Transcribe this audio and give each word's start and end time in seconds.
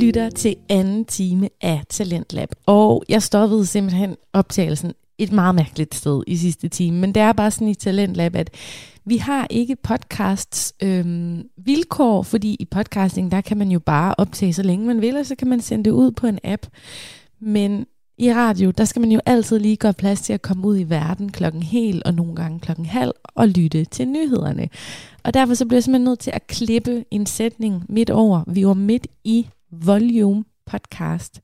lytter 0.00 0.30
til 0.30 0.56
anden 0.68 1.04
time 1.04 1.48
af 1.60 1.82
Talentlab, 1.88 2.48
og 2.66 3.04
jeg 3.08 3.22
stoppede 3.22 3.66
simpelthen 3.66 4.16
optagelsen 4.32 4.92
et 5.18 5.32
meget 5.32 5.54
mærkeligt 5.54 5.94
sted 5.94 6.22
i 6.26 6.36
sidste 6.36 6.68
time, 6.68 6.98
men 6.98 7.14
det 7.14 7.20
er 7.20 7.32
bare 7.32 7.50
sådan 7.50 7.68
i 7.68 7.74
Talentlab, 7.74 8.36
at 8.36 8.50
vi 9.04 9.16
har 9.16 9.46
ikke 9.50 9.76
podcasts 9.76 10.74
øhm, 10.82 11.42
vilkår, 11.56 12.22
fordi 12.22 12.56
i 12.60 12.64
podcasting, 12.64 13.30
der 13.30 13.40
kan 13.40 13.56
man 13.56 13.70
jo 13.70 13.78
bare 13.78 14.14
optage 14.18 14.52
så 14.52 14.62
længe 14.62 14.86
man 14.86 15.00
vil, 15.00 15.16
og 15.16 15.26
så 15.26 15.34
kan 15.34 15.48
man 15.48 15.60
sende 15.60 15.84
det 15.84 15.90
ud 15.90 16.10
på 16.10 16.26
en 16.26 16.38
app. 16.44 16.66
Men 17.40 17.86
i 18.18 18.32
radio, 18.32 18.70
der 18.70 18.84
skal 18.84 19.00
man 19.00 19.12
jo 19.12 19.20
altid 19.26 19.58
lige 19.58 19.76
gøre 19.76 19.92
plads 19.92 20.20
til 20.20 20.32
at 20.32 20.42
komme 20.42 20.66
ud 20.66 20.78
i 20.78 20.82
verden 20.82 21.32
klokken 21.32 21.62
hel 21.62 22.02
og 22.04 22.14
nogle 22.14 22.34
gange 22.34 22.60
klokken 22.60 22.86
halv 22.86 23.12
og 23.24 23.48
lytte 23.48 23.84
til 23.84 24.08
nyhederne. 24.08 24.68
Og 25.22 25.34
derfor 25.34 25.54
så 25.54 25.66
bliver 25.66 25.76
jeg 25.76 25.84
simpelthen 25.84 26.04
nødt 26.04 26.18
til 26.18 26.30
at 26.34 26.46
klippe 26.46 27.04
en 27.10 27.26
sætning 27.26 27.84
midt 27.88 28.10
over. 28.10 28.44
Vi 28.46 28.66
var 28.66 28.74
midt 28.74 29.06
i 29.24 29.46
Volume 29.72 30.44
podcast. 30.66 31.40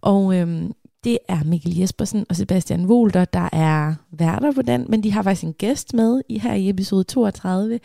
Og 0.00 0.36
øhm, 0.36 0.72
det 1.04 1.18
er 1.28 1.44
Mikkel 1.44 1.78
Jespersen 1.78 2.26
og 2.28 2.36
Sebastian 2.36 2.88
Volter, 2.88 3.24
der 3.24 3.48
er 3.52 3.94
værter 4.10 4.52
på 4.52 4.62
den, 4.62 4.86
men 4.88 5.02
de 5.02 5.12
har 5.12 5.22
faktisk 5.22 5.44
en 5.44 5.52
gæst 5.52 5.94
med 5.94 6.22
i 6.28 6.38
her 6.38 6.54
i 6.54 6.68
episode 6.68 7.04
32, 7.04 7.80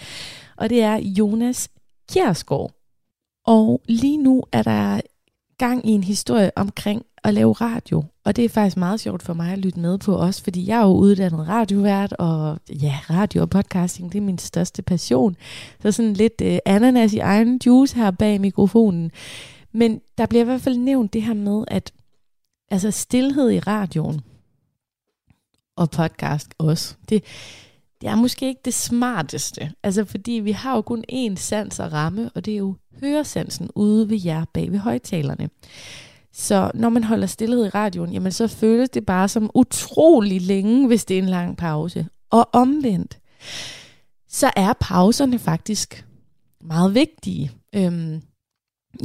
og 0.57 0.69
det 0.69 0.81
er 0.81 0.95
Jonas 0.95 1.69
Kjærsgaard. 2.11 2.71
Og 3.45 3.81
lige 3.87 4.17
nu 4.17 4.43
er 4.51 4.63
der 4.63 5.01
gang 5.57 5.89
i 5.89 5.91
en 5.91 6.03
historie 6.03 6.51
omkring 6.55 7.05
at 7.23 7.33
lave 7.33 7.53
radio, 7.53 8.03
og 8.25 8.35
det 8.35 8.45
er 8.45 8.49
faktisk 8.49 8.77
meget 8.77 8.99
sjovt 8.99 9.23
for 9.23 9.33
mig 9.33 9.51
at 9.53 9.59
lytte 9.59 9.79
med 9.79 9.97
på 9.97 10.15
også, 10.15 10.43
fordi 10.43 10.67
jeg 10.67 10.77
er 10.79 10.85
jo 10.85 10.93
uddannet 10.93 11.47
radiovært, 11.47 12.13
og 12.13 12.59
ja, 12.69 12.99
radio 13.09 13.41
og 13.41 13.49
podcasting, 13.49 14.11
det 14.11 14.17
er 14.17 14.23
min 14.23 14.37
største 14.37 14.81
passion. 14.81 15.35
Så 15.81 15.91
sådan 15.91 16.13
lidt 16.13 16.41
øh, 16.41 16.57
ananas 16.65 17.13
i 17.13 17.19
egen 17.19 17.61
juice 17.65 17.95
her 17.95 18.11
bag 18.11 18.41
mikrofonen. 18.41 19.11
Men 19.73 20.01
der 20.17 20.25
bliver 20.25 20.41
i 20.41 20.45
hvert 20.45 20.61
fald 20.61 20.77
nævnt 20.77 21.13
det 21.13 21.23
her 21.23 21.33
med, 21.33 21.63
at 21.67 21.93
altså 22.71 22.91
stillhed 22.91 23.51
i 23.51 23.59
radioen, 23.59 24.21
og 25.75 25.89
podcast 25.91 26.53
også, 26.57 26.95
det, 27.09 27.23
det 28.01 28.09
er 28.09 28.15
måske 28.15 28.47
ikke 28.47 28.61
det 28.65 28.73
smarteste. 28.73 29.71
Altså 29.83 30.05
fordi 30.05 30.31
vi 30.31 30.51
har 30.51 30.75
jo 30.75 30.81
kun 30.81 31.03
én 31.11 31.35
sans 31.35 31.79
at 31.79 31.93
ramme, 31.93 32.31
og 32.35 32.45
det 32.45 32.53
er 32.53 32.57
jo 32.57 32.75
høresansen 32.99 33.69
ude 33.75 34.09
ved 34.09 34.21
jer 34.25 34.45
bag 34.53 34.71
ved 34.71 34.79
højtalerne. 34.79 35.49
Så 36.33 36.71
når 36.73 36.89
man 36.89 37.03
holder 37.03 37.27
stillhed 37.27 37.65
i 37.65 37.69
radioen, 37.69 38.13
jamen 38.13 38.31
så 38.31 38.47
føles 38.47 38.89
det 38.89 39.05
bare 39.05 39.27
som 39.27 39.51
utrolig 39.53 40.41
længe, 40.41 40.87
hvis 40.87 41.05
det 41.05 41.17
er 41.17 41.21
en 41.21 41.29
lang 41.29 41.57
pause. 41.57 42.07
Og 42.29 42.49
omvendt, 42.53 43.19
så 44.27 44.51
er 44.55 44.73
pauserne 44.79 45.39
faktisk 45.39 46.05
meget 46.61 46.93
vigtige. 46.93 47.51
Øhm, 47.75 48.21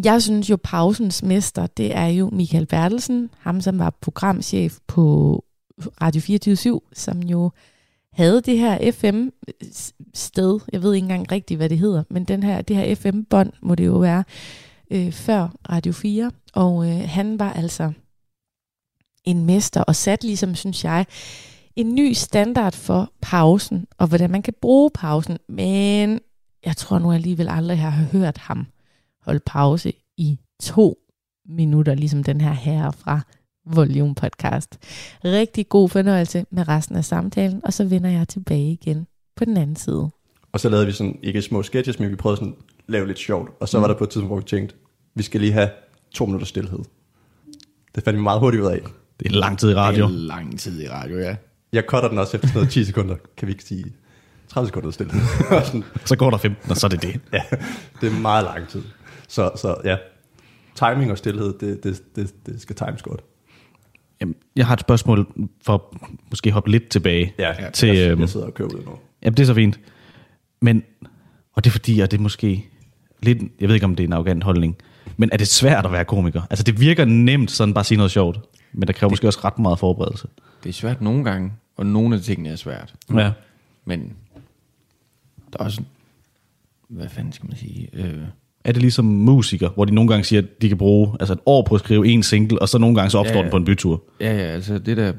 jeg 0.05 0.23
synes 0.23 0.51
jo, 0.51 0.59
pausens 0.63 1.23
mester, 1.23 1.67
det 1.67 1.97
er 1.97 2.07
jo 2.07 2.31
Michael 2.31 2.67
Bertelsen, 2.67 3.31
ham 3.39 3.61
som 3.61 3.79
var 3.79 3.91
programchef 4.01 4.79
på 4.87 5.45
Radio 6.03 6.21
24 6.21 6.81
som 6.93 7.23
jo 7.23 7.51
havde 8.13 8.41
det 8.41 8.59
her 8.59 8.93
FM-sted, 8.93 10.61
jeg 10.73 10.83
ved 10.83 10.95
ikke 10.95 11.05
engang 11.05 11.33
rigtigt, 11.33 11.59
hvad 11.59 11.69
det 11.69 11.79
hedder, 11.79 12.03
men 12.11 12.25
den 12.25 12.43
her, 12.43 12.63
det 12.63 12.77
her 12.77 12.95
FM-bånd 12.95 13.53
må 13.63 13.75
det 13.75 13.87
jo 13.87 13.99
være, 13.99 14.25
øh, 14.91 15.13
før 15.13 15.49
Radio 15.71 15.93
4, 15.93 16.31
og 16.55 16.89
øh, 16.91 17.09
han 17.09 17.39
var 17.39 17.53
altså 17.53 17.93
en 19.25 19.47
mester, 19.47 19.83
og 19.83 19.97
sat 19.97 20.25
ligesom, 20.25 20.55
synes 20.55 20.85
jeg, 20.85 21.07
en 21.77 21.95
ny 21.95 22.13
standard 22.13 22.73
for 22.73 23.13
pausen, 23.21 23.87
og 23.99 24.07
hvordan 24.07 24.31
man 24.31 24.43
kan 24.43 24.55
bruge 24.61 24.91
pausen, 24.95 25.39
men 25.49 26.21
jeg 26.65 26.77
tror 26.77 26.99
nu 26.99 27.13
alligevel 27.13 27.49
aldrig, 27.49 27.79
jeg 27.79 27.93
har 27.93 28.05
hørt 28.05 28.39
ham 28.39 28.67
holde 29.29 29.43
pause 29.47 29.93
i 30.17 30.39
to 30.63 30.99
minutter, 31.49 31.95
ligesom 31.95 32.25
den 32.25 32.41
her 32.41 32.53
herre 32.53 32.93
fra 32.93 33.21
Volume 33.67 34.15
Podcast. 34.15 34.79
Rigtig 35.25 35.69
god 35.69 35.89
fornøjelse 35.89 36.47
med 36.51 36.69
resten 36.69 36.97
af 36.97 37.05
samtalen, 37.05 37.61
og 37.65 37.73
så 37.73 37.85
vender 37.85 38.11
jeg 38.11 38.29
tilbage 38.29 38.73
igen 38.73 39.07
på 39.37 39.45
den 39.45 39.57
anden 39.57 39.77
side. 39.77 40.11
Og 40.53 40.61
så 40.61 40.69
lavede 40.69 40.87
vi 40.87 40.93
sådan, 40.93 41.19
ikke 41.23 41.43
små 41.43 41.63
sketches, 41.63 41.99
men 41.99 42.11
vi 42.11 42.17
prøvede 42.17 42.37
sådan 42.37 42.55
at 42.59 42.85
lave 42.87 43.07
lidt 43.07 43.19
sjovt. 43.19 43.51
Og 43.61 43.69
så 43.69 43.79
mm. 43.79 43.83
var 43.83 43.89
der 43.89 43.95
på 43.95 44.05
et 44.05 44.11
tidspunkt, 44.11 44.29
hvor 44.29 44.37
vi 44.37 44.47
tænkte, 44.47 44.75
vi 45.15 45.23
skal 45.23 45.41
lige 45.41 45.53
have 45.53 45.71
to 46.15 46.27
minutter 46.27 46.47
stillhed. 46.47 46.79
Det 47.95 48.05
fandt 48.05 48.19
vi 48.19 48.23
meget 48.23 48.41
hurtigt 48.41 48.63
ud 48.63 48.69
af. 48.69 48.81
Det 49.21 49.27
er 49.27 49.31
lang 49.31 49.59
tid 49.59 49.71
i 49.71 49.75
radio. 49.75 50.07
Det 50.07 50.15
er 50.15 50.19
lang 50.19 50.59
tid 50.59 50.83
i 50.83 50.89
radio, 50.89 51.19
ja. 51.19 51.37
Jeg 51.73 51.85
cutter 51.89 52.09
den 52.09 52.19
også 52.19 52.37
efter 52.37 52.49
sådan 52.49 52.59
noget 52.59 52.73
10 52.73 52.85
sekunder. 52.85 53.17
Kan 53.37 53.49
vi 53.49 53.53
ikke 53.53 53.65
sige 53.65 53.85
30 54.49 54.69
sekunder 54.69 54.91
stillhed? 54.91 55.21
så 56.05 56.17
går 56.17 56.31
der 56.31 56.39
15, 56.39 56.71
og 56.71 56.77
så 56.77 56.87
er 56.87 56.89
det 56.89 57.03
det. 57.03 57.21
ja, 57.33 57.43
det 58.01 58.13
er 58.13 58.21
meget 58.21 58.45
lang 58.45 58.69
tid. 58.69 58.83
Så, 59.29 59.51
så 59.57 59.77
ja, 59.85 59.97
timing 60.75 61.11
og 61.11 61.19
stillhed, 61.19 61.59
det, 61.59 61.85
det, 61.85 62.03
det, 62.17 62.47
det 62.47 62.61
skal 62.61 62.77
times 62.77 63.03
godt. 63.03 63.21
Jamen, 64.21 64.35
jeg 64.57 64.67
har 64.67 64.75
et 64.75 64.81
spørgsmål 64.81 65.49
for 65.63 65.75
at 65.75 65.81
måske 66.31 66.51
hoppe 66.51 66.71
lidt 66.71 66.89
tilbage. 66.89 67.35
Ja, 67.39 67.55
til, 67.73 67.89
jeg, 67.89 68.11
øhm, 68.11 68.21
jeg 68.21 68.29
sidder 68.29 68.47
og 68.47 68.55
køber 68.55 68.77
det 68.77 68.87
nu. 68.87 68.93
Jamen, 69.23 69.37
det 69.37 69.43
er 69.43 69.47
så 69.47 69.55
fint. 69.55 69.81
Men, 70.61 70.83
og 71.53 71.65
det 71.65 71.71
er 71.71 71.73
fordi, 71.73 72.01
at 72.01 72.11
det 72.11 72.19
er 72.19 72.23
måske 72.23 72.69
lidt, 73.23 73.39
jeg 73.61 73.69
ved 73.69 73.75
ikke 73.75 73.87
om 73.87 73.97
det 73.97 74.05
er 74.05 74.07
en 74.07 74.13
arrogant 74.13 74.45
holdning, 74.45 74.77
men 75.17 75.31
er 75.33 75.37
det 75.37 75.49
svært 75.49 75.87
at 75.87 75.93
være 75.93 76.05
komiker? 76.05 76.43
Altså 76.51 76.63
det 76.63 76.81
virker 76.81 77.05
nemt 77.05 77.51
sådan 77.51 77.75
bare 77.75 77.81
at 77.81 77.87
sige 77.87 77.99
noget 77.99 78.11
sjovt, 78.11 78.41
men 78.73 78.87
der 78.87 78.93
kræver 78.93 79.09
det, 79.09 79.13
måske 79.13 79.27
også 79.27 79.41
ret 79.45 79.59
meget 79.59 79.79
forberedelse. 79.79 80.29
Det 80.63 80.69
er 80.69 80.73
svært 80.73 81.03
nogle 81.03 81.25
gange, 81.25 81.53
og 81.77 81.87
nogle 81.87 82.17
af 82.17 82.23
tingene 82.23 82.49
er 82.49 82.57
svært. 82.57 82.95
Ja. 83.15 83.33
Men 83.85 84.17
der 85.53 85.59
er 85.61 85.65
også, 85.65 85.83
hvad 86.89 87.09
fanden 87.09 87.33
skal 87.33 87.49
man 87.49 87.57
sige... 87.57 87.89
Øh, 87.93 88.23
er 88.69 88.73
det 88.73 88.83
ligesom 88.83 89.05
musikere, 89.05 89.71
hvor 89.75 89.85
de 89.85 89.95
nogle 89.95 90.11
gange 90.11 90.25
siger, 90.25 90.43
at 90.43 90.63
de 90.63 90.69
kan 90.69 90.79
bruge 90.79 91.17
altså 91.21 91.33
et 91.33 91.41
år 91.47 91.63
på 91.63 91.75
at 91.75 91.81
skrive 91.81 92.07
en 92.07 92.23
single, 92.23 92.63
og 92.63 92.69
så 92.69 92.79
nogle 92.79 92.97
gange 92.97 93.11
så 93.11 93.19
opstår 93.19 93.35
ja, 93.35 93.39
ja. 93.39 93.43
den 93.43 93.51
på 93.51 93.57
en 93.57 93.65
bytur? 93.65 94.03
Ja, 94.21 94.37
ja, 94.37 94.43
altså 94.43 94.79
det 94.79 94.97
der, 94.97 95.13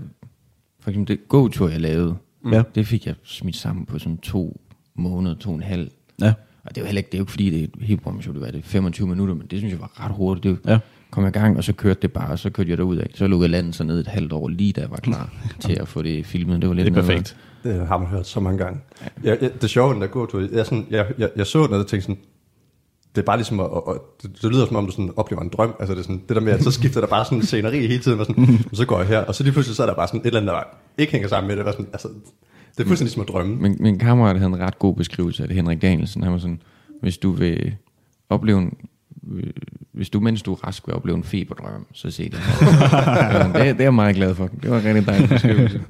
for 0.82 0.90
eksempel 0.90 1.18
det 1.18 1.28
go-tur, 1.28 1.70
jeg 1.70 1.82
lavede, 1.82 2.16
mm. 2.44 2.54
ja. 2.54 2.64
det 2.76 2.88
fik 2.88 3.06
jeg 3.06 3.16
smidt 3.24 3.56
sammen 3.56 3.86
på 3.86 4.00
sådan 4.00 4.18
to 4.18 4.62
måneder, 4.96 5.36
to 5.36 5.50
og 5.50 5.56
en 5.56 5.64
halv. 5.64 5.92
Ja. 6.22 6.34
Og 6.64 6.70
det 6.70 6.78
er 6.78 6.82
jo 6.82 6.86
heller 6.86 7.00
ikke, 7.00 7.08
det 7.08 7.14
er 7.14 7.18
jo 7.18 7.24
ikke 7.24 7.32
fordi, 7.32 7.50
det 7.50 7.64
er 7.64 7.86
helt 7.86 8.02
show, 8.22 8.34
det 8.34 8.42
var 8.42 8.52
det 8.52 8.66
25 8.66 9.08
minutter, 9.08 9.34
men 9.34 9.48
det 9.52 9.60
synes 9.60 9.72
jeg 9.72 9.82
var 9.82 10.06
ret 10.06 10.12
hurtigt. 10.12 10.44
Det 10.44 10.72
ja. 10.72 10.80
kom 11.12 11.28
i 11.28 11.30
gang, 11.30 11.58
og 11.58 11.64
så 11.64 11.74
kørte 11.74 12.00
det 12.02 12.12
bare, 12.12 12.32
og 12.32 12.40
så 12.40 12.50
kørte 12.50 12.70
jeg 12.70 12.78
derud 12.78 12.98
af. 12.98 13.08
Så 13.16 13.28
lukkede 13.28 13.52
landet 13.52 13.76
så 13.76 13.84
ned 13.84 14.00
et 14.00 14.08
halvt 14.08 14.34
år, 14.34 14.48
lige 14.48 14.74
da 14.74 14.82
jeg 14.82 14.92
var 14.92 14.98
klar 14.98 15.34
til 15.60 15.74
at 15.74 15.88
få 15.88 16.02
det 16.02 16.26
filmet. 16.26 16.62
Det 16.62 16.70
var 16.70 16.76
lidt 16.76 16.86
det 16.86 16.98
er 16.98 17.02
perfekt. 17.02 17.38
Det 17.64 17.88
har 17.88 17.98
man 17.98 18.08
hørt 18.08 18.28
så 18.28 18.40
mange 18.40 18.58
gange. 18.58 18.80
Ja. 19.02 19.30
Jeg, 19.30 19.38
jeg, 19.42 19.62
det 19.62 19.70
sjove, 19.70 19.94
den 19.94 20.02
der 20.02 20.08
går 20.08 20.26
tur, 20.26 20.48
jeg, 20.52 20.66
sådan, 20.66 20.86
jeg, 20.90 21.06
jeg, 21.18 21.30
jeg 21.36 21.48
så 21.48 21.68
den, 21.68 21.74
og 21.74 21.88
tænkte 21.88 22.02
sådan, 22.02 22.22
det 23.20 23.24
er 23.24 23.26
bare 23.26 23.38
ligesom, 23.38 23.60
at, 23.60 23.66
at, 23.66 23.96
det, 24.22 24.42
det, 24.42 24.52
lyder 24.52 24.66
som 24.66 24.76
om, 24.76 24.86
du 24.86 24.92
sådan 24.92 25.12
oplever 25.16 25.42
en 25.42 25.50
drøm. 25.50 25.76
Altså 25.80 25.94
det, 25.94 26.00
er 26.00 26.04
sådan, 26.04 26.22
det 26.28 26.36
der 26.36 26.42
med, 26.42 26.54
at 26.54 26.64
så 26.64 26.72
skifter 26.72 27.02
der 27.02 27.08
bare 27.08 27.26
sådan 27.26 27.38
en 27.38 27.46
sceneri 27.46 27.80
hele 27.80 28.00
tiden, 28.00 28.20
og, 28.20 28.26
sådan, 28.26 28.60
og 28.72 28.78
så 28.78 28.86
går 28.86 29.00
jeg 29.00 29.08
her, 29.08 29.20
og 29.20 29.36
så 29.36 29.44
lige 29.44 29.54
pludselig 29.54 29.76
så 29.76 29.84
er 29.84 29.88
der 29.88 29.96
bare 29.96 30.08
sådan 30.08 30.20
et 30.20 30.26
eller 30.26 30.40
andet, 30.40 30.54
der 30.54 30.64
ikke 30.98 31.12
hænger 31.12 31.28
sammen 31.28 31.48
med 31.48 31.66
det. 31.66 31.74
Sådan, 31.74 31.88
altså, 31.94 32.08
det 32.78 32.84
er 32.84 32.88
fuldstændig 32.88 33.14
som 33.14 33.22
at 33.22 33.28
drømme. 33.28 33.56
Min, 33.56 33.78
min 33.80 34.00
kammerat 34.00 34.38
havde 34.38 34.54
en 34.54 34.60
ret 34.60 34.80
god 34.80 34.96
beskrivelse 34.96 35.44
af 35.44 35.50
det, 35.50 35.56
Henrik 35.56 35.82
Danielsen. 35.82 36.24
Han 36.24 36.32
var 36.32 36.40
sådan, 36.40 36.62
hvis 37.02 37.18
du 37.18 37.32
vil 37.32 37.76
opleve 38.30 38.58
en, 38.60 38.74
hvis 39.92 40.10
du, 40.10 40.20
mens 40.20 40.42
du 40.42 40.54
er 40.54 40.68
rask, 40.68 40.88
vil 40.88 40.96
opleve 40.96 41.18
en 41.18 41.24
feberdrøm, 41.24 41.86
så 41.94 42.12
se 42.12 42.24
det 42.24 42.32
det, 43.54 43.54
det 43.54 43.80
er 43.80 43.84
jeg 43.84 43.94
meget 43.94 44.16
glad 44.16 44.36
for. 44.36 44.48
Det 44.62 44.72
var 44.72 44.80
en 44.80 44.86
rigtig 44.86 45.08
dejlig 45.08 45.30
beskrivelse. 45.30 45.82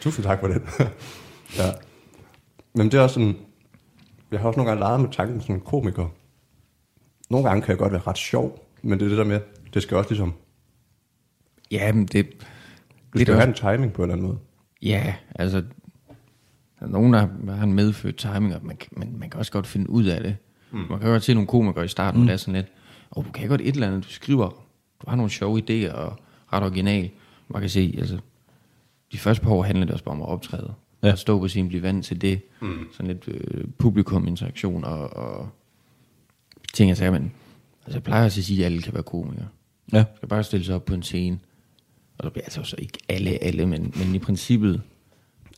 Tusind 0.00 0.24
tak 0.24 0.40
for 0.40 0.46
det. 0.46 0.62
ja. 1.58 1.70
Men 2.74 2.86
det 2.86 2.94
er 2.94 3.00
også 3.00 3.14
sådan, 3.14 3.36
jeg 4.32 4.40
har 4.40 4.48
også 4.48 4.56
nogle 4.56 4.70
gange 4.70 4.80
leget 4.80 5.00
med 5.00 5.08
tanken 5.12 5.40
som 5.40 5.60
komiker. 5.60 6.08
Nogle 7.30 7.48
gange 7.48 7.62
kan 7.62 7.70
jeg 7.70 7.78
godt 7.78 7.92
være 7.92 8.02
ret 8.06 8.18
sjov, 8.18 8.66
men 8.82 8.98
det 8.98 9.04
er 9.04 9.08
det 9.08 9.18
der 9.18 9.24
med, 9.24 9.40
det 9.74 9.82
skal 9.82 9.96
også 9.96 10.10
ligesom... 10.10 10.34
Ja, 11.70 11.92
men 11.92 12.06
det... 12.06 12.12
Det 12.12 13.20
skal 13.20 13.26
det 13.26 13.34
have 13.34 13.48
en 13.48 13.54
timing 13.54 13.92
på 13.92 14.02
en 14.02 14.10
eller 14.10 14.14
anden 14.14 14.26
måde. 14.26 14.38
Ja, 14.82 15.14
altså 15.34 15.62
der 16.80 16.86
er 16.86 16.90
nogen, 16.90 17.12
der 17.12 17.52
har 17.54 17.64
en 17.64 17.72
medfødt 17.72 18.16
timing, 18.16 18.54
og 18.54 18.64
man, 18.64 18.78
man, 18.92 19.14
man 19.18 19.30
kan 19.30 19.38
også 19.38 19.52
godt 19.52 19.66
finde 19.66 19.90
ud 19.90 20.04
af 20.04 20.22
det. 20.22 20.36
Mm. 20.70 20.78
Man 20.78 20.98
kan 21.00 21.08
godt 21.08 21.22
se 21.22 21.34
nogle 21.34 21.46
komikere 21.46 21.84
i 21.84 21.88
starten, 21.88 22.20
mm. 22.20 22.26
der 22.26 22.32
er 22.32 22.36
sådan 22.36 22.54
lidt, 22.54 22.72
og 23.10 23.24
du 23.24 23.30
kan 23.30 23.48
godt 23.48 23.60
et 23.60 23.74
eller 23.74 23.86
andet, 23.86 24.04
du 24.04 24.08
skriver, 24.08 24.48
du 25.00 25.06
har 25.08 25.16
nogle 25.16 25.30
sjove 25.30 25.58
idéer 25.58 25.92
og 25.92 26.16
ret 26.52 26.62
original. 26.62 27.10
Man 27.48 27.60
kan 27.60 27.70
se, 27.70 27.94
altså, 27.98 28.18
de 29.12 29.18
første 29.18 29.44
par 29.44 29.50
år 29.50 29.62
handler 29.62 29.84
det 29.84 29.92
også 29.92 30.04
bare 30.04 30.14
om 30.14 30.22
at 30.22 30.28
optræde. 30.28 30.74
Ja. 31.02 31.08
At 31.08 31.18
stå 31.18 31.38
på 31.38 31.48
sin, 31.48 31.68
blive 31.68 31.82
vant 31.82 32.04
til 32.04 32.20
det. 32.20 32.42
Mm. 32.60 32.88
Sådan 32.92 33.06
lidt 33.06 33.28
øh, 33.28 33.64
publikum-interaktion 33.78 34.84
og, 34.84 35.16
og 35.16 35.48
ting 36.72 36.90
og 36.90 36.96
sager. 36.96 37.10
Men 37.10 37.32
altså, 37.84 37.96
jeg 37.96 38.02
plejer 38.02 38.26
at 38.26 38.32
sige, 38.32 38.60
at 38.60 38.64
alle 38.64 38.82
kan 38.82 38.94
være 38.94 39.02
komikere. 39.02 39.46
Ja. 39.92 39.96
Man 39.96 40.04
skal 40.16 40.28
bare 40.28 40.44
stille 40.44 40.66
sig 40.66 40.74
op 40.74 40.84
på 40.84 40.94
en 40.94 41.02
scene. 41.02 41.38
Og 42.18 42.24
så 42.24 42.30
bliver 42.30 42.44
altså 42.44 42.62
så 42.64 42.76
ikke 42.78 42.98
alle, 43.08 43.44
alle, 43.44 43.66
men, 43.66 43.94
men 43.96 44.14
i 44.14 44.18
princippet, 44.18 44.82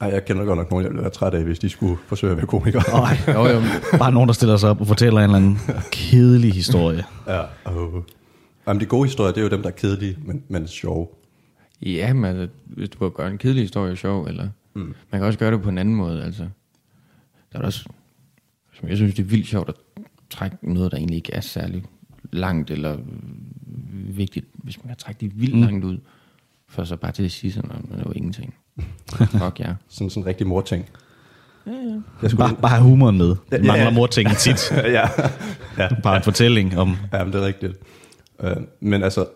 ej, 0.00 0.08
jeg 0.08 0.24
kender 0.24 0.44
godt 0.44 0.58
nok 0.58 0.70
nogen, 0.70 0.82
jeg 0.82 0.90
ville 0.90 1.02
være 1.02 1.10
træt 1.10 1.34
af, 1.34 1.44
hvis 1.44 1.58
de 1.58 1.68
skulle 1.68 1.98
forsøge 2.06 2.30
at 2.30 2.36
være 2.36 2.46
komikere. 2.46 2.82
Nej, 2.92 3.18
jo, 3.28 3.46
jo. 3.46 3.62
Bare 3.98 4.12
nogen, 4.12 4.28
der 4.28 4.32
stiller 4.32 4.56
sig 4.56 4.70
op 4.70 4.80
og 4.80 4.86
fortæller 4.86 5.20
en 5.20 5.24
eller 5.24 5.36
anden 5.36 5.58
kedelig 5.92 6.52
historie. 6.52 7.04
ja, 7.26 7.42
uh. 7.76 8.02
Jamen, 8.66 8.80
de 8.80 8.86
gode 8.86 9.04
historier, 9.04 9.32
det 9.32 9.40
er 9.40 9.44
jo 9.44 9.50
dem, 9.50 9.62
der 9.62 9.68
er 9.68 9.74
kedelige, 9.74 10.18
men, 10.24 10.42
men 10.48 10.68
sjove. 10.68 11.08
Ja, 11.82 12.12
men 12.12 12.24
altså, 12.24 12.48
hvis 12.66 12.88
du 12.88 13.08
gøre 13.08 13.30
en 13.30 13.38
kedelig 13.38 13.62
historie 13.62 13.96
sjov, 13.96 14.24
eller 14.24 14.48
mm. 14.74 14.82
man 14.82 15.20
kan 15.20 15.22
også 15.22 15.38
gøre 15.38 15.52
det 15.52 15.62
på 15.62 15.68
en 15.68 15.78
anden 15.78 15.94
måde, 15.94 16.24
altså. 16.24 16.48
Der 17.52 17.58
er 17.58 17.62
også, 17.62 17.88
som 18.72 18.88
jeg 18.88 18.96
synes, 18.96 19.14
det 19.14 19.22
er 19.22 19.26
vildt 19.26 19.46
sjovt 19.46 19.68
at 19.68 19.74
trække 20.30 20.56
noget, 20.62 20.92
der 20.92 20.98
egentlig 20.98 21.16
ikke 21.16 21.32
er 21.34 21.40
særlig 21.40 21.84
langt, 22.32 22.70
eller 22.70 22.98
vigtigt, 23.92 24.46
hvis 24.54 24.78
man 24.78 24.88
kan 24.88 24.96
trække 24.96 25.20
de 25.20 25.32
vildt 25.34 25.54
mm. 25.54 25.60
langt 25.60 25.84
ud, 25.84 25.98
for 26.68 26.84
så 26.84 26.96
bare 26.96 27.12
til 27.12 27.22
at 27.22 27.30
sige 27.32 27.52
sådan, 27.52 27.70
"Nå, 27.70 27.76
men 27.88 27.98
det 27.98 28.06
var 28.06 28.12
ingenting. 28.12 28.54
Fuck 29.42 29.60
ja. 29.60 29.74
Sådan 29.88 30.10
sådan 30.10 30.22
en 30.22 30.26
rigtig 30.26 30.46
morting. 30.46 30.84
Jeg 32.22 32.30
skulle 32.30 32.36
bare, 32.48 32.56
bare 32.62 32.70
have 32.70 32.82
humoren 32.82 33.18
med. 33.18 33.36
Ja, 33.52 33.56
Det 33.56 33.66
mangler 33.66 33.84
ja. 33.84 33.90
mortingen 33.90 34.34
tit. 34.36 34.70
ja. 34.98 35.08
ja. 35.78 35.88
Bare 36.02 36.16
en 36.16 36.22
fortælling 36.22 36.78
om... 36.78 36.96
Ja, 37.12 37.24
men 37.24 37.32
det 37.32 37.40
er 37.42 37.46
rigtigt. 37.46 37.72
Øh, 38.40 38.56
men 38.80 39.02
altså, 39.02 39.26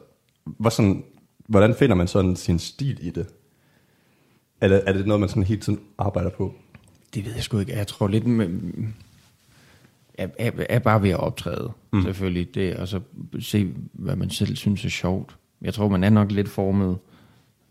hvor 0.45 0.71
sådan, 0.71 1.05
hvordan 1.49 1.75
finder 1.79 1.95
man 1.95 2.09
sådan 2.09 2.37
sin 2.37 2.59
stil 2.59 2.99
i 3.03 3.11
det? 3.11 3.27
Er 4.61 4.69
det, 4.69 4.83
er 4.87 4.93
det 4.93 5.07
noget, 5.07 5.21
man 5.21 5.29
sådan 5.29 5.43
hele 5.43 5.61
tiden 5.61 5.79
arbejder 5.99 6.31
på? 6.31 6.55
Det 7.15 7.25
ved 7.27 7.33
jeg 7.35 7.43
sgu 7.43 7.59
ikke. 7.59 7.77
Jeg 7.77 7.87
tror 7.87 8.09
lidt 8.09 8.27
med... 8.27 8.49
Jeg 10.19 10.31
er, 10.39 10.51
er 10.69 10.79
bare 10.79 11.03
ved 11.03 11.11
at 11.11 11.17
optræde, 11.21 11.71
mm. 11.93 12.03
selvfølgelig. 12.03 12.55
Det, 12.55 12.77
og 12.77 12.89
så 12.89 13.01
se, 13.41 13.75
hvad 13.93 14.17
man 14.17 14.31
selv 14.31 14.57
synes 14.57 14.85
er 14.85 14.89
sjovt. 14.89 15.37
Jeg 15.63 15.75
tror, 15.75 15.89
man 15.89 16.05
er 16.05 16.11
nok 16.11 16.33
lidt 16.33 16.49
formet 16.49 16.99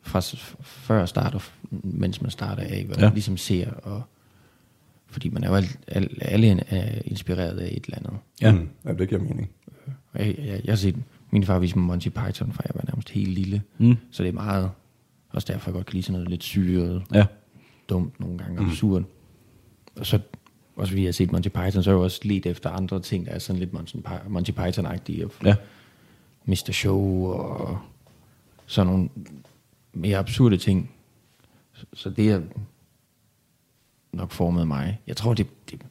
fra 0.01 0.19
før 0.61 1.05
start, 1.05 1.35
og 1.35 1.41
f- 1.41 1.67
mens 1.83 2.21
man 2.21 2.31
starter 2.31 2.63
af, 2.63 2.83
hvad 2.85 2.97
Ja. 2.97 3.03
man 3.03 3.13
ligesom 3.13 3.37
ser. 3.37 3.71
Og, 3.71 4.01
fordi 5.07 5.29
man 5.29 5.43
er 5.43 5.49
jo 5.49 5.55
alt, 5.55 5.79
al, 5.87 6.17
alle 6.21 6.63
er 6.67 7.01
inspireret 7.05 7.57
af 7.59 7.67
et 7.77 7.85
eller 7.85 7.97
andet. 7.97 8.13
Ja. 8.41 8.51
Mm, 8.51 8.69
ja 8.85 8.93
det 8.93 9.09
giver 9.09 9.21
mening. 9.21 9.49
Og 10.13 10.19
Jeg, 10.19 10.35
jeg, 10.37 10.61
jeg 10.63 10.71
har 10.71 10.75
set 10.75 10.95
min 11.31 11.43
far 11.43 11.59
vise 11.59 11.77
mig 11.77 11.85
Monty 11.87 12.07
Python, 12.09 12.51
fra 12.53 12.63
jeg 12.65 12.71
var 12.75 12.83
nærmest 12.87 13.09
helt 13.09 13.29
lille. 13.29 13.61
Mm. 13.77 13.95
Så 14.11 14.23
det 14.23 14.29
er 14.29 14.33
meget... 14.33 14.71
Også 15.29 15.53
derfor 15.53 15.69
jeg 15.69 15.73
godt 15.73 15.85
kan 15.85 15.93
lide 15.93 16.03
sådan 16.03 16.13
noget 16.13 16.29
lidt 16.29 16.43
syret, 16.43 17.03
Ja. 17.13 17.25
dumt 17.89 18.19
nogle 18.19 18.37
gange, 18.37 18.59
og 18.59 18.65
absurd. 18.65 19.03
Og 19.95 20.05
så, 20.05 20.19
også 20.77 20.91
fordi 20.91 21.01
jeg 21.01 21.07
har 21.07 21.11
set 21.13 21.31
Monty 21.31 21.49
Python, 21.49 21.83
så 21.83 21.89
har 21.89 21.97
jeg 21.97 22.03
også 22.03 22.19
let 22.23 22.45
efter 22.45 22.69
andre 22.69 22.99
ting, 23.01 23.25
der 23.25 23.31
er 23.31 23.39
sådan 23.39 23.59
lidt 23.59 23.73
Monty, 23.73 23.95
Py- 23.95 24.27
Monty 24.29 24.51
Python-agtige. 24.51 25.25
Og 25.25 25.31
Ja. 25.43 25.55
Mr. 26.45 26.69
Show 26.71 27.25
og 27.25 27.79
sådan 28.65 28.93
nogle 28.93 29.09
mere 29.93 30.17
absurde 30.17 30.57
ting. 30.57 30.91
Så, 31.93 32.09
det 32.09 32.31
er 32.31 32.41
nok 34.13 34.31
formet 34.31 34.67
mig. 34.67 35.01
Jeg 35.07 35.17
tror, 35.17 35.33
det, 35.33 35.47
det 35.71 35.81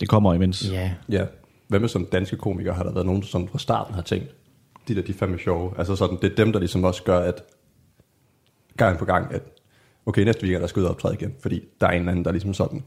Det 0.00 0.08
kommer 0.08 0.34
imens. 0.34 0.70
ja, 0.70 0.94
Ja. 1.08 1.26
Hvad 1.68 1.80
med 1.80 1.88
sådan 1.88 2.06
danske 2.12 2.36
komikere? 2.36 2.74
Har 2.74 2.82
der 2.82 2.92
været 2.92 3.06
nogen, 3.06 3.22
sådan 3.22 3.48
fra 3.48 3.58
starten 3.58 3.94
har 3.94 4.02
tænkt, 4.02 4.34
de 4.88 4.94
der, 4.94 5.02
de 5.02 5.12
fandme 5.14 5.38
sjove. 5.38 5.74
Altså 5.78 5.96
sådan, 5.96 6.18
det 6.22 6.32
er 6.32 6.36
dem, 6.36 6.52
der 6.52 6.58
ligesom 6.58 6.84
også 6.84 7.02
gør, 7.02 7.18
at 7.18 7.42
gang 8.76 8.98
på 8.98 9.04
gang, 9.04 9.32
at 9.34 9.42
okay, 10.06 10.22
næste 10.22 10.42
weekend, 10.42 10.60
der 10.60 10.66
skal 10.66 10.80
ud 10.80 10.84
og 10.84 10.90
optræde 10.90 11.14
igen, 11.14 11.34
fordi 11.40 11.64
der 11.80 11.86
er 11.86 11.90
en 11.90 11.98
eller 11.98 12.12
anden, 12.12 12.24
der 12.24 12.32
ligesom 12.32 12.54
sådan, 12.54 12.82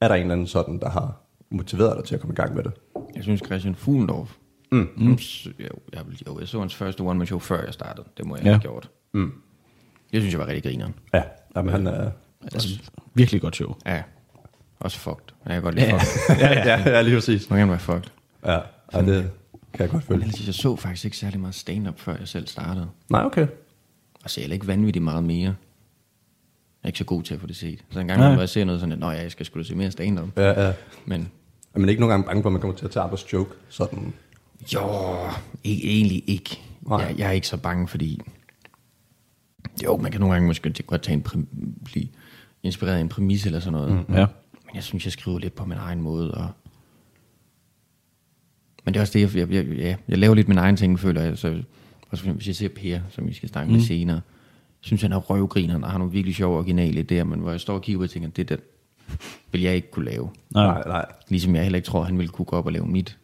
er 0.00 0.08
der 0.08 0.14
en 0.14 0.20
eller 0.20 0.32
anden 0.32 0.46
sådan, 0.46 0.78
der 0.78 0.90
har 0.90 1.20
motiveret 1.50 1.96
dig 1.96 2.04
til 2.04 2.14
at 2.14 2.20
komme 2.20 2.32
i 2.32 2.36
gang 2.36 2.54
med 2.54 2.64
det? 2.64 2.72
jeg 3.14 3.22
synes 3.22 3.42
Christian 3.46 3.74
Fuglendorf, 3.74 4.34
mm. 4.72 4.88
Mm. 4.96 5.18
Jeg, 5.92 6.06
vil- 6.06 6.22
jo, 6.26 6.38
jeg 6.40 6.48
så 6.48 6.60
hans 6.60 6.74
første 6.74 7.00
one-man-show, 7.00 7.38
før 7.38 7.64
jeg 7.64 7.74
startede. 7.74 8.06
Det 8.16 8.26
må 8.26 8.36
jeg 8.36 8.44
Ja. 8.44 8.50
have 8.50 8.60
gjort. 8.60 8.90
Mm. 9.14 9.32
Det 10.12 10.22
synes 10.22 10.32
jeg 10.32 10.40
var 10.40 10.46
rigtig 10.46 10.62
grineren. 10.62 10.94
Ja, 11.14 11.22
jamen, 11.56 11.72
han 11.72 11.86
er... 11.86 12.10
Altså, 12.42 12.80
virkelig 13.14 13.40
godt 13.40 13.56
show. 13.56 13.74
Ja, 13.86 14.02
også 14.80 14.98
fucked. 14.98 15.24
Jeg 15.46 15.54
kan 15.54 15.62
godt 15.62 15.74
lide 15.74 15.86
ja. 15.86 15.96
fucked. 15.98 16.36
ja, 16.44 16.52
ja, 16.68 16.90
ja, 16.90 17.02
lige 17.02 17.14
præcis. 17.16 17.50
Må 17.50 17.56
gerne 17.56 17.70
være 17.70 17.80
fucked. 17.80 18.10
Ja, 18.46 18.58
ja 18.92 19.00
det 19.02 19.30
kan 19.72 19.82
jeg 19.82 19.90
godt 19.90 20.04
følge. 20.04 20.18
Men 20.18 20.28
ellers, 20.28 20.46
jeg 20.46 20.54
så 20.54 20.76
faktisk 20.76 21.04
ikke 21.04 21.16
særlig 21.16 21.40
meget 21.40 21.54
stand-up, 21.54 21.98
før 22.00 22.16
jeg 22.18 22.28
selv 22.28 22.46
startede. 22.46 22.88
Nej, 23.10 23.24
okay. 23.24 23.46
Og 24.24 24.30
så 24.30 24.40
er 24.40 24.44
jeg 24.44 24.52
ikke 24.52 24.66
vanvittigt 24.66 25.02
meget 25.04 25.24
mere. 25.24 25.54
Jeg 26.88 26.90
er 26.90 26.94
ikke 26.94 26.98
så 26.98 27.04
god 27.04 27.22
til 27.22 27.34
at 27.34 27.40
få 27.40 27.46
det 27.46 27.56
set. 27.56 27.84
Så 27.90 28.00
en 28.00 28.08
gang, 28.08 28.20
når 28.20 28.38
jeg 28.38 28.48
ser 28.48 28.64
noget 28.64 28.80
sådan, 28.80 28.92
at 28.92 28.98
Nå, 28.98 29.10
ja, 29.10 29.22
jeg 29.22 29.30
skal 29.30 29.46
da 29.54 29.62
se 29.62 29.74
mere 29.74 29.90
stand-up. 29.90 30.28
Ja, 30.36 30.66
ja. 30.66 30.72
Men 31.06 31.28
Er 31.74 31.78
man 31.78 31.88
ikke 31.88 32.00
nogen 32.00 32.10
gange 32.10 32.26
bange 32.26 32.42
for, 32.42 32.48
at 32.48 32.52
man 32.52 32.60
kommer 32.60 32.76
til 32.76 32.84
at 32.84 32.90
tage 32.90 33.04
andres 33.04 33.32
joke? 33.32 33.54
Sådan, 33.68 34.12
jo, 34.74 34.80
ikke, 35.64 35.88
egentlig 35.88 36.24
ikke. 36.26 36.60
Nej. 36.80 36.98
Jeg, 36.98 37.18
jeg, 37.18 37.28
er 37.28 37.32
ikke 37.32 37.48
så 37.48 37.56
bange, 37.56 37.88
fordi... 37.88 38.20
Jo, 39.84 39.96
man 39.96 40.12
kan 40.12 40.20
nogle 40.20 40.34
gange 40.34 40.46
måske 40.46 40.82
godt 40.86 41.02
tage 41.02 41.14
en 41.14 41.24
præm- 41.28 41.82
blive 41.84 42.08
inspireret 42.62 42.96
af 42.96 43.00
en 43.00 43.08
præmis 43.08 43.46
eller 43.46 43.60
sådan 43.60 43.72
noget. 43.72 43.92
Mm. 43.92 44.14
Ja. 44.14 44.26
Men 44.66 44.74
jeg 44.74 44.82
synes, 44.82 45.04
jeg 45.04 45.12
skriver 45.12 45.38
lidt 45.38 45.54
på 45.54 45.64
min 45.64 45.78
egen 45.78 46.00
måde. 46.00 46.34
Og... 46.34 46.48
Men 48.84 48.94
det 48.94 48.98
er 48.98 49.02
også 49.02 49.18
det, 49.18 49.34
jeg, 49.34 49.50
jeg, 49.50 49.66
jeg, 49.66 49.76
ja, 49.76 49.96
jeg 50.08 50.18
laver 50.18 50.34
lidt 50.34 50.48
min 50.48 50.58
egen 50.58 50.76
ting, 50.76 51.00
føler 51.00 51.22
jeg. 51.22 51.38
Så, 51.38 51.62
også 52.10 52.30
hvis 52.30 52.46
jeg 52.46 52.56
ser 52.56 52.68
Per, 52.68 53.00
som 53.10 53.26
vi 53.26 53.34
skal 53.34 53.48
snakke 53.48 53.70
mm. 53.70 53.76
med 53.76 53.84
senere, 53.84 54.20
synes 54.80 55.02
han 55.02 55.12
er 55.12 55.16
røvgrineren 55.16 55.84
og 55.84 55.90
har 55.90 55.98
nogle 55.98 56.12
virkelig 56.12 56.34
sjove 56.36 56.56
originale 56.58 57.06
idéer, 57.12 57.24
men 57.24 57.40
hvor 57.40 57.50
jeg 57.50 57.60
står 57.60 57.74
og 57.74 57.82
kigger 57.82 57.98
på 57.98 58.02
og 58.02 58.10
tænker, 58.10 58.28
det 58.28 58.48
der 58.48 58.56
vil 59.52 59.60
jeg 59.60 59.74
ikke 59.74 59.90
kunne 59.90 60.04
lave. 60.10 60.30
Nej. 60.50 60.64
nej, 60.66 60.82
nej. 60.86 61.04
Ligesom 61.28 61.54
jeg 61.54 61.62
heller 61.62 61.76
ikke 61.76 61.86
tror, 61.86 62.02
han 62.02 62.18
ville 62.18 62.28
kunne 62.28 62.46
gå 62.46 62.56
op 62.56 62.66
og 62.66 62.72
lave 62.72 62.86
mit. 62.86 63.18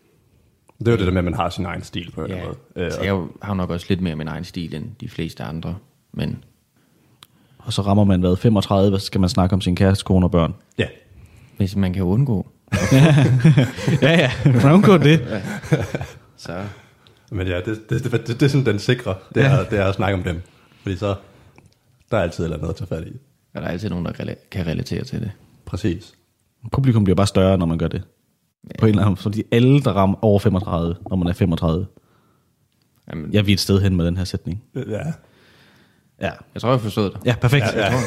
Det 0.78 0.88
er 0.88 0.92
jo 0.92 0.98
det 0.98 1.06
der 1.06 1.12
med, 1.12 1.18
at 1.18 1.24
man 1.24 1.34
har 1.34 1.50
sin 1.50 1.64
egen 1.66 1.82
stil 1.82 2.10
på 2.10 2.20
en 2.20 2.24
eller 2.24 2.36
Ja, 2.36 2.42
anden 2.42 2.58
måde. 2.76 2.86
Øh, 2.86 2.92
så 2.92 3.00
jeg 3.00 3.10
jo- 3.10 3.30
har 3.42 3.54
nok 3.54 3.70
også 3.70 3.86
lidt 3.88 4.00
mere 4.00 4.16
min 4.16 4.28
egen 4.28 4.44
stil 4.44 4.74
end 4.74 4.84
de 5.00 5.08
fleste 5.08 5.42
andre. 5.44 5.76
Men 6.12 6.44
Og 7.58 7.72
så 7.72 7.82
rammer 7.82 8.04
man 8.04 8.20
hvad, 8.20 8.36
35, 8.36 8.90
hvad 8.90 9.00
skal 9.00 9.20
man 9.20 9.28
snakke 9.30 9.54
om 9.54 9.60
sin 9.60 9.76
kæreste, 9.76 10.04
kone 10.04 10.26
og 10.26 10.30
børn. 10.30 10.54
ja, 10.78 10.86
hvis 11.56 11.76
man 11.76 11.92
kan 11.92 12.02
undgå, 12.02 12.46
ja, 14.02 14.10
ja, 14.18 14.30
man 14.44 14.72
undgår 14.72 14.96
det. 14.98 15.42
så 16.36 16.62
men 17.30 17.46
ja, 17.46 17.56
det, 17.56 17.66
det, 17.90 18.04
det, 18.04 18.12
det, 18.12 18.26
det 18.28 18.42
er 18.42 18.48
sådan 18.48 18.66
den 18.66 18.78
sikre, 18.78 19.14
det 19.34 19.44
er, 19.44 19.64
det 19.64 19.78
er 19.78 19.84
at 19.84 19.94
snakke 19.94 20.18
om 20.18 20.22
dem. 20.22 20.40
Fordi 20.82 20.96
så, 20.96 21.14
der 22.10 22.16
er 22.18 22.22
altid 22.22 22.44
eller 22.44 22.56
andet 22.56 22.68
at 22.68 22.76
tage 22.76 22.88
fat 22.88 23.04
i. 23.06 23.12
er 23.54 23.60
der 23.60 23.68
altid 23.68 23.88
nogen, 23.90 24.04
der 24.04 24.12
rela- 24.12 24.48
kan 24.50 24.66
relatere 24.66 25.04
til 25.04 25.20
det. 25.20 25.30
Præcis. 25.66 26.14
Publikum 26.72 27.04
bliver 27.04 27.14
bare 27.14 27.26
større, 27.26 27.58
når 27.58 27.66
man 27.66 27.78
gør 27.78 27.88
det. 27.88 28.02
På 28.78 28.86
en 28.86 28.90
eller 28.90 29.02
anden 29.02 29.16
fordi 29.16 29.42
alle, 29.52 29.80
der 29.80 29.92
rammer 29.92 30.24
over 30.24 30.38
35, 30.38 30.94
når 31.10 31.16
man 31.16 31.28
er 31.28 31.32
35. 31.32 31.86
Jamen, 33.10 33.32
Jeg 33.32 33.38
er 33.38 33.42
vi 33.42 33.52
et 33.52 33.60
sted 33.60 33.80
hen 33.80 33.96
med 33.96 34.06
den 34.06 34.16
her 34.16 34.24
sætning. 34.24 34.62
Ja, 34.74 34.80
Ja. 36.20 36.30
Jeg 36.54 36.60
tror, 36.62 36.70
jeg 36.70 36.80
forstod 36.80 37.10
det. 37.10 37.18
Ja, 37.24 37.34
perfekt. 37.40 37.64
Ja, 37.74 37.92
ja. 37.94 38.00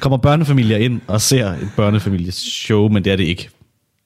Kommer 0.00 0.16
børnefamilier 0.16 0.76
ind 0.76 1.00
og 1.06 1.20
ser 1.20 1.46
et 1.48 1.68
børnefamilies 1.76 2.34
show, 2.34 2.88
men 2.88 3.04
det 3.04 3.12
er 3.12 3.16
det 3.16 3.24
ikke. 3.24 3.50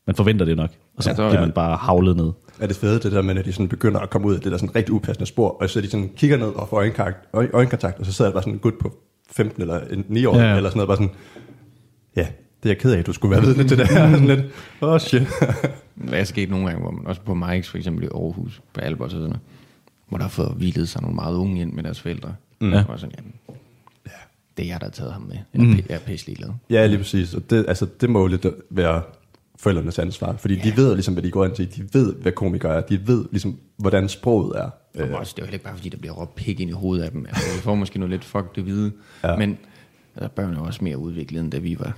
Man 0.06 0.16
forventer 0.16 0.44
det 0.44 0.56
nok. 0.56 0.70
Og 0.96 1.02
så 1.02 1.10
Jeg 1.10 1.16
tror, 1.16 1.28
bliver 1.28 1.40
ja. 1.40 1.46
man 1.46 1.52
bare 1.54 1.76
havlet 1.76 2.16
ned. 2.16 2.32
er 2.60 2.66
det 2.66 2.76
fede, 2.76 3.00
det 3.00 3.12
der 3.12 3.22
med, 3.22 3.36
at 3.36 3.44
de 3.44 3.52
sådan 3.52 3.68
begynder 3.68 4.00
at 4.00 4.10
komme 4.10 4.26
ud 4.28 4.34
af 4.34 4.40
det 4.40 4.52
der 4.52 4.58
sådan 4.58 4.76
rigtig 4.76 4.92
upassende 4.94 5.26
spor, 5.26 5.48
og 5.48 5.70
så 5.70 5.80
de 5.80 5.90
sådan 5.90 6.10
kigger 6.16 6.36
ned 6.36 6.46
og 6.46 6.68
får 6.68 6.76
øjenkontakt, 6.76 7.16
øj- 7.32 7.50
øjenkontakt 7.54 7.98
og 7.98 8.06
så 8.06 8.12
sidder 8.12 8.30
der 8.30 8.34
bare 8.34 8.42
sådan 8.42 8.52
en 8.52 8.58
gut 8.58 8.74
på 8.80 8.94
15 9.30 9.62
eller 9.62 9.80
en 9.80 10.04
9 10.08 10.24
år, 10.24 10.36
Ja, 10.36 10.42
ja. 10.42 10.50
ja. 10.50 10.56
eller 10.56 10.70
sådan 10.70 10.78
noget, 10.78 10.88
bare 10.88 10.96
sådan, 10.96 11.14
ja, 12.16 12.26
det 12.62 12.68
er 12.68 12.74
jeg 12.74 12.78
ked 12.78 12.92
af, 12.92 12.98
at 12.98 13.06
du 13.06 13.12
skulle 13.12 13.36
være 13.36 13.44
vidne 13.44 13.68
til 13.68 13.78
det 13.78 13.88
her. 13.88 14.10
sådan 14.18 14.26
lidt, 14.26 14.40
åh 14.80 14.92
oh, 14.92 15.00
shit. 15.00 15.22
Hvad 15.94 16.20
er 16.20 16.24
sket 16.24 16.50
nogle 16.50 16.66
gange, 16.66 16.80
hvor 16.80 16.90
man 16.90 17.06
også 17.06 17.20
på 17.20 17.32
Mike's 17.32 17.70
for 17.70 17.76
eksempel 17.76 18.04
i 18.04 18.08
Aarhus, 18.14 18.62
på 18.72 18.80
Albert 18.80 19.04
og 19.04 19.10
sådan 19.10 19.22
noget, 19.22 19.40
hvor 20.08 20.18
der 20.18 20.24
har 20.24 20.30
fået 20.30 20.52
hvilet 20.56 20.88
sig 20.88 21.02
nogle 21.02 21.14
meget 21.14 21.34
unge 21.34 21.60
ind 21.60 21.72
med 21.72 21.82
deres 21.82 22.00
forældre. 22.00 22.34
Mm. 22.60 22.72
Ja. 22.72 22.84
Og 22.88 23.00
sådan, 23.00 23.14
jamen, 23.18 23.32
det 24.56 24.64
er 24.64 24.68
jeg, 24.68 24.80
der 24.80 24.86
har 24.86 24.90
taget 24.90 25.12
ham 25.12 25.22
med. 25.22 25.36
Jeg 25.54 25.60
er, 25.60 25.64
mm. 25.64 25.76
jeg 25.88 25.94
er 25.94 25.98
pisselig 25.98 26.36
glad. 26.36 26.48
ja, 26.70 26.86
lige 26.86 26.98
præcis. 26.98 27.34
Og 27.34 27.50
det, 27.50 27.64
altså, 27.68 27.86
det 28.00 28.10
må 28.10 28.20
jo 28.20 28.26
lidt 28.26 28.46
være 28.70 29.02
forældrenes 29.58 29.98
ansvar, 29.98 30.36
fordi 30.38 30.56
de 30.56 30.76
ved 30.76 30.94
ligesom, 30.94 31.14
hvad 31.14 31.22
de 31.22 31.30
går 31.30 31.44
ind 31.44 31.54
til. 31.54 31.76
De 31.76 31.88
ved, 31.98 32.14
hvad 32.14 32.32
komikere 32.32 32.76
er. 32.76 32.80
De 32.80 33.06
ved 33.08 33.24
ligesom, 33.30 33.58
hvordan 33.76 34.08
sproget 34.08 34.58
er. 34.58 34.70
Øh. 34.94 35.12
Også, 35.12 35.32
det 35.36 35.42
er 35.42 35.42
jo 35.42 35.46
heller 35.46 35.54
ikke 35.54 35.64
bare, 35.64 35.76
fordi 35.76 35.88
der 35.88 35.98
bliver 35.98 36.14
råbt 36.14 36.34
pik 36.34 36.60
ind 36.60 36.70
i 36.70 36.72
hovedet 36.72 37.04
af 37.04 37.10
dem. 37.10 37.26
Altså, 37.28 37.42
vi 37.56 37.60
får 37.60 37.74
måske 37.74 37.98
noget 37.98 38.10
lidt 38.10 38.24
fuck 38.24 38.56
det 38.56 38.64
hvide. 38.64 38.92
Ja. 39.24 39.36
Men 39.36 39.58
altså, 40.16 40.28
børn 40.28 40.54
er 40.54 40.58
jo 40.58 40.64
også 40.64 40.84
mere 40.84 40.98
udviklet, 40.98 41.40
end 41.40 41.50
da 41.52 41.58
vi 41.58 41.76
var 41.78 41.96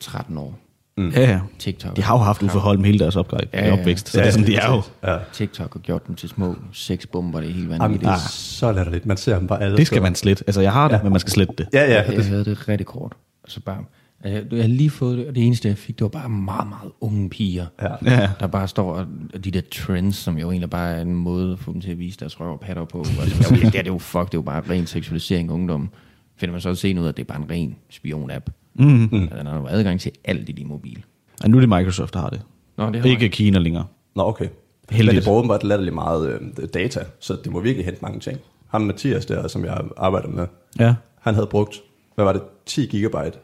13 0.00 0.38
år. 0.38 0.58
Mm. 0.96 1.08
Ja, 1.10 1.20
ja. 1.30 1.40
TikTok. 1.58 1.96
De 1.96 2.02
har 2.02 2.14
jo 2.14 2.18
haft 2.18 2.42
Uffe 2.42 2.58
Holm 2.58 2.84
hele 2.84 2.98
deres 2.98 3.16
opgave, 3.16 3.40
Ja, 3.52 3.66
ja, 3.66 3.72
opvækst. 3.72 4.08
Så 4.08 4.18
Ja, 4.18 4.22
det 4.22 4.28
er 4.28 4.32
sådan, 4.32 4.46
de 4.46 4.56
er 4.56 4.70
jo. 4.74 4.82
Ja. 5.12 5.18
TikTok 5.32 5.76
og 5.76 5.82
gjort 5.82 6.06
dem 6.06 6.14
til 6.14 6.28
små 6.28 6.54
sexbomber, 6.72 7.40
det 7.40 7.48
er 7.48 7.54
helt 7.54 7.64
Jamen, 7.66 7.80
vanvittigt. 7.80 8.08
det 8.08 8.14
er 8.14 8.28
så 8.30 8.72
latterligt. 8.72 9.06
Man 9.06 9.16
ser 9.16 9.38
dem 9.38 9.46
bare 9.46 9.62
alle 9.62 9.76
Det 9.76 9.86
skal 9.86 10.02
man 10.02 10.14
slette. 10.14 10.44
Altså, 10.46 10.60
jeg 10.60 10.72
har 10.72 10.88
det, 10.88 10.96
ja. 10.96 11.02
men 11.02 11.12
man 11.12 11.20
skal 11.20 11.30
slette 11.30 11.54
det. 11.58 11.68
Ja, 11.72 11.80
ja. 11.80 12.02
Jeg, 12.02 12.14
jeg 12.14 12.24
havde 12.24 12.44
det 12.44 12.68
rigtig 12.68 12.86
kort. 12.86 13.12
Så 13.46 13.60
bare, 13.60 13.76
altså, 13.76 13.90
jeg, 14.24 14.32
jeg 14.50 14.62
havde 14.62 14.68
lige 14.68 14.90
fået 14.90 15.18
det, 15.18 15.28
og 15.28 15.34
det 15.34 15.46
eneste, 15.46 15.68
jeg 15.68 15.78
fik, 15.78 15.98
det 15.98 16.02
var 16.02 16.08
bare 16.08 16.28
meget, 16.28 16.68
meget 16.68 16.92
unge 17.00 17.30
piger. 17.30 17.66
Ja. 17.82 17.88
Ja. 18.04 18.30
Der 18.40 18.46
bare 18.46 18.68
står 18.68 18.92
og, 18.94 19.06
de 19.44 19.50
der 19.50 19.60
trends, 19.72 20.16
som 20.16 20.38
jo 20.38 20.50
egentlig 20.50 20.70
bare 20.70 20.94
er 20.94 21.02
en 21.02 21.14
måde 21.14 21.52
at 21.52 21.58
få 21.58 21.72
dem 21.72 21.80
til 21.80 21.90
at 21.90 21.98
vise 21.98 22.18
deres 22.18 22.40
røv 22.40 22.52
og 22.52 22.60
patter 22.60 22.84
på. 22.84 22.98
Altså, 22.98 23.54
det, 23.54 23.74
er 23.74 23.82
det 23.82 23.86
jo 23.90 23.98
fuck, 23.98 24.24
det 24.26 24.34
er 24.34 24.38
jo 24.38 24.42
bare 24.42 24.62
ren 24.70 24.86
seksualisering 24.86 25.48
af 25.50 25.54
ungdom. 25.54 25.90
Finder 26.36 26.52
man 26.52 26.60
så 26.60 26.68
også 26.68 26.80
se 26.80 27.00
ud 27.00 27.04
af, 27.04 27.08
at 27.08 27.16
det 27.16 27.22
er 27.22 27.26
bare 27.26 27.38
en 27.42 27.50
ren 27.50 27.76
spion-app. 27.90 28.50
Mm. 28.74 29.02
Altså, 29.04 29.36
den 29.38 29.46
har 29.46 29.60
jo 29.60 29.66
adgang 29.66 30.00
til 30.00 30.12
alt 30.24 30.48
i 30.48 30.52
din 30.52 30.68
mobil. 30.68 31.04
Og 31.44 31.50
nu 31.50 31.56
er 31.56 31.60
det 31.60 31.68
Microsoft, 31.68 32.14
der 32.14 32.20
har 32.20 32.28
det. 32.30 32.40
Nå, 32.76 32.86
det 32.90 32.96
har 33.00 33.08
Ikke 33.08 33.28
Kina 33.28 33.58
længere. 33.58 33.84
Nå, 34.16 34.22
okay. 34.22 34.48
Heldigt. 34.90 35.06
Men 35.14 35.16
det 35.16 35.24
bruger 35.24 35.48
bare 35.48 35.58
latterligt 35.64 35.94
meget 35.94 36.40
øh, 36.58 36.68
data, 36.74 37.00
så 37.20 37.36
det 37.44 37.52
må 37.52 37.60
virkelig 37.60 37.84
hente 37.84 37.98
mange 38.02 38.20
ting. 38.20 38.38
Ham 38.68 38.80
Mathias 38.80 39.26
der, 39.26 39.48
som 39.48 39.64
jeg 39.64 39.80
arbejder 39.96 40.28
med, 40.28 40.46
Ja. 40.78 40.94
han 41.20 41.34
havde 41.34 41.46
brugt, 41.46 41.80
hvad 42.14 42.24
var 42.24 42.32
det, 42.32 42.42
10 42.66 42.86
gigabyte 42.86 43.38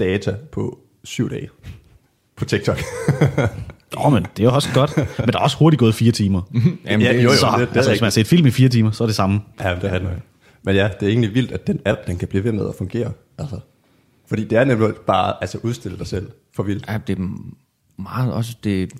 data 0.00 0.36
på 0.52 0.78
syv 1.04 1.30
dage 1.30 1.48
på 2.36 2.44
TikTok. 2.44 2.78
Åh, 4.04 4.12
men 4.12 4.22
det 4.36 4.42
er 4.42 4.44
jo 4.44 4.54
også 4.54 4.68
godt. 4.74 4.96
Men 4.96 5.28
der 5.28 5.38
er 5.38 5.42
også 5.42 5.56
hurtigt 5.58 5.78
gået 5.78 5.94
fire 5.94 6.12
timer. 6.12 6.42
Jamen, 6.86 7.06
Ja, 7.06 7.12
det, 7.12 7.24
jo, 7.24 7.30
jo. 7.30 7.36
så, 7.36 7.46
det- 7.58 7.68
det 7.68 7.76
altså, 7.76 7.90
hvis 7.90 8.00
man 8.00 8.06
har 8.06 8.10
set 8.10 8.26
film 8.26 8.46
i 8.46 8.50
fire 8.50 8.68
timer, 8.68 8.90
så 8.90 9.04
er 9.04 9.06
det 9.06 9.14
samme. 9.16 9.40
ja, 9.60 9.74
det 9.74 9.84
er 9.84 9.98
det. 9.98 10.08
Men 10.62 10.74
ja, 10.76 10.88
det 11.00 11.06
er 11.06 11.10
egentlig 11.10 11.34
vildt, 11.34 11.52
at 11.52 11.66
den 11.66 11.80
app, 11.86 12.06
den 12.06 12.18
kan 12.18 12.28
blive 12.28 12.44
ved 12.44 12.52
med 12.52 12.68
at 12.68 12.74
fungere. 12.78 13.12
Altså, 13.38 13.60
fordi 14.26 14.44
det 14.44 14.58
er 14.58 14.64
nemlig 14.64 14.90
bare 15.06 15.34
altså, 15.40 15.58
udstille 15.62 15.98
dig 15.98 16.06
selv 16.06 16.30
for 16.56 16.62
vildt. 16.62 16.84
Ja, 16.88 16.98
det 17.06 17.18
er 17.18 17.28
meget 18.02 18.32
også 18.32 18.56
det... 18.64 18.92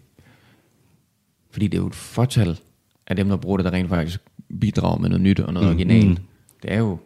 Fordi 1.50 1.66
det 1.66 1.78
er 1.78 1.82
jo 1.82 1.86
et 1.86 1.94
fortal 1.94 2.58
af 3.06 3.16
dem, 3.16 3.28
der 3.28 3.36
bruger 3.36 3.56
det, 3.56 3.64
der 3.64 3.70
rent 3.72 3.88
faktisk 3.88 4.20
bidrager 4.60 4.98
med 4.98 5.08
noget 5.08 5.22
nyt 5.22 5.40
og 5.40 5.52
noget 5.52 5.68
mm. 5.68 5.74
originalt. 5.74 6.20
Det 6.62 6.72
er 6.72 6.78
jo, 6.78 6.98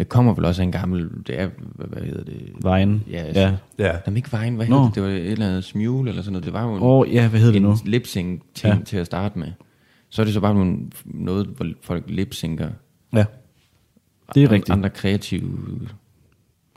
det 0.00 0.08
kommer 0.08 0.34
vel 0.34 0.44
også 0.44 0.62
af 0.62 0.66
en 0.66 0.72
gammel, 0.72 1.10
det 1.26 1.40
er, 1.40 1.48
hvad, 1.74 1.86
hvad 1.86 2.02
hedder 2.02 2.24
det? 2.24 2.52
Vejen. 2.62 3.04
Ja, 3.10 3.24
Ja. 3.34 3.40
ja. 3.40 3.56
Ja. 3.78 3.96
Jamen 4.06 4.16
ikke 4.16 4.32
vejen, 4.32 4.56
hvad 4.56 4.66
hedder 4.66 4.84
det? 4.84 4.94
Det 4.94 5.02
var 5.02 5.08
et 5.08 5.30
eller 5.32 5.46
andet 5.48 5.64
smule 5.64 6.08
eller 6.10 6.22
sådan 6.22 6.32
noget. 6.32 6.44
Det 6.44 6.52
var 6.52 6.64
jo 6.64 6.74
en, 6.74 6.78
oh, 6.82 7.14
ja, 7.14 7.28
hvad 7.28 7.40
hedder 7.40 7.52
det 7.52 7.60
en 7.60 7.68
nu? 7.68 7.76
lip-sync 7.84 8.40
ting 8.54 8.72
Ja. 8.72 8.78
ja. 8.78 8.84
til 8.84 8.96
at 8.96 9.06
starte 9.06 9.38
med. 9.38 9.48
Så 10.08 10.22
er 10.22 10.24
det 10.24 10.34
så 10.34 10.40
bare 10.40 10.54
nogle, 10.54 10.76
noget, 11.04 11.46
hvor 11.46 11.66
folk 11.82 12.04
lip-synker. 12.08 12.68
Ja. 13.12 13.24
Det 14.34 14.42
er 14.42 14.46
Andre- 14.46 14.54
rigtigt. 14.54 14.70
Andre 14.70 14.90
kreative 14.90 15.58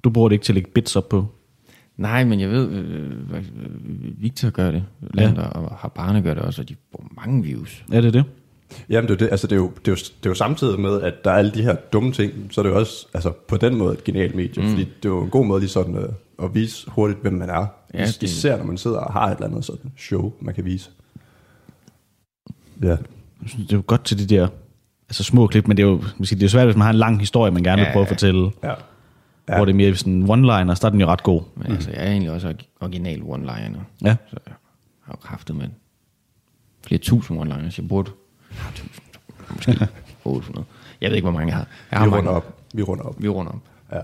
Du 0.03 0.10
bruger 0.10 0.30
det 0.30 0.34
ikke 0.34 0.44
til 0.46 0.51
at 0.53 0.56
lægge 0.56 0.72
bits 0.72 0.96
op 0.96 1.10
på. 1.10 1.25
Nej, 1.98 2.24
men 2.24 2.39
jeg 2.39 2.50
ved, 2.50 2.72
øh, 2.72 3.12
hvad- 3.30 3.39
øh, 3.39 4.22
Victor 4.22 4.50
gør 4.50 4.72
det, 4.72 4.84
Lander 5.13 5.44
og 5.44 5.75
Habane 5.77 6.22
gør 6.22 6.34
det 6.34 6.44
også, 6.44 6.62
og 6.62 6.70
de 6.70 6.75
får 6.92 7.08
mange 7.15 7.44
views. 7.44 7.86
Er 7.92 8.01
det 8.01 8.13
det? 8.13 8.24
Jamen 8.89 9.08
det 9.10 9.13
er, 9.13 9.15
jo 9.15 9.25
det, 9.25 9.32
altså 9.32 9.48
det, 9.48 9.56
er 9.56 9.60
jo, 9.60 9.72
det, 9.86 9.88
er 9.88 9.92
jo, 9.92 9.96
det 9.96 10.25
er 10.25 10.30
jo 10.30 10.34
samtidig 10.34 10.80
med, 10.80 11.01
at 11.01 11.13
der 11.24 11.32
er 11.32 11.36
alle 11.36 11.51
de 11.51 11.63
her 11.63 11.75
dumme 11.75 12.12
ting, 12.12 12.32
så 12.51 12.62
er 12.62 12.63
det 12.63 12.70
jo 12.70 12.80
også 12.80 13.08
altså, 13.13 13.32
på 13.48 13.58
den 13.58 13.75
måde 13.75 13.94
et 13.94 14.03
genialt 14.03 14.36
medie, 14.36 14.63
mm. 14.63 14.70
fordi 14.70 14.84
det 14.84 15.06
er 15.06 15.10
jo 15.10 15.24
en 15.24 15.30
god 15.30 15.46
måde 15.46 15.60
lige 15.60 15.70
sådan 15.70 15.96
øh, 15.96 16.10
at 16.44 16.56
vise 16.56 16.89
hurtigt, 16.92 17.22
hvem 17.22 17.34
man 17.34 17.50
er. 17.50 17.65
Ja, 17.94 18.08
Især 18.22 18.58
når 18.58 18.63
man 18.65 18.77
sidder 18.77 18.98
og 18.98 19.13
har 19.13 19.27
et 19.27 19.36
eller 19.36 19.48
andet 19.48 19.65
sådan 19.65 19.92
show, 19.98 20.34
man 20.42 20.56
kan 20.56 20.65
vise. 20.65 20.89
Ja, 22.82 22.88
Jeg 22.88 22.98
synes, 23.46 23.68
Det 23.68 23.74
er 23.74 23.77
jo 23.77 23.84
godt 23.88 24.03
til 24.06 24.20
de 24.30 24.36
der 24.36 24.48
altså 25.10 25.24
små 25.24 25.48
klip, 25.48 25.68
men 25.68 25.77
det 25.77 25.84
er 25.84 25.88
jo, 25.88 26.03
man 26.18 26.25
siger, 26.25 26.38
det 26.38 26.44
er 26.44 26.48
jo 26.48 26.50
svært, 26.50 26.65
hvis 26.68 26.75
man 26.75 26.82
har 26.84 26.89
en 26.89 26.96
lang 27.00 27.20
historie, 27.20 27.51
man 27.51 27.63
gerne 27.63 27.80
vil 27.80 27.86
Ja, 27.88 27.92
prøve 27.94 28.01
at 28.03 28.08
fortælle. 28.08 28.51
ja. 28.63 28.74
Ja. 29.50 29.56
Hvor 29.56 29.65
det 29.65 29.72
er 29.72 29.75
mere 29.75 29.96
sådan 29.96 30.24
one-liner, 30.24 30.74
så 30.75 30.88
er 30.88 30.89
den 30.92 31.01
jo 31.01 31.08
ret 31.08 31.24
god. 31.24 31.42
Men 31.56 31.68
mm. 31.68 31.74
altså, 31.74 31.92
jeg 31.92 32.00
er 32.06 32.12
egentlig 32.12 32.32
også 32.32 32.53
original 32.82 33.20
one-liner. 33.22 33.80
Ja. 34.03 34.15
Så 34.30 34.38
jeg 34.46 34.53
har 35.01 35.13
jo 35.13 35.18
kraftet 35.27 35.56
med 35.56 35.65
flere 36.88 37.00
tusind 37.01 37.42
one-liners. 37.42 37.74
Jeg 37.77 37.88
burde 37.88 38.12
måske 39.55 39.88
800. 40.25 40.65
Jeg 41.01 41.10
ved 41.10 41.15
ikke, 41.15 41.25
hvor 41.25 41.39
mange 41.39 41.48
jeg 41.48 41.55
har. 41.57 41.67
Jeg 41.91 42.00
har 42.00 42.05
Vi 42.05 42.10
mange. 42.12 42.19
runder 42.29 42.31
op. 42.41 42.57
Vi 42.74 42.81
runder 42.83 43.03
op. 43.03 43.15
Vi 43.22 43.27
runder 43.27 43.51
op. 43.51 43.60
Ja. 43.91 44.00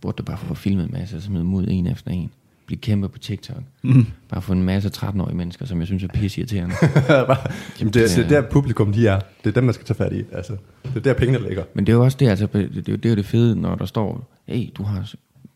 Burde 0.00 0.16
det 0.16 0.24
bare 0.24 0.36
få 0.38 0.54
filmet 0.54 0.84
en 0.84 0.90
masse, 0.92 1.16
og 1.16 1.22
smide 1.22 1.40
dem 1.40 1.54
ud 1.54 1.66
en 1.68 1.86
efter 1.86 2.10
en. 2.10 2.30
Blive 2.66 2.78
kæmpe 2.78 3.08
på 3.08 3.18
TikTok. 3.18 3.56
Mm. 3.82 4.06
Bare 4.28 4.42
få 4.42 4.52
en 4.52 4.62
masse 4.62 4.90
13-årige 4.96 5.36
mennesker, 5.36 5.66
som 5.66 5.78
jeg 5.78 5.86
synes 5.86 6.02
er 6.04 6.08
pisse 6.08 6.40
irriterende. 6.40 6.74
Jamen, 7.80 7.92
det, 7.92 7.94
det 7.94 8.18
er 8.18 8.28
der 8.28 8.42
publikum 8.42 8.92
de 8.92 9.06
er. 9.08 9.20
Det 9.44 9.50
er 9.50 9.54
dem, 9.54 9.64
man 9.64 9.74
skal 9.74 9.86
tage 9.86 9.96
fat 9.96 10.12
i. 10.12 10.22
Altså, 10.32 10.56
det 10.84 10.96
er 10.96 11.00
der 11.00 11.14
pengene 11.14 11.48
ligger. 11.48 11.64
Men 11.74 11.86
det 11.86 11.92
er 11.92 11.96
jo 11.96 12.04
også 12.04 12.16
det, 12.20 12.28
altså, 12.28 12.46
det, 12.52 12.60
er 12.88 12.92
jo- 12.92 12.96
det 12.96 13.06
er 13.06 13.10
jo 13.10 13.16
det 13.16 13.26
fede, 13.26 13.56
når 13.60 13.74
der 13.74 13.86
står, 13.86 14.30
hey, 14.46 14.70
du 14.76 14.82
har, 14.82 15.12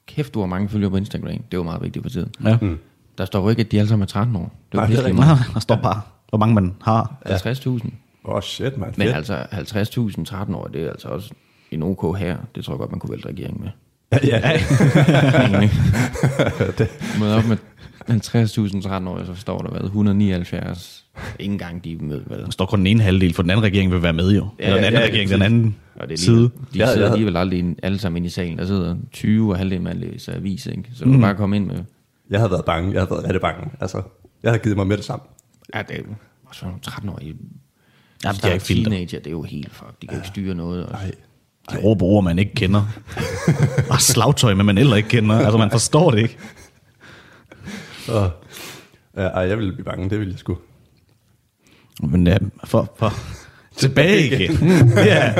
kæft, 0.06 0.34
du 0.34 0.40
har 0.40 0.46
mange 0.46 0.68
følgere 0.68 0.90
på 0.90 0.96
Instagram. 0.96 1.28
Det 1.30 1.36
er 1.38 1.56
jo 1.56 1.62
meget 1.62 1.82
vigtigt 1.82 2.02
for 2.04 2.10
tiden. 2.10 2.32
Ja. 2.44 2.58
Mm. 2.62 2.78
Der 3.18 3.24
står 3.24 3.42
jo 3.42 3.48
ikke, 3.48 3.60
at 3.60 3.72
de 3.72 3.78
alle 3.78 3.88
sammen 3.88 4.02
er 4.02 4.06
13 4.06 4.36
år. 4.36 4.52
Det 4.72 4.78
er 4.78 4.82
Nej, 4.86 4.96
jo 4.96 5.02
det 5.02 5.10
er 5.10 5.14
meget. 5.14 5.38
Der 5.54 5.60
står 5.60 5.76
bare, 5.76 6.00
hvor 6.28 6.38
mange 6.38 6.54
man 6.54 6.74
har. 6.82 7.14
50.000. 7.26 7.88
Åh, 8.28 8.34
oh, 8.34 8.42
shit, 8.42 8.76
man. 8.78 8.94
Men 8.96 9.08
altså 9.08 9.36
50.000 9.52 10.24
13 10.24 10.54
år, 10.54 10.66
det 10.66 10.82
er 10.82 10.90
altså 10.90 11.08
også 11.08 11.30
en 11.70 11.82
OK 11.82 12.18
her. 12.18 12.36
Det 12.54 12.64
tror 12.64 12.72
jeg 12.74 12.78
godt, 12.78 12.90
man 12.90 13.00
kunne 13.00 13.10
vælte 13.10 13.28
regeringen 13.28 13.60
med. 13.62 13.70
Ja, 14.12 14.38
ja. 14.42 14.60
det. 16.78 16.88
Op 17.22 17.44
med 17.44 17.56
50.000 18.10 18.82
13 18.82 19.08
år, 19.08 19.24
så 19.24 19.34
står 19.34 19.58
der 19.58 19.70
hvad, 19.70 19.80
179. 19.84 21.04
Ikke 21.38 21.52
engang 21.52 21.84
de 21.84 21.96
med, 21.96 22.20
hvad. 22.20 22.38
Der 22.38 22.50
står 22.50 22.66
kun 22.66 22.78
den 22.78 22.86
ene 22.86 23.02
halvdel, 23.02 23.34
for 23.34 23.42
den 23.42 23.50
anden 23.50 23.64
regering 23.64 23.92
vil 23.92 24.02
være 24.02 24.12
med 24.12 24.30
jo. 24.32 24.48
Ja, 24.58 24.64
Eller 24.64 24.76
den 24.76 24.84
anden 24.84 25.00
ja, 25.00 25.06
regering, 25.06 25.30
den 25.30 25.42
anden 25.42 25.76
Og 25.96 26.08
det 26.08 26.14
er 26.14 26.18
side. 26.18 26.36
lige, 26.40 26.50
de 26.74 26.78
Ja, 26.78 26.86
sidder 26.92 27.06
ja. 27.06 27.12
alligevel 27.12 27.36
aldrig 27.36 27.76
alle 27.82 27.98
sammen 27.98 28.16
inde 28.16 28.26
i 28.26 28.30
salen. 28.30 28.58
Der 28.58 28.66
sidder 28.66 28.96
20 29.12 29.52
og 29.52 29.58
halvdelen, 29.58 29.84
man 29.84 29.96
læser 29.96 30.34
avis, 30.34 30.66
ikke? 30.66 30.84
Så 30.94 31.04
du 31.04 31.10
kan 31.10 31.20
bare 31.20 31.34
komme 31.34 31.56
ind 31.56 31.66
med, 31.66 31.84
Jeg 32.30 32.38
havde 32.38 32.50
været 32.50 32.64
bange. 32.64 32.92
Jeg 32.92 33.00
havde 33.00 33.10
været 33.10 33.24
rigtig 33.24 33.40
bange. 33.40 33.70
Altså, 33.80 34.02
jeg 34.42 34.50
havde 34.50 34.62
givet 34.62 34.76
mig 34.76 34.86
med 34.86 34.96
det 34.96 35.04
samme. 35.04 35.22
ja, 35.74 35.82
det 35.88 35.96
er 35.96 36.02
og 36.46 36.54
så 36.54 36.64
nogle 36.64 36.78
13-årige 36.86 37.34
Jamen, 38.24 38.36
de 38.36 38.46
har 38.46 38.52
ikke 38.52 38.64
filter. 38.64 38.90
teenager, 38.90 39.18
det 39.18 39.26
er 39.26 39.30
jo 39.30 39.42
helt 39.42 39.74
fuck. 39.74 40.02
De 40.02 40.06
kan 40.06 40.16
ikke 40.16 40.28
styre 40.28 40.54
noget. 40.54 40.86
Og, 40.86 40.92
Ej. 40.94 41.10
De 41.72 41.78
råber 41.84 42.06
ord, 42.06 42.24
man 42.24 42.38
ikke 42.38 42.54
kender. 42.54 42.82
og 43.90 44.00
slagtøj, 44.00 44.54
men 44.54 44.66
man 44.66 44.78
heller 44.78 44.96
ikke 44.96 45.08
kender. 45.08 45.34
Altså, 45.38 45.58
man 45.58 45.70
forstår 45.70 46.10
det 46.10 46.18
ikke. 46.18 46.38
Og, 48.08 48.30
ja, 49.16 49.22
ej, 49.22 49.42
jeg 49.42 49.58
ville 49.58 49.72
blive 49.72 49.84
bange. 49.84 50.10
Det 50.10 50.18
ville 50.18 50.32
jeg 50.32 50.38
sgu. 50.38 50.58
Men 52.02 52.26
ja, 52.26 52.36
for, 52.64 52.92
for 52.96 53.12
tilbage 53.76 54.26
igen. 54.26 54.68
ja. 55.12 55.34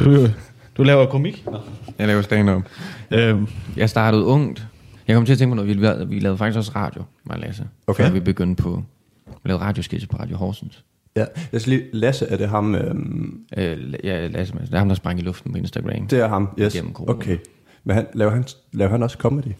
Du, 0.00 0.28
du 0.76 0.82
laver 0.82 1.06
komik? 1.06 1.46
Nå. 1.46 1.58
jeg 1.98 2.06
laver 2.06 2.22
stand-up. 2.22 2.62
Øhm, 3.10 3.48
Jeg 3.76 3.90
startede 3.90 4.24
ungt. 4.24 4.66
Jeg 5.08 5.14
kom 5.16 5.26
til 5.26 5.32
at 5.32 5.38
tænke 5.38 5.50
på 5.50 5.54
noget. 5.54 5.68
Vi 5.68 5.82
lavede, 5.82 6.08
vi 6.08 6.18
lavede 6.18 6.38
faktisk 6.38 6.58
også 6.58 6.72
radio, 6.76 7.02
mig 7.24 7.34
og 7.36 7.40
Lasse. 7.40 7.64
Okay. 7.86 8.04
Før 8.04 8.10
vi 8.10 8.20
begyndte 8.20 8.62
på... 8.62 8.82
Vi 9.26 9.48
lavede 9.48 9.64
radiosketch 9.64 10.08
på 10.08 10.16
Radio 10.16 10.36
Horsens. 10.36 10.84
Ja, 11.16 11.24
jeg 11.52 11.60
skal 11.60 11.72
lige... 11.72 11.84
Lasse, 11.92 12.26
er 12.26 12.36
det 12.36 12.48
ham? 12.48 12.74
Øhm, 12.74 13.40
Øh, 13.56 13.94
ja, 14.04 14.26
Lasse. 14.26 14.54
Det 14.54 14.74
er 14.74 14.78
ham, 14.78 14.88
der 14.88 14.94
sprang 14.94 15.18
i 15.18 15.22
luften 15.22 15.52
på 15.52 15.58
Instagram. 15.58 16.06
det 16.08 16.18
er 16.20 16.28
ham, 16.28 16.48
yes. 16.60 16.82
Okay. 16.96 17.38
Men 17.84 17.96
han, 17.96 18.06
laver, 18.14 18.30
han, 18.30 18.44
laver 18.72 18.90
han 18.90 19.02
også 19.02 19.16
comedy? 19.18 19.52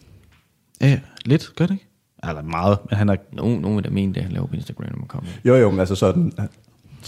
ja, 0.80 1.00
lidt, 1.24 1.50
gør 1.56 1.66
det 1.66 1.74
ikke? 1.74 1.86
Eller 2.28 2.42
meget, 2.42 2.78
men 2.90 2.96
han 2.98 3.08
er... 3.08 3.16
Nogen, 3.32 3.60
nogen 3.60 3.76
vil 3.76 3.84
da 3.84 3.90
mene 3.90 4.14
det, 4.14 4.22
han 4.22 4.32
laver 4.32 4.46
på 4.46 4.54
Instagram, 4.54 4.86
når 4.90 4.98
man 4.98 5.06
kommer. 5.08 5.30
Jo, 5.44 5.54
jo, 5.56 5.70
men 5.70 5.80
altså 5.80 5.94
sådan... 5.94 6.32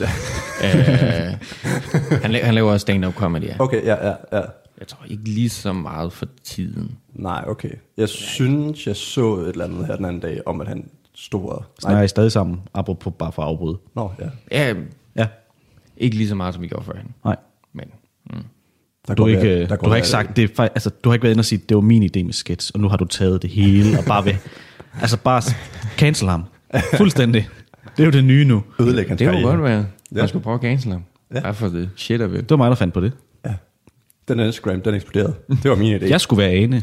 øh, 0.01 0.07
han, 2.23 2.35
la- 2.35 2.45
han 2.45 2.55
laver 2.55 2.73
også 2.73 2.83
stand-up 2.83 3.15
comedy, 3.15 3.43
ja. 3.45 3.57
Okay, 3.59 3.85
ja, 3.85 4.07
ja, 4.09 4.15
ja. 4.33 4.43
Jeg 4.79 4.89
tror 4.89 5.05
ikke 5.09 5.25
lige 5.25 5.49
så 5.49 5.73
meget 5.73 6.13
for 6.13 6.27
tiden. 6.45 6.97
Nej, 7.15 7.45
okay. 7.47 7.71
Jeg 7.97 8.09
synes, 8.09 8.87
jeg 8.87 8.97
så 8.97 9.37
et 9.37 9.49
eller 9.49 9.65
andet 9.65 9.87
her 9.87 9.97
den 9.97 10.05
anden 10.05 10.21
dag, 10.21 10.41
om 10.47 10.61
at 10.61 10.69
han 10.69 10.89
stod 11.19 11.49
og... 11.49 11.65
Snakker 11.81 12.03
I 12.03 12.09
stadig 12.09 12.33
sammen, 12.33 12.61
apropos 12.75 13.13
bare 13.19 13.33
for 13.33 13.43
at 13.43 13.49
afbryde? 13.49 13.79
Nå, 13.97 14.11
ja. 14.21 14.25
Ja, 14.51 14.75
Ja, 15.17 15.27
ikke 15.97 16.17
lige 16.17 16.29
så 16.29 16.35
meget, 16.35 16.55
som 16.55 16.63
vi 16.63 16.69
gjorde 16.69 16.85
førhen. 16.85 17.15
nej. 17.25 17.37
Men 17.73 17.85
mm. 18.31 18.43
Der 19.09 19.15
Du, 19.15 19.23
går 19.23 19.29
er 19.29 19.33
ikke, 19.37 19.43
være- 19.49 19.59
der 19.61 19.67
du 19.67 19.75
går 19.77 19.87
har 19.87 19.89
være- 19.89 19.99
ikke 19.99 20.09
sagt, 20.09 20.37
det 20.37 20.45
er, 20.45 20.49
fej- 20.57 20.69
altså, 20.75 20.91
du 21.05 21.09
har 21.09 21.15
ikke 21.15 21.23
været 21.23 21.33
inde 21.33 21.41
og 21.41 21.45
sige, 21.45 21.63
det 21.69 21.75
var 21.75 21.81
min 21.81 22.03
idé 22.03 22.23
med 22.23 22.33
sketch, 22.33 22.71
og 22.75 22.81
nu 22.81 22.89
har 22.89 22.97
du 22.97 23.05
taget 23.05 23.43
det 23.43 23.51
hele, 23.51 23.99
og 23.99 24.05
bare 24.05 24.25
ved, 24.25 24.35
altså 25.03 25.17
bare 25.19 25.43
s- 25.43 25.57
cancel 25.97 26.29
ham. 26.29 26.45
Fuldstændig. 26.97 27.49
Det 27.97 28.03
er 28.03 28.05
jo 28.07 28.11
det 28.11 28.25
nye 28.25 28.45
nu. 28.45 28.63
Ødelægge 28.81 29.09
hans 29.09 29.19
det 29.19 29.27
kunne 29.29 29.35
karriere. 29.37 29.51
godt 29.51 29.63
være. 29.63 29.87
Man 30.11 30.21
Ja. 30.23 30.27
skulle 30.27 30.43
prøve 30.43 30.55
at 30.55 30.61
cancel 30.61 30.93
ham. 30.93 31.05
Ja. 31.31 31.37
Ja. 31.37 31.43
Bare 31.43 31.55
for 31.55 31.69
det 31.69 31.91
shit 31.97 32.21
af 32.21 32.29
det. 32.29 32.41
Det 32.41 32.51
var 32.51 32.57
mig, 32.57 32.69
der 32.71 32.75
fandt 32.77 32.95
på 32.95 33.01
det. 33.01 33.13
Ja. 33.45 33.55
Den 34.29 34.41
Instagram, 34.41 34.81
den 34.81 34.95
eksploderede. 34.95 35.35
Det 35.63 35.71
var 35.71 35.77
min 35.77 35.97
idé. 35.97 36.09
Jeg 36.09 36.21
skulle 36.21 36.43
være 36.43 36.51
ane. 36.53 36.83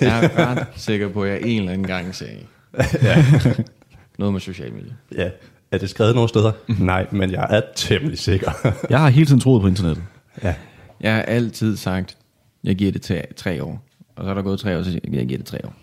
Jeg 0.00 0.24
er 0.24 0.38
ret 0.50 0.66
sikker 0.76 1.08
på, 1.08 1.22
at 1.24 1.30
jeg 1.30 1.40
en 1.42 1.58
eller 1.60 1.72
anden 1.72 1.86
gang 1.86 2.14
sagde 2.14 2.36
noget 4.18 4.32
med 4.32 4.40
social 4.40 4.72
media. 4.72 4.92
Ja. 5.16 5.30
Er 5.72 5.78
det 5.78 5.90
skrevet 5.90 6.14
nogle 6.14 6.28
steder? 6.28 6.52
Nej, 6.78 7.06
men 7.10 7.30
jeg 7.30 7.46
er 7.50 7.60
temmelig 7.76 8.18
sikker. 8.18 8.50
Jeg 8.90 9.00
har 9.00 9.08
hele 9.08 9.26
tiden 9.26 9.40
troet 9.40 9.62
på 9.62 9.68
internettet. 9.68 10.04
ja. 10.42 10.54
Jeg 11.00 11.14
har 11.14 11.22
altid 11.22 11.76
sagt, 11.76 12.16
jeg 12.64 12.76
giver 12.76 12.92
det 12.92 13.02
til 13.02 13.24
tre 13.36 13.64
år. 13.64 13.82
Og 14.16 14.24
så 14.24 14.30
er 14.30 14.34
der 14.34 14.42
gået 14.42 14.60
tre 14.60 14.78
år, 14.78 14.82
så 14.82 14.90
siger 14.90 15.00
jeg, 15.04 15.14
jeg 15.14 15.26
giver 15.26 15.38
det 15.38 15.46
tre 15.46 15.58
år. 15.64 15.74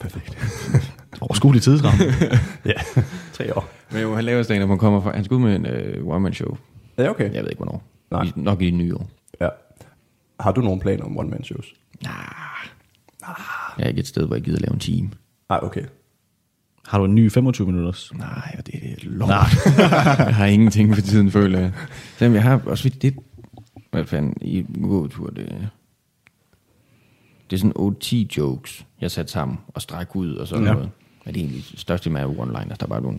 Perfekt. 0.00 0.38
Overskuelig 1.20 1.62
tidsramme. 1.62 2.04
ja. 2.64 2.72
Tre 3.32 3.56
år. 3.56 3.68
Men 3.90 4.02
jo, 4.02 4.14
han 4.14 4.24
laver 4.24 4.42
stand 4.42 4.64
han 4.68 4.78
kommer 4.78 5.00
fra, 5.00 5.12
han 5.14 5.24
skal 5.24 5.34
ud 5.34 5.40
med 5.40 5.56
en 5.56 6.00
uh, 6.02 6.14
one-man-show. 6.14 6.56
Ja, 6.98 7.10
okay. 7.10 7.32
Jeg 7.34 7.42
ved 7.42 7.50
ikke, 7.50 7.62
hvornår. 7.62 7.82
Nej. 8.10 8.22
I, 8.24 8.32
nok 8.36 8.62
i 8.62 8.66
det 8.66 8.74
nye 8.74 8.94
år. 8.94 9.08
Ja. 9.40 9.48
Har 10.40 10.52
du 10.52 10.60
nogen 10.60 10.80
planer 10.80 11.04
om 11.04 11.18
one-man-shows? 11.18 11.74
Nah. 12.02 12.12
Jeg 13.78 13.84
er 13.84 13.88
ikke 13.88 14.00
et 14.00 14.06
sted, 14.06 14.26
hvor 14.26 14.36
jeg 14.36 14.42
gider 14.44 14.60
lave 14.60 14.72
en 14.72 14.78
time. 14.80 15.10
Nej, 15.48 15.58
okay. 15.62 15.82
Har 16.88 16.98
du 16.98 17.04
en 17.04 17.14
ny 17.14 17.30
25 17.30 17.66
minutters? 17.66 18.12
Nej, 18.14 18.54
og 18.58 18.66
det 18.66 18.74
er 18.74 18.94
lort. 19.02 19.30
jeg 20.26 20.34
har 20.34 20.46
ingenting 20.46 20.94
for 20.94 21.02
tiden, 21.02 21.30
føler 21.30 21.58
jeg. 21.58 21.72
Selvom 22.18 22.34
jeg 22.34 22.42
har 22.42 22.60
også 22.66 22.88
det, 22.88 23.16
hvad 23.90 24.04
fanden, 24.04 24.34
i 24.40 24.64
gåtur, 24.82 25.30
det, 25.30 25.68
det 27.50 27.56
er 27.56 27.60
sådan 27.60 27.94
8-10 28.04 28.16
jokes, 28.38 28.86
jeg 29.00 29.10
sat 29.10 29.30
sammen 29.30 29.58
og 29.68 29.82
stræk 29.82 30.16
ud 30.16 30.34
og 30.34 30.48
sådan 30.48 30.64
Ja. 30.64 30.72
noget. 30.72 30.90
Men 31.24 31.34
det 31.34 31.40
er 31.40 31.44
egentlig 31.44 31.64
største 31.74 32.10
med 32.10 32.24
one-liners, 32.24 32.76
der 32.76 32.84
er 32.84 32.86
bare 32.86 33.02
nogle. 33.02 33.18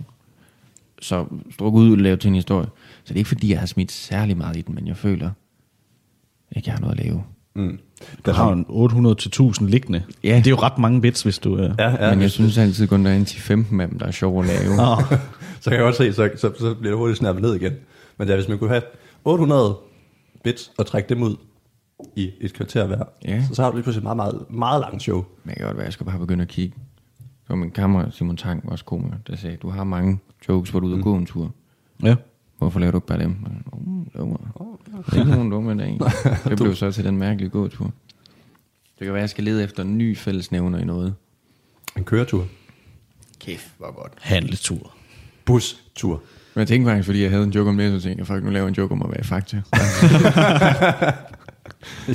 Så 1.01 1.25
struk 1.51 1.73
ud 1.73 1.91
og 1.91 1.97
lave 1.97 2.17
til 2.17 2.27
en 2.27 2.35
historie. 2.35 2.67
Så 3.03 3.03
det 3.07 3.11
er 3.13 3.17
ikke 3.17 3.27
fordi, 3.27 3.49
jeg 3.51 3.59
har 3.59 3.65
smidt 3.65 3.91
særlig 3.91 4.37
meget 4.37 4.57
i 4.57 4.61
den, 4.61 4.75
men 4.75 4.87
jeg 4.87 4.97
føler, 4.97 5.31
ikke 6.55 6.67
jeg 6.69 6.73
har 6.75 6.81
noget 6.81 6.99
at 6.99 7.05
lave. 7.05 7.23
Mm. 7.57 7.79
Du 8.25 8.31
har 8.31 8.51
en 8.53 8.65
800 8.69 9.15
til 9.15 9.27
1000 9.29 9.69
liggende. 9.69 10.03
Ja. 10.23 10.35
Det 10.37 10.47
er 10.47 10.51
jo 10.51 10.57
ret 10.57 10.77
mange 10.77 11.01
bits, 11.01 11.23
hvis 11.23 11.39
du... 11.39 11.53
Uh... 11.53 11.59
Ja, 11.79 12.05
ja. 12.05 12.09
men 12.13 12.21
jeg 12.21 12.31
synes 12.31 12.57
altid 12.57 12.87
kun, 12.87 13.05
der 13.05 13.11
er 13.11 13.15
en 13.15 13.21
10-15 13.23 13.81
af 13.81 13.87
dem, 13.87 13.99
der 13.99 14.05
er 14.05 14.11
sjove 14.11 14.39
at 14.43 14.47
lave. 14.47 14.75
Så 15.61 15.69
kan 15.69 15.73
jeg 15.73 15.79
godt 15.79 15.95
se, 15.95 16.13
så, 16.13 16.29
så, 16.35 16.51
så 16.59 16.73
bliver 16.73 16.91
det 16.91 16.97
hurtigt 16.97 17.17
snappet 17.19 17.41
ned 17.43 17.55
igen. 17.55 17.73
Men 18.17 18.27
ja, 18.27 18.35
hvis 18.35 18.47
man 18.47 18.57
kunne 18.59 18.69
have 18.69 18.81
800 19.25 19.77
bits 20.43 20.71
og 20.77 20.85
trække 20.85 21.09
dem 21.09 21.23
ud 21.23 21.35
i 22.15 22.31
et 22.41 22.53
kvarter 22.53 22.87
hver, 22.87 23.03
Ja. 23.25 23.43
så, 23.49 23.55
så 23.55 23.61
har 23.63 23.69
du 23.69 23.75
lige 23.77 23.83
pludselig 23.83 23.99
et 23.99 24.03
meget, 24.03 24.17
meget, 24.17 24.45
meget 24.49 24.81
langt 24.81 25.01
show. 25.03 25.25
Men 25.43 25.49
jeg 25.49 25.57
kan 25.57 25.65
godt 25.65 25.77
være, 25.77 25.85
jeg 25.85 25.93
skal 25.93 26.05
bare 26.05 26.19
begynde 26.19 26.41
at 26.41 26.47
kigge. 26.47 26.75
Så 27.47 27.55
min 27.55 27.71
kammerat 27.71 28.13
Simon 28.13 28.37
Tang, 28.37 28.69
også 28.71 28.85
komiker, 28.85 29.17
der 29.27 29.35
sagde, 29.35 29.57
du 29.61 29.69
har 29.69 29.83
mange 29.83 30.19
jokes, 30.49 30.69
hvor 30.69 30.79
du 30.79 30.85
er 30.87 30.89
ude 30.89 30.97
og 30.99 31.03
gå 31.03 31.15
en 31.15 31.25
tur. 31.25 31.51
Ja. 32.03 32.15
Hvorfor 32.57 32.79
laver 32.79 32.91
du 32.91 32.97
ikke 32.97 33.07
bare 33.07 33.19
dem? 33.19 33.35
Oh. 34.15 34.67
Det 35.05 35.13
er 35.13 35.19
ikke 35.19 35.31
nogen 35.31 35.51
dumme 35.51 35.77
dag. 35.77 35.99
Det 36.49 36.57
blev 36.57 36.75
så 36.75 36.91
til 36.91 37.03
den 37.03 37.17
mærkelige 37.17 37.49
gåtur. 37.49 37.91
Det 38.99 39.05
kan 39.05 39.13
være, 39.13 39.21
jeg 39.21 39.29
skal 39.29 39.43
lede 39.43 39.63
efter 39.63 39.83
en 39.83 39.97
ny 39.97 40.17
fællesnævner 40.17 40.79
i 40.79 40.85
noget. 40.85 41.15
En 41.97 42.03
køretur. 42.03 42.47
Kæft, 43.39 43.71
hvor 43.77 44.01
godt. 44.01 44.13
Handletur. 44.17 44.93
Bustur. 45.45 46.21
Men 46.53 46.59
jeg 46.59 46.67
tænkte 46.67 46.89
faktisk, 46.89 47.05
fordi 47.05 47.21
jeg 47.21 47.29
havde 47.31 47.43
en 47.43 47.49
joke 47.51 47.69
om 47.69 47.77
det, 47.77 48.01
så 48.01 48.07
tænkte 48.07 48.19
jeg, 48.19 48.27
fuck, 48.27 48.43
nu 48.43 48.49
laver 48.49 48.67
en 48.67 48.73
joke 48.73 48.91
om 48.91 49.01
at 49.01 49.09
være 49.09 49.19
i 49.19 49.23
Fakta. 49.23 49.57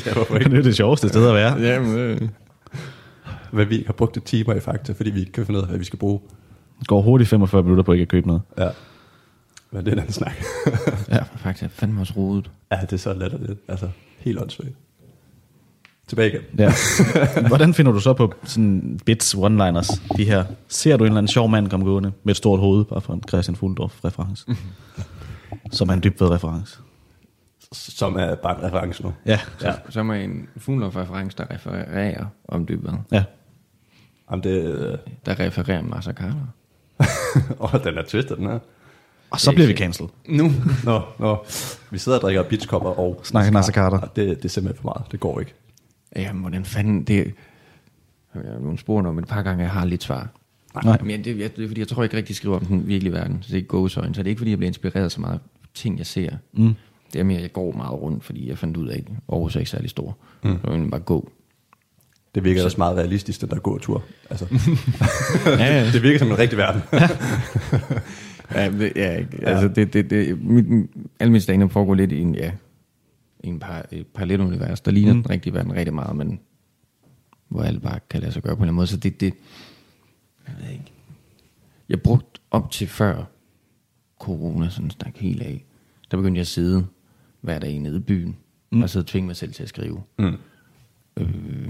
ja, 0.06 0.12
hvorfor 0.14 0.38
Det 0.38 0.58
er 0.58 0.62
det 0.62 0.76
sjoveste 0.76 1.08
sted 1.08 1.28
at 1.28 1.34
være. 1.34 1.61
Jamen, 1.72 1.96
øh. 1.99 2.20
Men 3.52 3.70
vi 3.70 3.82
har 3.87 3.92
brugt 3.92 4.16
et 4.16 4.25
timer 4.25 4.54
i 4.54 4.61
Fakta, 4.61 4.92
fordi 4.92 5.11
vi 5.11 5.20
ikke 5.20 5.32
kan 5.32 5.46
finde 5.46 5.58
ud 5.58 5.62
af, 5.62 5.68
hvad 5.68 5.78
vi 5.78 5.84
skal 5.84 5.99
bruge. 5.99 6.20
Går 6.87 7.02
hurtigt 7.02 7.30
45 7.30 7.62
minutter 7.62 7.84
på 7.84 7.92
ikke 7.92 8.02
at 8.02 8.08
købe 8.08 8.26
noget. 8.26 8.42
Ja. 8.58 8.68
Men 9.73 9.85
det 9.85 9.88
er 9.88 9.93
en 9.93 9.99
anden 9.99 10.12
snak. 10.12 10.33
Ja, 11.09 11.23
Fakta 11.37 11.64
er 11.64 11.69
fandme 11.69 12.00
også 12.00 12.12
rodet. 12.17 12.50
ja, 12.73 12.81
det 12.81 12.93
er 12.93 12.97
så 12.97 13.12
latterligt. 13.14 13.61
Altså, 13.69 13.88
helt 14.19 14.38
åndssvagt. 14.38 14.71
Tilbage 16.07 16.29
igen. 16.31 16.43
Ja. 16.59 16.73
Hvordan 17.49 17.75
finder 17.75 17.93
du 17.93 18.00
så 18.00 18.12
på 18.12 18.35
sådan 18.45 19.00
bits, 19.07 19.35
one-liners, 19.35 20.17
de 20.17 20.25
her? 20.25 20.45
Ser 20.69 20.97
du 20.97 21.05
en 21.05 21.09
eller 21.09 21.19
anden 21.19 21.29
sjov 21.29 21.49
mand 21.49 21.71
komme 21.71 21.87
gående 21.87 22.12
med 22.25 22.31
et 22.31 22.37
stort 22.37 22.61
hoved, 22.61 22.85
bare 22.85 23.00
for 23.00 23.12
en 23.14 23.23
Christian 23.29 23.57
Fuldorf 23.57 24.05
reference? 24.05 24.47
som 25.73 25.88
er 25.88 25.93
en 25.93 26.02
dybved 26.02 26.31
reference. 26.31 26.79
Som 27.73 28.17
er 28.17 28.35
bare 28.35 28.59
en 28.59 28.64
reference 28.64 29.02
nu. 29.02 29.12
Ja, 29.26 29.41
Ja. 29.62 29.75
Så 29.88 30.00
er 30.00 30.12
en 30.12 30.49
Fuglendorf-reference, 30.57 31.37
der 31.38 31.45
refererer 31.55 32.26
om 32.49 32.67
dybvad. 32.67 32.93
ja. 33.12 33.25
Jamen, 34.31 34.43
det... 34.43 34.62
øh, 34.75 34.99
Der 35.26 35.41
refererer 35.41 35.83
Massa 35.83 36.12
Carter. 36.12 36.47
Åh, 37.61 37.75
oh, 37.75 37.85
den 37.85 37.99
er 37.99 38.02
twistet, 38.09 38.38
den 38.38 38.47
her. 38.47 38.59
Og 39.33 39.41
så 39.41 39.53
bliver 39.53 39.67
vi 39.67 39.77
cancelled. 39.77 40.11
Nu. 40.29 40.53
Nå, 40.85 41.01
nå. 41.19 41.45
Vi 41.91 41.99
sidder 41.99 42.19
og 42.19 42.23
drikker 42.23 42.43
beachkopper 42.43 42.91
og... 42.91 43.21
Snakker 43.25 43.53
Nasser 43.53 43.73
Carter. 43.73 44.01
Det, 44.01 44.17
det 44.17 44.45
er 44.45 44.49
simpelthen 44.49 44.83
for 44.83 44.85
meget. 44.89 45.12
Det 45.12 45.21
går 45.21 45.41
ikke. 45.41 45.55
Jamen, 46.17 46.41
hvordan 46.41 46.65
fanden 46.65 47.03
det... 47.03 47.35
Jeg 48.35 48.43
har 48.53 48.59
nogle 48.61 48.79
spurgt 48.79 49.07
om 49.07 49.19
et 49.19 49.27
par 49.29 49.43
gange, 49.43 49.62
jeg 49.62 49.71
har 49.71 49.85
lidt 49.85 50.03
svar. 50.03 50.29
Nej. 50.85 50.99
Men 51.03 51.25
det, 51.25 51.39
jeg, 51.39 51.57
det 51.57 51.65
er 51.65 51.69
fordi, 51.69 51.81
jeg 51.81 51.89
tror 51.89 52.03
ikke 52.03 52.17
rigtig, 52.17 52.31
jeg 52.31 52.37
skriver 52.37 52.57
om 52.57 52.65
den 52.67 52.87
virkelige 52.87 53.12
verden. 53.12 53.39
Så 53.43 53.47
det 53.47 53.53
er 53.53 53.57
ikke 53.57 53.69
gåsøjne. 53.69 54.15
Så 54.15 54.23
det 54.23 54.27
er 54.27 54.31
ikke 54.31 54.41
fordi, 54.41 54.51
jeg 54.51 54.59
bliver 54.59 54.71
inspireret 54.71 55.12
så 55.12 55.21
meget 55.21 55.35
af 55.35 55.39
ting, 55.75 55.99
jeg 55.99 56.07
ser. 56.07 56.31
Mm. 56.53 56.75
Det 57.12 57.21
er 57.21 57.25
mere, 57.25 57.37
at 57.37 57.43
jeg 57.43 57.53
går 57.53 57.73
meget 57.73 57.93
rundt, 57.93 58.25
fordi 58.25 58.49
jeg 58.49 58.59
fandt 58.59 58.77
ud 58.77 58.89
af, 58.89 58.97
at 58.97 59.05
Aarhus 59.29 59.57
er 59.57 59.61
ikke 59.61 59.71
særlig 59.71 59.91
stor. 59.91 60.17
Mm. 60.45 60.59
Så 60.65 60.73
jeg 60.73 60.91
bare 60.91 61.01
gå. 61.01 61.31
Det 62.35 62.45
virker 62.45 62.65
også 62.65 62.79
meget 62.79 62.97
realistisk, 62.97 63.41
den 63.41 63.49
der 63.51 63.59
gåtur. 63.59 64.03
Altså, 64.31 64.47
Ja, 65.47 65.65
ja. 65.65 65.91
det 65.93 66.03
virker 66.03 66.19
som 66.19 66.29
en 66.29 66.39
rigtig 66.39 66.59
verden. 66.59 66.83
Ja, 68.54 68.71
det, 68.71 68.92
ja, 68.97 69.16
ikke. 69.16 69.49
altså 69.49 69.68
det, 69.68 69.92
det, 69.92 70.11
det, 70.11 70.42
mit, 70.42 70.90
alle 71.21 71.32
mine 71.32 71.40
stand 71.40 71.71
foregår 71.71 71.94
lidt 71.94 72.12
i 72.12 72.21
en, 72.21 72.35
ja, 72.35 72.52
i 73.44 73.49
en 73.49 73.59
par, 73.59 73.87
et 73.92 74.06
parallelunivers, 74.06 74.80
der 74.80 74.90
ligner 74.90 75.12
mm. 75.12 75.23
den 75.23 75.30
rigtige 75.30 75.54
verden 75.54 75.75
rigtig 75.75 75.94
meget, 75.94 76.16
men 76.16 76.40
hvor 77.49 77.62
alt 77.62 77.82
bare 77.82 77.99
kan 78.11 78.21
lade 78.21 78.32
sig 78.32 78.42
gøre 78.42 78.56
på 78.56 78.59
en 78.59 78.62
eller 78.62 78.68
anden 78.68 78.76
måde. 78.76 78.87
Så 78.87 78.97
det, 78.97 79.21
det 79.21 79.35
jeg 80.49 80.54
ved 80.61 80.73
ikke. 80.73 80.92
Jeg 81.88 82.02
brugte 82.02 82.40
op 82.50 82.71
til 82.71 82.87
før 82.87 83.25
corona 84.21 84.68
sådan 84.68 84.90
stak 84.90 85.16
helt 85.16 85.42
af. 85.42 85.64
Der 86.11 86.16
begyndte 86.16 86.38
jeg 86.38 86.42
at 86.42 86.47
sidde 86.47 86.87
hver 87.40 87.59
dag 87.59 87.78
nede 87.78 87.97
i 87.97 88.00
byen, 88.00 88.37
mm. 88.73 88.82
og 88.82 88.90
og 88.97 89.06
tvinge 89.06 89.26
mig 89.26 89.37
selv 89.37 89.52
til 89.52 89.62
at 89.62 89.68
skrive. 89.68 90.02
Mm. 90.18 90.37
Øh, 91.16 91.68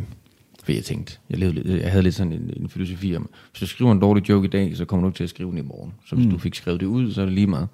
for 0.62 0.73
jeg 0.73 0.85
tænkte, 0.85 1.19
jeg, 1.31 1.38
levede, 1.38 1.81
jeg 1.83 1.90
havde 1.90 2.02
lidt 2.02 2.14
sådan 2.14 2.33
en, 2.33 2.50
en 2.57 2.69
filosofi 2.69 3.16
om, 3.16 3.28
hvis 3.50 3.61
du 3.61 3.66
skriver 3.66 3.92
en 3.92 4.00
dårlig 4.00 4.28
joke 4.28 4.45
i 4.47 4.50
dag, 4.50 4.76
så 4.76 4.85
kommer 4.85 5.04
du 5.04 5.09
ikke 5.09 5.16
til 5.16 5.25
at 5.25 5.31
skrive 5.31 5.50
den 5.50 5.59
i 5.59 5.62
morgen. 5.62 5.92
Så 6.07 6.16
hvis 6.16 6.26
mm. 6.26 6.33
du 6.33 6.38
fik 6.38 6.54
skrevet 6.54 6.81
det 6.81 6.87
ud, 6.87 7.12
så 7.12 7.21
er 7.21 7.25
det 7.25 7.35
lige 7.35 7.47
meget. 7.47 7.69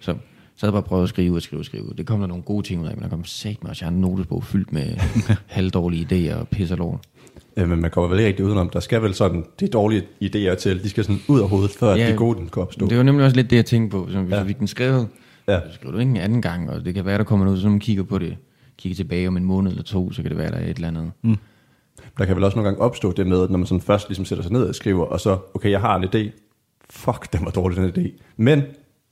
Så, 0.00 0.14
så 0.56 0.66
havde 0.66 0.74
jeg 0.76 0.82
bare 0.82 0.88
prøvet 0.88 1.02
at 1.02 1.08
skrive 1.08 1.36
og 1.36 1.42
skrive 1.42 1.60
og 1.60 1.64
skrive. 1.64 1.92
Det 1.98 2.06
kom 2.06 2.20
der 2.20 2.26
nogle 2.26 2.42
gode 2.42 2.66
ting 2.66 2.82
ud 2.82 2.86
af, 2.86 2.94
men 2.94 3.02
der 3.02 3.08
kom 3.08 3.24
sat 3.24 3.62
mig 3.62 3.70
også, 3.70 3.84
jeg 3.84 3.90
har 3.90 3.94
en 3.94 4.00
notesbog 4.00 4.44
fyldt 4.44 4.72
med 4.72 4.82
halvdårlige 5.46 6.06
idéer 6.32 6.34
og 6.36 6.48
pis 6.48 6.70
og 6.70 6.78
lort. 6.78 7.00
Ja, 7.56 7.66
men 7.66 7.80
man 7.80 7.90
kommer 7.90 8.08
vel 8.10 8.18
ikke 8.18 8.28
rigtig 8.28 8.44
udenom. 8.44 8.70
Der 8.70 8.80
skal 8.80 9.02
vel 9.02 9.14
sådan, 9.14 9.44
de 9.60 9.68
dårlige 9.68 10.02
idéer 10.24 10.54
til, 10.54 10.82
de 10.82 10.88
skal 10.88 11.04
sådan 11.04 11.20
ud 11.28 11.40
af 11.40 11.48
hovedet, 11.48 11.70
før 11.70 11.90
Ja, 11.94 11.96
ja, 11.96 12.12
de 12.12 12.16
gode 12.16 12.38
den 12.38 12.48
kan 12.48 12.62
opstå. 12.62 12.86
Det 12.88 12.96
var 12.96 13.02
nemlig 13.02 13.24
også 13.24 13.36
lidt 13.36 13.50
det, 13.50 13.56
jeg 13.56 13.66
tænkte 13.66 13.96
på. 13.96 14.08
Så 14.10 14.20
hvis 14.20 14.32
Ja. 14.32 14.42
vi 14.42 14.46
fik 14.48 14.58
den 14.58 14.66
skrevet, 14.66 15.08
Ja. 15.48 15.52
ja. 15.54 15.60
så 15.68 15.74
skriver 15.74 15.92
du 15.92 15.98
ikke 15.98 16.10
en 16.10 16.16
anden 16.16 16.42
gang, 16.42 16.70
og 16.70 16.84
det 16.84 16.94
kan 16.94 17.04
være, 17.04 17.18
der 17.18 17.24
kommer 17.24 17.44
noget, 17.46 17.60
så 17.60 17.68
man 17.68 17.80
kigger 17.80 18.02
på 18.02 18.18
det, 18.18 18.36
kigger 18.78 18.96
tilbage 18.96 19.28
om 19.28 19.36
en 19.36 19.44
måned 19.44 19.70
eller 19.70 19.82
to, 19.82 20.12
så 20.12 20.22
kan 20.22 20.30
det 20.30 20.38
være, 20.38 20.50
der 20.50 20.56
er 20.56 20.70
et 20.70 20.74
eller 20.76 20.88
andet. 20.88 21.10
Mm. 21.22 21.36
Der 22.18 22.24
kan 22.24 22.36
vel 22.36 22.44
også 22.44 22.56
nogle 22.56 22.68
gange 22.68 22.82
opstå 22.82 23.12
det 23.12 23.26
med, 23.26 23.42
at 23.42 23.50
når 23.50 23.58
man 23.58 23.66
sådan 23.66 23.80
først 23.80 24.08
ligesom 24.08 24.24
sætter 24.24 24.42
sig 24.42 24.52
ned 24.52 24.68
og 24.68 24.74
skriver, 24.74 25.04
og 25.04 25.20
så, 25.20 25.38
okay, 25.54 25.70
jeg 25.70 25.80
har 25.80 25.96
en 25.96 26.04
idé. 26.04 26.30
Fuck, 26.90 27.32
den 27.32 27.44
var 27.44 27.50
dårlig, 27.50 27.76
den 27.94 28.04
idé. 28.06 28.22
Men 28.36 28.62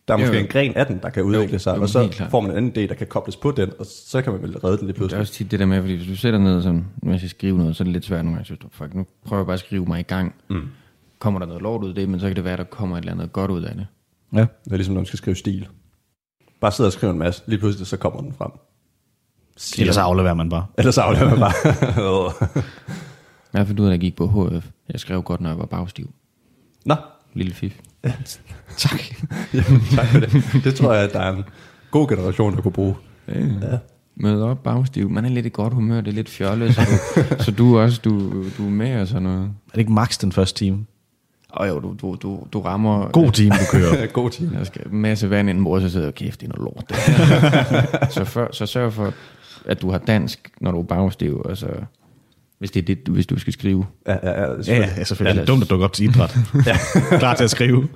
der 0.08 0.14
er 0.14 0.18
Jo, 0.18 0.22
måske 0.24 0.34
jo. 0.36 0.40
en 0.42 0.46
gren 0.48 0.74
af 0.76 0.86
den, 0.86 0.98
der 1.02 1.10
kan 1.10 1.22
udvikle 1.22 1.58
sig, 1.58 1.76
jo, 1.76 1.82
og 1.82 1.88
så 1.88 2.26
får 2.30 2.40
man 2.40 2.50
en 2.50 2.56
anden 2.56 2.70
idé, 2.84 2.88
der 2.88 2.94
kan 2.94 3.06
kobles 3.06 3.36
på 3.36 3.50
den, 3.50 3.70
og 3.78 3.86
så 3.86 4.22
kan 4.22 4.32
man 4.32 4.42
vel 4.42 4.58
redde 4.58 4.76
den 4.78 4.86
lige 4.86 4.92
Det 4.92 4.94
er 4.94 4.98
pludselig. 4.98 5.20
også 5.20 5.32
tit 5.32 5.50
det 5.50 5.60
der 5.60 5.66
med, 5.66 5.80
fordi 5.80 5.94
hvis 5.96 6.08
du 6.08 6.16
sætter 6.16 6.38
ned 6.38 6.62
sådan, 6.62 6.84
når 7.02 7.10
jeg 7.10 7.20
skal 7.20 7.30
skrive 7.30 7.58
noget, 7.58 7.76
så 7.76 7.82
er 7.82 7.84
det 7.84 7.92
lidt 7.92 8.04
svært 8.04 8.24
nogle 8.24 8.36
gange. 8.36 8.46
Så 8.48 8.54
du, 8.54 8.66
fuck, 8.70 8.94
nu 8.94 9.06
prøver 9.26 9.40
jeg 9.40 9.46
bare 9.46 9.54
at 9.54 9.60
skrive 9.60 9.84
mig 9.86 10.00
i 10.00 10.02
gang. 10.02 10.34
Mm. 10.50 10.62
Kommer 11.18 11.40
der 11.40 11.46
noget 11.46 11.62
lort 11.62 11.82
ud 11.84 11.88
af 11.88 11.94
det, 11.94 12.08
men 12.08 12.20
så 12.20 12.26
kan 12.26 12.36
det 12.36 12.44
være, 12.44 12.56
der 12.56 12.64
kommer 12.64 12.96
et 12.96 13.00
eller 13.00 13.12
andet 13.12 13.32
godt 13.32 13.50
ud 13.50 13.62
af 13.62 13.74
det. 13.74 13.86
Ja. 14.34 14.46
Det 14.64 14.72
er 14.72 14.76
ligesom, 14.76 14.94
når 14.94 15.00
man 15.00 15.06
skal 15.06 15.16
skrive 15.18 15.36
stil. 15.36 15.68
Bare 16.60 16.72
sidde 16.72 16.88
og 16.88 16.92
skrive 16.92 17.12
en 17.12 17.18
masse, 17.18 17.42
lige 17.46 17.58
pludselig 17.58 17.86
så 17.86 17.96
kommer 17.96 18.20
den 18.20 18.32
frem. 18.32 18.50
Ellers 19.78 19.94
så 19.94 20.00
afleverer 20.00 20.34
man 20.34 20.48
bare. 20.50 20.66
Ellers 20.78 20.98
afleverer 20.98 21.30
man 21.30 21.38
bare. 21.38 21.52
Jeg 23.52 23.60
har 23.60 23.64
fundet 23.64 23.80
ud 23.80 23.86
af, 23.86 23.90
at 23.90 23.92
jeg 23.92 24.00
gik 24.00 24.16
på 24.16 24.26
HF. 24.26 24.66
Jeg 24.92 25.00
skrev 25.00 25.22
godt, 25.22 25.40
når 25.40 25.50
jeg 25.50 25.58
var 25.58 25.66
bagstiv. 25.66 26.10
Nå, 26.84 26.94
Lille 27.34 27.54
fif. 27.54 27.74
Tak. 28.76 29.00
Jamen, 29.54 29.80
tak 29.94 30.06
for 30.06 30.20
det. 30.20 30.64
Det 30.64 30.74
tror 30.74 30.92
jeg, 30.92 31.04
at 31.04 31.12
der 31.12 31.20
er 31.20 31.32
en 31.32 31.44
god 31.90 32.08
generation, 32.08 32.54
der 32.56 32.62
kunne 32.62 32.72
bruge. 32.72 32.94
Ja. 33.28 33.34
Møde 34.16 34.44
op 34.44 34.62
bagstiv. 34.62 35.10
Man 35.10 35.24
er 35.24 35.28
lidt 35.28 35.46
i 35.46 35.48
godt 35.48 35.74
humør, 35.74 36.00
det 36.00 36.10
er 36.10 36.14
lidt 36.14 36.28
fjollet, 36.28 36.74
så 36.74 36.80
du, 37.38 37.42
så 37.44 37.50
du 37.50 37.78
også, 37.78 38.00
du, 38.04 38.30
du 38.58 38.66
er 38.66 38.70
med 38.70 39.00
og 39.00 39.08
sådan 39.08 39.22
noget. 39.22 39.42
Er 39.42 39.72
det 39.72 39.78
ikke 39.78 39.92
max 39.92 40.18
den 40.18 40.32
første 40.32 40.58
time? 40.58 40.86
Og 41.50 41.68
jo, 41.68 41.80
du, 41.80 41.96
du, 42.00 42.16
du, 42.22 42.46
du 42.52 42.60
rammer... 42.60 43.08
God 43.10 43.30
time, 43.32 43.50
du 43.50 43.64
kører. 43.70 44.06
god 44.06 44.30
time. 44.30 44.58
Jeg 44.58 44.66
skal 44.66 44.90
masse 44.90 45.30
vand 45.30 45.50
ind, 45.50 45.58
mor, 45.58 45.80
så 45.80 45.88
sidder 45.88 46.06
jeg, 46.06 46.14
kæft, 46.14 46.40
det 46.40 46.48
er 46.48 46.52
noget 46.58 46.64
lort. 46.64 46.84
Det 46.88 46.96
her." 46.96 48.10
så, 48.10 48.24
for, 48.24 48.48
så 48.52 48.66
sørg 48.66 48.92
for, 48.92 49.12
at 49.66 49.82
du 49.82 49.90
har 49.90 49.98
dansk, 49.98 50.50
når 50.60 50.70
du 50.72 50.78
er 50.78 50.82
bagstiv, 50.84 51.42
og 51.44 51.56
så, 51.56 51.66
hvis 52.58 52.70
det 52.70 52.80
er 52.82 52.84
det, 52.86 53.06
du- 53.06 53.12
hvis 53.12 53.26
du 53.26 53.38
skal 53.38 53.52
skrive. 53.52 53.86
Ja, 54.06 54.12
ja, 54.12 54.18
ja, 54.30 54.40
Ja, 54.40 54.46
ja, 54.46 54.54
selvfølgelig. 54.62 54.94
ja 54.98 55.04
selvfølgelig. 55.04 55.36
Det 55.40 55.42
er 55.42 55.52
dumt 55.52 55.62
at 55.62 55.70
dukke 55.70 55.84
op 55.84 55.92
til 55.92 56.04
idræt. 56.08 56.36
ja. 56.66 56.76
Klar 57.18 57.34
til 57.34 57.44
at 57.44 57.50
skrive. 57.50 57.88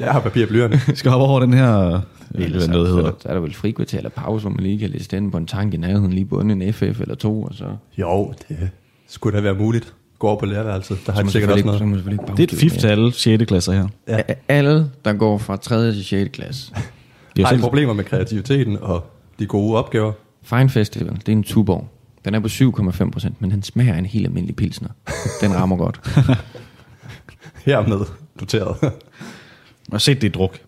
Jeg 0.00 0.12
har 0.12 0.20
papir 0.20 0.64
og 0.64 0.96
skal 0.96 1.10
hoppe 1.10 1.26
over 1.26 1.40
den 1.40 1.54
her... 1.54 2.00
Ved, 2.30 2.44
Ellers 2.44 2.64
hvad 2.64 2.74
noget 2.74 2.88
så, 2.88 2.94
hedder. 2.96 3.12
så, 3.20 3.28
er 3.28 3.32
der 3.34 3.40
vel 3.40 3.54
frikvarter 3.54 3.98
eller 3.98 4.10
pause, 4.10 4.42
hvor 4.42 4.50
man 4.50 4.60
lige 4.60 4.78
kan 4.78 4.90
læse 4.90 5.08
den 5.10 5.30
på 5.30 5.36
en 5.36 5.46
tank 5.46 5.74
i 5.74 5.76
nærheden, 5.76 6.12
lige 6.12 6.24
på 6.24 6.40
en 6.40 6.72
FF 6.72 7.00
eller 7.00 7.14
to, 7.14 7.42
og 7.42 7.54
så... 7.54 7.64
Jo, 7.98 8.34
det 8.48 8.70
skulle 9.08 9.36
da 9.36 9.42
være 9.42 9.54
muligt. 9.54 9.94
Gå 10.18 10.26
over 10.28 10.38
på 10.38 10.46
lærerværelset. 10.46 10.98
Der 11.06 11.12
har 11.12 11.22
de 11.22 11.30
sikkert 11.30 11.50
også 11.50 11.62
selvfølgelig 11.62 11.72
ikke- 11.72 11.78
så 11.78 11.84
noget. 11.84 11.90
man 11.90 11.98
selvfølgelig 11.98 12.22
ikke 12.36 12.52
Det 12.52 12.52
er 12.52 12.56
et 12.66 12.72
fif 12.72 12.80
til 12.80 12.86
alle 12.86 13.12
6. 13.12 13.44
klasser 13.44 13.72
her. 13.72 13.88
Ja. 14.08 14.16
Ja. 14.16 14.34
Alle, 14.48 14.90
der 15.04 15.12
går 15.12 15.38
fra 15.38 15.56
3. 15.56 15.92
til 15.92 16.04
6. 16.04 16.30
klasse. 16.32 16.72
Det 17.36 17.42
er 17.42 17.46
Har 17.46 17.58
problemer 17.58 17.92
med 17.92 18.04
kreativiteten 18.04 18.78
og 18.80 19.04
de 19.38 19.46
gode 19.46 19.76
opgaver? 19.78 20.12
Fine 20.44 20.70
Festival, 20.70 21.16
det 21.16 21.28
er 21.28 21.32
en 21.32 21.42
tuborg. 21.42 21.88
Den 22.24 22.34
er 22.34 22.40
på 22.40 22.46
7,5 22.46 23.10
procent, 23.10 23.40
men 23.40 23.50
den 23.50 23.62
smager 23.62 23.94
af 23.94 23.98
en 23.98 24.06
helt 24.06 24.26
almindelig 24.26 24.56
pilsner. 24.56 24.88
Den 25.40 25.54
rammer 25.54 25.76
godt. 25.76 26.00
Hermed 27.66 28.06
noteret. 28.40 28.76
jeg 28.82 28.90
har 29.92 29.98
set 29.98 30.22
det 30.22 30.28
i 30.28 30.30
druk. 30.30 30.58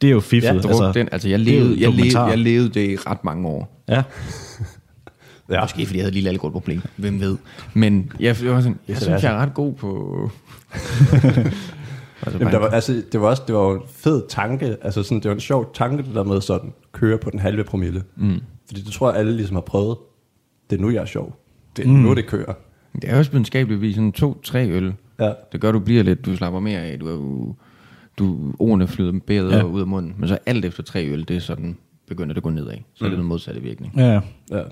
Det 0.00 0.06
er 0.06 0.12
jo 0.12 0.20
fiffet. 0.20 0.48
Ja, 0.48 0.58
Druk, 0.58 0.70
altså, 0.70 0.92
den, 0.92 1.08
altså 1.12 1.28
jeg, 1.28 1.34
er 1.34 1.38
levede, 1.38 1.80
jeg, 1.80 1.92
levede, 1.92 2.20
jeg 2.20 2.38
levede 2.38 2.68
det 2.68 2.90
i 2.90 2.96
ret 2.96 3.24
mange 3.24 3.48
år. 3.48 3.82
Ja. 3.88 3.94
ja. 5.50 5.60
Måske 5.60 5.86
fordi 5.86 5.98
jeg 5.98 6.02
havde 6.02 6.08
et 6.08 6.14
lille 6.14 6.30
alkoholproblem. 6.30 6.82
Hvem 6.96 7.20
ved. 7.20 7.36
Men 7.74 8.12
jeg, 8.20 8.36
jeg, 8.42 8.52
var 8.52 8.60
sådan, 8.60 8.78
jeg 8.88 8.96
synes, 8.96 9.22
jeg 9.22 9.32
er 9.32 9.36
ret 9.36 9.54
god 9.54 9.74
på... 9.74 10.30
altså, 12.26 12.38
Jamen, 12.38 12.52
der 12.52 12.58
var, 12.58 12.68
altså, 12.68 13.02
det 13.12 13.20
var 13.20 13.28
også 13.28 13.42
det 13.46 13.54
var 13.54 13.74
en 13.74 13.80
fed 13.88 14.22
tanke. 14.28 14.76
Altså, 14.82 15.02
sådan, 15.02 15.20
det 15.20 15.28
var 15.28 15.34
en 15.34 15.40
sjov 15.40 15.74
tanke, 15.74 16.02
det 16.02 16.14
der 16.14 16.24
med 16.24 16.40
sådan, 16.40 16.72
køre 16.92 17.18
på 17.18 17.30
den 17.30 17.38
halve 17.38 17.64
promille. 17.64 18.02
Mm. 18.16 18.40
Fordi 18.66 18.80
det 18.80 18.92
tror 18.92 19.10
jeg, 19.10 19.18
alle 19.18 19.36
ligesom 19.36 19.56
har 19.56 19.60
prøvet. 19.60 19.96
Det 20.70 20.76
er 20.76 20.80
nu, 20.80 20.90
jeg 20.90 21.00
er 21.02 21.06
sjov. 21.06 21.36
Det 21.76 21.84
er 21.84 21.88
mm. 21.88 21.94
nu, 21.94 22.14
det 22.14 22.26
kører. 22.26 22.52
det 23.02 23.10
er 23.10 23.18
også 23.18 23.30
videnskabeligvis 23.30 23.94
sådan 23.94 24.12
to-tre 24.12 24.68
øl. 24.70 24.92
Ja. 25.20 25.32
Det 25.52 25.60
gør, 25.60 25.72
du 25.72 25.78
bliver 25.78 26.02
lidt, 26.02 26.26
du 26.26 26.36
slapper 26.36 26.60
mere 26.60 26.80
af. 26.80 26.98
Du, 26.98 27.06
er 27.08 27.54
du 28.18 28.52
ordene 28.58 28.88
flyder 28.88 29.12
bedre 29.26 29.48
Ja. 29.50 29.56
ja. 29.56 29.64
ud 29.64 29.80
af 29.80 29.86
munden. 29.86 30.14
Men 30.18 30.28
så 30.28 30.38
alt 30.46 30.64
efter 30.64 30.82
tre 30.82 31.06
øl, 31.06 31.28
det 31.28 31.36
er 31.36 31.40
sådan, 31.40 31.76
begynder 32.08 32.28
det 32.28 32.36
at 32.36 32.42
gå 32.42 32.50
nedad. 32.50 32.72
Så 32.94 33.04
mm. 33.04 33.06
er 33.06 33.10
det 33.10 33.18
den 33.18 33.26
modsatte 33.26 33.62
virkning. 33.62 33.92
Ja, 33.96 34.06
ja. 34.12 34.20
Ja. 34.50 34.62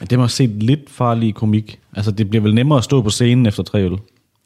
Men 0.00 0.08
det 0.10 0.18
må 0.18 0.28
se 0.28 0.46
lidt 0.46 0.90
farlig 0.90 1.34
komik. 1.34 1.78
Altså, 1.96 2.10
det 2.10 2.30
bliver 2.30 2.42
vel 2.42 2.54
nemmere 2.54 2.78
at 2.78 2.84
stå 2.84 3.02
på 3.02 3.10
scenen 3.10 3.46
efter 3.46 3.62
tre 3.62 3.82
øl. 3.84 3.98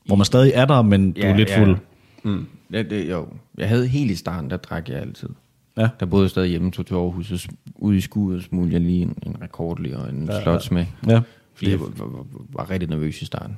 Hvor 0.06 0.16
man 0.16 0.24
stadig 0.24 0.52
er 0.54 0.64
der, 0.64 0.82
men 0.82 1.12
du 1.12 1.20
er 1.22 1.36
lidt 1.36 1.50
fuld. 1.58 1.76
Mm. 2.26 2.46
Ja, 2.72 2.82
det, 2.82 3.10
jo. 3.10 3.28
Jeg 3.58 3.68
havde 3.68 3.86
helt 3.86 4.10
i 4.10 4.14
starten, 4.14 4.50
der 4.50 4.56
drak 4.56 4.88
jeg 4.88 4.98
altid. 4.98 5.28
Ja. 5.76 5.88
Der 6.00 6.06
boede 6.06 6.22
jeg 6.22 6.30
stadig 6.30 6.50
hjemme, 6.50 6.70
tog 6.70 6.86
til 6.86 6.94
Aarhus, 6.94 7.32
og 7.32 7.38
ude 7.74 7.96
i 7.96 8.00
skuret 8.00 8.44
smulte 8.44 8.72
jeg 8.72 8.80
lige 8.80 9.02
en, 9.02 9.18
en 9.26 9.36
rekordlig 9.42 9.96
og 9.96 10.08
en 10.08 10.24
ja, 10.24 10.42
slots 10.42 10.70
med. 10.70 10.86
Ja. 11.06 11.20
Fordi 11.54 11.70
jeg 11.70 11.80
var, 11.80 11.86
var, 11.96 12.24
var 12.52 12.70
rigtig 12.70 12.88
nervøs 12.88 13.22
i 13.22 13.24
starten. 13.24 13.56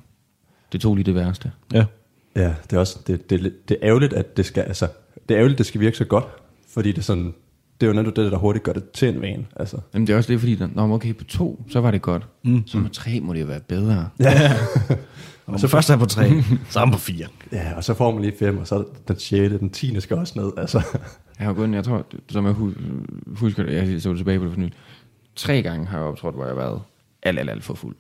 Det 0.73 0.81
tog 0.81 0.97
lige 0.97 1.05
det 1.05 1.15
værste. 1.15 1.53
Ja. 1.73 1.85
Ja, 2.37 2.55
det 2.71 2.77
er 2.77 2.81
også 2.81 2.99
det, 3.07 3.31
det, 3.31 3.47
er 3.47 3.51
det 3.69 3.77
er 3.81 3.89
ærgerligt, 3.89 4.13
at 4.13 4.37
det 4.37 4.47
skal, 4.47 4.63
altså, 4.63 4.89
det 5.29 5.35
er 5.35 5.39
ærgerligt, 5.39 5.59
det 5.59 5.67
skal 5.67 5.81
virke 5.81 5.97
så 5.97 6.05
godt, 6.05 6.25
fordi 6.69 6.89
det 6.89 6.99
er 6.99 7.03
sådan, 7.03 7.35
det 7.81 7.87
er 7.87 7.91
jo 7.91 7.93
netop 7.93 8.17
det, 8.17 8.33
der 8.33 8.39
hurtigt 8.39 8.65
gør 8.65 8.73
det 8.73 8.91
til 8.91 9.09
en 9.09 9.21
vane. 9.21 9.47
Altså. 9.57 9.79
Jamen 9.95 10.07
det 10.07 10.13
er 10.13 10.17
også 10.17 10.33
det, 10.33 10.41
fordi, 10.41 10.57
når 10.57 10.87
man 10.87 10.93
okay 10.93 11.15
på 11.15 11.25
to, 11.25 11.65
så 11.69 11.81
var 11.81 11.91
det 11.91 12.03
godt. 12.03 12.27
Mm. 12.45 12.67
Så 12.67 12.83
på 12.83 12.89
tre 12.89 13.21
må 13.21 13.33
det 13.33 13.41
jo 13.41 13.47
være 13.47 13.61
bedre. 13.61 14.09
Og 15.49 15.61
så 15.61 15.69
først 15.69 15.91
er 15.91 15.97
på 15.97 16.07
tre, 16.07 16.29
så 16.71 16.81
er 16.81 16.85
han 16.85 16.93
på 16.93 16.99
fire. 16.99 17.27
Ja, 17.53 17.75
og 17.77 17.85
så 17.85 17.95
får 17.95 18.13
man 18.13 18.23
lige 18.23 18.35
fem, 18.39 18.59
og 18.59 18.67
så 18.67 18.85
den 19.09 19.19
sjette, 19.19 19.59
den 19.59 19.71
tiende 19.71 20.01
skal 20.01 20.17
også 20.17 20.39
ned. 20.41 20.53
Altså, 20.57 20.79
Jeg 21.39 21.47
har 21.47 21.53
gået, 21.55 21.71
jeg 21.75 21.85
tror, 21.85 22.07
som 22.29 22.45
jeg 22.47 22.53
hu- 22.55 22.75
husker 23.27 23.63
det, 23.63 23.93
jeg 23.93 24.03
så 24.03 24.17
tilbage 24.17 24.39
på 24.39 24.45
det 24.45 24.53
for 24.53 24.61
nylig. 24.61 24.73
Tre 25.37 25.63
gange 25.63 25.87
har 25.87 25.99
jeg 25.99 26.07
optrådt, 26.07 26.35
hvor 26.35 26.45
jeg 26.45 26.55
har 26.55 26.61
været 26.63 26.83
alt, 27.23 27.39
alt, 27.39 27.51
alt 27.51 27.65
for 27.65 27.75
fuld. 27.75 27.97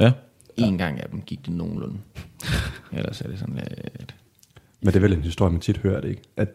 Ja. 0.00 0.12
En 0.56 0.78
gang 0.78 1.00
af 1.00 1.08
dem 1.10 1.20
gik 1.22 1.46
det 1.46 1.54
nogenlunde. 1.54 1.98
Ellers 2.92 3.20
er 3.20 3.28
det 3.28 3.38
sådan 3.38 3.54
lidt... 3.54 4.14
Men 4.80 4.86
det 4.86 4.96
er 4.96 5.00
vel 5.00 5.12
en 5.12 5.22
historie, 5.22 5.52
man 5.52 5.60
tit 5.60 5.76
hører 5.78 6.00
det, 6.00 6.08
ikke? 6.08 6.22
At 6.36 6.48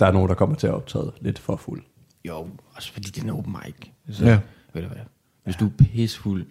der 0.00 0.06
er 0.06 0.12
nogen, 0.12 0.28
der 0.28 0.34
kommer 0.34 0.56
til 0.56 0.66
at 0.66 0.72
optræde 0.74 1.12
lidt 1.20 1.38
for 1.38 1.56
fuld. 1.56 1.82
Jo, 2.28 2.48
også 2.74 2.92
fordi 2.92 3.06
det 3.06 3.18
er 3.18 3.22
en 3.24 3.30
open 3.30 3.56
mic. 3.64 3.74
Så, 4.16 4.24
Ja. 4.24 4.38
Ved 4.74 4.82
du 4.82 4.88
hvad? 4.88 4.98
Hvis 5.44 5.56
du 5.56 5.66
er 5.66 5.70
pissfuld 5.78 6.46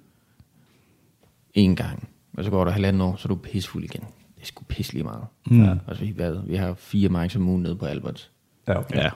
en 1.54 1.76
gang, 1.76 2.10
og 2.38 2.44
så 2.44 2.50
går 2.50 2.66
der 2.66 2.72
halvanden 2.72 3.02
år, 3.02 3.16
så 3.16 3.26
er 3.26 3.28
du 3.28 3.36
pissfuld 3.36 3.84
igen. 3.84 4.02
Det 4.36 4.42
er 4.42 4.46
sgu 4.46 4.64
pisselig 4.64 5.04
meget. 5.06 5.22
Mm. 5.48 5.64
Ja. 5.64 5.74
Altså, 5.88 6.06
vi, 6.06 6.14
hvad, 6.16 6.36
vi 6.48 6.56
har 6.56 6.74
fire 6.78 7.10
mics 7.10 7.36
om 7.36 7.48
ugen 7.50 7.64
nede 7.64 7.76
på 7.76 7.86
Albert. 7.86 8.30
Ja, 8.68 8.80
okay. 8.80 8.96
Ja. 8.96 9.10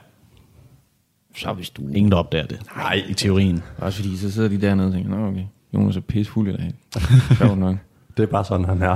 Så 1.38 1.54
hvis 1.54 1.70
du... 1.70 1.82
Ingen, 1.82 2.12
der 2.12 2.18
opdager 2.18 2.46
det. 2.46 2.60
Nej. 2.76 3.04
I 3.10 3.14
teorien. 3.14 3.64
Også 3.78 4.02
fordi, 4.02 4.18
så 4.18 4.32
sidder 4.32 4.50
de 4.50 4.62
dernede 4.62 4.88
og 4.88 4.94
tænker, 4.94 5.10
nå 5.10 5.28
okay, 5.28 5.44
Jonas 5.74 5.98
er 5.98 6.02
pissfuld 6.02 6.50
i 6.50 6.58
dag. 6.58 6.74
Sjovt 7.38 7.58
nok. 7.58 7.76
Det 8.18 8.24
er 8.24 8.28
bare 8.28 8.46
sådan, 8.46 8.66
han 8.66 8.82
er. 8.82 8.96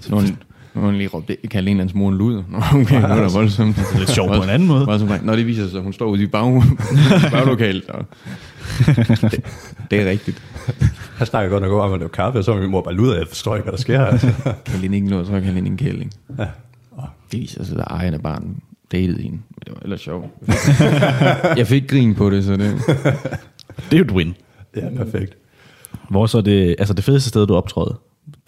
Så 0.00 0.10
nu 0.10 0.16
har 0.16 0.24
han- 0.26 0.36
nu 0.74 0.90
lige 0.90 1.08
råbt, 1.08 1.26
kalde 1.26 1.36
en 1.44 1.56
eller 1.56 1.70
andens 1.70 1.94
mor 1.94 2.08
en 2.08 2.18
luder. 2.18 2.42
Nå, 2.48 2.58
okay, 2.80 3.00
nu 3.00 3.06
er 3.06 3.14
der 3.16 3.32
voldsomt. 3.38 3.76
Det 3.76 3.84
er 3.94 3.98
lidt 3.98 4.10
sjovt 4.10 4.36
på 4.36 4.42
en 4.42 4.48
anden 4.48 4.68
måde. 4.68 4.86
Voldsomt. 4.86 5.24
Nå, 5.24 5.36
det 5.36 5.46
viser 5.46 5.68
sig, 5.68 5.76
at 5.76 5.82
hun 5.82 5.92
står 5.92 6.06
ude 6.06 6.22
i 6.22 6.26
bag, 6.26 6.62
baglokalet. 7.32 7.84
Og 7.88 8.04
det, 8.86 9.44
det, 9.90 10.00
er 10.00 10.10
rigtigt. 10.10 10.42
Han 11.16 11.26
snakker 11.26 11.50
godt 11.50 11.62
nok 11.62 11.72
om, 11.72 11.92
at 11.92 12.00
det 12.00 12.04
var 12.04 12.08
kaffe, 12.08 12.38
og 12.38 12.44
så 12.44 12.52
er 12.52 12.60
min 12.60 12.70
mor 12.70 12.80
bare 12.82 12.94
luder, 12.94 13.16
jeg 13.18 13.28
forstår 13.28 13.54
ikke, 13.56 13.62
hvad 13.64 13.72
der 13.72 13.78
sker. 13.78 14.04
Altså. 14.04 14.32
En 14.82 15.08
luder, 15.08 15.24
så 15.24 15.30
kan 15.30 15.42
han 15.42 15.54
hende 15.54 15.70
en 15.70 15.76
kælling. 15.76 16.12
Ja. 16.38 16.46
Det 17.32 17.40
viser 17.40 17.64
sig, 17.64 17.78
at 17.78 17.84
ejeren 17.90 18.14
af 18.14 18.20
barn 18.22 18.56
datede 18.92 19.22
hende. 19.22 19.36
Men 19.36 19.60
det 19.66 19.72
var 19.74 19.80
ellers 19.82 20.00
sjovt. 20.00 20.26
Jeg 21.58 21.66
fik 21.66 21.88
grin 21.88 22.14
på 22.14 22.30
det, 22.30 22.44
så 22.44 22.52
det... 22.56 22.72
Det 23.90 23.92
er 23.92 23.96
jo 23.98 24.04
et 24.04 24.10
win. 24.10 24.34
ja, 24.76 24.88
perfekt. 24.96 25.36
Hvor 26.10 26.26
så 26.26 26.40
det, 26.40 26.76
altså 26.78 26.94
det 26.94 27.04
fedeste 27.04 27.28
sted, 27.28 27.46
du 27.46 27.54
optrådte? 27.56 27.94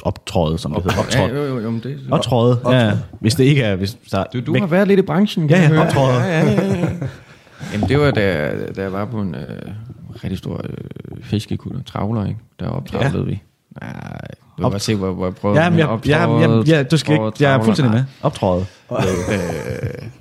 Optrådte, 0.03 0.59
som 0.59 0.73
det 0.75 0.83
hedder. 0.83 0.97
Ja, 0.97 1.03
Optrådte. 1.03 1.35
jo, 1.35 1.45
jo, 1.55 1.59
jo, 1.61 1.71
men 1.71 1.81
det, 1.83 1.99
Optrådte, 2.11 2.71
ja. 2.71 2.93
Hvis 3.21 3.35
det 3.35 3.45
ikke 3.45 3.63
er... 3.63 3.77
Hvis 3.77 3.97
der, 4.11 4.25
Du, 4.33 4.41
du 4.41 4.59
har 4.59 4.67
været 4.67 4.89
lidt 4.89 4.99
i 5.01 5.03
branchen, 5.03 5.49
kan 5.49 5.57
Ja, 5.57 5.63
jeg 5.63 5.71
ja, 5.71 5.77
høre. 5.77 5.87
optråder. 5.87 6.25
Ja, 6.25 6.41
ja, 6.45 6.53
ja, 6.67 6.79
ja. 6.79 6.89
Jamen, 7.73 7.89
det 7.89 7.99
var, 8.01 8.11
da, 8.11 8.51
da 8.77 8.83
jeg 8.83 8.93
var 8.93 9.05
på 9.05 9.21
en 9.21 9.35
øh, 9.35 9.41
rigtig 10.25 10.39
stor 10.39 10.61
øh, 10.65 11.23
fiskekutter, 11.23 11.83
travler, 11.83 12.27
ikke? 12.27 12.41
Der 12.61 12.69
optrådte 12.69 13.19
Ja. 13.19 13.25
vi. 13.25 13.43
Nej, 13.81 14.19
du 14.59 14.63
kan 14.63 14.71
godt 14.71 14.83
se, 14.83 14.95
hvor, 14.97 15.13
hvor 15.13 15.27
jeg 15.27 15.35
prøvede 15.35 15.63
Ja, 15.63 15.71
men 15.71 15.79
jeg, 15.79 15.99
ja, 16.07 16.39
ja, 16.41 16.63
ja, 16.67 16.83
du 16.83 16.97
skal 16.97 17.13
ikke, 17.13 17.33
jeg 17.41 17.55
er 17.55 17.63
fuldstændig 17.63 17.95
med. 17.95 18.05
Optråde. 18.23 18.67
Øh, 18.91 18.99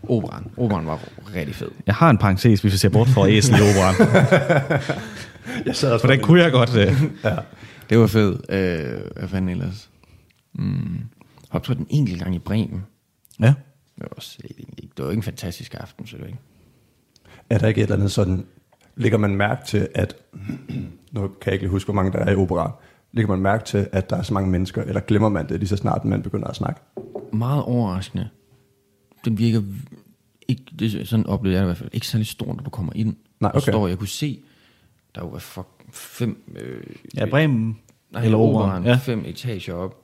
operan. 0.09 0.47
Operan 0.57 0.85
var 0.87 0.99
rigtig 1.35 1.55
fed. 1.55 1.67
Jeg 1.87 1.95
har 1.95 2.09
en 2.09 2.17
parentes, 2.17 2.61
hvis 2.61 2.73
vi 2.73 2.77
ser 2.77 2.89
bort 2.89 3.07
fra 3.07 3.29
æsel 3.29 3.55
i 3.55 3.61
operan. 3.61 3.95
Jeg 5.65 5.75
sad 5.75 5.99
For 5.99 6.07
den 6.07 6.19
kunne 6.19 6.41
jeg 6.41 6.51
godt... 6.51 6.75
Øh. 6.75 7.01
Det 7.89 7.99
var 7.99 8.07
fedt. 8.07 8.41
Øh, 8.49 8.99
hvad 9.19 9.27
fanden 9.29 9.49
ellers? 9.49 9.89
Mm. 10.55 10.99
Optrådte 11.51 11.81
en 11.81 11.87
enkelt 11.89 12.19
gang 12.23 12.35
i 12.35 12.39
Bremen. 12.39 12.85
Ja. 13.39 13.45
Det 13.45 13.55
var, 14.01 14.07
også, 14.17 14.37
det 14.97 15.05
var 15.05 15.09
ikke 15.09 15.19
en 15.19 15.23
fantastisk 15.23 15.75
aften, 15.79 16.07
så 16.07 16.15
det 16.15 16.21
var 16.21 16.27
ikke. 16.27 16.39
Er 17.49 17.57
der 17.57 17.67
ikke 17.67 17.79
et 17.79 17.83
eller 17.83 17.95
andet 17.95 18.11
sådan, 18.11 18.45
lægger 18.95 19.17
man 19.17 19.35
mærke 19.35 19.65
til, 19.65 19.87
at, 19.95 20.15
nu 21.11 21.27
kan 21.27 21.33
jeg 21.45 21.53
ikke 21.53 21.63
lige 21.63 21.69
huske, 21.71 21.87
hvor 21.87 21.93
mange 21.93 22.11
der 22.11 22.19
er 22.19 22.31
i 22.31 22.35
opera, 22.35 22.71
lægger 23.11 23.31
man 23.31 23.39
mærke 23.41 23.65
til, 23.65 23.87
at 23.91 24.09
der 24.09 24.15
er 24.15 24.21
så 24.21 24.33
mange 24.33 24.49
mennesker, 24.49 24.81
eller 24.83 25.01
glemmer 25.01 25.29
man 25.29 25.49
det 25.49 25.59
lige 25.59 25.69
så 25.69 25.77
snart, 25.77 26.05
man 26.05 26.21
begynder 26.23 26.47
at 26.47 26.55
snakke? 26.55 26.81
Meget 27.33 27.63
overraskende. 27.63 28.29
Den 29.25 29.37
virker 29.37 29.61
ikke, 30.47 30.63
det, 30.79 30.95
er 30.95 31.05
sådan 31.05 31.25
oplevede 31.27 31.55
jeg 31.57 31.61
det 31.61 31.65
i 31.65 31.69
hvert 31.69 31.77
fald, 31.77 31.89
ikke 31.93 32.07
særlig 32.07 32.27
stor, 32.27 32.45
når 32.53 32.63
du 32.63 32.69
kommer 32.69 32.93
ind. 32.95 33.15
Nej, 33.39 33.51
Og 33.53 33.55
okay. 33.61 33.71
står, 33.71 33.87
jeg 33.87 33.97
kunne 33.97 34.07
se, 34.07 34.39
der 35.15 35.21
var 35.25 35.39
fuck, 35.39 35.67
fem, 35.91 36.43
øh, 36.55 36.83
Ja, 37.17 37.25
Bremen. 37.25 37.79
nej, 38.11 38.23
eller 38.25 38.37
operan, 38.37 38.83
Ja. 38.83 38.95
fem 38.95 39.23
etager 39.25 39.73
op, 39.73 40.01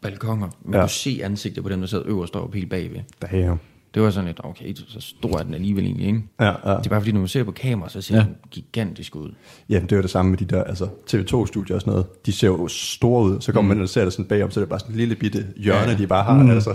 balkonger. 0.00 0.48
Man 0.64 0.74
Ja. 0.74 0.80
kunne 0.80 0.88
se 0.90 1.20
ansigtet 1.22 1.62
på 1.62 1.68
dem, 1.70 1.80
der 1.80 1.86
sad 1.86 2.02
øverst 2.06 2.36
oppe 2.36 2.58
helt 2.58 2.70
bagved. 2.70 3.00
Damn. 3.22 3.58
Det 3.94 4.02
var 4.02 4.10
sådan 4.10 4.26
lidt, 4.26 4.40
okay, 4.44 4.74
så 4.88 5.00
stor 5.00 5.38
er 5.38 5.42
den 5.42 5.54
alligevel 5.54 5.84
egentlig, 5.84 6.06
ikke? 6.06 6.22
Ja, 6.40 6.46
ja. 6.46 6.50
Det 6.52 6.86
er 6.86 6.90
bare 6.90 7.00
fordi, 7.00 7.12
når 7.12 7.20
man 7.20 7.28
ser 7.28 7.44
på 7.44 7.50
kamera, 7.52 7.88
så 7.88 8.00
ser 8.00 8.16
Ja. 8.16 8.22
den 8.22 8.36
gigantisk 8.50 9.16
ud. 9.16 9.32
Jamen, 9.68 9.82
det 9.82 9.92
er 9.92 9.96
jo 9.96 10.02
det 10.02 10.10
samme 10.10 10.30
med 10.30 10.38
de 10.38 10.44
der 10.44 10.64
altså, 10.64 10.84
TV2-studier 10.84 11.74
og 11.74 11.80
sådan 11.80 11.90
noget. 11.90 12.26
De 12.26 12.32
ser 12.32 12.46
jo 12.48 12.68
store 12.68 13.24
ud, 13.24 13.40
så 13.40 13.52
kommer 13.52 13.72
mm. 13.72 13.76
man 13.78 13.82
og 13.82 13.88
ser 13.88 14.04
det 14.04 14.12
sådan 14.12 14.24
bagom, 14.24 14.50
så 14.50 14.60
er 14.60 14.62
det 14.62 14.68
bare 14.68 14.80
sådan 14.80 14.92
en 14.92 14.98
lille 14.98 15.14
bitte 15.14 15.46
hjørne, 15.56 15.90
ja. 15.90 15.98
De 15.98 16.06
bare 16.06 16.24
har. 16.24 16.42
Mm. 16.42 16.50
Altså. 16.50 16.74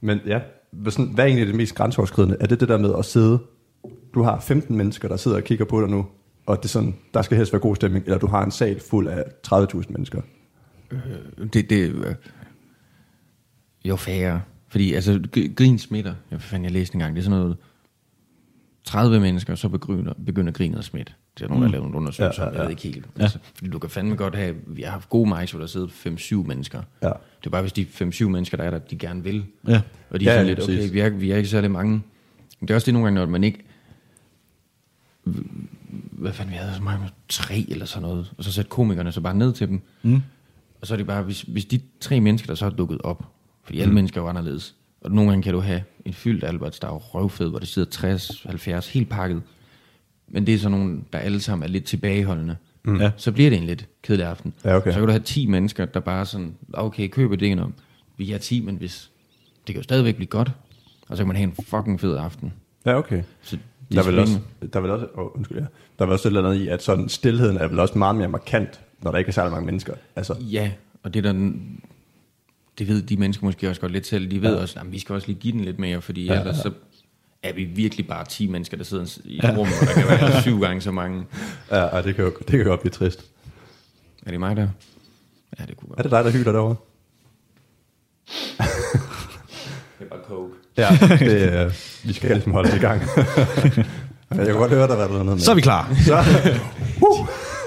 Men 0.00 0.20
ja, 0.26 0.40
sådan, 0.88 1.06
hvad 1.14 1.24
er 1.24 1.28
egentlig 1.28 1.46
det 1.46 1.54
mest 1.54 1.74
grænseoverskridende? 1.74 2.36
Er 2.40 2.46
det 2.46 2.60
det 2.60 2.68
der 2.68 2.78
med 2.78 2.94
at 2.98 3.04
sidde, 3.04 3.38
du 4.14 4.22
har 4.22 4.40
15 4.40 4.76
mennesker, 4.76 5.08
der 5.08 5.16
sidder 5.16 5.36
og 5.36 5.44
kigger 5.44 5.64
på 5.64 5.80
dig 5.80 5.90
nu, 5.90 6.06
og 6.46 6.56
det 6.56 6.64
er 6.64 6.68
sådan, 6.68 6.94
der 7.14 7.22
skal 7.22 7.36
helst 7.36 7.52
være 7.52 7.60
god 7.62 7.76
stemning, 7.76 8.04
eller 8.04 8.18
du 8.18 8.26
har 8.26 8.44
en 8.44 8.50
sal 8.50 8.80
fuld 8.80 9.08
af 9.08 9.24
30.000 9.46 9.82
mennesker? 9.88 10.20
Det, 11.52 11.70
det 11.70 11.90
øh, 11.90 12.14
jo 13.84 13.96
færre. 13.96 14.40
Fordi 14.72 14.92
altså, 14.92 15.20
gr- 15.36 15.54
grin 15.54 15.78
smitter. 15.78 16.14
Jeg 16.30 16.40
fandt, 16.40 16.64
jeg 16.64 16.72
læste 16.72 16.94
en 16.94 17.00
gang, 17.00 17.14
det 17.16 17.20
er 17.20 17.24
sådan 17.24 17.38
noget, 17.38 17.56
30 18.84 19.20
mennesker, 19.20 19.54
så 19.54 19.68
begynder, 19.68 20.12
begynder 20.26 20.52
grinet 20.52 20.78
at 20.78 20.84
smitte. 20.84 21.12
Det 21.38 21.44
er 21.44 21.48
nogen, 21.48 21.62
der 21.62 21.68
har 21.68 21.72
lavet 21.72 21.88
en 21.88 21.94
undersøgelse, 21.94 22.42
Ja, 22.42 22.46
ja, 22.48 22.52
ja, 22.52 22.58
jeg 22.58 22.64
ved 22.64 22.70
ikke 22.70 22.82
helt. 22.82 23.06
Ja. 23.18 23.22
Altså, 23.22 23.38
fordi 23.54 23.70
du 23.70 23.78
kan 23.78 23.90
fandme 23.90 24.16
godt 24.16 24.34
have, 24.34 24.54
vi 24.66 24.82
har 24.82 24.90
haft 24.90 25.08
gode 25.08 25.34
mics, 25.38 25.50
hvor 25.52 25.60
der 25.60 25.66
sidder 25.66 25.86
5-7 25.86 26.34
mennesker. 26.48 26.82
Ja. 27.02 27.06
Det 27.08 27.46
er 27.46 27.50
bare, 27.50 27.60
hvis 27.60 27.72
de 27.72 27.82
5-7 27.82 28.24
mennesker, 28.24 28.56
der 28.56 28.64
er 28.64 28.70
der, 28.70 28.78
de 28.78 28.96
gerne 28.98 29.22
vil. 29.24 29.44
Ja. 29.68 29.80
Og 30.10 30.20
de 30.20 30.26
er 30.26 30.30
Ja, 30.32 30.36
sådan 30.38 30.46
ja, 30.46 30.52
lidt, 30.52 30.58
præcis. 30.58 30.78
okay, 30.80 30.92
vi 30.92 31.00
er, 31.00 31.08
vi 31.08 31.30
er 31.30 31.36
ikke 31.36 31.48
særlig 31.48 31.70
mange. 31.70 31.90
Men 32.60 32.68
det 32.68 32.70
er 32.70 32.74
også 32.74 32.86
det 32.86 32.94
nogle 32.94 33.06
gange, 33.06 33.20
når 33.20 33.26
man 33.26 33.44
ikke... 33.44 33.58
Hvad 36.10 36.32
fanden, 36.32 36.52
vi 36.52 36.56
havde 36.58 36.74
så 36.74 36.82
mange, 36.82 37.08
tre 37.28 37.66
eller 37.68 37.86
sådan 37.86 38.08
noget. 38.08 38.32
Og 38.38 38.44
så 38.44 38.52
sætte 38.52 38.68
komikerne 38.68 39.12
så 39.12 39.20
bare 39.20 39.34
ned 39.34 39.52
til 39.52 39.68
dem. 39.68 39.80
Mm. 40.02 40.22
Og 40.80 40.86
så 40.86 40.94
er 40.94 40.96
det 40.96 41.06
bare, 41.06 41.22
hvis, 41.22 41.42
hvis 41.42 41.64
de 41.64 41.80
tre 42.00 42.20
mennesker, 42.20 42.46
der 42.46 42.54
så 42.54 42.66
er 42.66 42.70
dukket 42.70 42.98
op, 43.04 43.31
fordi 43.64 43.80
alle 43.80 43.90
mm. 43.90 43.94
mennesker 43.94 44.20
er 44.20 44.24
jo 44.24 44.28
anderledes, 44.28 44.74
og 45.00 45.10
nogle 45.10 45.30
gange 45.30 45.42
kan 45.42 45.52
du 45.52 45.60
have 45.60 45.82
en 46.04 46.12
fyldt 46.12 46.44
Albert, 46.44 46.78
der 46.82 46.88
er 46.88 46.92
jo 46.92 46.98
røvfed, 46.98 47.48
hvor 47.48 47.58
der 47.58 47.66
sidder 47.66 47.90
60, 47.90 48.42
70, 48.42 48.88
helt 48.88 49.08
pakket. 49.08 49.42
Men 50.28 50.46
det 50.46 50.54
er 50.54 50.58
sådan 50.58 50.78
nogle, 50.78 51.00
der 51.12 51.18
alle 51.18 51.40
sammen 51.40 51.68
er 51.68 51.72
lidt 51.72 51.84
tilbageholdende. 51.84 52.56
Mm. 52.84 53.00
Ja. 53.00 53.10
Så 53.16 53.32
bliver 53.32 53.50
det 53.50 53.58
en 53.58 53.64
lidt 53.64 53.88
kedelig 54.02 54.26
aften. 54.26 54.54
Ja, 54.64 54.76
okay. 54.76 54.90
Så 54.90 54.98
kan 54.98 55.06
du 55.06 55.12
have 55.12 55.22
10 55.22 55.46
mennesker, 55.46 55.84
der 55.84 56.00
bare 56.00 56.26
sådan, 56.26 56.54
okay, 56.72 57.08
køber 57.08 57.36
det 57.36 57.60
om. 57.60 57.74
Vi 58.16 58.32
er 58.32 58.38
10, 58.38 58.60
men 58.60 58.76
hvis, 58.76 59.10
det 59.66 59.74
kan 59.74 59.76
jo 59.76 59.82
stadigvæk 59.82 60.16
blive 60.16 60.26
godt. 60.26 60.52
Og 61.08 61.16
så 61.16 61.22
kan 61.22 61.28
man 61.28 61.36
have 61.36 61.44
en 61.44 61.54
fucking 61.64 62.00
fed 62.00 62.16
aften. 62.16 62.52
Ja, 62.86 62.98
okay. 62.98 63.22
Så 63.42 63.58
Der 63.92 64.00
er, 64.00 64.06
vel 64.06 64.18
også, 64.18 64.38
der 64.72 64.78
er 64.78 64.80
vel 64.80 64.90
også, 64.90 65.06
oh, 65.14 65.36
undskyld, 65.36 65.58
ja. 65.58 65.64
der 65.98 66.04
er 66.04 66.04
vel 66.04 66.12
også 66.12 66.28
et 66.28 66.36
eller 66.36 66.50
andet 66.50 66.60
i, 66.62 66.68
at 66.68 66.82
sådan 66.82 67.08
stillheden 67.08 67.56
er 67.56 67.68
vel 67.68 67.78
også 67.78 67.98
meget 67.98 68.16
mere 68.16 68.28
markant, 68.28 68.80
når 69.02 69.10
der 69.10 69.18
ikke 69.18 69.28
er 69.28 69.32
særlig 69.32 69.52
mange 69.52 69.66
mennesker. 69.66 69.94
Altså, 70.16 70.36
Ja, 70.40 70.72
og 71.02 71.14
det 71.14 71.26
er 71.26 71.32
der, 71.32 71.52
det 72.86 72.94
ved 72.94 73.02
de 73.02 73.16
mennesker 73.16 73.44
måske 73.44 73.68
også 73.68 73.80
godt 73.80 73.92
lidt 73.92 74.06
selv. 74.06 74.30
De 74.30 74.42
ved 74.42 74.48
Ja. 74.50 74.56
ja. 74.56 74.62
også, 74.62 74.78
at 74.80 74.92
vi 74.92 74.98
skal 74.98 75.14
også 75.14 75.26
lige 75.26 75.38
give 75.40 75.52
den 75.52 75.60
lidt 75.64 75.78
mere, 75.78 76.00
fordi 76.02 76.24
Ja, 76.26 76.32
ja, 76.34 76.38
ellers 76.40 76.56
ja. 76.56 76.62
så 76.62 76.70
er 77.42 77.52
vi 77.52 77.64
virkelig 77.64 78.06
bare 78.06 78.24
10 78.24 78.46
mennesker, 78.46 78.76
der 78.76 78.84
sidder 78.84 79.18
i 79.24 79.38
et 79.38 79.44
rum, 79.44 79.58
og 79.58 79.86
der 79.86 79.92
kan 79.94 80.08
være 80.08 80.40
syv 80.42 80.60
gange 80.60 80.80
så 80.80 80.90
mange. 80.90 81.24
ja, 81.70 81.96
ja, 81.96 82.02
det, 82.02 82.14
kan 82.14 82.24
jo, 82.24 82.30
det 82.38 82.46
kan 82.46 82.58
jo 82.58 82.64
godt 82.68 82.80
blive 82.80 82.90
trist. 82.92 83.24
Er 84.26 84.30
det 84.30 84.40
mig 84.40 84.56
der? 84.56 84.68
Ja, 85.58 85.64
det 85.64 85.76
kunne 85.76 85.88
Er 85.90 85.94
godt. 85.94 86.02
det 86.04 86.10
dig, 86.10 86.24
der 86.24 86.30
hylder 86.30 86.52
derovre? 86.52 86.76
Det 89.98 90.10
er 90.10 90.16
bare 90.16 90.20
coke. 90.28 90.52
Ja, 90.76 90.88
det, 91.18 91.64
øh, 91.66 91.72
vi 92.04 92.12
skal 92.12 92.30
ligesom 92.30 92.52
holde 92.52 92.70
det 92.70 92.76
i 92.76 92.80
gang. 92.80 93.02
jeg 94.36 94.46
kan 94.46 94.54
godt 94.54 94.70
høre, 94.70 94.88
der 94.88 94.96
var 94.96 95.08
noget 95.08 95.26
med. 95.26 95.38
Så 95.38 95.50
er 95.50 95.54
vi 95.54 95.60
klar. 95.60 95.94
Så, 96.06 96.24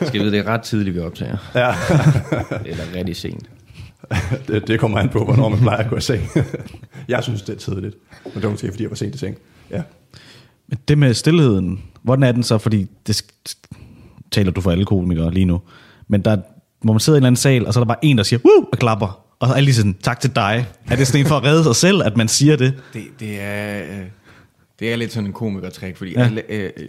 Skal 0.08 0.14
jeg 0.14 0.22
vide, 0.22 0.32
det 0.32 0.40
er 0.40 0.44
ret 0.48 0.62
tidligt, 0.62 0.96
vi 0.96 1.00
optager. 1.00 1.38
ja, 1.56 1.76
Eller 2.66 2.84
rigtig 2.96 3.16
sent. 3.16 3.50
det, 4.48 4.68
det 4.68 4.80
kommer 4.80 4.98
an 5.00 5.10
på, 5.10 5.24
hvornår 5.26 5.50
man 5.50 5.60
plejer 5.60 5.84
at 5.84 5.90
gå 5.90 5.96
i 5.98 6.02
seng. 6.02 6.22
jeg 7.08 7.24
synes, 7.24 7.42
det 7.42 7.54
er 7.56 7.60
tidligt. 7.60 7.96
Men 8.26 8.34
det 8.34 8.44
var 8.44 8.50
måske, 8.50 8.72
fordi 8.72 8.84
jeg 8.84 8.90
var 8.92 8.96
sent 8.96 9.16
i 9.16 9.18
seng. 9.18 9.38
Ja. 9.72 9.82
Men 10.68 10.78
det 10.88 10.98
med 10.98 11.14
stillheden, 11.14 11.82
hvordan 12.04 12.24
er 12.24 12.32
den 12.32 12.44
så? 12.44 12.58
Fordi 12.58 12.88
det 13.08 13.26
taler 14.32 14.52
du 14.52 14.62
for 14.62 14.72
alle 14.72 14.86
komikere 14.86 15.34
lige 15.34 15.46
nu. 15.46 15.62
Men 16.08 16.22
der, 16.22 16.38
hvor 16.82 16.94
man 16.94 17.00
sidder 17.00 17.18
i 17.18 17.20
en 17.20 17.22
eller 17.22 17.28
anden 17.28 17.36
sal, 17.42 17.66
og 17.68 17.74
så 17.74 17.80
er 17.80 17.84
der 17.84 17.88
bare 17.88 18.06
en, 18.06 18.18
der 18.18 18.24
siger, 18.24 18.40
Woo! 18.46 18.68
og 18.72 18.80
klapper. 18.80 19.22
Og 19.40 19.48
så 19.48 19.54
er 19.54 19.58
alle 19.58 19.66
lige 19.66 19.76
sådan, 19.76 19.96
tak 20.04 20.20
til 20.20 20.36
dig. 20.36 20.66
Er 20.92 20.96
det 20.96 21.08
sådan 21.08 21.22
en 21.22 21.28
for 21.28 21.36
at 21.38 21.44
redde 21.44 21.64
sig 21.64 21.76
selv, 21.76 22.02
at 22.04 22.18
man 22.18 22.28
siger 22.28 22.56
det? 22.56 22.74
Det, 22.94 23.04
det 23.20 23.42
er... 23.42 23.82
øh, 23.84 24.06
Det 24.80 24.92
er 24.94 24.96
lidt 24.96 25.12
sådan 25.14 25.28
en 25.28 25.34
komikertræk, 25.34 25.98
fordi 25.98 26.12
Ja. 26.12 26.20
ja. 26.20 26.26
alle, 26.26 26.52
øh, 26.52 26.70
øh, 26.78 26.88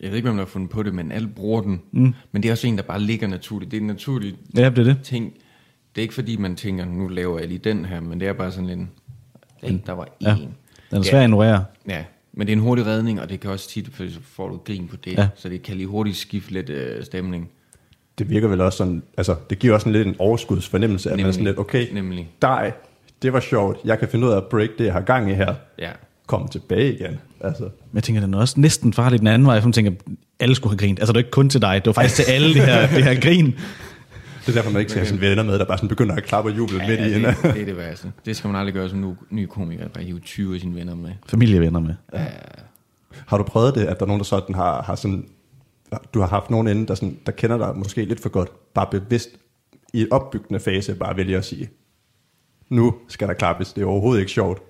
jeg 0.00 0.08
ved 0.10 0.16
ikke, 0.16 0.26
hvem 0.26 0.36
der 0.36 0.44
har 0.44 0.48
fundet 0.50 0.70
på 0.70 0.82
det, 0.82 0.94
men 0.94 1.12
alle 1.12 1.28
bruger 1.28 1.60
den. 1.60 1.80
Mm. 1.92 2.14
Men 2.32 2.42
det 2.42 2.48
er 2.48 2.52
også 2.52 2.66
en, 2.66 2.76
der 2.76 2.82
bare 2.82 3.00
ligger 3.00 3.26
naturligt. 3.28 3.70
Det 3.70 3.76
er 3.76 3.80
en 3.80 3.86
naturlig 3.86 4.34
Ja, 4.56 4.70
det 4.70 4.78
er 4.78 4.84
det. 4.84 4.96
ting. 5.04 5.32
Det 5.94 6.00
er 6.00 6.02
ikke 6.02 6.14
fordi, 6.14 6.36
man 6.36 6.56
tænker, 6.56 6.84
nu 6.84 7.08
laver 7.08 7.38
jeg 7.38 7.48
lige 7.48 7.58
den 7.58 7.84
her, 7.84 8.00
men 8.00 8.20
det 8.20 8.28
er 8.28 8.32
bare 8.32 8.52
sådan 8.52 8.70
en, 8.70 8.90
hey, 9.62 9.74
der 9.86 9.92
var 9.92 10.08
Ja. 10.22 10.32
en. 10.36 10.54
Den 10.90 10.98
er 10.98 11.02
svær 11.02 11.18
at 11.18 11.24
ignorere. 11.24 11.64
Ja, 11.88 12.04
men 12.32 12.46
det 12.46 12.52
er 12.52 12.56
en 12.56 12.62
hurtig 12.62 12.86
redning, 12.86 13.20
og 13.20 13.28
det 13.30 13.40
kan 13.40 13.50
også 13.50 13.68
tit, 13.68 13.88
for 13.92 14.04
så 14.10 14.18
får 14.22 14.48
du 14.48 14.56
grin 14.56 14.88
på 14.88 14.96
det, 14.96 15.12
Ja. 15.12 15.22
ja. 15.22 15.28
så 15.36 15.48
det 15.48 15.62
kan 15.62 15.76
lige 15.76 15.86
hurtigt 15.86 16.16
skifte 16.16 16.52
lidt 16.52 16.70
øh, 16.70 17.04
stemning. 17.04 17.50
Det 18.18 18.30
virker 18.30 18.48
vel 18.48 18.60
også 18.60 18.76
sådan, 18.78 19.02
altså 19.16 19.36
det 19.50 19.58
giver 19.58 19.74
også 19.74 19.88
en 19.88 19.92
lidt 19.92 20.08
en 20.08 20.16
overskudsfornemmelse, 20.18 21.10
at 21.10 21.12
man 21.12 21.20
er 21.20 21.22
Nemlig. 21.22 21.34
sådan 21.34 21.44
lidt, 21.46 21.58
okay, 21.58 21.92
Nemlig. 21.94 22.30
dig, 22.42 22.72
det 23.22 23.32
var 23.32 23.40
sjovt, 23.40 23.78
jeg 23.84 23.98
kan 23.98 24.08
finde 24.08 24.26
ud 24.26 24.32
af 24.32 24.36
at 24.36 24.44
break 24.44 24.68
det, 24.78 24.84
jeg 24.84 24.92
har 24.92 25.00
gang 25.00 25.30
i 25.30 25.34
her. 25.34 25.54
Ja, 25.78 25.90
komme 26.26 26.48
tilbage 26.48 26.94
igen. 26.94 27.18
Altså, 27.40 27.62
Men 27.62 27.70
jeg 27.94 28.02
tænker, 28.02 28.20
den 28.20 28.34
er 28.34 28.38
også 28.38 28.60
næsten 28.60 28.92
farlig 28.92 29.18
den 29.18 29.26
anden 29.26 29.46
vej, 29.46 29.60
for 29.60 29.68
man 29.68 29.72
tænker, 29.72 29.92
alle 30.40 30.54
skulle 30.54 30.70
have 30.72 30.78
grint. 30.78 30.98
Altså, 30.98 31.12
det 31.12 31.16
er 31.16 31.20
ikke 31.20 31.30
kun 31.30 31.48
til 31.50 31.62
dig, 31.62 31.74
det 31.74 31.86
var 31.86 31.92
faktisk 31.92 32.14
til 32.14 32.32
alle 32.32 32.54
det 32.54 32.62
her, 32.62 32.80
det 32.94 33.04
her 33.04 33.20
grin. 33.20 33.54
Det 34.46 34.48
er 34.48 34.52
derfor, 34.52 34.70
man 34.70 34.80
ikke 34.80 34.90
skal 34.90 35.00
have 35.00 35.08
sådan 35.08 35.20
venner 35.20 35.42
med, 35.42 35.58
der 35.58 35.64
bare 35.64 35.78
sådan 35.78 35.88
begynder 35.88 36.14
at 36.14 36.22
klappe 36.22 36.50
og 36.50 36.56
juble 36.56 36.78
midt 36.78 37.00
i 37.00 37.14
det, 37.14 37.36
det, 37.42 37.60
er 37.60 37.64
det 37.64 37.76
værste. 37.76 38.12
Det 38.24 38.36
skal 38.36 38.48
man 38.48 38.56
aldrig 38.56 38.74
gøre 38.74 38.88
som 38.88 38.98
nu, 38.98 39.16
ny 39.30 39.46
komiker, 39.46 39.88
bare 39.88 40.04
hive 40.04 40.20
20 40.20 40.54
af 40.54 40.60
sine 40.60 40.74
venner 40.74 40.94
med. 40.94 41.12
Familievenner 41.26 41.80
med. 41.80 41.94
Har 43.26 43.38
du 43.38 43.44
prøvet 43.44 43.74
det, 43.74 43.84
at 43.84 43.98
der 43.98 44.04
er 44.04 44.06
nogen, 44.06 44.20
der 44.20 44.24
sådan 44.24 44.54
har, 44.54 44.82
har 44.82 44.94
sådan, 44.94 45.28
du 46.14 46.20
har 46.20 46.26
haft 46.26 46.50
nogen 46.50 46.68
inde, 46.68 46.86
der, 46.86 46.94
sådan, 46.94 47.18
der 47.26 47.32
kender 47.32 47.58
dig 47.58 47.76
måske 47.76 48.04
lidt 48.04 48.20
for 48.20 48.28
godt, 48.28 48.74
bare 48.74 48.86
bevidst 48.90 49.28
i 49.92 50.00
en 50.00 50.12
opbyggende 50.12 50.60
fase, 50.60 50.94
bare 50.94 51.16
vælger 51.16 51.38
at 51.38 51.44
sige, 51.44 51.70
nu 52.68 52.94
skal 53.08 53.28
der 53.28 53.34
klappes, 53.34 53.72
det 53.72 53.82
er 53.82 53.86
overhovedet 53.86 54.20
ikke 54.20 54.32
sjovt. 54.32 54.62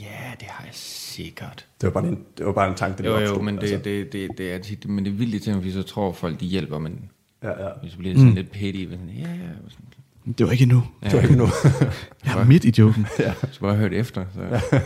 Ja, 0.00 0.32
det 0.40 0.48
har 0.48 0.64
jeg 0.64 0.74
sikkert. 0.74 1.66
Det 1.80 1.86
var 1.86 2.00
bare 2.00 2.08
en, 2.12 2.24
det 2.38 2.46
var 2.46 2.52
bare 2.52 2.68
en 2.68 2.74
tanke, 2.74 3.02
der 3.02 3.08
Jo, 3.08 3.16
opstod, 3.16 3.36
jo, 3.36 3.42
men 3.42 3.56
det, 3.56 3.62
altså. 3.62 3.78
det, 3.78 4.12
det, 4.12 4.30
det 4.38 4.52
er 4.52 4.58
tit, 4.58 4.88
men 4.88 5.04
det 5.04 5.10
er 5.10 5.14
vildt 5.14 5.42
til, 5.42 5.54
fordi 5.54 5.72
så 5.72 5.82
tror 5.82 6.12
folk, 6.12 6.40
de 6.40 6.46
hjælper, 6.46 6.78
men 6.78 7.10
Ja, 7.46 7.64
ja. 7.64 7.68
du 7.68 7.96
bliver 7.98 8.14
sådan 8.16 8.34
lidt 8.34 8.50
petty, 8.50 8.84
sådan, 8.90 9.08
ja, 9.08 9.28
ja, 9.28 9.48
sådan, 9.68 10.34
Det 10.38 10.46
var 10.46 10.52
ikke 10.52 10.62
endnu. 10.62 10.82
Det 11.02 11.12
var 11.12 11.20
ikke 11.20 11.36
noget. 11.36 11.52
Jeg 12.24 12.40
er 12.40 12.44
midt 12.44 12.64
i 12.64 12.74
joken. 12.78 13.06
så 13.52 13.60
bare 13.60 13.74
hørt 13.76 13.92
efter. 13.92 14.24
Så. 14.34 14.40
Altså, 14.40 14.80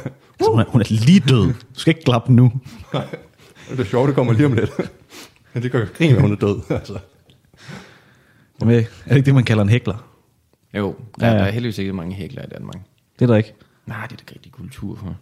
hun, 0.50 0.60
er, 0.60 0.64
hun 0.68 0.80
er 0.80 0.86
lige 1.04 1.20
død. 1.20 1.46
Du 1.74 1.80
skal 1.80 1.90
ikke 1.90 2.04
klappe 2.04 2.32
nu. 2.32 2.52
det 3.70 3.80
er 3.80 3.84
sjovt, 3.84 4.06
det 4.08 4.14
kommer 4.14 4.32
lige 4.32 4.46
om 4.46 4.52
lidt. 4.52 4.70
Men 5.54 5.62
det 5.62 5.72
gør 5.72 5.84
grin, 5.86 6.14
at 6.16 6.20
hun 6.20 6.32
er 6.32 6.36
død. 6.36 6.60
Altså. 6.70 6.98
Jamen, 8.60 8.74
er 8.74 8.80
det 9.08 9.16
ikke 9.16 9.26
det, 9.26 9.34
man 9.34 9.44
kalder 9.44 9.62
en 9.62 9.68
hækler? 9.68 10.06
Jo, 10.74 10.94
der, 11.20 11.26
Ja, 11.26 11.32
ja, 11.32 11.32
ja. 11.32 11.38
der 11.42 11.46
er 11.46 11.50
heldigvis 11.52 11.78
ikke 11.78 11.92
mange 11.92 12.14
hækler 12.14 12.42
i 12.42 12.48
Danmark. 12.54 12.76
Det 13.18 13.22
er 13.22 13.26
der 13.26 13.36
ikke. 13.36 13.54
Nej, 13.86 13.96
det 14.06 14.12
er 14.12 14.16
der 14.16 14.22
ikke 14.22 14.32
rigtig 14.34 14.52
kultur 14.52 14.96
for. 14.96 15.16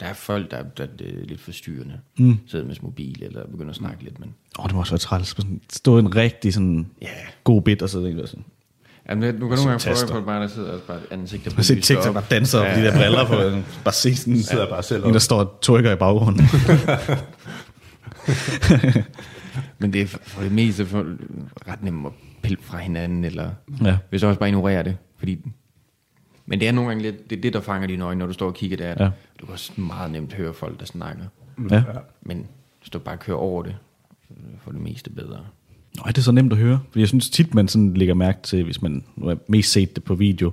Der 0.00 0.06
er 0.06 0.12
folk, 0.12 0.50
der, 0.50 0.62
der 0.62 0.86
det 0.86 1.20
er 1.22 1.26
lidt 1.26 1.40
forstyrrende. 1.40 2.00
Mm. 2.18 2.38
Sidder 2.46 2.64
med 2.66 2.74
sin 2.74 2.84
mobil, 2.84 3.22
eller 3.22 3.46
begynder 3.46 3.70
at 3.70 3.76
snakke 3.76 4.04
lidt, 4.04 4.20
men... 4.20 4.34
Åh, 4.58 4.64
oh, 4.64 4.68
det 4.68 4.74
må 4.74 4.80
også 4.80 4.92
være 4.92 4.98
træls. 4.98 5.28
Sådan, 5.28 5.60
stå 5.72 5.98
en 5.98 6.16
rigtig 6.16 6.54
sådan, 6.54 6.86
Ja. 7.02 7.08
god 7.44 7.62
bit, 7.62 7.82
og 7.82 7.88
jeg 8.18 8.28
sådan. 8.28 8.44
Jamen, 9.08 9.22
det- 9.22 9.34
du 9.40 9.48
kan 9.48 9.56
nogle 9.56 9.70
gange 9.70 9.84
prøve 9.84 9.94
taster. 9.96 10.20
på 10.20 10.20
mig, 10.20 10.40
der 10.40 10.48
sidder 10.48 10.72
og 10.72 10.80
bare 10.86 10.96
et 10.98 11.06
ansigt, 11.10 11.44
der 11.44 11.50
Jeg 11.56 11.64
ser 11.64 11.74
lyst 11.74 11.86
TikTok, 11.86 12.06
op. 12.06 12.14
der 12.14 12.20
danser 12.30 12.62
ja. 12.64 12.74
på 12.74 12.80
de 12.80 12.84
der 12.86 12.96
briller 12.98 13.26
på. 13.26 13.34
Bare 13.84 13.94
se 13.94 14.16
sådan, 14.16 14.42
Sidder 14.42 14.68
bare 14.68 14.82
selv 14.82 15.02
en, 15.04 15.08
der 15.08 15.14
op. 15.14 15.20
står 15.20 15.38
og 15.40 15.58
trykker 15.62 15.92
i 15.92 15.96
baggrunden. 15.96 16.44
Men 19.78 19.92
det 19.92 20.00
er 20.02 20.06
for 20.06 20.42
det 20.42 20.52
meste 20.52 20.86
for, 20.86 21.06
ret 21.68 21.82
nemt 21.82 22.06
at 22.06 22.12
pille 22.42 22.58
fra 22.62 22.78
hinanden, 22.78 23.24
eller 23.24 23.50
Ja. 23.84 23.98
hvis 24.10 24.22
også 24.22 24.38
bare 24.38 24.48
ignorere 24.48 24.82
det. 24.82 24.96
Fordi, 25.18 25.38
men 26.48 26.60
det 26.60 26.68
er 26.68 26.72
nogle 26.72 26.88
gange 26.88 27.02
lidt, 27.02 27.30
det 27.30 27.38
er 27.38 27.40
det, 27.40 27.52
der 27.52 27.60
fanger 27.60 27.86
dine 27.86 28.04
øjne, 28.04 28.18
når 28.18 28.26
du 28.26 28.32
står 28.32 28.46
og 28.46 28.54
kigger 28.54 28.76
der. 28.76 29.04
Ja. 29.04 29.10
Du 29.40 29.46
kan 29.46 29.52
også 29.52 29.72
meget 29.80 30.10
nemt 30.10 30.32
høre 30.32 30.54
folk, 30.54 30.80
der 30.80 30.86
snakker. 30.86 31.24
ja. 31.70 31.82
Men 32.22 32.46
hvis 32.80 32.90
du 32.90 32.98
bare 32.98 33.16
kører 33.16 33.36
over 33.36 33.62
det, 33.62 33.76
så 34.28 34.34
får 34.64 34.72
det 34.72 34.80
meste 34.80 35.10
bedre. 35.10 35.38
Nå, 35.96 36.02
er 36.06 36.12
det 36.12 36.24
så 36.24 36.32
nemt 36.32 36.52
at 36.52 36.58
høre? 36.58 36.80
Fordi 36.90 37.00
jeg 37.00 37.08
synes 37.08 37.30
tit, 37.30 37.54
man 37.54 37.68
sådan 37.68 37.94
lægger 37.94 38.14
mærke 38.14 38.38
til, 38.42 38.64
hvis 38.64 38.82
man 38.82 39.04
nu 39.16 39.26
har 39.26 39.38
mest 39.48 39.72
set 39.72 39.96
det 39.96 40.04
på 40.04 40.14
video, 40.14 40.52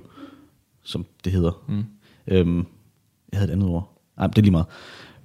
som 0.84 1.06
det 1.24 1.32
hedder. 1.32 1.62
Mm. 1.68 1.84
Øhm, 2.28 2.66
jeg 3.32 3.38
havde 3.40 3.50
et 3.50 3.52
andet 3.52 3.68
ord. 3.68 3.98
Nej, 4.16 4.26
det 4.26 4.38
er 4.38 4.42
lige 4.42 4.50
meget. 4.50 4.66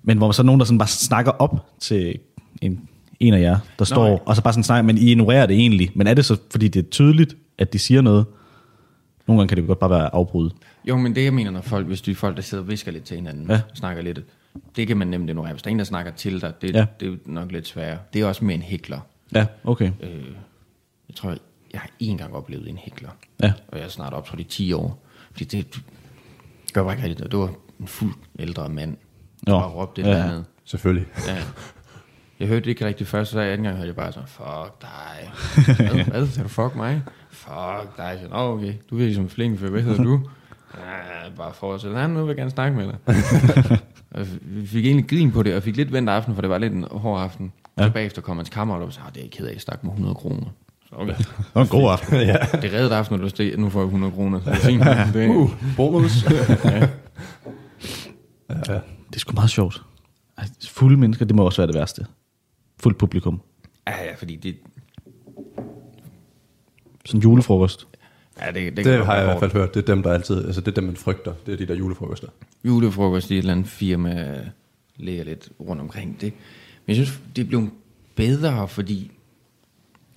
Men 0.03 0.17
hvor 0.17 0.27
man 0.27 0.33
så 0.33 0.41
er 0.41 0.45
nogen, 0.45 0.59
der 0.59 0.65
sådan 0.65 0.77
bare 0.77 0.87
snakker 0.87 1.31
op 1.31 1.65
til 1.79 2.19
en, 2.61 2.89
en 3.19 3.33
af 3.33 3.41
jer, 3.41 3.59
der 3.79 3.85
står, 3.85 4.07
ja. 4.07 4.17
og 4.25 4.35
så 4.35 4.43
bare 4.43 4.53
sådan 4.53 4.63
snakker, 4.63 4.83
men 4.83 4.97
I 4.97 5.11
ignorerer 5.11 5.45
det 5.45 5.55
egentlig. 5.55 5.91
Men 5.95 6.07
er 6.07 6.13
det 6.13 6.25
så, 6.25 6.37
fordi 6.51 6.67
det 6.67 6.85
er 6.85 6.89
tydeligt, 6.89 7.35
at 7.57 7.73
de 7.73 7.79
siger 7.79 8.01
noget? 8.01 8.25
Nogle 9.31 9.41
gange 9.41 9.49
kan 9.49 9.57
det 9.57 9.67
godt 9.67 9.79
bare 9.79 9.89
være 9.89 10.13
afbrud. 10.15 10.49
Jo, 10.85 10.97
men 10.97 11.15
det 11.15 11.23
jeg 11.23 11.33
mener, 11.33 11.51
når 11.51 11.61
folk, 11.61 11.87
hvis 11.87 12.01
du 12.01 12.11
er 12.11 12.15
folk, 12.15 12.35
der 12.35 12.41
sidder 12.41 12.63
og 12.63 12.69
visker 12.69 12.91
lidt 12.91 13.03
til 13.03 13.15
hinanden, 13.15 13.51
Ja. 13.51 13.61
snakker 13.73 14.01
lidt, 14.03 14.19
det 14.75 14.87
kan 14.87 14.97
man 14.97 15.07
nemt 15.07 15.29
ignorere. 15.29 15.51
Hvis 15.51 15.61
der 15.63 15.69
er 15.69 15.71
en, 15.71 15.79
der 15.79 15.85
snakker 15.85 16.11
til 16.11 16.41
dig, 16.41 16.53
det, 16.61 16.75
Ja. 16.75 16.85
det 16.99 17.05
er 17.07 17.11
jo 17.11 17.17
nok 17.25 17.51
lidt 17.51 17.67
sværere. 17.67 17.97
Det 18.13 18.21
er 18.21 18.25
også 18.25 18.45
med 18.45 18.55
en 18.55 18.61
hækler. 18.61 18.99
Ja, 19.35 19.45
okay. 19.63 19.91
Øh, 20.01 20.25
jeg 21.09 21.15
tror, 21.15 21.29
jeg 21.73 21.79
har 21.81 21.89
én 22.03 22.17
gang 22.17 22.33
oplevet 22.35 22.69
en 22.69 22.77
hækler. 22.77 23.09
Ja. 23.43 23.53
Og 23.67 23.77
jeg 23.77 23.85
er 23.85 23.89
snart 23.89 24.13
op, 24.13 24.25
tror 24.27 24.35
det 24.35 24.45
er 24.45 24.49
10 24.49 24.73
år. 24.73 25.05
Fordi 25.31 25.45
det 25.45 25.81
gør 26.73 26.83
bare 26.83 26.93
ikke 26.93 27.07
rigtigt. 27.07 27.31
Det 27.31 27.39
var 27.39 27.51
en 27.79 27.87
fuld 27.87 28.13
ældre 28.39 28.69
mand, 28.69 28.97
der 29.47 29.59
bare 29.59 29.69
råbte 29.69 30.01
det 30.03 30.07
ja. 30.09 30.23
andet. 30.23 30.45
Selvfølgelig. 30.65 31.07
Ja. 31.27 31.37
Jeg 32.39 32.47
hørte 32.49 32.63
det 32.63 32.69
ikke 32.69 32.85
rigtig 32.85 33.07
først, 33.07 33.31
så 33.31 33.39
anden 33.39 33.63
gang 33.63 33.75
hørte 33.75 33.87
jeg 33.87 33.95
bare 33.95 34.11
sådan, 34.11 34.27
fuck 34.27 34.81
dig. 34.81 35.31
Hvad? 35.75 36.03
Hvad? 36.05 36.27
Sagde 36.27 36.43
du 36.43 36.49
fuck 36.49 36.75
mig? 36.75 37.01
Fuck 37.31 37.97
dig. 37.97 38.19
Nå, 38.29 38.37
okay. 38.37 38.73
Du 38.89 38.95
virker 38.95 39.15
som 39.15 39.29
flink 39.29 39.59
fyr. 39.59 39.69
Hvad 39.69 39.81
hedder 39.81 40.03
du? 40.03 40.19
Ja, 40.77 41.29
bare 41.37 41.53
fortsæt. 41.53 41.91
Nej, 41.91 42.07
nu 42.07 42.19
vil 42.19 42.27
jeg 42.27 42.35
gerne 42.35 42.51
snakke 42.51 42.77
med 42.77 42.85
dig. 42.87 42.97
Og 44.11 44.27
vi 44.41 44.67
fik 44.67 44.85
egentlig 44.85 45.07
grin 45.09 45.31
på 45.31 45.43
det, 45.43 45.55
og 45.55 45.63
fik 45.63 45.75
lidt 45.77 45.93
vendt 45.93 46.09
aften, 46.09 46.33
for 46.35 46.41
det 46.41 46.49
var 46.49 46.57
lidt 46.57 46.73
en 46.73 46.85
hård 46.91 47.21
aften. 47.21 47.51
Ja. 47.77 47.81
Ja. 47.83 47.87
Så 47.89 47.93
bagefter 47.93 48.21
kom 48.21 48.37
hans 48.37 48.49
kammerat 48.49 48.81
op 48.81 48.87
og 48.87 48.93
sagde, 48.93 49.07
"Ah, 49.07 49.13
det 49.13 49.19
er 49.19 49.23
jeg 49.23 49.31
ked 49.31 49.45
af, 49.45 49.53
jeg 49.53 49.61
stak 49.61 49.83
med 49.83 49.91
100 49.91 50.15
kroner. 50.15 50.45
Så, 50.89 50.95
okay. 50.95 51.13
Det 51.17 51.27
var 51.53 51.61
en 51.61 51.67
god 51.67 51.91
aften. 51.91 52.15
ja. 52.31 52.35
Det 52.61 52.73
reddede 52.73 52.95
aften, 52.95 53.19
du 53.19 53.29
steg, 53.29 53.57
nu 53.57 53.69
får 53.69 53.79
jeg 53.79 53.85
100 53.85 54.13
kroner. 54.13 54.39
Så 54.39 54.49
det 54.49 54.57
er 54.57 54.61
fint. 54.61 55.13
Det, 55.13 55.29
Uh, 55.29 55.51
bonus. 55.77 56.11
Det 58.47 59.15
er 59.15 59.19
sgu 59.19 59.33
meget 59.33 59.49
sjovt. 59.49 59.81
Ej, 60.37 60.45
Fulde 60.69 60.97
mennesker, 60.97 61.25
det 61.25 61.35
må 61.35 61.43
også 61.45 61.61
være 61.61 61.67
det 61.67 61.75
værste. 61.75 62.05
Fuldt 62.79 62.97
publikum. 62.97 63.41
ja, 63.87 64.03
ja, 64.03 64.15
fordi 64.17 64.35
det, 64.35 64.55
Sådan 67.05 67.17
en 67.17 67.21
julefrokost. 67.21 67.87
ja, 68.41 68.47
det, 68.51 68.77
det, 68.77 68.85
Det 68.85 69.05
har 69.05 69.15
jeg 69.15 69.23
i 69.23 69.25
hvert 69.25 69.39
fald 69.39 69.51
hørt. 69.51 69.73
Det 69.73 69.81
er 69.81 69.95
dem, 69.95 70.03
der 70.03 70.13
altid, 70.13 70.45
altså 70.45 70.61
det 70.61 70.67
er 70.67 70.75
dem, 70.75 70.83
man 70.83 70.95
frygter. 70.95 71.33
Det 71.45 71.53
er 71.53 71.57
de 71.57 71.65
der 71.65 71.75
julefrokoster. 71.75 72.27
julefrokost 72.65 73.31
i 73.31 73.33
et 73.33 73.37
eller 73.37 73.51
andet 73.51 73.67
firma 73.67 74.41
ligger 74.97 75.23
lidt 75.23 75.49
rundt 75.59 75.81
omkring 75.81 76.21
det. 76.21 76.33
Men 76.85 76.95
jeg 76.95 77.05
synes, 77.05 77.21
det 77.35 77.47
blev 77.47 77.69
bedre, 78.15 78.67
fordi 78.67 79.11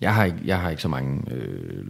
jeg 0.00 0.14
har 0.14 0.24
ikke, 0.24 0.38
jeg 0.44 0.60
har 0.60 0.70
ikke 0.70 0.82
så 0.82 0.88
mange 0.88 1.22
øh, 1.30 1.86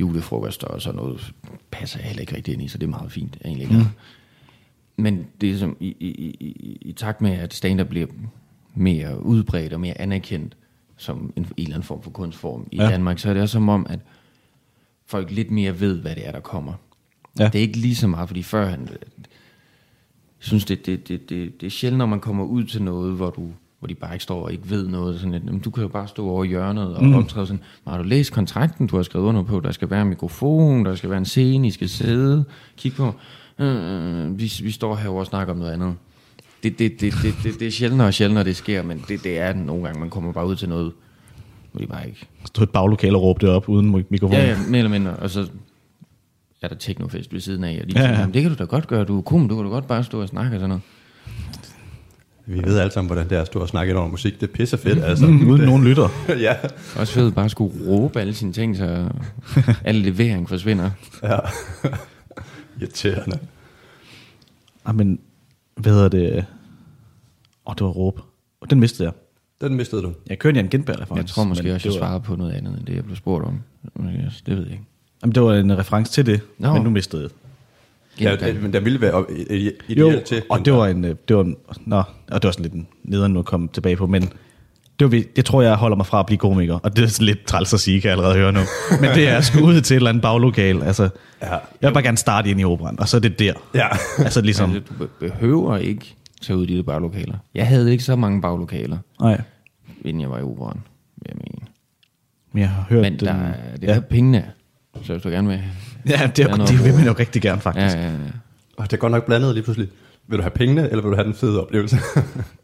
julefrokoster 0.00 0.66
og 0.66 0.82
sådan 0.82 0.96
noget. 0.96 1.32
Passer 1.70 1.98
jeg 1.98 2.06
heller 2.06 2.20
ikke 2.20 2.36
rigtig 2.36 2.54
ind 2.54 2.62
i, 2.62 2.68
så 2.68 2.78
det 2.78 2.86
er 2.86 2.90
meget 2.90 3.12
fint 3.12 3.38
egentlig. 3.44 3.72
Mm. 3.72 3.84
Men 4.96 5.26
det 5.40 5.50
er 5.50 5.58
som 5.58 5.76
i, 5.80 5.96
i, 6.00 6.08
i, 6.08 6.36
i, 6.40 6.78
i 6.80 6.92
takt 6.92 7.20
med, 7.20 7.30
at 7.32 7.54
stand 7.54 7.84
bliver 7.84 8.06
mere 8.74 9.24
udbredt 9.24 9.72
og 9.72 9.80
mere 9.80 10.00
anerkendt 10.00 10.56
som 10.96 11.32
en, 11.36 11.42
en 11.42 11.48
eller 11.58 11.74
anden 11.74 11.86
form 11.86 12.02
for 12.02 12.10
kunstform 12.10 12.66
i 12.72 12.76
Ja. 12.76 12.88
Danmark, 12.88 13.18
så 13.18 13.28
er 13.28 13.32
det 13.32 13.42
også 13.42 13.52
som 13.52 13.68
om, 13.68 13.86
at 13.90 13.98
folk 15.06 15.30
lidt 15.30 15.50
mere 15.50 15.80
ved, 15.80 16.00
hvad 16.00 16.14
det 16.14 16.26
er, 16.28 16.32
der 16.32 16.40
kommer. 16.40 16.72
Ja. 17.38 17.44
Det 17.44 17.54
er 17.54 17.60
ikke 17.62 17.78
lige 17.78 17.94
så 17.96 18.06
meget, 18.06 18.28
fordi 18.28 18.42
før 18.42 18.66
han, 18.66 18.88
jeg 18.90 18.98
synes, 20.38 20.64
det, 20.64 20.86
det, 20.86 21.08
det, 21.08 21.28
det, 21.30 21.60
det 21.60 21.66
er 21.66 21.70
sjældent, 21.70 21.98
når 21.98 22.06
man 22.06 22.20
kommer 22.20 22.44
ud 22.44 22.64
til 22.64 22.82
noget, 22.82 23.12
hvor 23.14 23.30
du 23.30 23.48
hvor 23.78 23.86
de 23.86 23.94
bare 23.94 24.12
ikke 24.14 24.22
står 24.22 24.42
og 24.44 24.52
ikke 24.52 24.70
ved 24.70 24.88
noget. 24.88 25.20
Sådan 25.20 25.32
lidt, 25.32 25.44
"Jamen, 25.44 25.60
du 25.60 25.70
kan 25.70 25.82
jo 25.82 25.88
bare 25.88 26.08
stå 26.08 26.26
over 26.28 26.44
hjørnet 26.44 26.96
og 26.96 27.04
mm. 27.04 27.14
optræde 27.14 27.46
sådan. 27.46 27.62
"Men 27.84 27.90
Har 27.90 27.98
du 27.98 28.04
læst 28.04 28.32
kontrakten, 28.32 28.86
du 28.86 28.96
har 28.96 29.02
skrevet 29.02 29.24
under 29.26 29.42
på? 29.42 29.60
Der 29.60 29.72
skal 29.72 29.90
være 29.90 30.02
en 30.02 30.08
mikrofon, 30.08 30.84
der 30.84 30.94
skal 30.94 31.10
være 31.10 31.18
en 31.18 31.24
scene, 31.24 31.66
I 31.66 31.70
skal 31.70 31.88
sidde, 31.88 32.44
kigge 32.76 32.96
på. 32.96 33.12
Øh, 33.58 34.38
vi, 34.38 34.52
vi 34.62 34.70
står 34.70 34.96
her 34.96 35.08
og 35.08 35.26
snakker 35.26 35.52
om 35.52 35.58
noget 35.58 35.72
andet. 35.72 35.94
Det, 36.62 36.78
det, 36.78 37.00
det, 37.00 37.14
det, 37.22 37.34
det, 37.42 37.60
det 37.60 37.66
er 37.66 37.70
sjældnere 37.70 38.06
og 38.06 38.14
sjældnere, 38.14 38.44
det 38.44 38.56
sker, 38.56 38.82
men 38.82 39.04
det, 39.08 39.24
det 39.24 39.38
er 39.38 39.52
nogle 39.54 39.84
gange, 39.84 40.00
man 40.00 40.10
kommer 40.10 40.32
bare 40.32 40.46
ud 40.46 40.56
til 40.56 40.68
noget, 40.68 40.92
hvor 41.72 41.80
de 41.80 41.86
bare 41.86 42.06
ikke 42.06 42.26
Stod 42.46 42.62
et 42.64 42.70
baglokale 42.70 43.16
og 43.16 43.22
råbte 43.22 43.50
op 43.50 43.68
uden 43.68 43.94
mi- 43.94 44.04
mikrofon. 44.08 44.36
Ja, 44.36 44.46
ja, 44.48 44.56
mere 44.68 44.78
eller 44.78 44.90
mindre. 44.90 45.16
Og 45.16 45.30
så 45.30 45.48
er 46.62 46.68
der 46.68 46.74
teknofest 46.76 47.32
ved 47.32 47.40
siden 47.40 47.64
af, 47.64 47.80
og 47.82 47.88
de 47.90 47.92
Ja, 47.94 48.00
ja, 48.00 48.06
ja. 48.08 48.12
siger, 48.14 48.20
"Jamen, 48.20 48.34
det 48.34 48.42
kan 48.42 48.50
du 48.50 48.56
da 48.58 48.64
godt 48.64 48.86
gøre, 48.86 49.04
du 49.04 49.18
er 49.18 49.22
kom, 49.22 49.48
du 49.48 49.54
kan 49.56 49.64
da 49.64 49.70
godt 49.70 49.86
bare 49.86 50.04
stå 50.04 50.20
og 50.22 50.28
snakke 50.28 50.56
og 50.56 50.60
sådan 50.60 50.68
noget. 50.68 50.82
Vi 52.46 52.62
ved 52.64 52.78
alle 52.78 52.92
sammen, 52.92 53.08
hvordan 53.08 53.28
det 53.30 53.36
er 53.36 53.40
at 53.40 53.46
stå 53.46 53.60
og 53.60 53.68
snakke 53.68 53.96
over 53.96 54.08
musik. 54.08 54.40
Det 54.40 54.48
er 54.48 54.52
pisse 54.52 54.78
fedt, 54.78 55.04
altså. 55.04 55.26
Mm, 55.26 55.48
uden 55.50 55.62
nogen 55.62 55.84
lytter. 55.84 56.08
ja. 56.46 56.54
Også 56.96 57.12
fedt 57.14 57.34
bare 57.34 57.44
at 57.44 57.50
skulle 57.50 57.86
råbe 57.86 58.20
alle 58.20 58.34
sine 58.34 58.52
ting, 58.52 58.76
så 58.76 59.08
al 59.84 59.94
levering 59.94 60.48
forsvinder. 60.48 60.90
ja. 61.22 61.38
Irriterende. 62.80 63.38
Ah, 64.84 64.94
men, 64.94 65.18
hvad 65.76 65.92
hedder 65.92 66.08
det? 66.08 66.32
Åh, 66.36 66.44
oh, 67.64 67.74
det 67.74 67.84
var 67.84 67.90
råb. 67.90 68.20
Og 68.60 68.70
den 68.70 68.80
mistede 68.80 69.04
jeg. 69.08 69.12
Den 69.60 69.74
mistede 69.76 70.02
du. 70.02 70.12
Jeg 70.26 70.38
kørte 70.38 70.60
en 70.60 70.68
Gindberg-reference. 70.68 71.22
Jeg 71.22 71.26
tror 71.26 71.44
måske 71.44 71.74
også, 71.74 71.88
jeg 71.88 71.94
svarede 71.94 72.20
på 72.20 72.36
noget 72.36 72.52
andet, 72.52 72.78
end 72.78 72.86
det, 72.86 72.94
jeg 72.96 73.04
blev 73.04 73.16
spurgt 73.16 73.44
om. 73.44 73.60
Det 73.96 74.56
ved 74.56 74.62
jeg 74.62 74.72
ikke. 74.72 74.84
Jamen, 75.22 75.34
det 75.34 75.42
var 75.42 75.54
en 75.54 75.78
reference 75.78 76.12
til 76.12 76.26
det, 76.26 76.40
Nå. 76.58 76.72
men 76.72 76.82
nu 76.82 76.90
mistede 76.90 77.22
jeg. 77.22 77.30
Ja, 78.20 78.54
men 78.60 78.72
der 78.72 78.80
ville 78.80 79.00
være 79.00 79.24
ideelt 79.30 79.88
Jo, 79.88 80.22
til. 80.26 80.42
og 80.50 80.64
det 80.64 80.72
var 80.72 80.86
en, 80.86 81.04
øh, 81.04 81.14
det 81.28 81.36
var 81.36 81.42
en, 81.42 81.56
nå, 81.86 82.02
og 82.30 82.42
det 82.42 82.44
var 82.44 82.50
sådan 82.52 82.62
lidt 82.62 82.72
en 82.74 82.86
nederen 83.02 83.32
nu 83.32 83.38
at 83.38 83.44
komme 83.44 83.68
tilbage 83.72 83.96
på, 83.96 84.06
men 84.06 84.32
det, 85.02 85.12
var, 85.12 85.18
vi- 85.18 85.26
det 85.36 85.44
tror 85.44 85.62
jeg 85.62 85.74
holder 85.74 85.96
mig 85.96 86.06
fra 86.06 86.20
at 86.20 86.26
blive 86.26 86.38
komiker, 86.38 86.74
og 86.74 86.96
det 86.96 87.04
er 87.04 87.22
lidt 87.22 87.44
træls 87.46 87.74
at 87.74 87.80
sige, 87.80 88.00
kan 88.00 88.08
jeg 88.08 88.12
allerede 88.18 88.34
høre 88.38 88.52
nu. 88.52 88.60
Men 89.00 89.10
det 89.14 89.28
er 89.28 89.40
sgu 89.40 89.60
ud 89.66 89.80
til 89.80 89.94
et 89.94 89.96
eller 89.96 90.08
andet 90.10 90.22
baglokal. 90.22 90.82
Altså, 90.82 91.08
Ja. 91.42 91.50
jeg 91.52 91.60
vil 91.80 91.92
bare 91.92 92.02
gerne 92.02 92.16
starte 92.16 92.50
ind 92.50 92.60
i 92.60 92.64
operan, 92.64 93.00
og 93.00 93.08
så 93.08 93.16
er 93.16 93.20
det 93.20 93.38
der. 93.38 93.52
Ja. 93.74 93.86
Altså 94.18 94.40
ligesom, 94.40 94.72
Altså, 94.74 94.92
du 94.98 95.04
be- 95.04 95.26
behøver 95.28 95.76
ikke 95.76 96.14
tage 96.42 96.56
ud 96.56 96.66
i 96.66 96.76
de 96.76 96.82
baglokaler. 96.82 97.34
Jeg 97.54 97.66
havde 97.66 97.92
ikke 97.92 98.04
så 98.04 98.16
mange 98.16 98.42
baglokaler, 98.42 98.98
nej, 99.20 99.40
inden 100.04 100.20
jeg 100.20 100.30
var 100.30 100.38
i 100.38 100.42
operan, 100.42 100.80
jeg 101.28 101.34
mene. 101.36 101.66
men 102.52 102.60
jeg 102.60 102.68
har 102.70 102.86
hørt 102.88 103.02
Men 103.02 103.12
der, 103.12 103.32
den- 103.32 103.42
er- 103.42 103.52
det 103.80 103.84
er 103.84 103.88
ja. 103.88 103.94
der 103.94 104.00
pengene. 104.00 104.44
Så 105.02 105.12
hvis 105.12 105.22
du 105.22 105.28
gerne 105.28 105.48
vil... 105.48 105.60
Ja, 106.08 106.30
det, 106.36 106.44
er 106.44 106.48
er, 106.48 106.66
det 106.66 106.84
vil 106.84 106.94
man 106.94 107.04
jo 107.04 107.14
rigtig 107.18 107.42
gerne 107.42 107.60
faktisk. 107.60 107.96
Ja, 107.96 108.02
ja, 108.02 108.08
ja. 108.10 108.16
Og 108.76 108.84
det 108.90 108.92
er 108.92 108.96
godt 109.00 109.12
nok 109.12 109.26
blandet 109.26 109.54
lige 109.54 109.64
pludselig. 109.64 109.88
vil 110.28 110.38
du 110.38 110.42
have 110.42 110.50
pengene, 110.50 110.82
eller 110.90 111.02
vil 111.02 111.10
du 111.10 111.16
have 111.16 111.24
den 111.26 111.34
fede 111.34 111.62
oplevelse? 111.62 111.96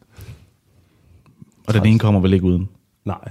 Og 1.68 1.74
den 1.74 1.86
ene 1.86 1.98
kommer 1.98 2.20
vel 2.20 2.32
ikke 2.32 2.44
uden. 2.44 2.68
Nej. 3.04 3.28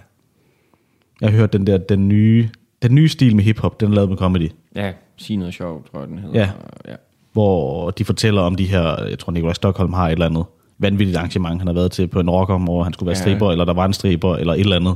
Jeg 1.22 1.30
har 1.30 1.38
hørt 1.38 1.54
den 1.54 1.68
der, 1.68 1.78
den 1.78 2.08
nye, 2.08 2.50
den 2.82 2.96
nye 2.96 3.10
stil 3.10 3.36
med 3.36 3.44
hiphop, 3.44 3.80
den 3.80 3.92
er 3.92 3.96
lavet 3.96 4.10
med 4.10 4.18
comedy. 4.18 4.52
Ja, 4.76 4.94
sig 5.18 5.38
noget 5.38 5.54
sjovt, 5.54 5.92
tror 5.92 6.00
jeg, 6.00 6.08
den 6.08 6.18
hedder. 6.20 6.40
Ja. 6.40 6.50
ja. 6.88 6.96
hvor 7.34 7.92
de 7.92 8.06
fortæller 8.06 8.42
om 8.42 8.56
de 8.56 8.66
her, 8.66 9.04
jeg 9.04 9.20
tror 9.20 9.32
Nikolaj 9.32 9.54
Stockholm 9.54 9.94
har 9.94 10.08
et 10.08 10.12
eller 10.12 10.26
andet 10.26 10.46
vanvittigt 10.80 11.18
arrangement, 11.18 11.60
han 11.60 11.68
har 11.68 11.74
været 11.74 11.92
til 11.92 12.08
på 12.08 12.20
en 12.20 12.30
rocker, 12.30 12.58
hvor 12.58 12.84
han 12.84 12.94
skulle 12.94 13.08
være 13.08 13.18
Ja. 13.18 13.22
striber, 13.22 13.52
eller 13.52 13.66
der 13.66 13.74
var 13.74 13.86
en 13.86 13.94
striber, 13.94 14.36
eller 14.36 14.54
et 14.54 14.60
eller 14.60 14.76
andet. 14.76 14.96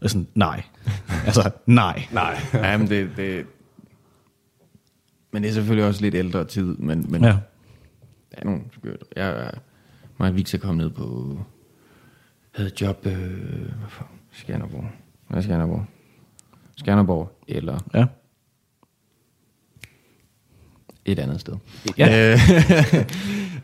Og 0.00 0.10
sådan, 0.10 0.26
nej. 0.34 0.62
altså, 1.26 1.50
nej. 1.66 2.02
Nej. 2.12 2.38
ja 2.54 2.76
men 2.78 2.88
det, 2.88 3.08
det, 3.16 3.46
men 5.32 5.42
det 5.42 5.48
er 5.48 5.52
selvfølgelig 5.52 5.86
også 5.88 6.02
lidt 6.02 6.14
ældre 6.14 6.44
tid, 6.44 6.76
men, 6.78 7.06
men 7.08 7.22
Ja. 7.24 7.28
der 7.28 8.36
er 8.38 8.44
nogle 8.44 8.60
skørt. 8.72 9.02
Jeg 9.16 9.28
er 9.28 9.50
meget 10.18 10.34
vigtigt 10.36 10.54
at 10.54 10.60
komme 10.60 10.82
ned 10.82 10.90
på, 10.90 11.38
havde 12.56 12.70
job, 12.80 13.06
øh, 13.06 13.12
hvad 13.12 13.88
for, 13.88 14.06
Skanderborg. 14.32 14.84
Hvad 15.28 15.38
er 15.38 15.42
Skanderborg? 15.42 15.84
Skanderborg, 16.76 17.30
eller 17.48 17.78
Ja. 17.94 18.04
et 21.04 21.18
andet 21.18 21.40
sted. 21.40 21.54
Ja. 21.98 22.32
Øh, 22.32 22.38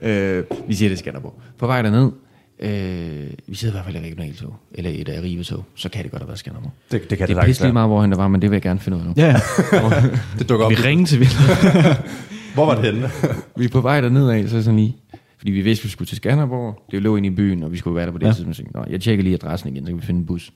øh, 0.10 0.44
vi 0.68 0.74
siger 0.74 0.88
det 0.88 0.98
Skanderborg. 0.98 1.34
På 1.58 1.66
vej 1.66 1.82
derned, 1.82 2.12
øh, 2.60 3.30
vi 3.46 3.54
sidder 3.54 3.74
i 3.74 3.76
hvert 3.76 3.84
fald 3.84 3.96
i 3.96 4.06
regionaltog, 4.06 4.56
eller 4.72 4.90
et 4.94 5.08
af 5.08 5.22
Rivetog, 5.22 5.64
så 5.74 5.88
kan 5.88 6.02
det 6.02 6.10
godt 6.10 6.22
have 6.22 6.28
været 6.28 6.38
Skanderborg. 6.38 6.72
Det, 6.90 7.00
det 7.10 7.18
kan 7.18 7.28
Det 7.28 7.36
det, 7.36 7.42
er 7.60 7.62
lige 7.64 7.72
meget, 7.72 7.88
hvorhen 7.88 8.10
det 8.10 8.18
var, 8.18 8.28
men 8.28 8.42
det 8.42 8.50
vil 8.50 8.54
jeg 8.56 8.62
gerne 8.62 8.80
finde 8.80 8.96
ud 8.98 9.02
af 9.02 9.08
nu. 9.08 9.14
Ja, 9.16 9.36
Det 10.38 10.48
dukker 10.48 10.66
op. 10.66 10.70
vi 10.70 10.76
ringede 10.76 11.08
til 11.08 11.18
Vildt. 11.20 11.36
Hvor 12.54 12.66
var 12.66 12.74
det 12.80 12.84
henne? 12.92 13.10
Vi 13.56 13.64
er 13.64 13.68
på 13.68 13.80
vej 13.80 14.00
derned 14.00 14.28
af, 14.30 14.48
så 14.48 14.62
sådan 14.62 14.76
lige, 14.78 14.96
fordi 15.42 15.52
vi 15.52 15.60
vidste, 15.60 15.82
at 15.82 15.84
vi 15.84 15.90
skulle 15.90 16.06
til 16.08 16.16
Skanderborg. 16.16 16.86
Det 16.90 17.02
lå 17.02 17.16
inde 17.16 17.28
i 17.28 17.30
byen, 17.30 17.62
og 17.62 17.72
vi 17.72 17.76
skulle 17.76 17.94
være 17.96 18.06
der 18.06 18.12
på 18.12 18.18
det 18.18 18.26
Ja. 18.26 18.32
tidspunkt. 18.32 18.56
Så 18.56 18.84
jeg, 18.90 19.00
tjekker 19.00 19.24
lige 19.24 19.34
adressen 19.34 19.68
igen, 19.68 19.86
så 19.86 19.90
kan 19.92 20.00
vi 20.00 20.06
finde 20.06 20.20
en 20.20 20.26
bus. 20.26 20.52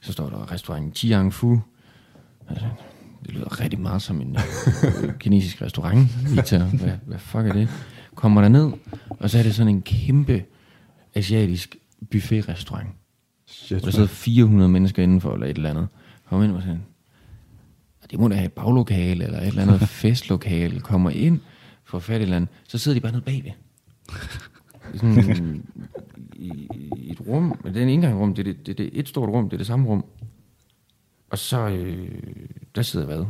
Så 0.00 0.12
står 0.12 0.28
der 0.28 0.52
restaurant 0.52 0.96
Chiang 0.98 1.34
Fu. 1.34 1.60
Altså, 2.48 2.66
det 3.26 3.34
lyder 3.34 3.60
rigtig 3.60 3.80
meget 3.80 4.02
som 4.02 4.20
en 4.20 4.36
øh, 4.36 5.14
kinesisk 5.20 5.62
restaurant. 5.62 6.08
Victor, 6.36 6.58
hvad, 6.58 6.90
hvad 7.06 7.18
fuck 7.18 7.46
er 7.46 7.52
det? 7.52 7.68
Kommer 8.14 8.40
der 8.40 8.48
ned, 8.48 8.70
og 9.08 9.30
så 9.30 9.38
er 9.38 9.42
det 9.42 9.54
sådan 9.54 9.74
en 9.74 9.82
kæmpe 9.82 10.44
asiatisk 11.14 11.76
buffet-restaurant. 12.10 12.88
Shit, 13.46 13.84
der 13.84 13.90
sidder 13.90 14.06
400 14.08 14.68
mennesker 14.70 15.02
indenfor, 15.02 15.34
eller 15.34 15.46
et 15.46 15.56
eller 15.56 15.70
andet. 15.70 15.88
Kommer 16.28 16.44
ind 16.44 16.52
og 16.54 16.62
sådan, 16.62 16.82
"Og 18.02 18.10
det 18.10 18.18
må 18.20 18.28
da 18.28 18.34
have 18.34 18.46
et 18.46 18.52
baglokale, 18.52 19.24
eller 19.24 19.40
et 19.40 19.46
eller 19.46 19.62
andet 19.62 19.80
festlokale. 20.02 20.80
Kommer 20.80 21.10
ind, 21.10 21.40
får 21.84 21.98
fat 21.98 22.12
i 22.14 22.16
et 22.16 22.22
eller 22.22 22.36
andet, 22.36 22.50
så 22.68 22.78
sidder 22.78 22.96
de 22.96 23.00
bare 23.00 23.12
nede 23.12 23.22
bagved. 23.22 23.50
Sådan, 24.94 25.64
i, 26.36 26.68
i, 26.96 27.10
et 27.10 27.20
rum, 27.28 27.58
men 27.64 27.74
det 27.74 27.78
er 27.78 27.82
en 27.82 27.88
indgangsrum, 27.88 28.34
det 28.34 28.48
er, 28.48 28.52
det, 28.52 28.66
det, 28.66 28.78
det 28.78 28.86
er 28.86 28.90
et 28.92 29.08
stort 29.08 29.28
rum, 29.28 29.44
det 29.44 29.52
er 29.52 29.58
det 29.58 29.66
samme 29.66 29.88
rum. 29.88 30.04
Og 31.30 31.38
så, 31.38 31.68
øh, 31.68 32.08
der 32.74 32.82
sidder 32.82 33.06
hvad? 33.06 33.24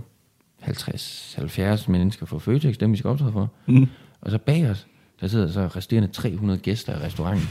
50-70 0.63 1.91
mennesker 1.91 2.27
fra 2.27 2.39
Føtex, 2.39 2.77
dem 2.77 2.93
vi 2.93 2.97
skal 2.97 3.09
optræde 3.11 3.33
for. 3.33 3.51
Mm. 3.69 3.87
Og 4.21 4.31
så 4.31 4.39
bag 4.39 4.71
os, 4.71 4.87
der 5.21 5.27
sidder 5.27 5.51
så 5.51 5.67
resterende 5.67 6.09
300 6.09 6.59
gæster 6.61 6.93
i 6.93 7.05
restauranten. 7.07 7.49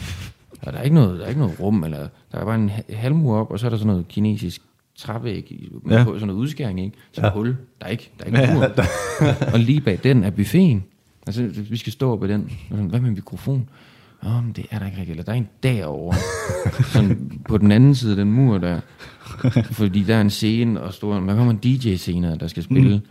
Og 0.62 0.74
der 0.74 0.80
er 0.80 0.84
ikke 0.84 0.96
noget, 0.96 1.20
der 1.20 1.26
er 1.26 1.30
ikke 1.30 1.42
noget 1.42 1.60
rum, 1.60 1.84
eller 1.84 2.08
der 2.32 2.38
er 2.38 2.46
bare 2.46 2.56
en 2.56 2.70
ha- 2.70 2.82
halvmur 2.94 3.38
op, 3.38 3.52
og 3.52 3.60
så 3.60 3.66
er 3.66 3.70
der 3.70 3.78
sådan 3.78 3.88
noget 3.88 4.08
kinesisk 4.08 4.62
trævæg 4.96 5.70
med 5.84 5.98
Ja. 5.98 6.04
på 6.04 6.14
sådan 6.14 6.28
noget 6.28 6.40
udskæring, 6.40 6.80
ikke? 6.82 6.98
Så 7.12 7.22
ja. 7.22 7.32
Hul, 7.32 7.48
der 7.80 7.86
er 7.86 7.90
ikke, 7.90 8.12
der 8.20 8.24
er 8.24 8.28
ikke 8.28 8.40
ja, 8.40 8.54
mur. 8.54 8.64
og 9.54 9.60
lige 9.60 9.82
bag 9.82 10.00
den 10.04 10.24
er 10.24 10.30
buffeten. 10.30 10.84
Altså, 11.28 11.44
vi 11.70 11.78
skal 11.78 11.94
stå 11.94 12.12
op 12.12 12.24
i 12.24 12.28
den. 12.28 12.52
Hvad 12.70 13.00
med 13.00 13.12
mikrofon? 13.12 13.70
Åh, 14.26 14.44
men 14.44 14.52
det 14.52 14.66
er 14.72 14.80
der 14.80 14.86
ikke 14.86 14.98
rigtigt. 14.98 15.20
Eller 15.20 15.24
der 15.24 15.32
er 15.32 15.38
en 15.38 15.50
derovre. 15.64 16.18
sådan 16.94 17.42
på 17.48 17.58
den 17.58 17.72
anden 17.72 17.96
side 17.96 18.12
af 18.12 18.18
den 18.18 18.32
mur 18.32 18.58
der. 18.58 18.80
Fordi 19.72 20.04
der 20.04 20.16
er 20.16 20.22
en 20.22 20.30
scene, 20.30 20.82
og 20.82 20.94
stor, 20.94 21.20
der 21.20 21.36
kommer 21.36 21.52
en 21.52 21.58
DJ 21.58 21.96
senere, 21.96 22.38
der 22.38 22.48
skal 22.48 22.64
spille. 22.64 23.02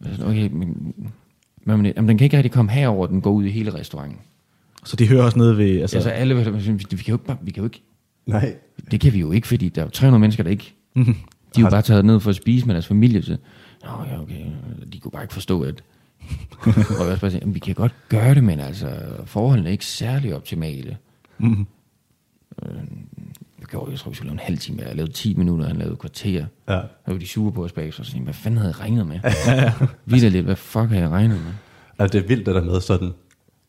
Mm. 0.00 0.06
Sådan, 0.10 0.26
okay, 0.26 0.48
men, 0.52 0.94
det? 1.66 1.92
Jamen, 1.96 2.08
den 2.08 2.18
kan 2.18 2.24
ikke 2.24 2.36
rigtig 2.36 2.52
komme 2.52 2.70
herover, 2.70 3.06
den 3.06 3.20
går 3.20 3.30
ud 3.30 3.44
i 3.44 3.50
hele 3.50 3.74
restauranten. 3.74 4.18
Så 4.84 4.96
de 4.96 5.08
hører 5.08 5.22
også 5.24 5.38
nede 5.38 5.58
ved... 5.58 5.80
Altså, 5.80 5.92
Så 5.92 5.96
altså, 5.96 6.10
alle, 6.10 6.36
vi 6.36 6.42
kan 6.42 6.52
jo 6.52 6.58
ikke, 6.58 7.38
vi 7.42 7.50
kan 7.50 7.60
jo 7.60 7.64
ikke, 7.64 7.82
Nej. 8.26 8.54
det 8.90 9.00
kan 9.00 9.12
vi 9.12 9.18
jo 9.18 9.32
ikke, 9.32 9.48
fordi 9.48 9.68
der 9.68 9.80
er 9.80 9.86
jo 9.86 9.90
300 9.90 10.20
mennesker, 10.20 10.42
der 10.42 10.50
ikke, 10.50 10.74
de 10.96 11.02
er 11.56 11.60
jo 11.60 11.70
bare 11.70 11.82
taget 11.82 12.04
ned 12.04 12.20
for 12.20 12.30
at 12.30 12.36
spise 12.36 12.66
med 12.66 12.74
deres 12.74 12.86
familie, 12.86 13.22
så, 13.22 13.36
Nå, 13.84 13.90
ja, 14.10 14.20
okay, 14.20 14.44
de 14.92 15.00
kunne 15.00 15.10
bare 15.10 15.22
ikke 15.22 15.34
forstå, 15.34 15.62
at, 15.62 15.82
og 16.98 17.04
jeg 17.04 17.10
også 17.10 17.20
bare 17.20 17.30
sige, 17.30 17.40
"Jamen, 17.40 17.54
vi 17.54 17.58
kan 17.60 17.74
godt 17.74 17.94
gøre 18.08 18.34
det, 18.34 18.44
men 18.44 18.60
altså, 18.60 18.88
forholdene 19.24 19.68
er 19.68 19.72
ikke 19.72 19.86
særlig 19.86 20.36
optimale. 20.36 20.96
Mhm. 21.38 21.66
Øh, 22.62 22.68
jeg 23.60 23.66
gjorde, 23.68 23.90
jeg 23.90 23.98
tror, 23.98 24.10
vi 24.10 24.14
skulle 24.16 24.28
lave 24.28 24.32
en 24.34 24.46
halv 24.46 24.58
time, 24.58 24.82
jeg 24.86 24.96
lavede 24.96 25.12
10 25.12 25.34
minutter, 25.34 25.66
han 25.66 25.76
lavede 25.76 25.92
et 25.92 25.98
kvarter. 25.98 26.46
Ja. 26.68 26.72
Der 26.72 26.82
var 27.06 27.18
de 27.18 27.28
sure 27.28 27.52
på 27.52 27.64
os 27.64 27.72
bag, 27.72 27.94
så 27.94 28.04
sådan, 28.04 28.22
hvad 28.22 28.34
fanden 28.34 28.58
havde 28.58 28.74
jeg 28.78 28.80
regnet 28.80 29.06
med? 29.06 29.20
Vildt 30.06 30.32
lidt, 30.32 30.44
hvad 30.44 30.56
fuck 30.56 30.88
havde 30.88 31.02
jeg 31.02 31.10
regnet 31.10 31.40
med? 31.44 31.52
Altså, 31.98 32.18
det 32.18 32.24
er 32.24 32.28
vildt 32.28 32.46
det 32.46 32.54
der 32.54 32.64
med 32.64 32.80
sådan, 32.80 33.12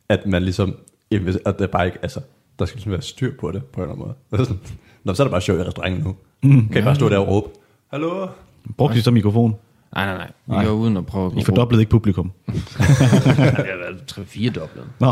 at 0.09 0.25
man 0.25 0.43
ligesom, 0.43 0.75
at 1.45 1.55
det 1.59 1.71
bare 1.71 1.85
ikke, 1.85 1.97
altså, 2.01 2.19
der 2.59 2.65
skal 2.65 2.75
ligesom 2.77 2.91
være 2.91 3.01
styr 3.01 3.33
på 3.39 3.51
det, 3.51 3.65
på 3.65 3.81
en 3.81 3.89
eller 3.89 3.93
anden 3.93 4.05
måde. 4.07 4.15
Det 4.31 4.39
er 4.39 4.43
sådan, 4.43 4.59
Nå, 5.03 5.13
så 5.13 5.23
er 5.23 5.27
der 5.27 5.31
bare 5.31 5.41
sjov 5.41 5.57
i 5.59 5.63
restauranten 5.63 6.03
nu. 6.03 6.15
Mm. 6.43 6.69
Kan 6.69 6.81
I 6.81 6.85
bare 6.85 6.95
stå 6.95 7.09
der 7.09 7.17
og 7.17 7.27
råbe, 7.27 7.47
hallo? 7.91 8.27
Brugte 8.77 8.97
de 8.97 9.01
så 9.01 9.11
mikrofon? 9.11 9.55
Nej, 9.95 10.05
nej, 10.05 10.31
nej. 10.47 10.61
Vi 10.63 10.67
var 10.67 10.73
uden 10.73 10.97
at 10.97 11.05
prøve 11.05 11.25
at 11.25 11.31
gå 11.33 11.39
I 11.39 11.43
fordoblede 11.43 11.81
ikke 11.81 11.89
publikum. 11.89 12.31
Det 12.47 12.55
har 12.55 13.77
været 13.77 14.11
3-4 14.11 14.49
doblet. 14.53 14.85
Nå. 14.99 15.07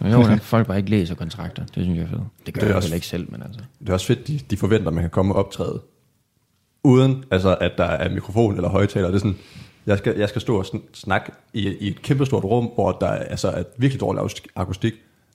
Og 0.00 0.12
jo, 0.12 0.22
at 0.26 0.40
folk 0.40 0.66
bare 0.66 0.76
ikke 0.78 0.90
læser 0.90 1.14
kontrakter. 1.14 1.62
Det 1.64 1.84
synes 1.84 1.96
jeg 1.98 2.04
er 2.04 2.08
fedt. 2.08 2.20
Det 2.46 2.54
gør 2.54 2.60
Det 2.60 2.62
er 2.62 2.66
jeg 2.68 2.76
også- 2.76 2.86
heller 2.88 2.94
ikke 2.94 3.06
selv, 3.06 3.32
men 3.32 3.42
altså. 3.42 3.60
Det 3.80 3.88
er 3.88 3.92
også 3.92 4.06
fedt, 4.06 4.26
de, 4.28 4.38
de 4.50 4.56
forventer, 4.56 4.88
at 4.88 4.94
man 4.94 5.02
kan 5.02 5.10
komme 5.10 5.34
og 5.34 5.38
optræde, 5.44 5.80
uden 6.84 7.24
altså, 7.30 7.56
at 7.60 7.72
der 7.78 7.84
er 7.84 8.10
mikrofon 8.10 8.54
eller 8.56 8.68
højtaler. 8.68 9.06
Det 9.06 9.14
er 9.14 9.18
sådan, 9.18 9.36
jeg 9.86 9.98
skal, 9.98 10.16
jeg 10.18 10.28
skal 10.28 10.40
stå 10.40 10.58
og 10.58 10.64
sn- 10.64 10.94
snakke 10.94 11.32
i, 11.52 11.68
i 11.80 11.88
et 11.88 12.02
kæmpestort 12.02 12.44
rum, 12.44 12.70
hvor 12.74 12.92
der 12.92 13.06
er, 13.06 13.24
altså, 13.24 13.48
er 13.48 13.62
virkelig 13.78 14.00
dårlig 14.00 14.22
akustik 14.56 14.92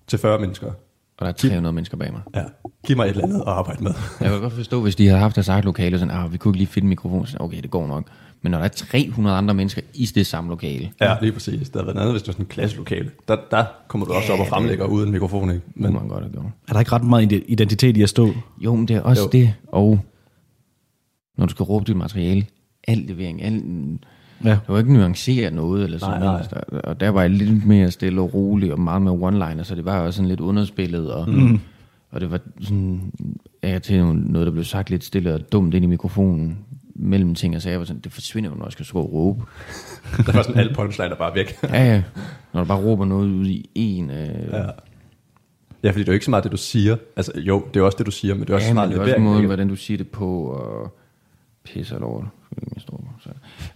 til 0.08 0.20
40 0.20 0.40
mennesker. 0.40 0.72
Og 1.18 1.26
der 1.26 1.28
er 1.28 1.32
300 1.32 1.74
mennesker 1.74 1.98
bag 1.98 2.12
mig. 2.12 2.22
Ja. 2.36 2.44
Giv 2.88 2.96
mig 2.98 3.04
et 3.06 3.10
eller 3.10 3.24
andet 3.24 3.36
at 3.40 3.48
arbejde 3.48 3.84
med. 3.84 3.92
Jeg 4.22 4.30
kan 4.32 4.42
godt 4.42 4.54
forstå, 4.54 4.82
hvis 4.82 4.96
de 4.96 5.08
havde 5.08 5.20
haft 5.20 5.36
deres 5.36 5.48
eget 5.48 5.66
lokale, 5.66 6.00
sådan, 6.00 6.16
ah, 6.16 6.34
vi 6.34 6.38
kunne 6.38 6.50
ikke 6.50 6.58
lige 6.58 6.68
finde 6.68 6.86
en 6.86 6.90
mikrofon, 6.90 7.26
så 7.28 7.38
okay, 7.40 7.62
det 7.62 7.72
går 7.72 7.88
nok. 7.88 8.04
Men 8.42 8.52
når 8.52 8.58
der 8.58 8.66
er 8.66 8.70
300 8.70 9.38
andre 9.38 9.54
mennesker 9.54 9.82
i 9.94 10.06
det 10.06 10.28
samme 10.28 10.50
lokale, 10.50 10.92
Ja, 11.02 11.16
lige 11.22 11.32
præcis. 11.32 11.70
Der 11.70 11.80
havde 11.80 11.88
været 11.88 11.98
andet, 12.02 12.14
hvis 12.14 12.22
det 12.22 12.28
var 12.28 12.32
sådan 12.34 12.46
en 12.46 12.50
klasselokale. 12.50 13.12
Der, 13.28 13.38
der 13.52 13.66
kommer 13.88 14.08
du 14.08 14.14
også 14.14 14.28
Ja, 14.28 14.34
op 14.34 14.40
og 14.40 14.48
fremlægger 14.48 14.86
uden 14.86 15.12
mikrofon, 15.12 15.50
ikke? 15.50 15.62
men 15.76 15.94
man 15.94 16.08
godt 16.08 16.24
have 16.24 16.32
gjort. 16.34 16.46
Er 16.68 16.74
der 16.74 16.80
ikke 16.80 16.92
ret 16.92 17.04
meget 17.04 17.32
ide- 17.32 17.44
identitet 17.48 17.98
i 17.98 18.02
at 18.02 18.10
stå? 18.10 18.30
Jo, 18.62 18.76
men 18.76 18.88
det 18.88 18.96
er 18.96 19.02
også 19.02 19.22
jo. 19.24 19.30
det, 19.32 19.54
og 19.68 20.00
når 21.38 21.46
du 21.46 21.52
skal 21.52 21.64
råbe 21.64 21.86
dit 21.86 21.98
materiale, 21.98 22.46
al 22.88 22.98
levering, 22.98 23.44
al, 23.44 23.62
Ja. 24.44 24.50
der 24.50 24.60
var 24.68 24.78
ikke 24.78 24.94
nuancere 24.94 25.52
noget, 25.52 25.84
eller 25.84 25.98
sådan 25.98 26.20
noget. 26.20 26.50
Der, 26.50 26.80
og 26.80 27.00
der 27.00 27.10
var 27.10 27.22
jeg 27.22 27.30
lidt 27.30 27.66
mere 27.66 27.92
stille 27.92 28.22
og 28.22 28.34
rolig, 28.34 28.72
og 28.74 28.80
meget 28.80 29.02
mere 29.02 29.14
one-liner, 29.14 29.64
så 29.64 29.76
det 29.76 29.86
var 29.86 30.00
også 30.00 30.18
sådan 30.18 30.30
lidt 30.30 30.40
underspillet, 30.40 31.12
og, 31.14 31.30
mm. 31.30 31.60
og 32.12 32.22
det 32.22 32.32
var 32.32 32.40
sådan, 32.62 33.12
og 33.64 33.82
til 33.84 34.06
noget, 34.06 34.46
der 34.46 34.52
blev 34.52 34.64
sagt 34.64 34.90
lidt 34.90 35.04
stille 35.04 35.34
og 35.34 35.52
dumt 35.52 35.74
ind 35.74 35.86
i 35.86 35.88
mikrofonen, 35.88 36.58
mellem 36.96 37.36
ting 37.36 37.56
og 37.56 37.62
sager, 37.62 37.78
var 37.78 37.86
sådan, 37.86 38.02
det 38.02 38.12
forsvinder 38.12 38.50
jo, 38.50 38.56
når 38.56 38.66
jeg 38.66 38.72
skal 38.72 38.86
stå 38.86 38.98
og 38.98 39.14
råbe. 39.14 39.44
der 40.26 40.32
var 40.32 40.42
sådan 40.42 40.60
alle 40.60 40.74
punchline 40.74 41.12
er 41.12 41.18
bare 41.18 41.36
væk. 41.36 41.64
Ja, 41.64 41.84
ja. 41.94 42.04
Når 42.54 42.62
du 42.62 42.68
bare 42.68 42.80
råber 42.82 43.06
noget 43.06 43.28
ud 43.30 43.48
i 43.48 43.70
en... 43.76 44.10
Øh, 44.10 44.28
Ja. 44.52 44.64
Ja, 45.84 45.90
fordi 45.92 46.00
det 46.00 46.08
er 46.08 46.12
jo 46.12 46.14
ikke 46.14 46.26
så 46.26 46.32
meget 46.32 46.44
det, 46.44 46.52
du 46.52 46.58
siger. 46.58 46.98
Altså, 47.16 47.32
jo, 47.36 47.66
det 47.74 47.80
er 47.80 47.84
også 47.84 47.98
det, 47.98 48.06
du 48.06 48.12
siger, 48.12 48.34
men 48.34 48.42
det 48.44 48.50
er 48.50 48.54
også 48.54 48.66
ja, 48.66 48.70
så 48.70 48.74
meget 48.74 48.90
det 48.90 48.98
er 48.98 49.02
også 49.02 49.18
måden, 49.18 49.46
hvordan 49.46 49.68
du 49.68 49.76
siger 49.76 49.98
det 49.98 50.08
på, 50.08 50.44
og 50.44 50.98
pisser 51.64 52.00
lort. 52.00 52.26
Så. 53.20 53.30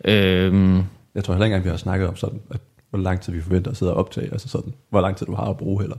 Øhm, 0.05 0.75
Jeg 1.15 1.23
tror 1.23 1.33
heller 1.33 1.45
ikke 1.45 1.55
engang, 1.55 1.63
vi 1.63 1.69
har 1.69 1.77
snakket 1.77 2.07
om 2.07 2.15
sådan, 2.15 2.41
at 2.51 2.61
hvor 2.89 2.99
lang 2.99 3.21
tid 3.21 3.33
vi 3.33 3.41
forventer 3.41 3.71
at 3.71 3.77
sidde 3.77 3.93
og 3.93 3.97
optage, 3.99 4.31
altså 4.31 4.49
sådan, 4.49 4.73
hvor 4.89 5.01
lang 5.01 5.17
tid 5.17 5.25
du 5.25 5.35
har 5.35 5.45
at 5.45 5.57
bruge 5.57 5.81
heller. 5.81 5.97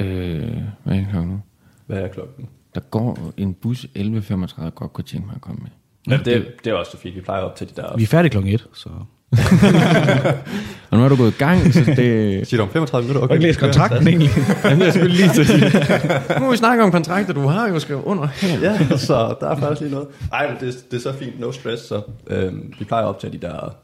øh, 0.00 0.62
hvad 0.84 0.96
er 0.98 1.04
klokken 1.10 1.32
nu? 1.32 1.40
Hvad 1.86 1.98
er 1.98 2.08
klokken? 2.08 2.48
Der 2.74 2.80
går 2.80 3.32
en 3.36 3.54
bus 3.54 3.84
11.35, 3.98 4.70
godt 4.70 4.92
kunne 4.92 5.04
tænke 5.04 5.26
mig 5.26 5.34
at 5.36 5.40
komme 5.40 5.60
med. 5.62 5.70
Ja, 6.08 6.22
det, 6.24 6.46
det 6.64 6.70
er 6.70 6.74
også 6.74 6.90
så 6.90 6.98
fint. 6.98 7.16
Vi 7.16 7.20
plejer 7.20 7.42
op 7.42 7.56
til 7.56 7.68
de 7.68 7.82
der... 7.82 7.96
Vi 7.96 8.02
er 8.02 8.06
færdige 8.06 8.30
klokken 8.30 8.52
et, 8.54 8.68
så... 8.74 8.88
Og 10.90 10.98
nu 10.98 11.04
er 11.04 11.08
du 11.08 11.16
gået 11.16 11.34
i 11.34 11.38
gang, 11.38 11.74
så 11.74 11.80
det... 11.96 12.46
Siger 12.48 12.56
du 12.56 12.62
om 12.62 12.70
35 12.72 13.08
minutter? 13.08 13.24
Okay, 13.24 13.34
ikke 13.34 13.46
læst 13.46 13.60
kontrakten 13.60 14.08
egentlig. 14.08 14.30
Jamen, 14.64 14.82
jeg 14.82 14.92
skulle 14.92 15.08
lige 15.08 15.28
til 15.34 15.40
at 15.40 15.46
sige. 15.46 15.70
Nu 16.38 16.44
må 16.44 16.50
vi 16.50 16.56
snakke 16.56 16.84
om 16.84 16.90
kontrakter, 16.90 17.32
du 17.32 17.46
har 17.46 17.68
jo 17.68 17.78
skrevet 17.78 18.02
under 18.04 18.26
her. 18.26 18.60
ja, 18.60 18.96
så 18.96 19.34
der 19.40 19.50
er 19.50 19.56
faktisk 19.56 19.80
lige 19.80 19.92
noget. 19.92 20.08
Nej, 20.30 20.48
men 20.48 20.56
det, 20.60 20.90
det 20.90 20.96
er 20.96 21.00
så 21.00 21.12
fint. 21.18 21.40
No 21.40 21.52
stress. 21.52 21.82
Så, 21.88 22.00
øhm, 22.26 22.72
vi 22.78 22.84
plejer 22.84 23.04
op 23.04 23.20
til 23.20 23.32
de 23.32 23.38
der 23.38 23.74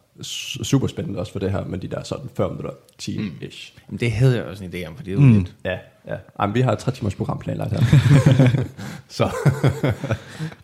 super 0.62 0.86
spændende 0.86 1.18
også 1.18 1.32
for 1.32 1.38
det 1.38 1.50
her, 1.50 1.64
men 1.64 1.82
de 1.82 1.88
der 1.88 2.02
sådan 2.04 2.26
40 2.36 2.48
minutter, 2.50 2.70
10-ish. 3.02 3.72
Jamen, 3.88 4.00
det 4.00 4.12
havde 4.12 4.36
jeg 4.36 4.44
også 4.44 4.64
en 4.64 4.70
idé 4.74 4.86
om, 4.88 4.96
for 4.96 5.02
det 5.04 5.10
er 5.10 5.14
jo 5.14 5.20
mm. 5.20 5.32
lidt... 5.38 5.54
Ja, 5.64 5.76
ja. 6.08 6.14
Jamen, 6.40 6.54
vi 6.54 6.60
har 6.60 6.72
et 6.72 6.78
3 6.78 6.92
timers 6.92 7.14
program 7.14 7.38
planlagt 7.38 7.70
her. 7.72 7.80
så 9.08 9.30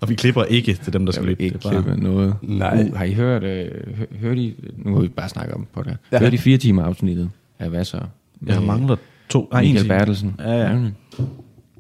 Og 0.01 0.09
vi 0.09 0.15
klipper 0.15 0.45
ikke 0.45 0.75
til 0.75 0.93
dem, 0.93 1.07
der 1.07 1.11
Jeg 1.11 1.15
skal 1.15 1.27
lytte. 1.27 1.43
ikke 1.43 1.59
er 1.65 1.71
klippe 1.71 1.97
noget. 2.03 2.35
Nej. 2.43 2.85
Uh, 2.89 2.97
har 2.97 3.05
I 3.05 3.13
hørt, 3.13 3.43
øh, 3.43 3.97
hø- 3.97 4.07
hørt 4.21 4.39
I, 4.39 4.55
nu 4.77 4.91
må 4.91 5.01
vi 5.01 5.09
bare 5.09 5.29
snakke 5.29 5.55
om 5.55 5.67
på 5.73 5.83
det 5.83 5.91
Ja. 5.91 5.97
ja. 6.13 6.19
Hørte 6.19 6.35
I 6.35 6.39
fire 6.39 6.59
timer 6.59 6.85
afsnittet 6.85 7.31
af 7.59 7.69
hvad 7.69 7.85
så? 7.85 8.01
Jeg 8.47 8.63
mangler 8.63 8.97
to. 9.29 9.45
En 9.53 9.59
Michael. 9.61 9.89
Bertelsen. 9.89 10.35
Ja, 10.39 10.53
ja. 10.53 10.79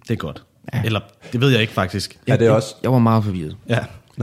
Det 0.02 0.10
er 0.10 0.16
godt. 0.16 0.42
Ja. 0.74 0.82
Eller, 0.84 1.00
det 1.32 1.40
ved 1.40 1.50
jeg 1.50 1.60
ikke 1.60 1.72
faktisk. 1.72 2.18
Er 2.26 2.36
det 2.36 2.50
også... 2.50 2.74
Jeg 2.82 2.92
var 2.92 2.98
meget 2.98 3.24
forvirret. 3.24 3.56
Ja. 3.68 3.78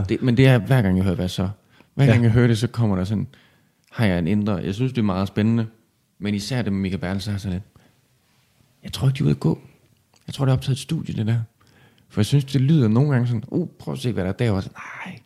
Det, 0.09 0.21
men 0.21 0.37
det 0.37 0.47
er 0.47 0.57
hver 0.57 0.81
gang 0.81 0.97
jeg 0.97 1.03
hører, 1.03 1.15
hvad 1.15 1.27
så? 1.29 1.49
Hver 1.95 2.05
gang 2.05 2.23
jeg 2.23 2.31
hører 2.31 2.47
det, 2.47 2.57
så 2.57 2.67
kommer 2.67 2.95
der 2.95 3.03
sådan, 3.03 3.27
har 3.91 4.05
jeg 4.05 4.19
en 4.19 4.27
indre. 4.27 4.53
Jeg 4.55 4.73
synes, 4.75 4.91
det 4.93 4.97
er 5.01 5.05
meget 5.05 5.27
spændende. 5.27 5.65
Men 6.19 6.35
især 6.35 6.61
det 6.61 6.73
med 6.73 6.81
Michael 6.81 7.01
Bertelsen 7.01 7.31
har 7.31 7.39
sådan 7.39 7.53
lidt. 7.53 7.63
Jeg 8.83 8.93
tror 8.93 9.07
ikke, 9.07 9.17
de 9.17 9.19
er 9.19 9.25
ude 9.25 9.31
at 9.31 9.39
gå. 9.39 9.59
Jeg 10.27 10.33
tror, 10.33 10.45
det 10.45 10.51
er 10.51 10.55
optaget 10.55 10.75
et 10.75 10.81
studie, 10.81 11.15
det 11.15 11.27
der. 11.27 11.37
For 12.09 12.21
jeg 12.21 12.25
synes, 12.25 12.45
det 12.45 12.61
lyder 12.61 12.87
nogle 12.87 13.11
gange 13.11 13.27
sådan, 13.27 13.43
uh, 13.47 13.67
prøv 13.79 13.93
at 13.93 13.99
se, 13.99 14.11
hvad 14.11 14.23
der 14.23 14.29
er 14.29 14.33
derovre. 14.33 14.61
Så, 14.61 14.69
Nej, 14.75 15.19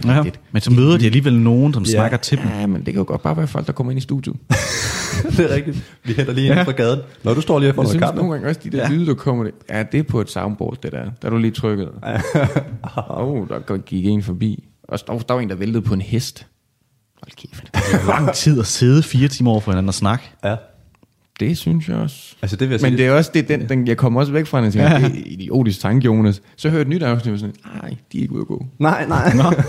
det 0.00 0.06
var 0.08 0.12
Ja. 0.14 0.18
rigtigt. 0.22 0.40
Men 0.52 0.62
så 0.62 0.70
møder 0.72 0.98
de 0.98 1.06
alligevel 1.06 1.38
nogen, 1.40 1.74
som 1.74 1.84
snakker 1.84 2.16
til 2.18 2.38
dem. 2.38 2.46
Ja, 2.48 2.66
men 2.66 2.76
det 2.76 2.84
kan 2.84 2.94
jo 2.94 3.04
godt 3.08 3.22
bare 3.22 3.36
være 3.36 3.46
folk, 3.46 3.66
der 3.66 3.72
kommer 3.72 3.90
ind 3.90 3.98
i 3.98 4.02
studiet. 4.02 4.36
det 5.36 5.50
er 5.50 5.54
rigtigt. 5.54 5.96
Vi 6.04 6.12
henter 6.12 6.32
lige 6.32 6.46
ind 6.56 6.64
fra 6.64 6.72
gaden. 6.72 7.00
Når 7.24 7.34
du 7.34 7.40
står 7.40 7.58
lige 7.58 7.72
får 7.74 7.82
Jeg 7.82 7.84
noget 7.84 7.88
synes 7.90 8.02
kaffe. 8.02 8.16
nogle 8.16 8.32
gange 8.32 8.48
også, 8.48 8.60
de 8.64 8.70
der 8.70 8.78
ja. 8.78 8.88
lyde, 8.88 9.06
der 9.06 9.14
kommer, 9.14 9.44
det, 9.44 9.54
ja, 9.70 9.82
det 9.82 10.00
er 10.00 10.04
på 10.04 10.20
et 10.20 10.30
soundboard, 10.30 10.76
det 10.82 10.92
der. 10.92 11.02
Der 11.22 11.28
er 11.28 11.30
du 11.30 11.36
lige 11.36 11.50
trykket. 11.50 11.88
Åh, 12.96 13.18
oh, 13.20 13.48
der 13.48 13.76
gik 13.78 14.06
en 14.06 14.22
forbi. 14.22 14.64
Og 14.90 14.98
der, 15.06 15.18
der 15.18 15.34
var 15.34 15.40
en, 15.40 15.48
der 15.48 15.54
væltede 15.54 15.82
på 15.82 15.94
en 15.94 16.00
hest. 16.00 16.46
Hold 17.22 17.32
kæft. 17.36 17.70
Det 17.74 18.00
er 18.00 18.06
lang 18.06 18.32
tid 18.34 18.60
at 18.60 18.66
sidde 18.66 19.02
fire 19.02 19.28
timer 19.28 19.50
over 19.50 19.60
for 19.60 19.70
hinanden 19.70 19.88
og 19.88 19.94
snakke. 19.94 20.24
Ja. 20.44 20.56
Det 21.40 21.58
synes 21.58 21.88
jeg 21.88 21.96
også. 21.96 22.34
Altså 22.42 22.56
det 22.56 22.68
vil 22.68 22.74
jeg 22.74 22.80
Men 22.82 22.90
sige. 22.90 22.96
det 22.98 23.06
er 23.06 23.12
også 23.16 23.30
det, 23.34 23.48
den, 23.48 23.68
den, 23.68 23.86
jeg 23.88 23.96
kommer 23.96 24.20
også 24.20 24.32
væk 24.32 24.46
fra 24.46 24.58
den, 24.58 24.66
og 24.66 24.72
tænker, 24.72 24.98
det 24.98 25.04
er 25.06 25.10
idiotisk 25.26 25.80
tanke, 25.80 26.04
Jonas. 26.04 26.42
Så 26.56 26.68
hører 26.68 26.78
jeg 26.78 26.82
et 26.82 26.88
nyt 26.88 27.02
afsnit, 27.02 27.32
og 27.32 27.38
sådan, 27.38 27.54
nej, 27.82 27.94
de 28.12 28.18
er 28.18 28.22
ikke 28.22 28.34
ude 28.34 28.40
at 28.40 28.46
gå. 28.46 28.66
Nej, 28.78 29.06
nej. 29.06 29.34
Nå. 29.34 29.42
det 29.50 29.64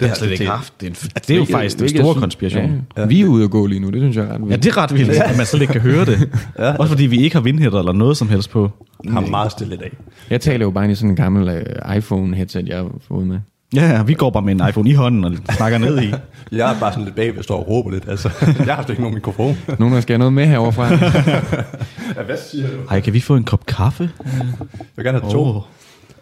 Det 0.00 0.08
har 0.08 0.14
slet 0.14 0.30
jeg 0.30 0.32
ikke 0.40 0.46
haft. 0.52 0.80
Det 0.80 0.86
er, 0.86 0.90
en, 0.90 0.96
det 1.28 1.30
er 1.30 1.36
jo 1.36 1.44
faktisk 1.44 1.78
den 1.78 1.88
store 1.88 2.14
konspiration. 2.14 2.86
Ja, 2.96 3.06
vi 3.06 3.20
er 3.20 3.26
ude 3.26 3.44
at 3.44 3.50
gå 3.50 3.66
lige 3.66 3.80
nu, 3.80 3.90
det 3.90 4.00
synes 4.00 4.16
jeg 4.16 4.24
er 4.24 4.28
ret 4.28 4.38
Ja, 4.40 4.44
vildt. 4.44 4.62
det 4.64 4.70
er 4.70 4.76
ret 4.76 4.94
vildt, 4.94 5.10
at 5.10 5.36
man 5.36 5.46
slet 5.46 5.60
ikke 5.60 5.72
kan 5.72 5.80
høre 5.82 6.04
det. 6.04 6.30
Ja. 6.58 6.76
Også 6.76 6.90
fordi 6.92 7.06
vi 7.06 7.22
ikke 7.22 7.36
har 7.36 7.42
vindhætter 7.42 7.78
eller 7.78 7.92
noget 7.92 8.16
som 8.16 8.28
helst 8.28 8.50
på. 8.50 8.70
har 9.08 9.20
meget 9.20 9.52
stille 9.52 9.74
i 9.74 9.78
dag. 9.78 9.96
Jeg 10.30 10.40
taler 10.40 10.64
jo 10.66 10.70
bare 10.70 10.90
i 10.90 10.94
sådan 10.94 11.10
en 11.10 11.16
gammel 11.16 11.48
uh, 11.48 11.96
iPhone-headset, 11.96 12.66
jeg 12.66 12.76
har 12.76 12.90
fået 13.08 13.26
med. 13.26 13.38
Ja, 13.74 13.86
ja, 13.86 14.02
vi 14.02 14.14
går 14.14 14.30
bare 14.30 14.42
med 14.42 14.52
en 14.60 14.68
iPhone 14.68 14.90
i 14.90 14.92
hånden 14.92 15.24
og 15.24 15.54
snakker 15.54 15.78
ned 15.78 16.02
i. 16.02 16.14
Jeg 16.56 16.74
er 16.74 16.80
bare 16.80 16.92
sådan 16.92 17.04
lidt 17.04 17.16
bagved, 17.16 17.34
jeg 17.34 17.44
står 17.44 17.58
og 17.58 17.68
råber 17.68 17.90
lidt. 17.90 18.08
Altså, 18.08 18.30
jeg 18.66 18.74
har 18.74 18.82
slet 18.82 18.90
ikke 18.90 19.02
nogen 19.02 19.14
mikrofon. 19.14 19.56
Nogen, 19.78 19.94
der 19.94 20.00
skal 20.00 20.12
have 20.12 20.18
noget 20.18 20.32
med 20.32 20.46
herovre 20.46 20.72
fra. 20.72 20.88
ja, 22.16 22.22
hvad 22.22 22.36
siger 22.50 22.70
du? 22.70 22.76
Hej, 22.90 23.00
kan 23.00 23.12
vi 23.12 23.20
få 23.20 23.36
en 23.36 23.44
kop 23.44 23.66
kaffe? 23.66 24.10
Jeg 24.24 24.86
vil 24.96 25.04
gerne 25.04 25.20
have 25.20 25.32
to. 25.32 25.44
Oh. 25.44 25.62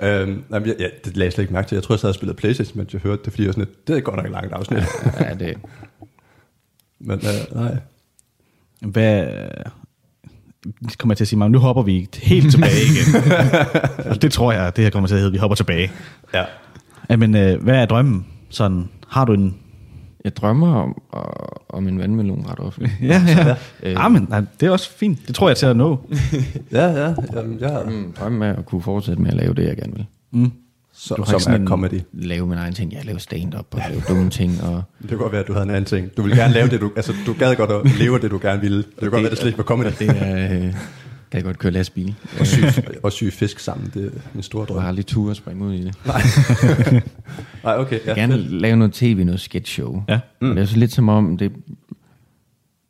Øhm, 0.01 0.43
jamen, 0.53 0.69
jeg, 0.69 0.77
ja, 0.79 0.87
det 1.05 1.17
lagde 1.17 1.25
jeg 1.25 1.33
slet 1.33 1.43
ikke 1.43 1.53
mærke 1.53 1.69
til. 1.69 1.77
Jeg 1.77 1.83
tror, 1.83 1.95
jeg 1.95 2.01
sad 2.01 2.09
og 2.09 2.15
spillede 2.15 2.37
Playstation, 2.37 2.79
mens 2.79 2.93
jeg 2.93 3.01
hørte 3.01 3.23
det, 3.25 3.33
fordi 3.33 3.43
jeg 3.43 3.47
var 3.47 3.53
sådan 3.53 3.65
lidt, 3.65 3.89
det 3.89 3.97
er 3.97 4.01
godt 4.01 4.17
nok 4.17 4.25
et 4.27 4.33
langt 4.33 4.53
afsnit. 4.53 4.83
ja, 5.21 5.35
det, 5.35 5.57
Men 7.01 7.19
øh, 7.19 7.63
nej. 7.63 7.77
Hvad... 8.81 9.27
Det 10.89 10.99
kommer 10.99 11.13
jeg 11.13 11.17
til 11.17 11.25
at 11.25 11.29
sige 11.29 11.39
mig, 11.39 11.51
nu 11.51 11.59
hopper 11.59 11.83
vi 11.83 12.09
helt 12.23 12.51
tilbage 12.51 12.83
igen. 12.85 13.33
Og 14.11 14.23
det 14.23 14.33
tror 14.33 14.53
jeg, 14.53 14.77
det 14.77 14.85
her 14.85 14.91
kommer 14.91 15.07
til 15.07 15.15
at 15.15 15.21
hedde, 15.21 15.33
vi 15.33 15.39
hopper 15.39 15.55
tilbage. 15.55 15.93
Ja. 16.35 16.45
Jamen, 17.11 17.37
øh, 17.37 17.63
hvad 17.63 17.75
er 17.75 17.87
drømmen? 17.87 18.27
Sådan, 18.51 18.89
har 19.09 19.25
du 19.25 19.33
en... 19.33 19.57
jeg 20.25 20.37
drømmer 20.37 20.75
om, 20.75 21.03
om 21.69 21.89
en 21.89 21.99
vandmelon 21.99 22.47
ret 22.49 22.59
ofte. 22.61 22.91
Ja, 23.03 23.23
ja. 23.29 23.51
Øh. 23.83 23.93
ja 23.93 24.09
men, 24.09 24.27
nej, 24.31 24.43
det 24.61 24.67
er 24.67 24.71
også 24.71 24.91
fint. 24.91 25.19
Det 25.27 25.35
tror 25.35 25.49
jeg 25.49 25.57
til 25.57 25.67
at 25.67 25.77
nå. 25.77 25.99
Ja, 26.73 26.87
ja. 26.87 27.15
Jamen, 27.37 27.61
jeg, 27.61 27.83
Mm, 27.87 28.13
drømmen 28.13 28.43
er 28.43 28.57
at 28.57 28.67
kunne 28.67 28.83
fortsætte 28.83 29.23
med 29.23 29.31
at 29.31 29.37
lave 29.37 29.55
det, 29.55 29.65
jeg 29.67 29.77
gerne 29.77 29.93
vil. 29.95 30.07
Mm. 30.33 30.51
så, 30.93 31.15
Du 31.15 31.23
har 31.23 31.27
som 31.27 31.35
ikke 31.37 31.43
sådan 31.45 31.55
er 31.61 31.63
en- 31.63 31.69
comedy. 31.69 32.01
Lave 32.13 32.47
min 32.47 32.59
egen 32.59 32.75
ting. 32.75 32.93
Jeg 32.93 33.05
laver 33.05 33.19
stand-up 33.19 33.67
og 33.71 33.81
lave 33.91 34.03
dumme 34.09 34.31
ting. 34.31 34.63
Og 34.63 34.83
Det 35.01 35.09
kan 35.09 35.19
godt 35.19 35.33
være, 35.33 35.41
at 35.41 35.49
du 35.49 35.53
havde 35.53 35.65
en 35.65 35.71
anden 35.71 35.85
ting. 35.85 36.17
Du 36.17 36.23
vil 36.23 36.37
gerne 36.37 36.55
lave 36.55 36.69
det, 36.69 36.81
du, 36.81 36.91
altså 36.97 37.13
du 37.27 37.33
gad 37.39 37.57
godt 37.57 37.71
at 37.71 37.99
leve 37.99 38.19
det, 38.19 38.31
du 38.31 38.39
gerne 38.43 38.61
ville. 38.61 38.79
Det 38.79 38.87
kan 39.01 39.11
godt 39.11 39.23
være, 39.23 39.25
at 39.25 39.31
det 39.31 39.39
slet 39.39 39.49
ikke 39.49 39.59
var 39.59 39.65
comedy. 39.65 39.87
det 39.99 40.09
er... 40.23 40.65
Øh, 40.67 40.75
kan 41.31 41.39
jeg 41.39 41.45
godt 41.45 41.59
køre 41.59 41.73
lastbil. 41.73 42.15
Og 42.41 42.47
sy, 42.47 42.59
og 43.03 43.13
sy 43.13 43.25
fisk 43.31 43.59
sammen, 43.59 43.91
det 43.95 44.07
er 44.07 44.11
min 44.35 44.43
store 44.43 44.67
Du 44.67 44.73
har 44.73 44.81
drøm. 44.81 44.89
aldrig 44.89 45.07
tur 45.07 45.31
at 45.31 45.37
springe 45.37 45.65
ud 45.65 45.75
i 45.75 45.85
det. 45.85 45.95
Nej, 47.65 47.77
okay. 47.81 47.99
Jeg 48.07 48.07
vil 48.07 48.15
gerne 48.15 48.37
lave 48.37 48.77
noget 48.77 48.93
tv, 48.93 49.25
noget 49.25 49.41
sketch 49.41 49.73
show. 49.73 50.03
Ja. 50.09 50.21
Mm. 50.41 50.55
Det 50.55 50.63
er 50.63 50.67
så 50.67 50.77
lidt 50.77 50.93
som 50.93 51.09
om, 51.09 51.37
det 51.39 51.53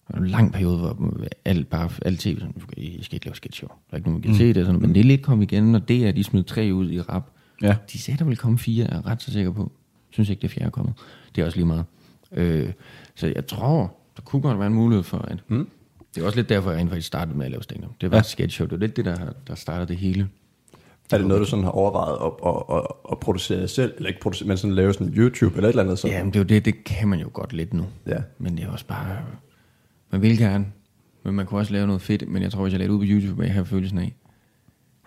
er 0.09 0.19
en 0.19 0.27
lang 0.27 0.53
periode, 0.53 0.79
hvor 0.79 1.15
alt, 1.45 1.71
bare, 1.71 1.91
alt 2.03 2.21
tv, 2.21 2.39
sådan, 2.39 2.55
I 2.77 3.03
skal 3.03 3.15
ikke 3.17 3.27
lave 3.27 3.35
sketch 3.37 3.59
show. 3.59 3.69
Der 3.69 3.75
er 3.91 3.97
ikke 3.97 4.09
nogen, 4.09 4.23
der 4.23 4.27
kan 4.27 4.33
mm. 4.33 4.39
se 4.39 4.53
det. 4.55 4.67
Sådan, 4.67 4.81
men 4.81 4.95
det 4.95 5.01
er 5.01 5.05
lidt 5.05 5.23
kommet 5.23 5.53
igen, 5.53 5.75
og 5.75 5.89
det 5.89 6.07
er, 6.09 6.13
de 6.13 6.25
smed 6.25 6.43
tre 6.43 6.71
ud 6.73 6.91
i 6.91 7.01
rap. 7.01 7.27
Ja. 7.63 7.77
De 7.93 7.99
sagde, 7.99 8.19
der 8.19 8.25
ville 8.25 8.37
komme 8.37 8.59
fire, 8.59 8.87
er 8.87 8.95
jeg 8.95 9.07
ret 9.07 9.23
så 9.23 9.33
sikker 9.33 9.51
på. 9.53 9.73
Synes 10.11 10.31
ikke, 10.31 10.43
det 10.43 10.51
fjerde 10.51 10.67
er 10.67 10.71
kommet. 10.71 10.95
Det 11.35 11.43
er 11.43 11.47
også 11.47 11.59
lige 11.59 11.67
meget. 11.67 11.85
Øh, 12.33 12.73
så 13.15 13.27
jeg 13.27 13.47
tror, 13.47 13.95
der 14.17 14.23
kunne 14.23 14.43
godt 14.43 14.59
være 14.59 14.67
en 14.67 14.75
mulighed 14.75 15.03
for, 15.03 15.19
at... 15.19 15.39
Mm. 15.49 15.69
Det 16.15 16.21
er 16.23 16.27
også 16.27 16.39
lidt 16.39 16.49
derfor, 16.49 16.71
jeg 16.71 16.81
rent 16.81 16.91
faktisk 16.91 17.07
startede 17.07 17.39
med 17.39 17.45
at 17.45 17.51
lave 17.51 17.63
stand 17.63 17.83
Det 18.01 18.11
var 18.11 18.17
ja. 18.17 18.21
et 18.21 18.27
sketch 18.27 18.55
show. 18.55 18.67
Det 18.67 18.81
var 18.81 18.87
lidt 18.87 18.97
det, 18.97 19.05
der, 19.05 19.17
der 19.47 19.55
startede 19.55 19.89
det 19.89 19.97
hele. 19.97 20.29
Er 21.13 21.19
det 21.19 21.27
noget, 21.27 21.41
du 21.41 21.45
sådan 21.47 21.65
har 21.65 21.71
overvejet 21.71 22.17
at, 22.27 22.33
at, 22.47 22.77
at, 22.79 22.87
at 23.13 23.21
producere 23.21 23.69
selv, 23.69 23.93
eller 23.97 24.09
ikke 24.09 24.21
producere, 24.21 24.49
men 24.49 24.57
sådan 24.57 24.75
lave 24.75 24.93
sådan 24.93 25.13
YouTube 25.17 25.57
eller 25.57 25.69
et 25.69 25.73
eller 25.73 25.83
andet? 25.83 25.99
Så. 25.99 26.09
Ja, 26.09 26.23
men 26.23 26.33
det 26.33 26.39
er 26.39 26.41
jo 26.41 26.49
det, 26.49 26.65
det 26.65 26.85
kan 26.85 27.09
man 27.09 27.21
jo 27.21 27.31
godt 27.33 27.53
lidt 27.53 27.75
nu. 27.75 27.87
Ja. 28.07 28.19
Men 28.39 28.57
det 28.57 28.65
er 28.65 28.71
også 28.71 28.87
bare, 28.87 29.19
man 30.11 30.23
vil 30.23 30.39
gerne, 30.39 30.67
men 31.23 31.35
man 31.35 31.47
kunne 31.47 31.61
også 31.61 31.73
lave 31.73 31.87
noget 31.87 32.03
fedt, 32.03 32.29
men 32.29 32.43
jeg 32.43 32.53
tror, 32.53 32.63
hvis 32.63 32.73
jeg 32.73 32.79
lagde 32.79 32.93
det 32.93 32.95
ud 32.95 33.07
på 33.07 33.07
YouTube, 33.09 33.37
vil 33.37 33.45
jeg 33.45 33.55
have 33.55 33.67
følelsen 33.67 33.99
af, 33.99 34.15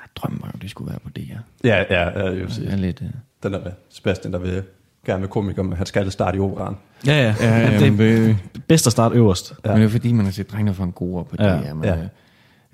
at 0.03 0.09
drømmen 0.15 0.41
var 0.41 0.51
jo, 0.55 0.59
det 0.61 0.69
skulle 0.69 0.89
være 0.89 0.99
på 0.99 1.09
det 1.09 1.23
her. 1.25 1.39
Ja, 1.63 1.77
ja, 1.89 2.19
ja 2.19 2.25
jeg 2.25 2.35
vil 2.35 2.41
Det 2.45 2.53
sige. 2.53 2.67
er 2.67 2.75
lidt, 2.75 3.01
uh... 3.01 3.07
Den 3.43 3.53
der 3.53 3.63
med 3.63 3.71
Sebastian, 3.89 4.33
der 4.33 4.39
vil 4.39 4.63
gerne 5.05 5.19
med 5.21 5.29
komiker, 5.29 5.63
men 5.63 5.73
han 5.77 5.85
skal 5.85 6.11
starte 6.11 6.37
i 6.37 6.39
operan. 6.39 6.75
Ja, 7.07 7.21
ja. 7.23 7.35
Ja, 7.41 7.57
ja, 7.57 7.79
det 7.79 7.93
men 7.93 8.01
er 8.01 8.15
det, 8.15 8.37
bedst 8.67 8.87
at 8.87 8.91
starte 8.91 9.15
øverst. 9.15 9.53
ja. 9.65 9.71
men 9.71 9.79
det 9.81 9.85
er 9.85 9.89
fordi, 9.89 10.11
man 10.11 10.25
har 10.25 10.31
set 10.31 10.51
drengene 10.51 10.73
for 10.73 10.83
en 10.83 10.91
god 10.91 11.23
på 11.25 11.35
det 11.35 11.43
Ja, 11.43 11.57
her. 11.57 11.73
Man, 11.73 11.99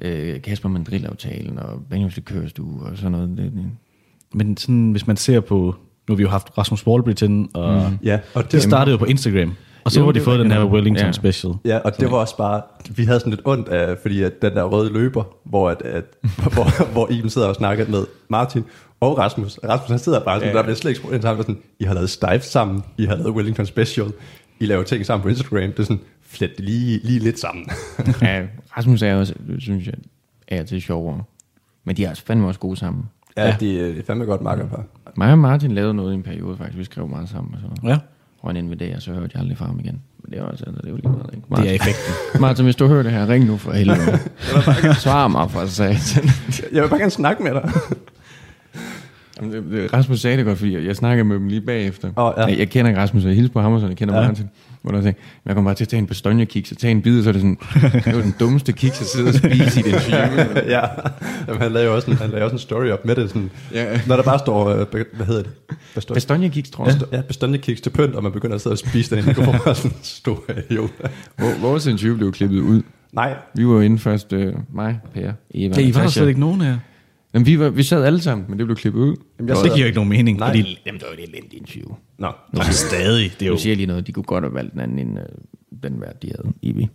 ja. 0.02 0.10
øh, 0.10 0.42
Kasper 0.42 0.70
Mandrill-aftalen 0.70 1.60
og 1.60 1.82
Benjamin 1.90 2.14
Likørstue 2.16 2.82
og 2.84 2.98
sådan 2.98 3.12
noget. 3.12 3.30
Det, 3.30 3.38
det. 3.38 3.66
Men 4.34 4.58
sådan, 4.58 4.92
hvis 4.92 5.08
man 5.08 5.18
ser 5.18 5.40
på... 5.40 5.76
Nu 6.08 6.14
har 6.14 6.16
vi 6.16 6.24
jo 6.24 6.30
haft 6.30 6.58
Rasmus 6.58 6.88
Wallbridgen, 6.88 7.50
og 7.54 7.92
mm. 7.92 7.98
Ja, 8.04 8.20
og 8.34 8.52
det 8.52 8.64
startede 8.64 8.92
jo 8.92 8.98
på 8.98 9.06
Instagram. 9.06 9.54
Og 9.84 9.92
så 9.92 10.00
Jo, 10.00 10.06
har 10.06 10.12
de 10.12 10.16
det 10.20 10.26
fået 10.26 10.40
den 10.40 10.52
her. 10.52 10.66
Wellington 10.66 11.06
Ja. 11.06 11.12
Special. 11.12 11.54
Ja, 11.66 11.78
og 11.78 12.00
det 12.00 12.12
var 12.12 12.18
også 12.18 12.38
bare, 12.38 12.62
vi 12.96 13.04
havde 13.04 13.20
sådan 13.20 13.30
lidt 13.32 13.42
ondt 13.46 13.68
af, 13.68 13.98
fordi 14.02 14.24
at 14.24 14.42
den 14.42 14.54
der 14.54 14.64
røde 14.64 14.94
løber, 14.94 15.24
hvor, 15.44 15.70
at, 15.70 15.82
at, 15.82 16.04
hvor, 16.54 16.92
hvor 16.92 17.12
Iben 17.12 17.30
sidder 17.30 17.48
og 17.48 17.56
snakker 17.56 17.86
med 17.90 18.06
Martin 18.30 18.64
og 19.00 19.18
Rasmus. 19.18 19.60
Rasmus 19.70 19.90
han 19.90 20.00
sidder 20.00 20.20
bare 20.20 20.40
sådan, 20.40 20.52
Ja. 20.54 20.58
der 20.58 20.64
bliver 20.64 20.76
slet 20.76 20.92
ikke 20.92 21.02
spurgt 21.02 21.22
sammen, 21.22 21.44
sådan, 21.44 21.62
I 21.80 21.84
har 21.84 21.94
lavet 21.94 22.10
Stive 22.10 22.40
sammen, 22.42 22.84
I 22.98 23.06
har 23.06 23.16
lavet 23.16 23.32
Wellington 23.32 23.66
Special, 23.66 24.08
I 24.60 24.66
laver 24.66 24.84
ting 24.84 25.06
sammen 25.06 25.24
på 25.24 25.30
Instagram, 25.30 25.62
det 25.72 25.80
er 25.80 25.84
sådan, 25.84 26.00
flet 26.22 26.52
lige, 26.60 27.00
lige 27.04 27.20
lidt 27.20 27.40
sammen. 27.40 27.66
ja, 28.22 28.44
Rasmus 28.78 29.02
er 29.02 29.16
også, 29.16 29.34
synes 29.60 29.86
jeg, 29.86 29.94
er 30.48 30.64
til 30.64 30.82
sjovere. 30.82 31.24
Men 31.84 31.98
de 31.98 32.06
er 32.06 32.10
altså 32.10 32.24
fandme 32.26 32.48
også 32.48 32.60
gode 32.60 32.76
sammen. 32.78 33.04
ja, 33.38 33.46
ja. 33.46 33.52
Det, 33.52 33.60
det 33.60 33.98
er 34.00 34.04
fandme 34.08 34.26
godt 34.26 34.42
makkerpar. 34.42 34.84
Mig 35.18 35.32
og 35.32 35.38
Martin 35.40 35.72
lavede 35.72 35.94
noget 35.94 36.12
i 36.12 36.16
en 36.16 36.24
periode 36.24 36.58
faktisk. 36.58 36.78
Vi 36.78 36.84
skrev 36.84 37.08
meget 37.08 37.30
sammen 37.30 37.54
og 37.54 37.60
sådan 37.62 37.78
noget. 37.84 37.96
Ja, 37.96 38.00
Og 38.42 38.52
en 38.52 38.58
inviderer, 38.58 39.00
så 39.00 39.12
hørte 39.12 39.32
jeg 39.34 39.42
aldrig 39.42 39.58
fra 39.58 39.66
ham 39.66 39.80
igen. 39.80 40.02
Men 40.24 40.32
det 40.32 40.40
er 40.40 40.44
også, 40.44 40.64
altså, 40.68 40.82
det 40.82 40.88
er 40.88 40.92
jo 40.92 40.96
lige 40.96 41.10
meget, 41.10 41.30
ikke? 41.34 41.46
det 41.56 41.70
er 41.70 41.76
effekten. 41.76 42.14
Martin, 42.42 42.64
hvis 42.66 42.76
du 42.76 42.88
hører 42.88 43.04
det 43.04 43.12
her, 43.12 43.28
ring 43.30 43.46
nu 43.46 43.58
for 43.58 43.72
helvede. 43.72 44.20
Svar 45.06 45.28
mig 45.28 45.52
for 45.52 45.66
satan. 45.66 46.30
Jeg 46.74 46.84
vil 46.84 46.90
bare 46.90 47.00
gerne 47.00 47.12
snakke 47.12 47.44
med 47.44 47.52
dig. 47.54 47.72
Jamen, 49.42 49.54
det- 49.54 49.64
det- 49.72 49.94
Rasmus 49.94 50.20
sagde 50.22 50.38
det 50.38 50.46
godt, 50.46 50.58
fordi 50.58 50.74
jeg, 50.74 50.86
jeg 50.86 50.96
snakkede 50.96 51.24
med 51.28 51.36
dem 51.36 51.48
lige 51.48 51.62
bagefter. 51.62 52.10
Åh, 52.18 52.34
ja. 52.38 52.46
jeg, 52.46 52.58
jeg 52.60 52.70
kender 52.70 52.90
ikke 52.90 53.02
Rasmus, 53.02 53.24
og 53.24 53.30
jeg 53.30 53.36
hilser 53.36 53.54
på 53.54 53.62
ham 53.62 53.74
og 53.74 53.80
sådan, 53.80 53.90
jeg 53.92 53.98
kender 53.98 54.22
ja. 54.22 54.28
Martin. 54.28 54.50
Hvor 54.90 54.98
der 54.98 55.02
sagde, 55.04 55.18
jeg 55.46 55.56
kommer 55.56 55.70
bare 55.70 55.76
til 55.76 55.84
at 55.84 55.88
tage 55.88 56.00
en 56.00 56.08
bestogne 56.08 56.46
kiks 56.46 56.72
og 56.72 56.78
tage 56.78 56.92
en 56.92 57.02
bid, 57.02 57.24
så 57.24 57.30
er 57.30 57.34
det 57.34 57.42
sådan, 57.42 57.58
det 58.06 58.16
var 58.16 58.22
den 58.22 58.36
dummeste 58.40 58.72
kiks, 58.74 59.00
jeg 59.00 59.08
sidder 59.08 59.28
og 59.28 59.34
spiser 59.36 59.88
i 59.88 59.92
den 59.92 60.00
film. 60.00 60.18
ja, 60.76 60.80
Jamen, 61.48 61.62
han 61.62 61.72
lavede 61.72 61.90
jo 61.90 61.96
også 61.96 62.12
en, 62.12 62.18
han 62.18 62.30
lavede 62.30 62.44
også 62.46 62.54
en 62.56 62.60
story 62.60 62.88
op 62.90 63.06
med 63.06 63.16
det, 63.16 63.30
sådan, 63.30 63.50
Ja. 63.74 64.02
når 64.08 64.16
der 64.16 64.24
bare 64.24 64.40
står, 64.40 64.70
øh, 64.70 64.86
be- 64.88 65.06
hvad 65.14 65.26
hedder 65.26 65.44
det? 65.44 65.52
Bestogne, 65.96 66.16
Bestogne 66.16 66.50
kiks, 66.50 66.70
tror 66.70 66.86
jeg. 66.86 67.24
ja, 67.52 67.58
kiks 67.58 67.82
til 67.82 67.90
pynt, 67.90 68.16
og 68.16 68.24
man 68.24 68.32
begynder 68.32 68.56
at 68.56 68.62
sidde 68.62 68.74
og 68.74 68.78
spise 68.78 69.16
den 69.16 69.24
i 69.24 69.28
mikrofonen, 69.28 69.62
og 69.66 69.76
sådan, 69.76 69.98
stor 70.04 70.44
idiot. 70.70 70.90
Hvor, 71.38 71.62
vores 71.62 71.86
interview 71.86 72.18
blev 72.18 72.32
klippet 72.32 72.60
ud. 72.60 72.82
Nej, 73.14 73.34
Vi 73.56 73.68
var 73.68 73.82
inde 73.82 74.00
først, 74.00 74.34
øh, 74.34 74.54
mig, 74.74 75.00
Per, 75.14 75.32
Eva, 75.54 75.76
Ja, 75.82 75.88
I 75.88 75.96
var 75.96 76.02
der 76.02 76.08
slet 76.10 76.28
ikke 76.28 76.40
nogen 76.40 76.62
her. 76.62 76.78
Jamen, 77.34 77.46
vi, 77.46 77.60
var, 77.60 77.70
vi 77.70 77.84
sad 77.84 78.04
alle 78.04 78.22
sammen, 78.22 78.46
men 78.50 78.60
det 78.60 78.68
blev 78.68 78.78
klippet 78.78 79.00
ud. 79.00 79.16
Jamen, 79.40 79.50
jeg 79.50 79.58
Det 79.58 79.64
giver 79.66 79.78
jo 79.78 79.86
ikke 79.86 79.96
nogen 79.96 80.10
mening, 80.10 80.38
Nej. 80.38 80.48
fordi... 80.50 80.80
Jamen, 80.86 81.00
det 81.00 81.08
var 81.08 81.14
et 81.14 81.30
elendigt 81.30 81.54
interview. 81.54 81.96
Nå, 82.18 82.32
Nå, 82.54 82.62
stadig. 82.72 83.32
Det 83.40 83.46
er 83.46 83.50
Nu 83.50 83.56
jo... 83.56 83.58
siger 83.58 83.72
jeg 83.72 83.78
lige 83.78 83.88
noget, 83.88 84.08
de 84.08 84.12
kunne 84.12 84.24
godt 84.24 84.44
have 84.44 84.54
valgt 84.54 84.72
den 84.74 84.80
anden 84.82 85.00
end 85.00 85.20
øh, 85.20 85.26
den 85.84 86.02
værd, 86.02 86.20
de 86.22 86.28
havde, 86.28 86.54
Ibi. 86.62 86.90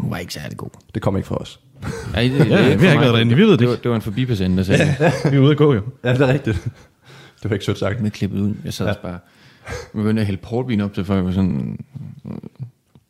Hun 0.00 0.10
var 0.10 0.16
ikke 0.18 0.32
særlig 0.34 0.56
god. 0.56 0.68
det 0.94 1.02
kommer 1.02 1.18
ikke 1.18 1.26
fra 1.28 1.36
os. 1.36 1.60
Ej, 2.14 2.22
det, 2.22 2.38
Ja, 2.38 2.76
vi 2.76 2.84
har 2.86 2.92
ikke 2.92 3.00
været 3.00 3.14
derinde, 3.14 3.36
vi 3.36 3.42
ved 3.42 3.50
det 3.50 3.58
det. 3.58 3.68
Var, 3.68 3.74
det 3.76 3.88
var 3.90 3.96
en 3.96 4.02
forbipasserende, 4.02 4.56
der 4.56 4.62
sagde, 4.62 4.96
ja. 5.00 5.12
Vi 5.30 5.36
er 5.36 5.40
ude 5.40 5.50
at 5.50 5.56
gå 5.56 5.74
jo. 5.74 5.80
Ja, 6.04 6.12
det 6.12 6.20
er 6.20 6.28
rigtigt. 6.32 6.68
Det 7.42 7.50
var 7.50 7.54
ikke 7.54 7.64
sødt 7.64 7.78
sagt. 7.78 8.00
med 8.00 8.10
klippet 8.10 8.40
ud. 8.40 8.54
Jeg 8.64 8.72
sad 8.74 8.86
ja. 8.86 8.92
bare, 9.02 9.18
jeg 9.66 9.72
begyndte 9.92 10.20
at 10.20 10.26
hælde 10.26 10.40
portvin 10.42 10.80
op 10.80 10.94
til, 10.94 11.04
for 11.04 11.14
jeg 11.14 11.24
var 11.24 11.32
sådan, 11.32 11.78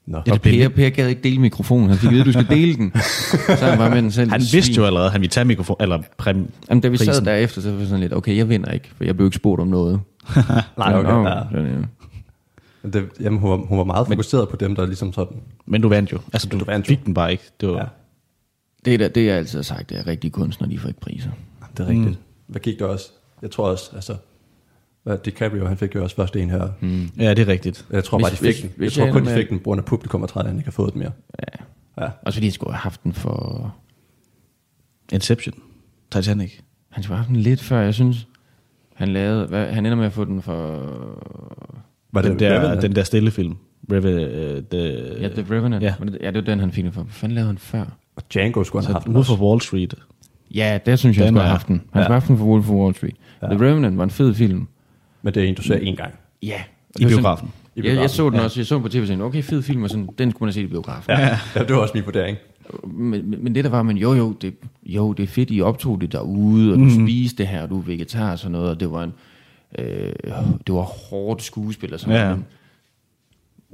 Nå. 0.07 0.23
ja, 0.27 0.33
det 0.33 0.43
per, 0.43 0.69
per 0.69 0.89
gad 0.91 1.09
ikke 1.09 1.23
dele 1.23 1.39
mikrofonen. 1.41 1.89
Han 1.89 1.99
fik 1.99 2.09
at 2.09 2.15
vide, 2.15 2.25
du 2.25 2.33
skal 2.33 2.47
dele 2.59 2.75
den. 2.75 2.93
Så 3.59 3.67
han 3.67 3.79
var 3.79 3.89
med 3.89 4.03
den 4.03 4.11
selv. 4.11 4.31
Han 4.31 4.41
vidste 4.53 4.73
jo 4.73 4.85
allerede, 4.85 5.07
at 5.07 5.13
han 5.13 5.21
ville 5.21 5.31
tage 5.31 5.45
mikrofon, 5.45 5.77
eller 5.81 6.03
præm, 6.19 6.51
Jamen, 6.71 6.83
da 6.83 6.89
vi 6.89 6.97
sad 6.97 7.07
prisen. 7.07 7.25
derefter, 7.25 7.61
så 7.61 7.71
var 7.71 7.79
jeg 7.79 7.87
sådan 7.87 8.01
lidt, 8.01 8.13
okay, 8.15 8.37
jeg 8.37 8.49
vinder 8.49 8.71
ikke, 8.71 8.91
for 8.97 9.05
jeg 9.05 9.17
blev 9.17 9.27
ikke 9.27 9.37
spurgt 9.37 9.61
om 9.61 9.69
noget. 9.69 10.01
Nej, 10.79 10.95
okay, 10.95 11.11
Nå, 11.11 11.29
ja. 11.29 11.41
sådan, 11.53 11.67
ja. 11.67 11.79
Men 12.83 12.93
Det, 12.93 13.09
jamen, 13.21 13.39
hun, 13.41 13.51
var, 13.51 13.57
hun 13.57 13.79
var 13.79 13.85
meget 13.85 14.07
fokuseret 14.07 14.49
på 14.49 14.57
dem, 14.57 14.77
der 14.77 14.87
ligesom 14.87 15.13
sådan... 15.13 15.37
Men 15.67 15.83
du 15.83 15.89
vandt 15.89 16.13
jo. 16.13 16.19
Altså, 16.33 16.49
du, 16.49 16.59
Du 16.59 16.65
vandt 16.65 16.87
jo. 16.87 16.89
fik 16.89 17.05
den 17.05 17.15
bare 17.15 17.33
ikke. 17.33 17.45
Det 17.61 17.69
var... 17.69 17.77
Ja. 17.79 17.85
Det 18.85 18.95
er, 18.95 18.99
der, 18.99 19.09
det 19.09 19.27
jeg 19.27 19.37
altid 19.37 19.59
har 19.59 19.63
sagt, 19.63 19.91
det 19.91 19.99
er 19.99 20.07
rigtige 20.07 20.31
kunstnere, 20.31 20.71
de 20.71 20.79
får 20.79 20.89
ikke 20.89 21.01
priser. 21.01 21.31
Det 21.77 21.85
er 21.85 21.89
rigtigt. 21.89 22.09
Mm. 22.09 22.17
Hvad 22.47 22.61
gik 22.61 22.79
der 22.79 22.85
også? 22.87 23.11
Jeg 23.43 23.51
tror 23.51 23.69
også, 23.71 23.91
altså... 23.95 24.15
Hvad, 25.05 25.19
DiCaprio, 25.25 25.67
han 25.67 25.77
fik 25.77 25.95
jo 25.95 26.03
også 26.03 26.17
først 26.17 26.37
en 26.37 26.51
her. 26.51 26.69
Mm. 26.81 27.09
Ja, 27.19 27.31
det 27.35 27.39
er 27.39 27.49
rigtigt. 27.49 27.87
Jeg 27.91 28.05
tror 28.05 28.19
bare, 28.19 28.31
de 28.31 28.37
fik 28.37 28.47
hvis- 28.47 28.57
den. 28.61 28.65
Jeg 28.71 28.75
hvis 28.77 28.95
tror 28.95 29.05
jeg 29.05 29.13
kun, 29.13 29.27
de 29.27 29.35
fik 29.35 29.49
den, 29.51 29.59
på 29.59 29.65
grund 29.65 29.79
af 29.79 29.85
publikum 29.85 30.23
og 30.23 30.29
træt, 30.29 30.45
at 30.45 30.49
han 30.51 30.59
ikke 30.59 30.67
har 30.67 30.73
fået 30.73 30.93
den 30.93 30.99
mere. 30.99 31.13
Ja. 31.39 31.65
Ja. 32.05 32.11
Også 32.23 32.37
fordi 32.37 32.47
han 32.47 32.53
skulle 32.53 32.73
have 32.73 32.81
haft 32.81 33.05
den 33.05 33.13
for... 33.13 33.75
Inception. 35.13 35.55
Titanic. 36.11 36.53
Han 36.91 37.03
skulle 37.03 37.17
have 37.17 37.25
haft 37.25 37.29
den 37.29 37.37
lidt 37.37 37.61
før, 37.63 37.81
jeg 37.81 37.95
synes. 37.95 38.27
Han 38.95 39.09
lavede... 39.09 39.47
Hvad, 39.47 39.67
han 39.67 39.87
ender 39.87 39.97
med 39.97 40.07
at 40.07 40.13
få 40.13 40.25
den 40.25 40.43
for... 40.43 40.55
Var 42.13 42.23
Den 42.23 42.31
det 42.33 42.41
der, 42.41 42.59
Revenant? 42.61 42.83
den 42.83 42.95
der 42.95 43.03
stille 43.03 43.31
film. 43.31 43.57
Reve, 43.93 44.57
uh, 44.57 44.63
the, 44.71 45.21
Ja, 45.23 45.29
The 45.29 45.55
Revenant. 45.55 45.83
Ja. 45.83 45.95
Ja, 46.21 46.27
det 46.27 46.35
var 46.35 46.41
den, 46.41 46.61
han 46.61 46.73
fik 46.73 46.85
den 46.85 46.93
for. 46.93 47.03
Hvad 47.03 47.13
fanden 47.13 47.35
lavede 47.35 47.47
han 47.47 47.59
før? 47.59 47.85
Og 48.17 48.23
Django 48.33 48.65
skulle 48.65 48.83
han 48.87 48.87
have 48.87 48.95
haft 48.95 49.07
den 49.07 49.17
of 49.17 49.41
Wall 49.41 49.61
Street. 49.61 49.95
Ja, 50.55 50.79
der 50.87 50.97
synes 50.97 51.17
jeg, 51.17 51.25
han 51.27 51.35
Den 51.35 51.39
skulle 51.39 51.43
have 51.43 51.51
haft 51.51 51.69
den. 51.69 51.75
Han 51.77 51.85
ja. 51.85 51.89
skulle 51.89 52.05
have 52.05 52.15
haft 52.15 52.29
den 52.29 52.39
for 52.39 52.45
Wolf 52.45 52.71
of 52.71 52.75
Wall 52.77 52.95
Street. 52.95 53.17
Ja. 53.43 53.47
The 53.47 53.61
Revenant 53.67 53.99
var 53.99 54.05
en 54.05 54.11
fed 54.11 54.35
film. 54.35 54.69
Men 55.23 55.35
det 55.35 55.45
er 55.45 55.49
en, 55.49 55.55
du 55.55 55.63
ser 55.63 55.77
en 55.77 55.97
gang. 55.97 56.15
Ja. 56.43 56.63
I 57.01 57.05
biografen. 57.07 57.53
I 57.77 57.81
Ja, 57.81 57.87
jeg 57.87 57.93
biografen, 57.93 58.09
så 58.17 58.31
den 58.31 58.39
ja. 58.39 58.45
også. 58.45 58.61
Jeg 58.61 58.67
så 58.67 58.75
den 58.75 58.83
på 58.83 58.89
tv 58.89 59.01
og 59.01 59.07
tænkte, 59.09 59.25
okay, 59.25 59.43
fed 59.43 59.63
film, 59.63 59.83
og 59.83 59.91
sådan, 59.91 60.09
den 60.19 60.31
skulle 60.31 60.47
man 60.47 60.53
se 60.53 60.63
i 60.63 60.67
biografen. 60.67 61.11
Ja, 61.11 61.39
ja, 61.55 61.63
det 61.65 61.75
var 61.77 61.83
også 61.83 61.93
min 61.95 62.05
vurdering. 62.05 62.37
Men, 62.85 63.31
men, 63.31 63.45
men 63.45 63.55
det 63.55 63.65
der 63.65 63.71
var, 63.71 63.83
men 63.83 63.97
jo 63.97 64.15
jo, 64.15 64.33
det, 64.33 64.55
jo, 64.87 65.13
det 65.13 65.23
er 65.23 65.27
fedt, 65.27 65.51
I 65.51 65.61
optog 65.61 66.01
det 66.01 66.13
derude, 66.13 66.73
og 66.73 66.79
du 66.79 66.85
mm. 66.85 67.07
spiste 67.07 67.39
det 67.39 67.47
her, 67.47 67.63
og 67.63 67.71
du 67.71 67.79
er 67.79 67.83
vegetar 67.83 68.33
og 68.33 68.39
sådan 68.39 68.53
noget, 68.53 68.71
og 68.71 68.81
det 68.81 68.91
var 68.91 69.03
en, 69.03 69.13
øh, 69.79 70.13
det 70.67 70.75
var 70.75 70.83
hårdt 70.83 71.43
skuespil 71.43 71.95
og 71.95 72.01
sådan 72.01 72.17
Ja. 72.17 72.25
noget. 72.25 72.45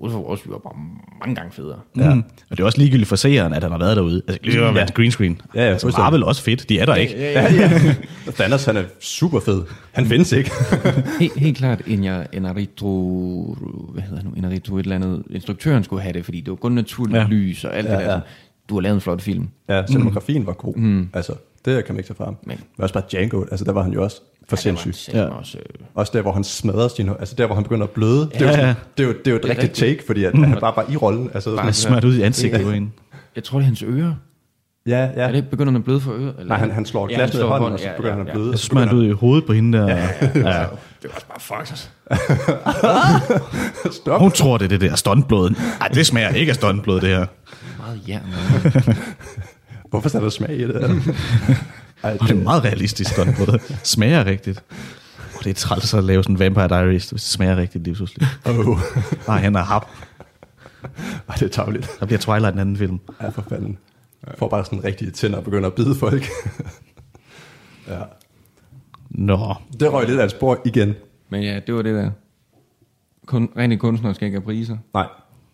Wolf 0.03 0.15
of 0.15 0.21
Wall 0.27 0.39
Street 0.39 0.53
var 0.53 0.59
bare 0.59 0.75
mange 1.21 1.35
gange 1.35 1.53
federe. 1.53 1.79
Ja. 1.97 2.15
Mm. 2.15 2.25
Og 2.51 2.57
det 2.57 2.61
er 2.61 2.65
også 2.65 2.79
ligegyldigt 2.79 3.09
for 3.09 3.17
seeren, 3.17 3.53
at 3.55 3.63
han 3.63 3.73
har 3.73 3.79
været 3.79 3.97
derude. 3.97 4.23
Altså, 4.29 4.41
det 4.45 4.55
har 4.55 4.73
været 4.73 4.95
green 4.95 5.11
screen. 5.11 5.41
Ja, 5.55 5.65
ja, 5.65 5.71
altså. 5.71 5.95
Marvel 5.99 6.23
er 6.23 6.27
også 6.27 6.43
fedt. 6.43 6.69
De 6.69 6.79
er 6.79 6.87
der 6.87 6.95
ikke. 6.95 7.15
Ja, 7.19 7.53
ja. 7.55 7.71
Og 8.27 8.35
Thanos, 8.35 8.65
han 8.65 8.77
er 8.77 8.83
super 9.01 9.41
fed. 9.41 9.63
Han 9.93 10.07
findes 10.07 10.33
ikke. 10.33 10.51
Helt, 11.21 11.37
helt 11.39 11.57
klart, 11.59 11.83
en 11.87 12.05
jeg, 12.05 12.27
Enarito, 12.33 13.57
hvad 13.93 14.03
hedder 14.03 14.17
han 14.17 14.27
nu, 14.27 14.33
Enarito 14.37 14.77
et 14.79 14.83
eller 14.83 14.97
andet, 14.97 15.23
instruktøren 15.31 15.85
skulle 15.85 16.03
have 16.03 16.13
det, 16.13 16.25
fordi 16.25 16.41
det 16.41 16.51
var 16.51 16.57
kun 16.57 16.73
naturligt 16.73 17.17
Ja. 17.17 17.23
ja. 17.23 17.29
lys 17.29 17.65
og 17.65 17.77
alt 17.77 17.87
Ja, 17.89 17.93
det 17.93 18.01
der. 18.07 18.13
ja. 18.15 18.21
Du 18.69 18.75
har 18.75 18.81
lavet 18.81 18.95
en 18.95 19.01
flot 19.01 19.23
film. 19.23 19.49
Ja, 19.69 19.87
cinematografien 19.87 20.47
var 20.47 20.53
god. 20.53 20.75
Mm. 20.77 21.09
Altså, 21.15 21.33
det 21.65 21.85
kan 21.85 21.95
man 21.95 22.01
ikke 22.05 22.15
tage. 22.15 22.27
Men, 22.31 22.37
Men- 22.47 22.59
Men 22.77 22.83
også 22.83 22.93
bare 22.95 23.05
Django, 23.13 23.43
altså 23.51 23.65
der 23.65 23.73
var 23.73 23.83
han 23.83 23.93
jo 23.93 24.03
også 24.03 24.21
for 24.49 24.57
ja, 24.57 24.61
sindssyg. 24.61 24.95
Ja. 25.15 25.19
Ja. 25.19 25.25
Også, 25.29 25.59
øh, 25.59 25.65
Også 25.95 26.13
der, 26.15 26.23
hvor 26.23 26.33
han 26.33 26.45
smadrer 26.45 26.89
sin 26.89 27.09
altså 27.09 27.35
der, 27.39 27.47
hvor 27.47 27.55
han 27.55 27.65
begynder 27.65 27.85
at 27.85 27.91
bløde. 27.91 28.21
Det 28.21 28.31
er, 28.35 28.39
jo, 28.41 28.47
Ja, 28.47 28.53
sådan, 28.53 28.67
ja. 28.67 28.75
det 28.99 29.03
er, 29.03 29.07
jo, 29.09 29.13
det 29.19 29.27
er 29.27 29.31
jo 29.31 29.37
et 29.37 29.45
er 29.45 29.49
rigtigt 29.49 29.73
take, 29.75 30.03
fordi 30.07 30.25
at, 30.25 30.39
han 30.39 30.57
bare 30.61 30.73
var 30.77 30.87
i 30.91 30.97
rollen. 30.97 31.31
Altså, 31.35 31.57
Han 31.57 31.69
er 31.69 31.73
smørt 31.73 32.05
ud 32.05 32.15
i 32.15 32.23
ansigtet 32.23 32.63
på 32.65 32.71
hende. 32.71 32.91
jeg 33.37 33.45
tror, 33.45 33.59
det 33.59 33.63
er 33.65 33.67
hans 33.67 33.83
ører. 33.83 34.15
ja, 34.87 34.99
Ja. 35.05 35.11
ja. 35.17 35.29
Er 35.29 35.33
det 35.33 35.49
begynder 35.49 35.73
han 35.73 35.77
at 35.81 35.85
bløde 35.85 36.01
for 36.01 36.13
ører? 36.13 36.21
Eller? 36.21 36.45
Nej, 36.45 36.59
han, 36.59 36.71
han 36.71 36.87
slår 36.87 37.07
et 37.07 37.11
Ja, 37.11 37.17
glas 37.17 37.31
han 37.31 37.37
ned 37.39 37.45
i 37.45 37.49
hånden, 37.49 37.63
hånden, 37.63 37.75
og 37.75 37.81
så 37.81 37.87
ja, 37.87 37.93
begynder 37.97 38.17
han 38.17 38.25
ja, 38.27 38.31
at 38.31 38.35
bløde. 38.35 38.49
Så 38.49 38.53
og 38.53 38.59
så 38.59 38.65
smører 38.65 38.87
han 38.87 38.97
ud 38.97 39.05
i 39.07 39.11
hovedet 39.11 39.47
på 39.47 39.53
hende 39.53 39.79
der. 39.79 39.89
Ja. 39.89 40.09
Ja. 40.35 40.65
Det 41.03 41.11
var 41.11 41.15
også 41.15 41.27
bare 41.49 41.65
han- 41.67 41.77
Stop. 44.03 44.21
Hun 44.21 44.31
tror, 44.31 44.59
det 44.59 44.65
er 44.65 44.69
det 44.69 44.81
der 44.81 44.97
stuntblod. 44.97 45.51
Nej, 45.81 45.89
det 45.89 46.07
smager 46.07 46.29
ikke 46.29 46.51
af 46.51 46.57
stuntblod, 46.57 47.01
det 47.01 47.09
her. 47.09 47.27
Meget 47.79 48.01
jern. 48.09 48.23
Hvorfor 49.91 50.17
er 50.17 50.21
der 50.21 50.29
smag 50.29 50.51
i 50.51 50.63
det? 50.67 51.03
Ej, 52.03 52.17
Og 52.21 52.29
det 52.29 52.37
er 52.39 52.43
meget 52.43 52.65
realistisk 52.65 53.11
stuntblod. 53.13 53.47
Det 53.69 53.81
smager 53.83 54.25
rigtigt. 54.27 54.63
Og 55.39 55.45
det 55.45 55.51
er 55.51 55.55
træls 55.55 55.95
at 55.95 56.05
lave 56.05 56.23
sådan 56.23 56.37
en 56.37 56.39
Vampire 56.39 56.69
Diaries, 56.69 57.11
hvis 57.11 57.23
det 57.23 57.31
smager 57.31 57.57
rigtigt 57.57 57.85
lige 57.85 57.95
pludselig. 57.95 58.29
Oh. 58.47 58.79
Nej, 59.27 59.39
han 59.39 59.55
er 59.57 59.63
hap. 59.63 59.87
Ej, 61.29 61.35
det 61.35 61.43
er 61.43 61.49
tavligt. 61.49 61.91
Der 62.01 62.07
bliver 62.07 62.19
Twilight 62.19 62.55
en 62.55 62.61
anden 62.61 62.77
film. 62.77 63.01
Ja, 63.23 63.29
for 63.29 63.43
fanden. 63.49 63.79
Får 64.39 64.49
bare 64.49 64.65
sådan 64.65 64.85
rigtige 64.85 65.11
tænder 65.11 65.39
og 65.39 65.45
begynder 65.45 65.67
at 65.69 65.75
bide 65.75 65.95
folk. 65.95 66.25
ja. 67.89 67.99
Nå. 69.11 69.55
Det 69.81 69.93
røg 69.93 70.07
lidt 70.07 70.21
af 70.21 70.25
et 70.25 70.31
spor 70.31 70.61
igen. 70.65 70.95
Men 71.29 71.43
ja, 71.43 71.61
det 71.67 71.75
var 71.75 71.83
det 71.83 71.95
der. 71.95 72.11
Kun, 73.27 73.49
rene 73.57 73.77
kunstnere 73.77 74.15
skal 74.15 74.27
ikke 74.27 74.37
have 74.39 74.45
priser. 74.45 74.77
Nej. 74.95 75.07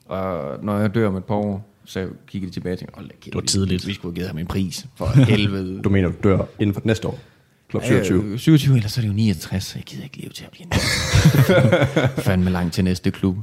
Og 0.07 0.59
når 0.65 0.79
jeg 0.79 0.95
dør 0.95 1.09
om 1.09 1.17
et 1.17 1.25
par 1.25 1.35
år, 1.35 1.67
så 1.85 2.07
kigger 2.27 2.49
de 2.49 2.55
tilbage 2.55 2.73
og 2.73 2.79
tænker, 2.79 2.95
hold 2.97 3.09
da 3.09 3.15
kæft, 3.15 3.25
Det 3.25 3.35
var 3.35 3.41
tidligt. 3.41 3.87
Vi, 3.87 3.91
vi 3.91 3.95
skulle 3.95 4.13
have 4.13 4.15
givet 4.17 4.29
ham 4.29 4.39
en 4.39 4.47
pris 4.47 4.87
for 4.97 5.07
helvede. 5.31 5.83
Du 5.83 5.89
mener, 5.89 6.09
du 6.09 6.15
dør 6.29 6.39
inden 6.59 6.75
for 6.75 6.81
næste 6.85 7.09
år? 7.09 7.19
Klub 7.69 7.83
27. 7.85 8.25
Øh, 8.25 8.39
27, 8.39 8.77
eller 8.77 8.89
så 8.89 9.01
er 9.01 9.03
det 9.03 9.09
jo 9.09 9.15
69, 9.15 9.65
så 9.65 9.73
jeg 9.79 9.85
gider 9.85 10.05
ikke 10.05 10.17
leve 10.19 10.33
til 10.33 10.45
at 10.45 10.51
blive 10.51 10.67
69. 10.67 12.25
Fandme 12.27 12.51
langt 12.51 12.75
til 12.75 12.85
næste 12.85 13.11
klub. 13.11 13.37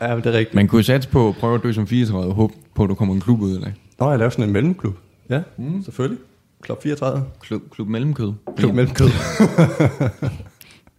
Ja, 0.00 0.14
men 0.14 0.24
det 0.24 0.34
er 0.34 0.38
rigtigt. 0.38 0.54
Man 0.54 0.68
kunne 0.68 0.82
satse 0.82 1.08
på 1.08 1.28
at 1.28 1.36
prøve 1.36 1.54
at 1.54 1.62
dø 1.62 1.72
som 1.72 1.86
34 1.86 2.30
og 2.30 2.34
håbe 2.34 2.54
på, 2.74 2.82
at 2.82 2.88
der 2.88 2.94
kommer 2.94 3.14
en 3.14 3.20
klub 3.20 3.40
ud 3.40 3.56
af 3.56 3.72
Nå, 4.00 4.10
jeg 4.10 4.18
laver 4.18 4.30
sådan 4.30 4.44
en 4.44 4.52
mellemklub. 4.52 4.96
Ja, 5.30 5.40
mm. 5.58 5.82
selvfølgelig. 5.84 6.18
Klub 6.62 6.82
34. 6.82 7.24
Klub, 7.40 7.62
klub 7.70 7.88
mellemkød. 7.88 8.32
Klub 8.56 8.74
mellemkød. 8.74 9.08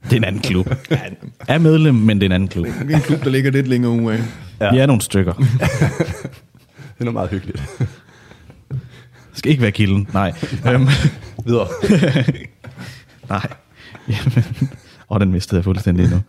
Det 0.03 0.13
er 0.13 0.17
en 0.17 0.23
anden 0.23 0.41
klub. 0.41 0.67
er 1.47 1.57
medlem, 1.57 1.95
men 1.95 2.17
det 2.21 2.23
er 2.23 2.27
en 2.27 2.31
anden 2.31 2.49
klub. 2.49 2.65
Det 2.65 2.91
er 2.91 2.95
en 2.95 3.01
klub, 3.01 3.23
der 3.23 3.29
ligger 3.29 3.51
lidt 3.51 3.67
længere 3.67 3.91
ude 3.91 4.13
af. 4.13 4.19
Ja. 4.59 4.71
Vi 4.71 4.77
er 4.77 4.85
nogle 4.85 5.01
stykker. 5.01 5.33
Det 6.99 7.07
er 7.07 7.11
noget 7.11 7.13
meget 7.13 7.29
hyggeligt. 7.29 7.63
Det 8.69 9.37
skal 9.37 9.49
ikke 9.51 9.61
være 9.61 9.71
kilden. 9.71 10.07
Nej. 10.13 10.33
Øhm, 10.67 10.87
Videre. 11.45 11.67
nej. 13.29 13.47
Jamen. 14.09 14.43
Og 15.07 15.19
den 15.19 15.31
mistede 15.31 15.57
jeg 15.59 15.63
fuldstændig 15.63 16.09
nu. 16.09 16.21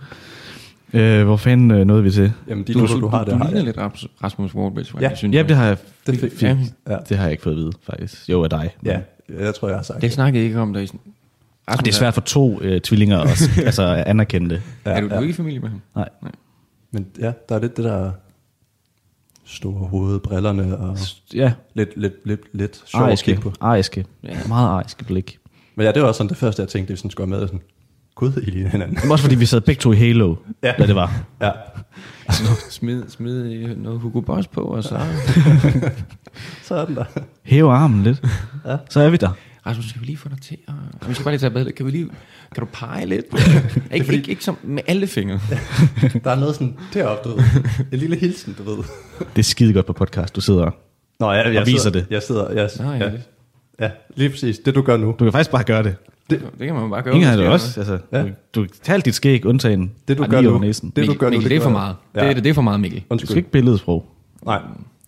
Øh, 1.01 1.25
hvor 1.25 1.37
fanden 1.37 1.71
øh, 1.71 1.85
nåede 1.87 2.03
vi 2.03 2.11
til? 2.11 2.33
Jamen, 2.49 2.65
de 2.65 2.79
noter, 2.79 2.97
du 2.97 3.09
har, 3.09 3.25
du, 3.25 3.31
der 3.31 3.37
du 3.39 3.45
har 3.45 3.51
ligner 3.51 3.65
lidt 3.65 3.77
Ras- 3.77 4.07
Rasmus 4.25 4.55
Warburg, 4.55 5.01
Ja. 5.01 5.15
synes 5.15 5.35
Ja, 5.37 5.43
det 5.43 5.57
har 5.57 5.67
jeg, 5.67 5.77
Det 6.07 6.21
fik 6.21 6.33
fint. 6.37 6.59
Ja. 6.89 6.97
det 7.09 7.17
har 7.17 7.25
jeg 7.25 7.31
ikke 7.33 7.43
fået 7.43 7.53
at 7.55 7.59
vide, 7.59 7.73
faktisk. 7.83 8.29
Jo, 8.29 8.43
af 8.45 8.51
dig. 8.51 8.71
ja, 8.85 8.99
jeg 9.41 9.55
tror, 9.55 9.69
jeg 9.69 9.77
har 9.77 9.83
sagt 9.83 10.03
Det 10.03 10.13
snakkede 10.13 10.39
jeg 10.43 10.47
ikke 10.49 10.61
om, 10.61 10.73
der 10.73 10.81
i. 10.81 10.89
Og 11.67 11.79
det 11.79 11.89
er 11.89 11.93
svært 11.93 12.15
for 12.15 12.21
to 12.21 12.61
øh, 12.63 12.81
tvillinger 12.81 13.19
at 13.21 13.51
altså, 13.67 13.83
at 13.95 14.05
anerkende 14.07 14.51
det. 14.51 14.63
Ja, 14.87 14.91
er 14.91 15.01
du, 15.01 15.07
ja. 15.07 15.13
du 15.13 15.17
er 15.19 15.21
ikke 15.23 15.31
i 15.33 15.37
familie 15.37 15.61
med 15.61 15.69
ham? 15.69 15.81
Nej. 15.97 16.09
Men 16.93 17.07
ja, 17.21 17.33
der 17.49 17.55
er 17.55 17.61
lidt 17.61 17.77
det 17.77 17.85
der 17.85 18.11
store 19.55 19.89
hoved, 19.89 20.21
brillerne 20.21 20.79
og 20.79 20.99
Ja, 21.35 21.53
lidt, 21.75 21.89
lidt, 21.97 22.15
lidt, 22.25 22.41
lidt 22.53 22.83
sjovt 22.87 23.03
at 23.05 23.09
ariske. 23.09 23.25
kigge 23.25 23.41
på. 23.43 23.53
Ariske. 23.61 24.05
Ja. 24.25 24.37
Meget 24.49 24.69
ariske 24.69 25.05
blik. 25.05 25.39
Men 25.75 25.87
ja, 25.87 25.93
det 25.93 26.03
var 26.03 26.09
også 26.09 26.19
sådan 26.19 26.29
det 26.29 26.37
første, 26.37 26.63
jeg 26.63 26.69
tænkte, 26.69 26.93
det 26.93 26.99
sådan 26.99 27.11
skulle 27.11 27.31
med. 27.31 27.41
Sådan, 27.41 27.61
Gud, 28.15 28.33
I 28.47 28.51
ligner 28.51 28.71
hinanden. 28.71 28.99
Var 29.05 29.11
også 29.13 29.25
fordi, 29.25 29.35
vi 29.35 29.47
sad 29.47 29.61
begge 29.61 29.81
to 29.81 29.93
i 29.93 29.97
Halo, 29.97 30.35
Ja. 30.63 30.73
da 30.79 30.87
det 30.87 30.95
var. 30.95 31.23
Ja, 31.41 31.51
Smid, 32.71 33.03
smid 33.09 33.53
øh, 33.53 33.83
noget 33.83 34.01
Hugo 34.01 34.21
Boss 34.21 34.49
på, 34.49 34.61
og 34.61 34.85
så... 34.85 35.01
så 36.67 36.75
er 36.75 36.85
den 36.85 36.97
der. 36.97 37.05
Hæve 37.43 37.73
armen 37.73 38.03
lidt. 38.03 38.25
Ja. 38.67 38.77
Så 38.91 39.01
er 39.01 39.11
vi 39.11 39.17
der. 39.17 39.31
Rasmus, 39.71 39.89
skal 39.89 40.01
vi 40.01 40.07
lige 40.07 40.17
få 40.17 40.29
dig 40.29 40.41
til 40.43 40.57
at... 40.69 41.09
Vi 41.09 41.15
skal 41.15 41.25
bare 41.25 41.33
lige 41.35 41.41
tage 41.41 41.51
billedet. 41.51 41.75
Kan 41.75 41.87
vi 41.87 41.91
lige... 41.91 42.09
Kan 42.55 42.61
du 42.61 42.69
pege 42.73 43.07
lidt? 43.07 43.25
ikke, 43.95 44.05
fordi- 44.05 44.17
ikke, 44.19 44.31
ikke 44.31 44.45
som 44.45 44.57
med 44.63 44.83
alle 44.87 45.07
fingre. 45.07 45.41
Der 46.25 46.31
er 46.31 46.41
noget 46.41 46.55
sådan 46.55 46.77
deroppe, 46.95 47.29
du 47.31 47.37
ved. 47.37 47.45
En 47.93 47.99
lille 47.99 48.17
hilsen, 48.17 48.55
du 48.59 48.63
ved. 48.63 48.77
Det 49.19 49.39
er 49.39 49.43
skide 49.43 49.73
godt 49.73 49.87
på 49.87 49.93
podcast, 49.93 50.37
du 50.37 50.41
sidder. 50.41 50.71
Nå, 51.21 51.33
jeg, 51.33 51.47
jeg 51.55 51.61
Og 51.61 51.67
viser 51.67 51.79
sidder, 51.83 52.01
det. 52.01 52.07
Jeg 52.11 52.23
sidder, 52.23 52.51
jeg, 52.51 52.71
Nå, 52.81 52.91
ja. 52.93 52.99
ja, 52.99 53.11
ja, 53.81 53.91
lige 54.17 54.31
præcis. 54.31 54.59
Det 54.59 54.75
du 54.75 54.83
gør 54.83 54.97
nu. 54.97 55.07
Du 55.07 55.25
kan 55.25 55.33
faktisk 55.33 55.51
bare 55.51 55.65
gøre 55.65 55.83
det. 55.83 55.97
Det, 56.31 56.41
det 56.59 56.67
kan 56.67 56.75
man 56.75 56.91
bare 56.91 57.03
gøre. 57.03 57.15
Ingen 57.15 57.29
har 57.31 57.37
det 57.37 57.47
også. 57.49 57.81
Altså, 57.81 57.99
Ja. 58.13 58.23
du, 58.23 58.29
du 58.55 58.67
tager 58.83 59.01
dit 59.01 59.15
skæg, 59.15 59.47
undtagen 59.47 59.93
Det 60.09 60.19
du 60.19 60.25
gør 60.25 60.41
nu. 60.41 60.59
næsen. 60.59 60.93
Det 60.97 61.07
du 61.07 61.15
gør 61.15 61.27
nu. 61.27 61.31
Mikkel, 61.37 61.51
det 61.51 61.57
er 61.57 61.61
for 61.61 61.71
meget. 61.71 61.97
Ja. 62.15 62.21
Det, 62.29 62.37
er, 62.37 62.41
det 62.41 62.51
er 62.51 62.55
for 62.55 62.63
meget, 62.63 62.81
Mikkel. 62.81 62.99
Du 63.01 63.05
skal 63.05 63.13
Undskyld. 63.15 63.37
ikke 63.37 63.51
billedsprog. 63.51 64.07
Nej, 64.45 64.59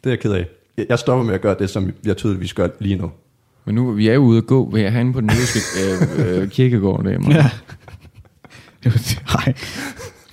det 0.04 0.06
er 0.06 0.10
jeg 0.10 0.20
ked 0.20 0.32
af. 0.32 0.46
Jeg- 0.76 0.86
Jeg 0.88 0.98
stopper 0.98 1.24
med 1.24 1.34
at 1.34 1.40
gøre 1.40 1.56
det, 1.58 1.70
som 1.70 1.90
jeg 2.04 2.16
tydeligvis 2.16 2.54
gør 2.54 2.68
lige 2.80 2.96
nu. 2.96 3.10
Men 3.66 3.74
nu 3.74 3.90
vi 3.92 4.08
er 4.08 4.16
ude 4.16 4.38
at 4.38 4.46
gå 4.46 4.70
ved 4.70 4.90
herinde 4.90 5.12
på 5.12 5.20
den 5.20 5.30
jødiske 5.30 5.58
øh, 6.28 6.42
øh, 6.42 6.48
kirkegård. 6.48 7.04
Det 7.04 7.14
er 7.14 7.18
meget. 7.18 7.34
Ja. 8.84 8.90
Nej. 9.34 9.54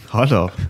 Hold 0.09 0.32
op. 0.32 0.61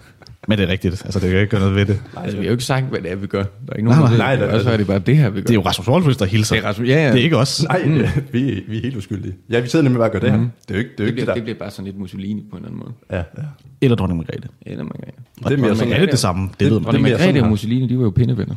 Men 0.47 0.57
det 0.57 0.64
er 0.64 0.72
rigtigt. 0.72 1.01
Altså, 1.05 1.20
det 1.20 1.30
kan 1.30 1.39
ikke 1.39 1.49
gøre 1.51 1.60
noget 1.62 1.76
ved 1.76 1.86
det. 1.86 2.01
Altså, 2.18 2.38
vi 2.38 2.43
har 2.43 2.45
jo 2.45 2.51
ikke 2.51 2.64
sagt, 2.64 2.86
hvad 2.86 3.01
det 3.01 3.12
er, 3.12 3.16
vi 3.16 3.28
gør. 3.28 3.43
Der 3.43 3.49
er 3.72 3.74
ikke 3.76 3.89
nogen, 3.89 3.99
Nej, 4.01 4.10
der 4.12 4.18
nej, 4.18 4.28
nej, 4.28 4.36
det. 4.36 4.47
det- 4.47 4.55
Og 4.55 4.62
så 4.62 4.70
er 4.72 4.78
det 4.78 4.88
bare 4.88 4.99
det 4.99 5.18
her, 5.18 5.30
vi 5.30 5.36
gør. 5.39 5.41
Det 5.41 5.49
er 5.49 5.53
jo 5.53 5.62
Rasmus 5.62 5.88
Wolfs, 5.88 6.18
der 6.18 6.26
hilser. 6.26 6.55
Det 6.55 6.64
er 6.64 6.68
Rasmus. 6.68 6.88
Ja, 6.88 7.03
ja. 7.05 7.12
Det 7.12 7.20
er 7.20 7.24
ikke 7.24 7.38
os. 7.38 7.64
Nej, 7.64 7.84
mm. 7.86 7.93
vi, 8.34 8.64
vi 8.68 8.78
er 8.78 8.82
helt 8.82 8.95
uskyldige. 8.95 9.36
Ja, 9.49 9.60
vi 9.60 9.68
sidder 9.70 9.84
nemlig 9.84 9.97
bare 9.99 10.07
og 10.07 10.12
gør 10.12 10.20
det 10.20 10.32
her. 10.32 10.38
Det 10.38 10.47
er 10.70 10.74
jo 10.74 10.78
ikke 10.78 10.89
det, 10.89 10.93
er 10.93 10.97
det, 10.97 11.05
ikke 11.05 11.14
bliver, 11.14 11.26
det 11.26 11.28
det 11.28 11.36
der. 11.36 11.43
bliver 11.43 11.57
bare 11.60 11.72
sådan 11.72 11.86
lidt 11.86 11.97
Mussolini 11.99 12.45
på 12.51 12.57
en 12.57 12.64
eller 12.64 12.68
anden 12.68 12.80
måde. 12.80 12.93
Ja, 13.12 13.18
ja. 13.18 13.47
Eller 13.82 13.95
dronning 13.95 14.18
Margrethe. 14.18 14.49
Eller 14.66 14.84
man 14.84 14.93
kan. 15.03 15.14
Det 15.49 15.53
er 15.53 15.57
mere 15.62 15.76
sådan, 15.76 15.93
Er 15.93 15.99
det 15.99 16.12
det 16.12 16.20
samme? 16.20 16.43
Det, 16.47 16.60
Det- 16.60 16.66
ved 16.72 16.80
man. 16.80 16.84
Dronning 16.84 17.01
Margrethe 17.03 17.32
her. 17.34 17.43
og 17.43 17.49
Mussolini, 17.49 17.88
de 17.88 17.97
var 17.97 18.03
jo 18.03 18.10
pindevenner. 18.10 18.55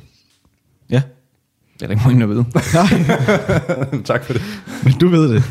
Ja. 0.91 1.03
Det 1.83 1.91
er 1.91 1.95
der 1.95 2.07
ikke 2.07 2.09
mange, 2.09 2.21
der 2.21 3.87
ved. 3.95 4.05
tak 4.11 4.25
for 4.25 4.33
det. 4.33 4.43
Men 4.85 4.93
du 4.93 5.09
ved 5.09 5.35
det. 5.35 5.43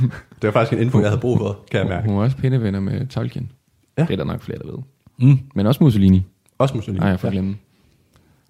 Det 0.41 0.47
var 0.47 0.51
faktisk 0.51 0.73
en 0.73 0.85
info, 0.85 0.99
jeg 0.99 1.09
havde 1.09 1.21
brug 1.21 1.37
for, 1.37 1.59
kan 1.71 1.79
jeg 1.79 1.87
mærke. 1.89 2.07
Hun 2.07 2.17
var 2.17 2.23
også 2.23 2.37
pindevenner 2.37 2.79
med 2.79 3.07
Tolkien. 3.07 3.51
Ja. 3.97 4.01
Det 4.03 4.11
er 4.11 4.17
der 4.17 4.23
nok 4.23 4.41
flere, 4.41 4.57
der 4.57 4.65
ved. 4.65 4.77
Mm. 5.29 5.39
Men 5.55 5.65
også 5.67 5.83
Mussolini. 5.83 6.23
Også 6.57 6.75
Mussolini. 6.75 6.99
Nej, 6.99 7.09
jeg 7.09 7.19
får 7.19 7.29
glemme. 7.29 7.55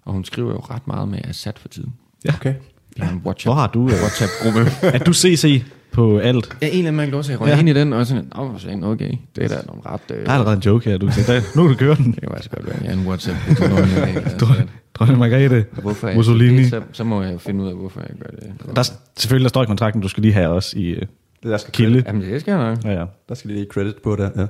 Og 0.04 0.12
hun 0.12 0.24
skriver 0.24 0.50
jo 0.50 0.58
ret 0.58 0.86
meget 0.86 1.08
med 1.08 1.18
Assad 1.24 1.52
for 1.56 1.68
tiden. 1.68 1.92
Ja. 2.24 2.34
Okay. 2.34 2.54
Har 2.98 3.12
en 3.12 3.18
Hvor 3.18 3.30
WhatsApp, 3.30 3.54
har 3.56 3.66
du... 3.66 3.80
øh, 3.88 3.94
WhatsApp-gruppe. 4.02 4.60
Er 4.96 4.98
du 4.98 5.12
CC? 5.12 5.64
På 5.92 6.18
alt. 6.18 6.56
Ja, 6.62 6.66
en 6.66 6.72
eller 6.72 6.78
anden 6.88 6.96
mærkelig 6.96 7.18
årsag. 7.18 7.32
Jeg 7.32 7.40
røg 7.40 7.48
Ja. 7.48 7.58
ind 7.60 7.68
i 7.68 7.72
den, 7.72 7.92
og 7.92 8.06
sådan, 8.06 8.32
åh, 8.38 8.52
så 8.56 8.62
sagde 8.62 8.76
jeg, 8.78 8.84
okay, 8.86 9.12
det 9.36 9.44
er 9.44 9.48
da 9.48 9.54
nogle 9.66 9.82
ret... 9.86 10.00
Øh, 10.10 10.16
Der 10.26 10.30
er 10.30 10.34
allerede 10.34 10.56
en 10.56 10.62
joke 10.62 10.90
her, 10.90 10.98
du 10.98 11.06
kan 11.06 11.14
sige, 11.14 11.42
nu 11.56 11.62
kan 11.62 11.70
du 11.72 11.78
køre 11.78 11.94
den. 11.94 12.12
det 12.12 12.20
kan 12.20 12.28
faktisk 12.30 12.50
godt 12.50 12.66
være, 12.66 12.76
ja, 12.84 12.92
en 12.92 13.06
WhatsApp. 13.06 13.38
jeg 13.48 14.16
altså, 14.24 14.62
Dronning 14.94 15.18
Margrethe, 15.18 15.64
hvorfor 15.82 16.06
jeg 16.08 16.16
Mussolini. 16.16 16.58
Det, 16.58 16.70
så, 16.70 16.82
så, 16.92 17.04
må 17.04 17.22
jeg 17.22 17.40
finde 17.40 17.64
ud 17.64 17.68
af, 17.68 17.74
hvorfor 17.76 18.00
jeg 18.00 18.10
gør 18.20 18.30
det. 18.30 18.76
Der, 18.76 18.80
er- 18.82 18.92
selvfølgelig, 19.16 19.44
der 19.44 19.48
står 19.48 19.62
i 19.62 19.66
kontrakten, 19.66 20.02
du 20.02 20.08
skal 20.08 20.22
lige 20.22 20.34
have 20.34 20.48
os 20.48 20.72
i 20.74 20.92
uh, 20.92 20.98
Det 20.98 21.08
der 21.42 21.56
skal 21.56 21.72
kilde. 21.72 22.02
Jamen, 22.06 22.22
det 22.22 22.40
skal 22.40 22.52
jeg 22.52 22.70
nok. 22.70 22.84
Ja, 22.84 22.92
ja. 23.00 23.04
Der 23.28 23.34
skal 23.34 23.50
lige 23.50 23.66
credit 23.70 23.94
på 24.04 24.16
det, 24.16 24.32
ja. 24.36 24.46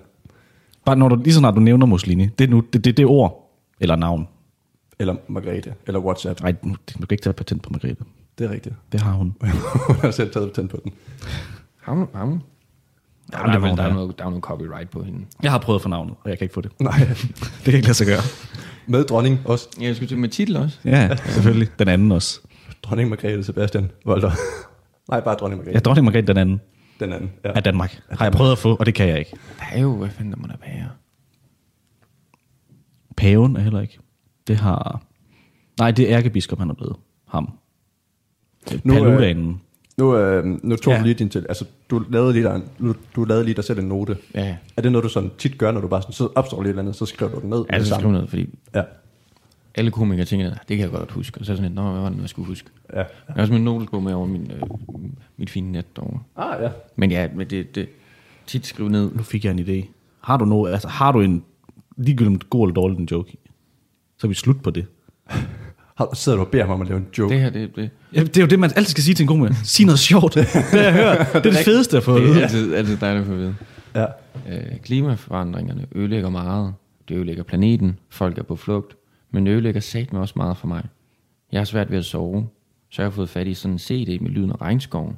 Bare 0.86 0.96
når 0.96 1.08
du, 1.08 1.16
lige 1.24 1.32
så 1.32 1.38
snart 1.38 1.54
du 1.54 1.60
nævner 1.60 1.86
Mussolini, 1.86 2.26
det 2.38 2.44
er 2.44 2.48
nu, 2.48 2.62
det, 2.72 2.84
det, 2.84 2.96
det 2.96 3.02
er 3.02 3.10
ord, 3.10 3.52
eller 3.80 3.96
navn. 3.96 4.28
Eller 4.98 5.14
Margrethe, 5.28 5.72
eller 5.86 6.00
WhatsApp. 6.00 6.40
Nej, 6.42 6.54
nu, 6.62 6.70
du 6.72 6.98
kan 6.98 7.06
ikke 7.10 7.22
tage 7.22 7.32
patent 7.32 7.62
på 7.62 7.70
Margrethe. 7.72 8.04
Det 8.38 8.46
er 8.46 8.50
rigtigt. 8.50 8.74
Det 8.92 9.00
har 9.00 9.12
hun. 9.12 9.34
Hun 9.86 9.96
har 9.96 10.10
selv 10.10 10.32
taget 10.32 10.48
patent 10.52 10.70
på 10.70 10.80
den. 10.84 10.92
Ham, 11.82 12.08
ham. 12.14 12.30
Ja, 13.32 13.38
det 13.38 13.46
der, 13.46 13.52
er, 13.52 13.58
vel- 13.58 13.76
der, 13.76 13.82
er 13.82 13.92
noget, 13.94 14.18
der 14.18 14.24
er 14.24 14.28
noget 14.28 14.44
copyright 14.44 14.90
på 14.90 15.02
hende. 15.02 15.26
Jeg 15.42 15.50
har 15.50 15.58
prøvet 15.58 15.82
få 15.82 15.88
navnet, 15.88 16.14
og 16.24 16.30
jeg 16.30 16.38
kan 16.38 16.44
ikke 16.44 16.54
få 16.54 16.60
det. 16.60 16.72
Nej, 16.80 16.98
Det 17.64 17.64
kan 17.64 17.74
ikke 17.74 17.86
lade 17.86 17.94
sig 17.94 18.06
gøre. 18.06 18.20
med 18.86 19.04
dronning 19.04 19.38
også. 19.44 19.68
Ja, 19.80 19.84
jeg 19.86 19.96
skulle 19.96 20.08
til 20.08 20.18
med 20.18 20.28
titel 20.28 20.56
også. 20.56 20.78
Ja, 20.84 21.16
selvfølgelig. 21.16 21.68
Den 21.78 21.88
anden 21.88 22.12
også. 22.12 22.40
Dronning 22.82 23.08
Margrethe 23.10 23.44
Sebastian 23.44 23.90
Volter. 24.04 24.30
Nej, 25.10 25.20
bare 25.20 25.34
dronning 25.34 25.58
Margrethe. 25.58 25.76
Ja, 25.76 25.80
dronning 25.80 26.04
Margrethe 26.04 26.26
den 26.26 26.36
anden 26.36 26.60
Den 27.00 27.12
anden. 27.12 27.30
Ja. 27.44 27.52
af 27.56 27.62
Danmark. 27.62 28.00
Har 28.10 28.24
jeg 28.24 28.32
prøvet 28.32 28.52
at 28.52 28.58
få, 28.58 28.74
og 28.76 28.86
det 28.86 28.94
kan 28.94 29.08
jeg 29.08 29.18
ikke. 29.18 29.30
Der 29.58 29.64
er 29.72 29.80
jo, 29.80 29.96
hvad 29.96 30.08
fanden 30.08 30.32
der 30.32 30.38
må 30.38 30.46
der 30.46 30.56
være? 30.66 30.88
Paven 33.16 33.56
er 33.56 33.60
heller 33.60 33.80
ikke. 33.80 33.98
Det 34.46 34.56
har... 34.56 35.02
Nej, 35.78 35.90
det 35.90 36.10
er 36.12 36.16
ærkebiskop, 36.18 36.58
han 36.58 36.70
er 36.70 36.74
blevet. 36.74 36.96
Ham. 37.28 37.52
Nu, 38.70 38.80
Nu, 38.84 38.94
øh, 38.94 39.04
Paludanen. 39.04 39.60
Nu, 39.98 40.16
øh, 40.16 40.44
nu 40.62 40.76
tog 40.76 40.92
Ja. 40.92 40.98
ja. 40.98 41.02
lige 41.04 41.14
din 41.14 41.28
til, 41.28 41.46
altså 41.48 41.64
du 41.90 42.02
lavede 42.10 42.32
lige, 42.32 42.44
der, 42.44 42.54
en- 42.54 42.64
du, 42.78 42.94
du 43.16 43.24
lavede 43.24 43.44
lige 43.44 43.54
dig 43.54 43.64
selv 43.64 43.78
en 43.78 43.84
note. 43.84 44.16
Ja, 44.34 44.56
Er 44.76 44.82
det 44.82 44.92
noget, 44.92 45.04
du 45.04 45.08
sådan 45.08 45.30
tit 45.38 45.58
gør, 45.58 45.70
når 45.72 45.80
du 45.80 45.88
bare 45.88 46.02
sådan, 46.02 46.12
så 46.12 46.28
opstår 46.34 46.62
lige 46.62 46.68
et 46.68 46.70
eller 46.70 46.82
andet, 46.82 46.96
så 46.96 47.06
skriver 47.06 47.32
du 47.32 47.40
den 47.40 47.50
ned? 47.50 47.64
ja 47.72 47.76
det 47.78 47.86
så 47.86 47.88
samme? 47.88 48.00
skriv 48.02 48.12
noget, 48.12 48.28
fordi 48.28 48.48
Ja, 48.74 48.82
alle 49.74 49.90
komikere 49.90 50.26
tænker, 50.26 50.46
"Ah, 50.50 50.56
det 50.68 50.76
kan 50.76 50.78
jeg 50.80 50.90
godt 50.90 51.10
huske. 51.12 51.40
Og 51.40 51.46
så 51.46 51.52
er 51.52 51.56
sådan 51.56 51.70
lidt, 51.70 51.74
nå, 51.74 51.90
hvad 51.92 52.00
var 52.00 52.08
det, 52.08 52.16
nu, 52.16 52.22
jeg 52.22 52.28
skulle 52.30 52.46
huske? 52.48 52.68
ja. 52.92 52.98
Jeg 52.98 53.06
har 53.28 53.40
også 53.40 53.52
min 53.52 53.64
notesbog 53.64 54.02
med 54.02 54.12
over 54.14 54.26
min, 54.26 54.50
øh, 54.56 54.62
mit 55.36 55.50
fine 55.50 55.72
net 55.72 55.96
derovre. 55.96 56.20
Ah, 56.36 56.62
ja. 56.62 56.68
Men 56.96 57.10
ja, 57.10 57.28
men 57.34 57.50
det, 57.50 57.74
det 57.74 57.88
tit 58.46 58.66
skrive 58.66 58.90
ned. 58.90 59.10
Nu 59.14 59.22
fik 59.22 59.44
jeg 59.44 59.50
en 59.50 59.58
idé. 59.58 59.86
Har 60.20 60.36
du 60.36 60.44
noget, 60.44 60.72
altså 60.72 60.88
har 60.88 61.12
du 61.12 61.20
en 61.20 61.44
ligegyldigt 61.96 62.50
god 62.50 62.66
eller 62.68 62.74
dårlig 62.74 62.98
en 62.98 63.08
joke? 63.10 63.36
Så 64.18 64.26
er 64.26 64.28
vi 64.28 64.34
slut 64.34 64.62
på 64.62 64.70
det. 64.70 64.86
Har, 65.96 66.14
sidder 66.14 66.38
du 66.38 66.44
og 66.44 66.50
beder 66.50 66.66
mig 66.66 66.74
om 66.74 66.80
at 66.82 66.88
lave 66.88 66.98
en 66.98 67.06
joke? 67.18 67.34
Det 67.34 67.42
her, 67.42 67.50
det, 67.50 67.76
det, 67.76 67.90
Ja, 68.14 68.20
det 68.20 68.36
er 68.36 68.40
jo 68.40 68.46
det, 68.46 68.58
man 68.58 68.70
altid 68.76 68.90
skal 68.90 69.02
sige 69.04 69.14
til 69.14 69.24
en 69.24 69.28
komiker. 69.28 69.54
Sig 69.64 69.86
noget 69.86 69.98
sjovt. 69.98 70.34
Det 70.34 70.44
har 70.44 70.78
jeg 70.78 70.92
hørt. 70.92 71.18
Det 71.18 71.36
er 71.36 71.40
det 71.50 71.56
fedeste 71.64 71.96
at 71.96 72.02
få 72.02 72.14
at 72.16 72.20
det 72.22 72.28
er 72.28 72.32
vide. 72.32 72.42
altid, 72.44 72.74
altid 72.74 72.96
dejligt 72.96 73.20
at 73.20 73.26
få 73.26 73.32
at 73.32 73.38
vide. 73.38 73.54
Ja. 73.94 74.06
Øh, 74.50 74.78
klimaforandringerne 74.82 75.86
ødelægger 75.94 76.30
meget. 76.30 76.74
Det 77.08 77.14
ødelægger 77.16 77.42
planeten. 77.42 77.98
Folk 78.10 78.38
er 78.38 78.42
på 78.42 78.56
flugt. 78.56 78.96
Men 79.30 79.46
det 79.46 79.52
ødelægger 79.52 79.80
sat 79.80 80.08
også 80.14 80.34
meget 80.36 80.56
for 80.56 80.66
mig. 80.66 80.84
Jeg 81.52 81.60
har 81.60 81.64
svært 81.64 81.90
ved 81.90 81.98
at 81.98 82.04
sove, 82.04 82.48
så 82.90 83.02
jeg 83.02 83.06
har 83.06 83.10
fået 83.10 83.28
fat 83.28 83.46
i 83.46 83.54
sådan 83.54 83.72
en 83.72 83.78
CD 83.78 84.20
med 84.20 84.30
lyden 84.30 84.50
af 84.50 84.60
regnskoven. 84.60 85.16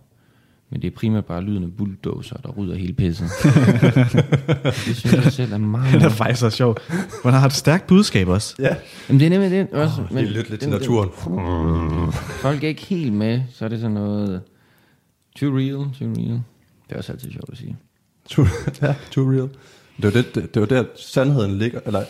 Men 0.70 0.82
det 0.82 0.86
er 0.92 0.96
primært 0.96 1.24
bare 1.24 1.42
lyden 1.42 1.64
af 1.64 1.72
bulldozer, 1.76 2.36
der 2.36 2.48
rydder 2.48 2.74
hele 2.76 2.92
pisset. 2.92 3.28
det 4.86 4.96
synes 4.96 5.12
jeg 5.24 5.32
selv 5.32 5.52
er 5.52 5.58
meget... 5.58 5.94
Det 5.94 6.02
er 6.02 6.08
faktisk 6.08 6.40
så 6.40 6.50
sjovt. 6.50 6.80
Man 7.24 7.34
har 7.34 7.46
et 7.46 7.52
stærkt 7.52 7.86
budskab 7.86 8.28
også. 8.28 8.54
Ja. 8.58 8.76
Jamen, 9.08 9.20
det 9.20 9.26
er 9.26 9.30
nemlig 9.30 9.50
det 9.50 9.70
også. 9.70 10.02
Oh, 10.10 10.16
lige 10.16 10.26
lytte 10.28 10.50
lidt 10.50 10.60
til 10.60 10.70
den- 10.72 10.78
naturen. 10.80 11.08
Folk 12.12 12.64
er 12.64 12.68
ikke 12.68 12.82
helt 12.82 13.12
med, 13.12 13.42
så 13.50 13.64
er 13.64 13.68
det 13.68 13.80
sådan 13.80 13.94
noget... 13.94 14.42
Too 15.36 15.56
real, 15.58 15.70
too 15.98 16.08
real. 16.08 16.40
Det 16.88 16.94
er 16.94 16.96
også 16.96 17.12
altid 17.12 17.30
sjovt 17.32 17.50
at 17.52 17.58
sige. 17.58 17.76
Too, 18.28 18.46
ja, 18.82 18.94
too 19.10 19.30
real. 19.30 19.48
Det 19.96 20.04
er 20.04 20.10
det, 20.10 20.34
det, 20.34 20.54
det 20.54 20.56
er 20.56 20.60
jo 20.60 20.66
der, 20.66 20.84
sandheden 20.96 21.58
ligger, 21.58 21.80
eller 21.86 22.02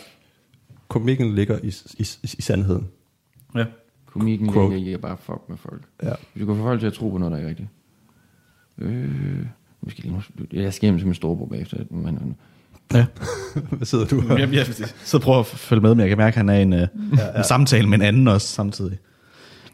komikken 0.88 1.34
ligger 1.34 1.58
i, 1.62 1.68
i, 1.98 2.06
i, 2.22 2.28
i 2.38 2.42
sandheden. 2.42 2.88
Ja. 3.54 3.64
Komikken 4.06 4.46
ligger 4.46 4.76
i 4.76 4.92
at 4.92 5.00
bare 5.00 5.16
fuck 5.16 5.40
med 5.48 5.56
folk. 5.56 5.82
Ja. 6.02 6.12
Du 6.40 6.46
kan 6.46 6.56
få 6.56 6.62
folk 6.62 6.80
til 6.80 6.86
at 6.86 6.92
tro 6.92 7.10
på 7.10 7.18
noget, 7.18 7.32
der 7.32 7.38
ikke 7.38 7.46
er 7.46 7.50
rigtigt. 7.50 7.68
Øh, 8.78 9.46
måske 9.80 10.00
lige, 10.00 10.22
jeg 10.52 10.74
skal 10.74 10.86
hjem 10.86 10.98
til 10.98 11.06
min 11.06 11.14
storebror 11.14 11.46
bagefter. 11.46 11.76
Men, 11.90 12.36
ja. 12.94 13.06
Hvad 13.76 13.86
sidder 13.86 14.04
du 14.06 14.20
her? 14.20 14.38
Jeg, 14.38 14.52
jeg 14.52 14.66
så 15.04 15.18
prøver 15.18 15.38
at 15.40 15.46
følge 15.46 15.82
med, 15.82 15.90
men 15.94 16.00
jeg 16.00 16.08
kan 16.08 16.18
mærke, 16.18 16.34
at 16.34 16.36
han 16.36 16.48
er 16.48 16.54
i 16.54 16.62
en, 16.62 16.72
ja, 16.72 16.86
ja. 17.18 17.38
en 17.38 17.44
samtale 17.44 17.88
med 17.88 17.98
en 17.98 18.04
anden 18.04 18.28
også 18.28 18.46
samtidig. 18.46 18.98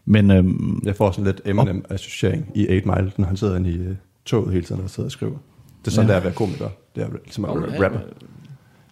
Men 0.04 0.30
øhm, 0.30 0.82
Jeg 0.84 0.96
får 0.96 1.10
sådan 1.10 1.24
lidt 1.24 1.40
Eminem-associering 1.44 2.52
i 2.54 2.62
8 2.62 2.88
Mile, 2.88 3.12
når 3.16 3.26
han 3.26 3.36
sidder 3.36 3.56
inde 3.56 3.70
i 3.70 3.78
uh, 3.88 3.96
toget 4.24 4.52
hele 4.52 4.64
tiden 4.66 4.80
og 4.80 4.90
sidder 4.90 5.06
og 5.06 5.12
skriver. 5.12 5.36
Det 5.84 5.86
er 5.86 5.90
sådan, 5.90 6.08
ja. 6.08 6.14
Ja. 6.14 6.16
det 6.16 6.16
er 6.16 6.16
at 6.16 6.24
være 6.24 6.34
komiker. 6.34 6.68
Det 6.94 7.02
er 7.02 7.08
ligesom 7.24 7.44
at 7.44 7.50
ja, 7.50 7.84
rappe. 7.84 8.00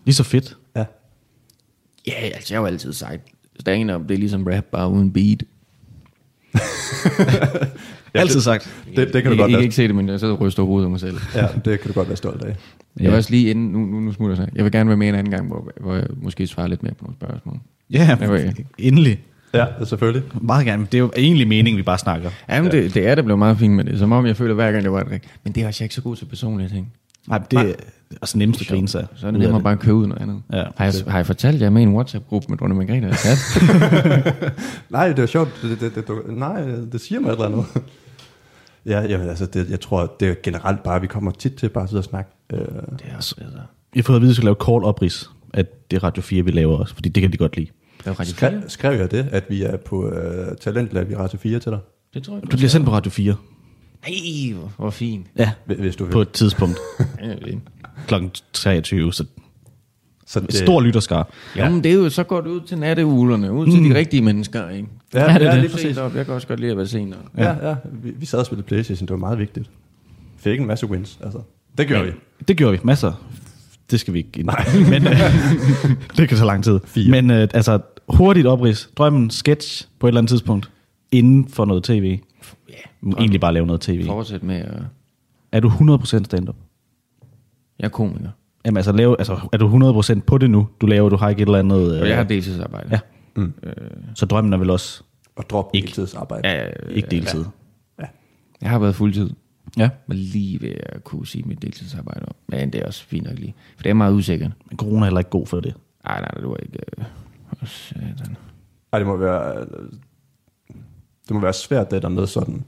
lige 0.05 0.15
så 0.15 0.25
fedt. 0.25 0.57
Ja. 0.77 0.85
ja, 2.07 2.13
altså 2.13 2.55
jeg 2.55 2.59
har 2.59 2.63
jo 2.63 2.67
altid 2.67 2.93
sagt, 2.93 3.23
stand-up, 3.61 4.03
det 4.03 4.11
er 4.11 4.19
ligesom 4.19 4.45
rap, 4.47 4.65
bare 4.65 4.89
uden 4.91 5.13
beat. 5.13 5.43
Ja, 8.15 8.21
Altid 8.21 8.41
sagt. 8.41 8.83
Det, 8.97 9.13
det 9.13 9.23
kan 9.23 9.25
du 9.25 9.29
jeg, 9.31 9.39
godt 9.39 9.39
jeg 9.39 9.49
kan 9.49 9.53
være, 9.53 9.63
ikke 9.63 9.75
se 9.75 9.87
det, 9.89 9.95
men 9.95 10.09
jeg 10.09 10.21
sidder 10.21 10.35
og 10.35 10.41
ryster 10.41 10.63
hovedet 10.63 10.85
af 10.87 10.91
mig 10.91 11.01
selv. 11.01 11.17
ja, 11.35 11.47
det 11.65 11.81
kan 11.81 11.89
du 11.89 11.93
godt 11.93 12.09
være 12.09 12.17
stolt 12.17 12.45
af. 12.45 12.57
Jeg 13.01 13.11
vil 13.11 13.17
også 13.17 13.31
lige 13.31 13.51
inden, 13.51 13.67
nu, 13.73 13.79
nu, 13.79 14.01
nu 14.01 14.13
smutter 14.13 14.37
jeg 14.37 14.47
så. 14.47 14.51
Jeg 14.55 14.65
vil 14.65 14.73
gerne 14.73 14.89
være 14.89 14.97
med 14.97 15.09
en 15.09 15.15
anden 15.15 15.31
gang, 15.31 15.49
hvor, 15.49 15.71
hvor 15.81 15.95
jeg 15.95 16.07
måske 16.17 16.47
svarer 16.47 16.67
lidt 16.67 16.83
mere 16.83 16.95
på 16.95 17.05
nogle 17.05 17.17
spørgsmål. 17.17 17.57
Ja, 17.91 18.17
Det 18.21 18.31
jeg. 18.31 18.55
endelig. 18.79 19.21
Ja, 19.55 19.67
selvfølgelig. 19.85 20.23
Meget 20.41 20.67
gerne. 20.67 20.83
Det 20.93 20.95
er 20.95 20.99
jo 20.99 21.11
egentlig 21.17 21.49
meningen, 21.49 21.79
vi 21.79 21.83
bare 21.83 21.99
snakker. 21.99 22.31
Jamen, 22.49 22.71
det, 22.73 22.95
det 22.95 23.07
er 23.09 23.15
der 23.15 23.23
blevet 23.23 23.39
meget 23.39 23.59
fint 23.59 23.75
med 23.75 23.85
det. 23.85 23.99
Som 23.99 24.13
om 24.13 24.27
jeg 24.27 24.37
føler 24.37 24.55
hver 24.55 24.73
gang, 24.73 24.85
det 24.85 24.93
var 24.93 25.03
det 25.03 25.13
rigtigt. 25.13 25.33
Men 25.45 25.53
det 25.53 25.63
er 25.63 25.67
også 25.67 25.79
jeg 25.81 25.85
er 25.85 25.87
ikke 25.87 25.95
så 25.95 26.03
god 26.03 26.17
til 26.17 26.25
personlige 26.25 26.69
ting. 26.69 26.93
Nej, 27.29 27.39
det 27.51 27.59
er 27.59 27.73
altså 28.11 28.39
nemmest 28.39 28.61
at 28.61 28.67
grine 28.67 28.89
sig. 28.89 29.07
Så 29.17 29.27
er 29.27 29.31
det 29.31 29.41
nemmere 29.41 29.63
bare 29.63 29.73
at 29.73 29.79
købe 29.79 29.95
ud 29.95 30.07
noget 30.07 30.23
andet. 30.23 30.43
Ja. 30.53 30.65
har, 30.77 30.85
jeg, 30.85 30.95
har 31.09 31.19
jeg 31.19 31.27
fortalt 31.27 31.63
jer 31.63 31.71
med 31.71 31.83
i 31.83 31.85
en 31.85 31.95
WhatsApp-gruppe 31.95 32.47
med 32.49 32.59
Dronning 32.59 32.79
Margrethe? 32.79 33.09
Ja. 33.25 34.41
Nej, 34.99 35.09
det 35.09 35.19
er 35.19 35.27
sjovt. 35.27 35.51
Det, 35.63 35.81
det, 35.81 35.95
det, 35.95 36.09
du, 36.09 36.23
nej, 36.29 36.61
det 36.93 37.01
siger 37.01 37.21
mig 37.21 37.29
et 37.29 37.33
eller 37.33 37.47
andet. 37.47 37.65
ja, 38.87 39.01
jamen, 39.03 39.29
altså, 39.29 39.47
det, 39.47 39.71
jeg 39.71 39.81
tror, 39.81 40.15
det 40.21 40.29
er 40.29 40.35
generelt 40.43 40.83
bare, 40.83 40.97
at 40.97 41.03
vi 41.03 41.07
kommer 41.07 41.31
tit 41.31 41.55
til 41.55 41.69
bare 41.69 41.85
at 41.85 41.91
sidde 41.91 42.01
og 42.01 42.05
snakke. 42.05 42.31
Øh, 42.53 42.59
det 42.59 42.69
er 43.11 43.17
også 43.17 43.37
bedre. 43.37 43.51
Jeg 43.95 44.01
har 44.01 44.03
fået 44.03 44.17
at 44.17 44.23
vide, 44.23 44.29
at 44.29 44.33
vi 44.33 44.35
skal 44.35 44.45
lave 44.45 44.55
kort 44.55 44.83
oprids, 44.83 45.31
at 45.55 45.91
det 45.91 45.97
er 45.97 46.05
Radio 46.05 46.23
4, 46.23 46.43
vi 46.43 46.51
laver 46.51 46.77
også, 46.77 46.95
fordi 46.95 47.09
det 47.09 47.21
kan 47.21 47.33
de 47.33 47.37
godt 47.37 47.57
lide. 47.57 47.71
Det 47.99 48.07
er 48.07 48.11
Radio 48.11 48.25
4. 48.25 48.27
skrev, 48.27 48.63
skrev 48.69 49.01
jeg 49.01 49.11
det, 49.11 49.29
at 49.33 49.45
vi 49.49 49.63
er 49.63 49.77
på 49.77 50.09
øh, 50.11 50.57
Talentlab 50.61 51.11
i 51.11 51.17
Radio 51.17 51.39
4 51.39 51.59
til 51.59 51.73
dig? 51.73 51.79
Det 52.15 52.23
tror 52.23 52.35
jeg, 52.35 52.43
Du 52.43 52.57
bliver 52.57 52.69
sendt 52.69 52.87
på 52.87 52.93
Radio 52.93 53.11
4. 53.11 53.35
Nej, 54.07 54.53
hvor, 54.59 54.73
hvor 54.77 54.91
fint. 54.91 55.27
Ja, 55.39 55.51
Hvis- 55.67 55.97
du 55.97 56.05
vil. 56.05 56.13
på 56.13 56.21
et 56.21 56.31
tidspunkt 56.31 56.79
Ja, 57.23 57.29
det. 57.35 57.59
kl. 58.07 58.15
23, 58.53 59.13
så 59.13 59.25
Så 60.27 60.39
et 60.49 60.55
stor 60.55 60.81
lytterskar. 60.81 61.29
Jo, 61.59 61.69
men 61.69 61.85
det 61.85 61.91
er 61.93 61.97
jo 61.97 62.11
så 62.11 62.23
godt 62.25 62.47
ud 62.47 62.61
til 62.61 62.79
natteuglerne, 62.79 63.53
ud 63.53 63.67
til 63.67 63.91
de 63.91 63.95
rigtige 63.99 64.23
mennesker, 64.23 64.69
ikke? 64.69 64.89
Ja, 65.15 65.33
Ja, 65.33 65.39
det 65.39 65.43
er 65.43 65.47
ja, 65.47 65.53
det. 65.53 65.61
lige 65.61 65.71
præcis. 65.73 65.97
Jeg 65.97 66.11
kan 66.27 66.35
også 66.35 66.47
godt 66.49 66.61
lide 66.61 66.71
at 66.71 66.77
være 66.77 66.87
senere. 66.87 67.19
Ja, 67.37 67.69
ja. 67.69 67.75
Vi, 68.03 68.11
vi 68.17 68.27
sad 68.27 68.39
og 68.39 68.47
spillede 68.47 68.67
Playstation, 68.67 69.07
det 69.07 69.11
var 69.13 69.19
meget 69.19 69.39
vigtigt. 69.39 69.71
Fik 70.37 70.61
en 70.61 70.67
masse 70.67 70.87
wins, 70.87 71.19
altså. 71.25 71.39
Det 71.79 71.87
gjorde 71.87 72.05
vi. 72.05 72.11
Det 72.49 72.57
gjorde 72.57 72.73
vi. 72.73 72.79
Masser. 72.83 73.13
Det 73.91 74.01
skal 74.01 74.15
vi 74.15 74.19
ikke 74.19 74.31
ind. 74.39 74.47
Nej. 74.47 74.65
Men 74.91 75.07
øh, 75.07 75.13
det 76.17 76.29
kan 76.29 76.37
tage 76.39 76.47
lang 76.47 76.65
tid. 76.65 76.81
Fire. 76.85 77.11
Men 77.11 77.31
øh, 77.31 77.49
altså, 77.55 77.79
hurtigt 78.09 78.47
oprids. 78.47 78.91
Drømmen 78.97 79.31
sketch 79.31 79.89
på 79.99 80.07
et 80.07 80.11
eller 80.11 80.21
andet 80.21 80.29
tidspunkt. 80.31 80.71
Inden 81.13 81.49
for 81.49 81.65
noget 81.65 81.85
tv. 81.85 82.19
Ja, 83.07 83.11
egentlig 83.19 83.41
bare 83.41 83.55
lave 83.55 83.67
noget 83.67 83.81
tv. 83.81 84.07
Fortsæt 84.07 84.43
med 84.43 84.57
at... 84.57 84.83
Er 85.53 85.61
du 85.61 85.69
100% 85.69 86.25
stand-up? 86.25 86.57
Jeg 87.79 87.85
er 87.85 87.89
komiker, 87.89 88.31
Jamen 88.65 88.77
altså, 88.77 88.93
lave, 88.93 89.17
altså, 89.19 89.49
er 89.53 89.57
du 89.59 90.03
100% 90.03 90.21
på 90.21 90.39
det 90.39 90.51
nu? 90.51 90.69
Du 90.81 90.87
laver, 90.87 91.09
du 91.09 91.17
har 91.17 91.29
ikke 91.29 91.43
et 91.43 91.47
eller 91.47 91.59
andet... 91.59 91.95
Øh, 91.95 92.01
og 92.03 92.09
jeg 92.09 92.17
har 92.17 92.25
deltidsarbejde. 92.25 92.89
Ja. 92.91 93.01
Mm. 93.37 93.53
Så 94.15 94.27
drømmen 94.27 94.53
er 94.53 94.57
vel 94.57 94.71
også 94.71 95.03
Og 95.37 95.45
drop 95.51 95.71
Ikke. 95.75 95.87
deltidsarbejde. 95.87 96.49
Ja, 96.49 96.65
ja, 96.65 96.71
ikke 96.91 97.09
deltid. 97.11 97.45
Jeg 98.61 98.71
har 98.71 98.79
været 98.79 98.95
fuldtid. 98.95 99.31
Ja. 99.77 99.91
var 100.07 100.15
lige 100.15 100.61
ved 100.61 100.75
at 100.83 101.05
kunne 101.05 101.27
sige 101.27 101.45
mit 101.47 101.63
deltidsarbejde 101.63 102.27
op. 102.27 102.37
Men 102.49 102.73
det 102.73 102.83
er 102.83 102.87
også 102.87 103.05
fint 103.05 103.27
nok 103.27 103.39
lige. 103.39 103.55
For 103.77 103.83
det 103.83 103.91
er 103.91 103.95
meget 103.95 104.13
usikkert. 104.13 104.53
Men 104.71 104.79
corona 104.79 105.01
er 105.01 105.05
heller 105.05 105.21
ikke 105.21 105.31
god 105.31 105.47
for 105.47 105.61
det. 105.61 105.75
Ej, 106.05 106.21
nej, 106.21 106.31
det 106.31 106.49
var 106.49 106.57
ikke... 106.57 106.79
Øh, 106.99 107.05
satan. 107.69 108.37
Ej, 108.93 108.99
det 108.99 109.07
må 109.07 109.17
være... 109.17 109.61
Det 111.29 111.31
må 111.31 111.41
være 111.41 111.53
svært, 111.53 111.91
det 111.91 112.03
der 112.03 112.09
med 112.09 112.27
sådan... 112.27 112.65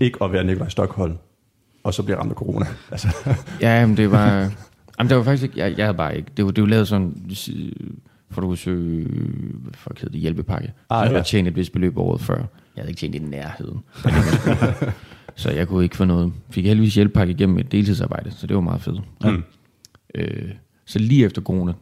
Ikke 0.00 0.24
at 0.24 0.32
være 0.32 0.44
Nikolaj 0.44 0.68
Stockholm, 0.68 1.16
og 1.82 1.94
så 1.94 2.02
bliver 2.02 2.18
ramt 2.18 2.30
af 2.30 2.36
corona. 2.36 2.66
Altså, 2.90 3.08
Ja, 3.60 3.86
men 3.86 3.96
det 3.96 4.10
var... 4.10 4.52
Jamen, 4.98 5.10
det 5.10 5.16
var 5.16 5.22
faktisk 5.22 5.42
ikke... 5.42 5.58
Jeg, 5.58 5.78
jeg 5.78 5.86
havde 5.86 5.96
bare 5.96 6.16
ikke... 6.16 6.30
Det 6.36 6.44
var, 6.44 6.50
det 6.50 6.62
var 6.62 6.68
lavet 6.68 6.88
sådan... 6.88 7.30
For 8.30 8.40
du 8.40 8.46
kunne 8.46 8.56
søge... 8.56 9.08
Hvad 9.54 9.72
fuck 9.74 9.98
hedder 9.98 10.12
det? 10.12 10.20
Hjælpepakke. 10.20 10.72
Ah, 10.90 10.96
så 10.98 11.02
jeg 11.02 11.04
ja. 11.04 11.12
havde 11.12 11.24
tjent 11.24 11.48
et 11.48 11.56
vist 11.56 11.72
beløb 11.72 11.98
året 11.98 12.20
før. 12.20 12.36
Jeg 12.36 12.46
havde 12.76 12.88
ikke 12.88 12.98
tjent 12.98 13.14
i 13.14 13.18
nærheden. 13.18 13.80
Så 15.34 15.50
jeg 15.50 15.68
kunne 15.68 15.84
ikke 15.84 15.96
få 15.96 16.04
noget. 16.04 16.32
Fik 16.50 16.66
heldigvis 16.66 16.94
hjælpepakke 16.94 17.32
igennem 17.32 17.58
et 17.58 17.72
deltidsarbejde, 17.72 18.30
så 18.30 18.46
det 18.46 18.54
var 18.56 18.62
meget 18.62 18.80
fedt. 18.80 19.00
ja. 19.24 19.30
mm. 19.30 19.42
Øh, 20.14 20.50
så 20.84 20.98
lige 20.98 21.24
efter 21.24 21.42
corona, 21.42 21.72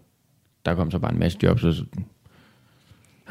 der 0.65 0.75
kom 0.75 0.91
så 0.91 0.99
bare 0.99 1.13
en 1.13 1.19
masse 1.19 1.39
jobs, 1.43 1.65
og 1.65 1.75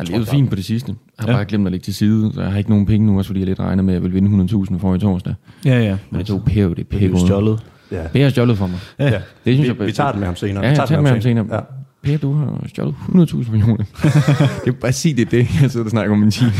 har 0.08 0.12
levet 0.14 0.28
fint 0.28 0.50
på 0.50 0.56
det 0.56 0.66
sidste. 0.66 0.96
Jeg 1.18 1.24
har 1.26 1.32
Ja. 1.32 1.38
bare 1.38 1.46
glemt 1.46 1.66
at 1.68 1.72
lægge 1.72 1.84
til 1.84 1.94
side, 1.94 2.32
så 2.34 2.42
jeg 2.42 2.52
har 2.52 2.58
ikke 2.58 2.70
nogen 2.70 2.86
penge 2.86 3.06
nu, 3.08 3.18
også 3.18 3.28
fordi 3.28 3.40
jeg 3.40 3.48
lidt 3.48 3.60
regner 3.60 3.84
med, 3.84 3.94
at 3.94 3.96
jeg 3.96 4.04
vil 4.04 4.14
vinde 4.14 4.30
100.000 4.30 4.80
for 4.80 4.96
i 4.96 5.00
torsdag. 5.00 5.34
Ja, 5.66 5.80
ja. 5.80 5.98
Men 6.10 6.20
det 6.20 6.28
tog 6.28 6.44
jo, 6.56 6.70
det 6.70 6.80
er 6.80 6.84
Det 6.84 7.04
er 7.04 7.10
Per 7.12 7.18
stjålet. 7.18 7.60
Ja. 7.92 8.08
Per 8.14 8.24
har 8.24 8.30
stjålet 8.30 8.58
for 8.58 8.68
mig. 8.68 8.80
Ja. 9.00 9.06
ja. 9.06 9.12
Det 9.12 9.22
synes 9.44 9.60
Vi, 9.62 9.68
jeg, 9.80 9.88
vi 9.88 9.92
tager 9.92 10.12
den 10.12 10.20
med 10.20 10.28
ham 10.28 10.36
senere. 10.36 10.64
Ja, 10.66 10.72
Vi 10.72 10.78
jeg 10.78 10.88
tager 10.88 11.02
med 11.02 11.10
ham 11.12 11.22
senere. 11.22 11.46
Ja. 11.52 11.60
Per, 12.04 12.18
du 12.18 12.34
har 12.34 12.66
stjålet 12.68 12.96
100.000 13.08 13.52
millioner. 13.52 13.84
det 14.66 14.68
er 14.68 14.72
bare 14.72 14.92
sige, 14.92 15.14
det 15.16 15.22
er 15.22 15.30
det, 15.30 15.62
jeg 15.62 15.72
sidder 15.72 15.84
og 15.86 15.90
snakker 15.92 16.14
om 16.14 16.24
en 16.24 16.32
time. 16.32 16.52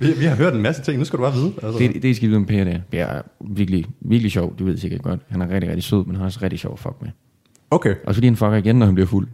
Vi, 0.00 0.06
vi 0.18 0.24
har 0.24 0.36
hørt 0.36 0.54
en 0.54 0.62
masse 0.62 0.82
ting, 0.82 0.98
nu 0.98 1.04
skal 1.04 1.16
du 1.18 1.22
bare 1.22 1.32
vide. 1.34 1.52
Altså. 1.62 1.78
det, 1.78 2.02
det 2.02 2.16
skal 2.16 2.28
vide 2.28 2.36
om 2.36 2.44
Per, 2.46 2.64
det 2.64 2.74
er. 2.74 2.80
Per 2.90 3.04
er 3.04 3.22
virkelig, 3.50 3.84
virkelig 4.00 4.32
sjov, 4.32 4.54
du 4.58 4.64
ved 4.64 4.76
sikkert 4.78 5.02
godt. 5.02 5.20
Han 5.28 5.42
er 5.42 5.48
rigtig, 5.48 5.68
rigtig 5.70 5.84
sød, 5.84 6.04
men 6.04 6.14
han 6.14 6.22
er 6.22 6.26
også 6.26 6.38
rigtig 6.42 6.58
sjov 6.58 6.72
at 6.72 6.78
fuck 6.78 6.94
med. 7.02 7.10
Okay. 7.70 7.94
Og 8.06 8.14
fordi 8.14 8.26
han 8.26 8.36
fucker 8.36 8.56
igen, 8.56 8.76
når 8.76 8.86
han 8.86 8.94
bliver 8.94 9.06
fuld. 9.08 9.28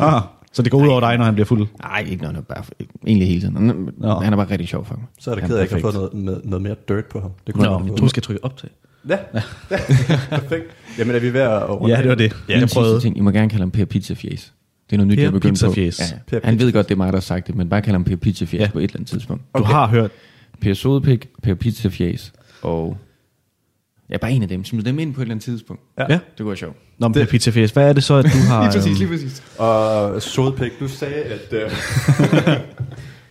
Ah, 0.00 0.22
så 0.52 0.62
det 0.62 0.70
går 0.72 0.82
ud 0.82 0.88
over 0.88 1.00
dig, 1.00 1.16
når 1.18 1.24
han 1.24 1.34
bliver 1.34 1.46
fuld. 1.46 1.66
Nej, 1.82 2.04
ikke 2.08 2.22
når 2.22 2.28
han 2.28 2.36
er 2.36 2.40
bare, 2.40 2.64
egentlig 3.06 3.28
hele 3.28 3.40
tiden. 3.40 3.56
Han, 3.56 3.88
Nå. 3.98 4.14
han 4.20 4.32
er 4.32 4.36
bare 4.36 4.50
rigtig 4.50 4.68
sjov 4.68 4.84
fuck 4.84 4.98
med. 4.98 5.06
Så 5.20 5.30
er 5.30 5.34
det 5.34 5.44
ked 5.44 5.56
af, 5.56 5.62
at 5.62 5.70
jeg 5.70 5.78
ikke 5.78 5.86
har 5.86 5.92
fået 5.92 6.12
noget, 6.12 6.24
med, 6.24 6.40
noget 6.44 6.62
mere 6.62 6.74
dirt 6.88 7.04
på 7.04 7.20
ham. 7.20 7.30
Det 7.46 7.54
kunne 7.54 7.64
Nå, 7.64 7.78
men 7.78 7.94
du 7.96 8.08
skal 8.08 8.22
trykke 8.22 8.44
optag. 8.44 8.70
Ja, 9.08 9.18
ja. 9.34 9.40
perfekt. 10.38 10.64
Jamen 10.98 11.14
er 11.16 11.20
vi 11.20 11.32
ved 11.32 11.40
at 11.40 11.70
runde 11.70 11.94
Ja, 11.96 12.00
det 12.00 12.08
var 12.08 12.14
det. 12.14 12.32
Ja, 12.48 12.52
Jeg 12.54 12.62
en 12.62 12.68
sidste 12.68 12.80
prøvede. 12.80 13.00
ting. 13.00 13.16
I 13.16 13.20
må 13.20 13.30
gerne 13.30 13.48
kalde 13.48 13.62
ham 13.62 13.70
Per 13.70 13.84
Pizzafjes. 13.84 14.52
Det 14.90 14.92
er 14.92 14.96
noget 14.96 15.08
nyt, 15.08 15.16
Per 15.16 15.22
jeg 15.22 15.32
begyndt 15.32 15.64
på. 15.64 15.72
Ja, 15.80 15.90
Per 16.26 16.36
ja. 16.36 16.40
Han 16.44 16.58
ved 16.58 16.72
godt, 16.72 16.88
det 16.88 16.94
er 16.94 16.96
mig, 16.98 17.06
der 17.06 17.16
har 17.16 17.20
sagt 17.20 17.46
det, 17.46 17.54
men 17.54 17.68
bare 17.68 17.82
kalde 17.82 17.94
ham 17.94 18.04
Per 18.04 18.16
Pizzafjes 18.16 18.58
Ja. 18.60 18.64
ja. 18.64 18.70
på 18.70 18.78
et 18.78 18.82
eller 18.82 18.96
andet 18.96 19.08
tidspunkt. 19.10 19.42
Du 19.58 19.62
har 19.62 19.86
hørt. 19.88 20.10
Per 20.60 20.74
Sodepik, 20.74 21.28
Per 21.42 21.54
Pizzafjes 21.54 22.32
og... 22.62 22.96
Ja, 24.12 24.16
bare 24.18 24.32
en 24.32 24.42
af 24.42 24.48
dem. 24.48 24.64
Smid 24.64 24.82
dem 24.82 24.98
ind 24.98 25.14
på 25.14 25.20
et 25.20 25.22
eller 25.22 25.34
andet 25.34 25.44
tidspunkt. 25.44 25.82
Ja. 25.98 26.02
Ja. 26.08 26.12
Det 26.14 26.20
kunne 26.38 26.48
være 26.48 26.56
sjovt. 26.56 26.76
Nå, 26.98 27.08
men 27.08 27.14
Det- 27.14 27.20
det... 27.20 27.28
Pizza 27.28 27.50
Fest, 27.50 27.74
hvad 27.74 27.88
er 27.88 27.92
det 27.92 28.04
så, 28.04 28.14
at 28.14 28.24
du 28.24 28.28
har... 28.52 28.62
øhm, 28.62 29.08
præcis. 29.08 29.42
Og 29.58 30.22
Sodpæk, 30.22 30.70
du 30.80 30.88
sagde, 30.88 31.14
at... 31.14 31.52
Uh, 31.52 31.72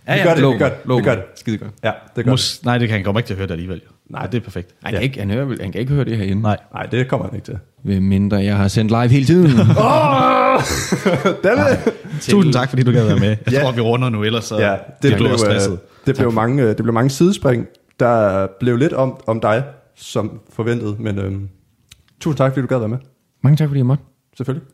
Ja, 0.07 0.15
vi 0.17 0.23
gør 0.23 0.33
det, 0.35 0.53
vi 0.53 0.57
gør 0.57 0.69
det, 0.69 0.77
lov 0.85 0.97
vi 0.99 1.03
gør 1.03 1.15
det. 1.15 1.23
Skide 1.35 1.57
godt. 1.57 1.71
Ja, 1.83 1.87
det 1.89 2.15
gør 2.15 2.21
det. 2.21 2.31
Mus, 2.31 2.59
nej, 2.65 2.77
det 2.77 2.87
kan 2.87 2.95
han 2.95 3.03
komme 3.03 3.19
ikke 3.19 3.27
til 3.27 3.33
at 3.33 3.37
høre 3.37 3.47
det 3.47 3.53
alligevel. 3.53 3.81
Nej. 4.09 4.25
Det 4.25 4.37
er 4.37 4.41
perfekt. 4.41 4.69
Han, 4.83 4.93
kan 4.93 5.01
ikke, 5.01 5.19
han, 5.19 5.29
hører, 5.29 5.45
vel- 5.45 5.61
han 5.61 5.71
kan 5.71 5.81
ikke 5.81 5.93
høre 5.93 6.05
det 6.05 6.17
herinde. 6.17 6.41
Nej. 6.41 6.57
Nej, 6.73 6.83
det 6.85 7.07
kommer 7.07 7.25
han 7.27 7.35
ikke 7.35 7.45
til. 7.45 7.57
Hvem 7.83 8.03
mindre 8.03 8.37
jeg 8.37 8.57
har 8.57 8.67
sendt 8.67 8.91
live 8.91 9.07
hele 9.07 9.25
tiden. 9.25 9.51
Dammit! 11.43 11.77
Tusind 12.21 12.53
tak, 12.53 12.69
fordi 12.69 12.83
du 12.83 12.91
gad 12.91 13.05
være 13.05 13.19
med. 13.19 13.27
Jeg 13.29 13.37
Ja. 13.51 13.61
tror, 13.61 13.71
vi 13.71 13.81
runder 13.81 14.09
nu, 14.09 14.23
ellers 14.23 14.43
så 14.45 14.59
Ja, 14.59 14.71
det 14.71 14.77
bliver 15.01 15.17
blev, 15.17 15.31
også 15.31 15.45
stresset. 15.45 15.71
øh, 15.71 15.77
det 16.05 16.15
blev, 16.17 16.31
mange, 16.31 16.63
øh, 16.63 16.67
det 16.69 16.77
blev 16.77 16.93
mange 16.93 17.09
sidespring. 17.09 17.65
Der 17.99 18.47
blev 18.59 18.77
lidt 18.77 18.93
om, 18.93 19.21
om 19.27 19.39
dig, 19.39 19.63
som 20.01 20.41
forventet, 20.49 20.99
men 20.99 21.17
øhm, 21.19 21.49
tusind 22.19 22.37
tak, 22.37 22.51
fordi 22.51 22.61
du 22.61 22.67
gad 22.67 22.79
være 22.79 22.89
med. 22.89 22.97
Mange 23.41 23.57
tak, 23.57 23.67
fordi 23.67 23.77
jeg 23.77 23.85
måtte. 23.85 24.03
Selvfølgelig. 24.37 24.67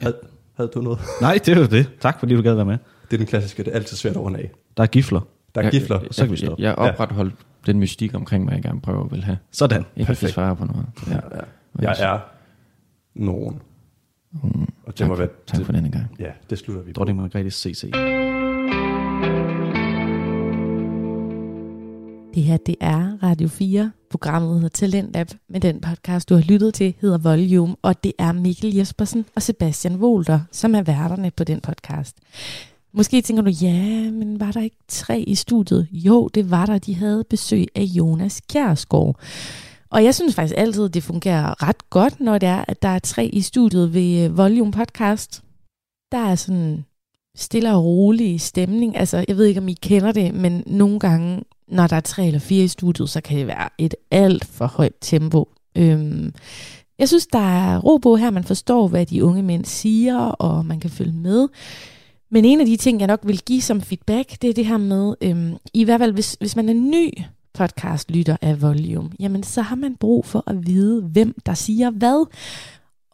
Havde, 0.00 0.16
havde 0.56 0.70
du 0.74 0.80
noget? 0.80 0.98
Nej, 1.20 1.38
det 1.44 1.48
er 1.56 1.60
jo 1.60 1.66
det. 1.66 1.90
Tak, 2.00 2.18
fordi 2.18 2.34
du 2.34 2.42
gad 2.42 2.54
være 2.54 2.64
med. 2.64 2.78
Det 3.10 3.12
er 3.12 3.18
den 3.18 3.26
klassiske, 3.26 3.62
det 3.62 3.70
er 3.70 3.74
altid 3.74 3.96
svært 3.96 4.16
at 4.16 4.22
runde 4.22 4.38
af. 4.38 4.50
Der 4.76 4.82
er 4.82 4.86
gifler. 4.86 5.20
Der 5.54 5.60
er 5.60 5.64
Jeg- 5.64 5.72
gifler. 5.72 6.00
Jeg, 6.00 6.08
så 6.10 6.22
kan 6.22 6.32
vi 6.32 6.36
stoppe. 6.36 6.62
jeg, 6.62 6.68
jeg 6.68 6.74
opretholdt 6.92 7.34
den 7.66 7.78
mystik 7.78 8.14
omkring, 8.14 8.44
hvad 8.44 8.54
jeg 8.54 8.62
gerne 8.62 8.80
prøver 8.80 9.04
at 9.04 9.10
vil 9.12 9.24
have. 9.24 9.38
Sådan. 9.50 9.76
Jeg 9.76 9.84
kan 9.86 10.00
ikke 10.00 10.06
Perfekt. 10.06 10.32
svare 10.32 10.56
på 10.56 10.64
noget. 10.64 10.86
Ja. 11.08 11.14
Ja, 11.14 11.20
ja. 11.82 11.90
Jeg 11.90 12.14
er 12.14 12.18
nogen. 13.14 13.62
Og 14.86 14.98
det 14.98 15.06
må 15.08 15.14
være... 15.14 15.28
Tak 15.46 15.64
for 15.64 15.72
denne 15.72 15.90
gang. 15.90 16.06
Ja, 16.18 16.30
det 16.50 16.58
slutter 16.58 16.82
vi 16.82 16.92
på. 16.92 16.98
Dronning 16.98 17.18
Margrethe 17.20 17.50
CC. 17.50 17.90
Det 22.36 22.44
her, 22.44 22.56
det 22.56 22.74
er 22.80 23.22
Radio 23.22 23.48
4. 23.48 23.92
Programmet 24.10 24.54
hedder 24.54 24.68
Talentlab, 24.68 25.28
men 25.48 25.62
den 25.62 25.80
podcast, 25.80 26.28
du 26.28 26.34
har 26.34 26.42
lyttet 26.42 26.74
til, 26.74 26.94
hedder 27.00 27.18
Volume, 27.18 27.76
og 27.82 28.04
det 28.04 28.12
er 28.18 28.32
Mikkel 28.32 28.74
Jespersen 28.74 29.24
og 29.34 29.42
Sebastian 29.42 30.00
Volter, 30.00 30.40
som 30.52 30.74
er 30.74 30.82
værterne 30.82 31.30
på 31.30 31.44
den 31.44 31.60
podcast. 31.60 32.16
Måske 32.92 33.22
tænker 33.22 33.42
du, 33.42 33.50
ja, 33.50 34.10
men 34.10 34.40
var 34.40 34.52
der 34.52 34.60
ikke 34.60 34.76
tre 34.88 35.20
i 35.20 35.34
studiet? 35.34 35.88
Jo, 35.92 36.28
det 36.28 36.50
var 36.50 36.66
der. 36.66 36.78
De 36.78 36.94
havde 36.94 37.24
besøg 37.30 37.66
af 37.74 37.82
Jonas 37.82 38.40
Kjærsgaard. 38.48 39.20
Og 39.90 40.04
jeg 40.04 40.14
synes 40.14 40.34
faktisk 40.34 40.54
altid, 40.58 40.88
det 40.88 41.02
fungerer 41.02 41.68
ret 41.68 41.90
godt, 41.90 42.20
når 42.20 42.38
det 42.38 42.48
er, 42.48 42.64
at 42.68 42.82
der 42.82 42.88
er 42.88 42.98
tre 42.98 43.26
i 43.26 43.40
studiet 43.40 43.94
ved 43.94 44.24
øh, 44.24 44.36
Volume 44.36 44.72
Podcast. 44.72 45.42
Der 46.12 46.18
er 46.18 46.34
sådan 46.34 46.84
stille 47.36 47.74
og 47.74 47.84
rolig 47.84 48.40
stemning. 48.40 48.96
Altså, 48.96 49.24
jeg 49.28 49.36
ved 49.36 49.44
ikke, 49.44 49.60
om 49.60 49.68
I 49.68 49.72
kender 49.72 50.12
det, 50.12 50.34
men 50.34 50.62
nogle 50.66 50.98
gange, 50.98 51.42
når 51.68 51.86
der 51.86 51.96
er 51.96 52.00
tre 52.00 52.26
eller 52.26 52.40
fire 52.40 52.64
i 52.64 52.68
studiet, 52.68 53.10
så 53.10 53.20
kan 53.20 53.38
det 53.38 53.46
være 53.46 53.68
et 53.78 53.94
alt 54.10 54.44
for 54.44 54.66
højt 54.66 54.94
tempo. 55.00 55.48
Øhm, 55.76 56.32
jeg 56.98 57.08
synes, 57.08 57.26
der 57.26 57.38
er 57.38 57.78
ro 57.78 57.96
på 57.96 58.16
her. 58.16 58.30
Man 58.30 58.44
forstår, 58.44 58.88
hvad 58.88 59.06
de 59.06 59.24
unge 59.24 59.42
mænd 59.42 59.64
siger, 59.64 60.18
og 60.18 60.66
man 60.66 60.80
kan 60.80 60.90
følge 60.90 61.12
med. 61.12 61.48
Men 62.30 62.44
en 62.44 62.60
af 62.60 62.66
de 62.66 62.76
ting, 62.76 63.00
jeg 63.00 63.06
nok 63.06 63.20
vil 63.22 63.40
give 63.40 63.62
som 63.62 63.80
feedback, 63.80 64.42
det 64.42 64.50
er 64.50 64.54
det 64.54 64.66
her 64.66 64.76
med, 64.76 65.14
øhm, 65.20 65.56
i 65.74 65.84
hvert 65.84 66.00
fald 66.00 66.12
hvis, 66.12 66.36
hvis 66.40 66.56
man 66.56 66.68
er 66.68 66.74
ny 66.74 67.12
podcastlytter 67.54 68.36
af 68.42 68.62
Volume, 68.62 69.10
jamen 69.20 69.42
så 69.42 69.62
har 69.62 69.76
man 69.76 69.96
brug 69.96 70.26
for 70.26 70.44
at 70.46 70.66
vide, 70.66 71.02
hvem 71.02 71.34
der 71.46 71.54
siger 71.54 71.90
hvad. 71.90 72.26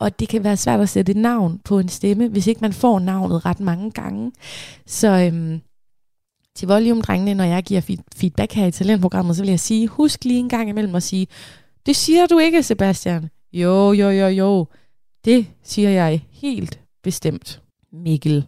Og 0.01 0.21
det 0.21 0.29
kan 0.29 0.45
være 0.45 0.57
svært 0.57 0.81
at 0.81 0.89
sætte 0.89 1.11
et 1.11 1.17
navn 1.17 1.61
på 1.65 1.79
en 1.79 1.89
stemme, 1.89 2.29
hvis 2.29 2.47
ikke 2.47 2.61
man 2.61 2.73
får 2.73 2.99
navnet 2.99 3.47
ret 3.47 3.61
mange 3.61 3.91
gange. 3.91 4.33
Så 4.87 5.09
øhm, 5.09 5.61
til 6.57 6.69
Volume-drengene, 6.69 7.35
når 7.35 7.45
jeg 7.45 7.63
giver 7.63 7.97
feedback 8.17 8.53
her 8.53 8.67
i 8.67 8.71
talentprogrammet, 8.71 9.37
så 9.37 9.43
vil 9.43 9.51
jeg 9.51 9.61
sige, 9.61 9.89
husk 9.89 10.25
lige 10.25 10.39
en 10.39 10.49
gang 10.49 10.69
imellem 10.69 10.95
at 10.95 11.03
sige, 11.03 11.27
det 11.87 11.97
siger 11.97 12.27
du 12.27 12.39
ikke, 12.39 12.63
Sebastian. 12.63 13.31
Jo, 13.53 13.93
jo, 13.93 14.11
jo, 14.11 14.27
jo. 14.27 14.67
Det 15.25 15.47
siger 15.63 15.91
jeg 15.91 16.25
helt 16.31 16.81
bestemt, 17.03 17.63
Mikkel. 17.93 18.47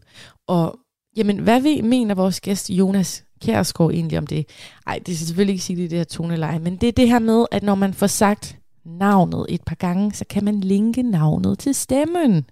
Og 0.49 0.79
jamen, 1.17 1.39
hvad 1.39 1.61
vi 1.61 1.81
mener 1.81 2.15
vores 2.15 2.41
gæst 2.41 2.71
Jonas 2.71 3.25
Kjærsgaard 3.41 3.91
egentlig 3.91 4.19
om 4.19 4.27
det? 4.27 4.49
Ej, 4.87 5.01
det 5.07 5.17
skal 5.17 5.27
selvfølgelig 5.27 5.53
ikke 5.53 5.65
sige 5.65 5.77
det 5.77 5.83
i 5.83 5.87
det 5.87 5.99
her 5.99 6.05
toneleje, 6.05 6.59
men 6.59 6.77
det 6.77 6.89
er 6.89 6.93
det 6.93 7.09
her 7.09 7.19
med, 7.19 7.47
at 7.53 7.63
når 7.63 7.75
man 7.75 7.95
får 7.95 8.07
sagt 8.07 8.59
navnet 8.85 9.47
et 9.49 9.63
par 9.67 9.75
gange, 9.75 10.13
så 10.13 10.25
kan 10.31 10.45
man 10.45 10.61
linke 10.61 11.03
navnet 11.03 11.59
til 11.59 11.75
stemmen. 11.75 12.45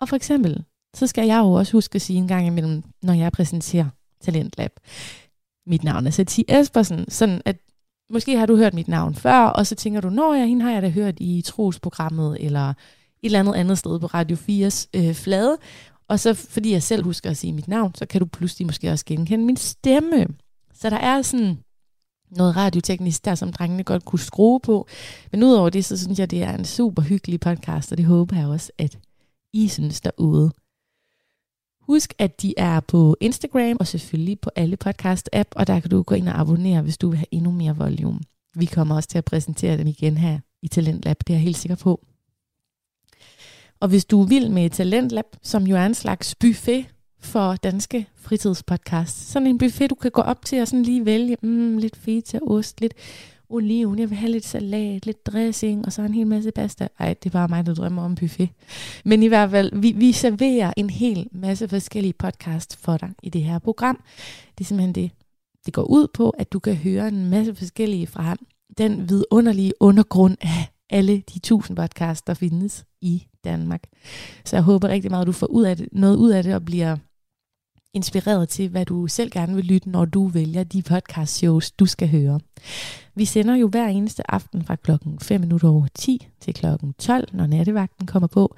Og 0.00 0.08
for 0.08 0.16
eksempel, 0.16 0.64
så 0.96 1.06
skal 1.06 1.26
jeg 1.26 1.38
jo 1.38 1.52
også 1.52 1.72
huske 1.72 1.94
at 1.96 2.02
sige 2.02 2.18
en 2.18 2.28
gang 2.28 2.46
imellem, 2.46 2.82
når 3.02 3.12
jeg 3.12 3.32
præsenterer 3.32 3.86
Talentlab. 4.20 4.72
Mit 5.66 5.84
navn 5.84 6.06
er 6.06 6.10
Satie 6.10 6.60
Espersen, 6.60 7.10
sådan 7.10 7.42
at 7.44 7.56
måske 8.10 8.38
har 8.38 8.46
du 8.46 8.56
hørt 8.56 8.74
mit 8.74 8.88
navn 8.88 9.14
før, 9.14 9.38
og 9.38 9.66
så 9.66 9.74
tænker 9.74 10.00
du, 10.00 10.10
nå 10.10 10.34
ja, 10.34 10.46
hende 10.46 10.64
har 10.64 10.72
jeg 10.72 10.82
da 10.82 10.88
hørt 10.88 11.14
i 11.20 11.42
trosprogrammet, 11.46 12.36
eller 12.40 12.68
et 12.68 12.74
eller 13.22 13.40
andet 13.40 13.54
andet 13.54 13.78
sted 13.78 14.00
på 14.00 14.06
Radio 14.06 14.36
4's 14.36 14.86
øh, 14.94 15.14
flade. 15.14 15.58
Og 16.08 16.20
så 16.20 16.34
fordi 16.34 16.72
jeg 16.72 16.82
selv 16.82 17.04
husker 17.04 17.30
at 17.30 17.36
sige 17.36 17.52
mit 17.52 17.68
navn, 17.68 17.94
så 17.94 18.06
kan 18.06 18.20
du 18.20 18.26
pludselig 18.26 18.66
måske 18.66 18.90
også 18.90 19.04
genkende 19.04 19.44
min 19.44 19.56
stemme. 19.56 20.26
Så 20.74 20.90
der 20.90 20.96
er 20.96 21.22
sådan 21.22 21.58
noget 22.30 22.56
radioteknisk 22.56 23.24
der, 23.24 23.34
som 23.34 23.52
drengene 23.52 23.84
godt 23.84 24.04
kunne 24.04 24.18
skrue 24.18 24.60
på. 24.60 24.88
Men 25.32 25.42
udover 25.42 25.70
det, 25.70 25.84
så 25.84 25.96
synes 25.96 26.18
jeg, 26.18 26.30
det 26.30 26.42
er 26.42 26.54
en 26.54 26.64
super 26.64 27.02
hyggelig 27.02 27.40
podcast, 27.40 27.92
og 27.92 27.98
det 27.98 28.06
håber 28.06 28.36
jeg 28.36 28.46
også, 28.46 28.72
at 28.78 28.98
I 29.52 29.68
synes 29.68 30.00
derude. 30.00 30.52
Husk, 31.88 32.14
at 32.18 32.42
de 32.42 32.54
er 32.56 32.80
på 32.80 33.16
Instagram 33.20 33.76
og 33.80 33.86
selvfølgelig 33.86 34.40
på 34.40 34.50
alle 34.56 34.76
podcast-app, 34.84 35.50
og 35.56 35.66
der 35.66 35.80
kan 35.80 35.90
du 35.90 36.02
gå 36.02 36.14
ind 36.14 36.28
og 36.28 36.40
abonnere, 36.40 36.82
hvis 36.82 36.98
du 36.98 37.08
vil 37.08 37.18
have 37.18 37.26
endnu 37.30 37.50
mere 37.50 37.76
volume. 37.76 38.20
Vi 38.54 38.66
kommer 38.66 38.96
også 38.96 39.08
til 39.08 39.18
at 39.18 39.24
præsentere 39.24 39.78
dem 39.78 39.86
igen 39.86 40.16
her 40.16 40.38
i 40.62 40.68
Talentlab, 40.68 41.16
det 41.18 41.30
er 41.30 41.34
jeg 41.34 41.42
helt 41.42 41.56
sikker 41.56 41.76
på. 41.76 42.00
Og 43.80 43.88
hvis 43.88 44.04
du 44.04 44.22
er 44.22 44.26
vild 44.26 44.48
med 44.48 44.70
Talentlab, 44.70 45.24
som 45.42 45.66
jo 45.66 45.76
er 45.76 45.86
en 45.86 45.94
slags 45.94 46.34
buffet 46.34 46.86
for 47.20 47.56
danske 47.56 48.06
fritidspodcasts, 48.14 49.32
sådan 49.32 49.46
en 49.46 49.58
buffet, 49.58 49.90
du 49.90 49.94
kan 49.94 50.10
gå 50.10 50.20
op 50.20 50.44
til 50.44 50.62
og 50.62 50.68
sådan 50.68 50.82
lige 50.82 51.04
vælge 51.04 51.36
mm, 51.42 51.78
lidt 51.78 51.96
feta, 51.96 52.38
ost, 52.42 52.80
lidt 52.80 52.94
oliven, 53.50 53.98
jeg 53.98 54.10
vil 54.10 54.18
have 54.18 54.32
lidt 54.32 54.44
salat, 54.44 55.06
lidt 55.06 55.26
dressing, 55.26 55.86
og 55.86 55.92
så 55.92 56.02
en 56.02 56.14
hel 56.14 56.26
masse 56.26 56.50
pasta. 56.50 56.88
Ej, 56.98 57.14
det 57.14 57.26
er 57.26 57.32
bare 57.32 57.48
mig, 57.48 57.66
der 57.66 57.74
drømmer 57.74 58.02
om 58.02 58.14
buffet. 58.14 58.48
Men 59.04 59.22
i 59.22 59.26
hvert 59.26 59.50
fald, 59.50 59.80
vi, 59.80 59.92
vi 59.92 60.12
serverer 60.12 60.72
en 60.76 60.90
hel 60.90 61.28
masse 61.32 61.68
forskellige 61.68 62.12
podcasts 62.12 62.76
for 62.76 62.96
dig 62.96 63.10
i 63.22 63.28
det 63.28 63.44
her 63.44 63.58
program. 63.58 64.02
Det 64.58 64.64
er 64.64 64.68
simpelthen 64.68 64.94
det, 64.94 65.10
det 65.66 65.74
går 65.74 65.82
ud 65.82 66.06
på, 66.14 66.30
at 66.30 66.52
du 66.52 66.58
kan 66.58 66.76
høre 66.76 67.08
en 67.08 67.30
masse 67.30 67.54
forskellige 67.54 68.06
fra 68.06 68.36
den 68.78 69.08
vidunderlige 69.08 69.72
undergrund 69.80 70.36
af 70.40 70.68
alle 70.90 71.22
de 71.34 71.38
tusind 71.38 71.76
podcasts, 71.76 72.22
der 72.22 72.34
findes 72.34 72.84
i 73.00 73.26
Danmark. 73.44 73.82
Så 74.44 74.56
jeg 74.56 74.62
håber 74.62 74.88
rigtig 74.88 75.10
meget, 75.10 75.22
at 75.22 75.26
du 75.26 75.32
får 75.32 75.46
ud 75.46 75.64
af 75.64 75.76
det, 75.76 75.88
noget 75.92 76.16
ud 76.16 76.30
af 76.30 76.42
det 76.42 76.54
og 76.54 76.64
bliver 76.64 76.96
inspireret 77.94 78.48
til, 78.48 78.68
hvad 78.68 78.86
du 78.86 79.06
selv 79.06 79.30
gerne 79.30 79.54
vil 79.54 79.64
lytte, 79.64 79.90
når 79.90 80.04
du 80.04 80.26
vælger 80.26 80.64
de 80.64 80.82
podcast 80.82 81.34
shows, 81.36 81.70
du 81.70 81.86
skal 81.86 82.08
høre. 82.08 82.40
Vi 83.18 83.24
sender 83.24 83.56
jo 83.56 83.68
hver 83.68 83.86
eneste 83.86 84.30
aften 84.30 84.64
fra 84.64 84.76
klokken 84.76 85.18
5 85.22 85.40
minutter 85.40 85.68
over 85.68 85.86
10 85.94 86.28
til 86.40 86.54
klokken 86.54 86.94
12, 86.98 87.28
når 87.32 87.46
nattevagten 87.46 88.06
kommer 88.06 88.26
på. 88.26 88.54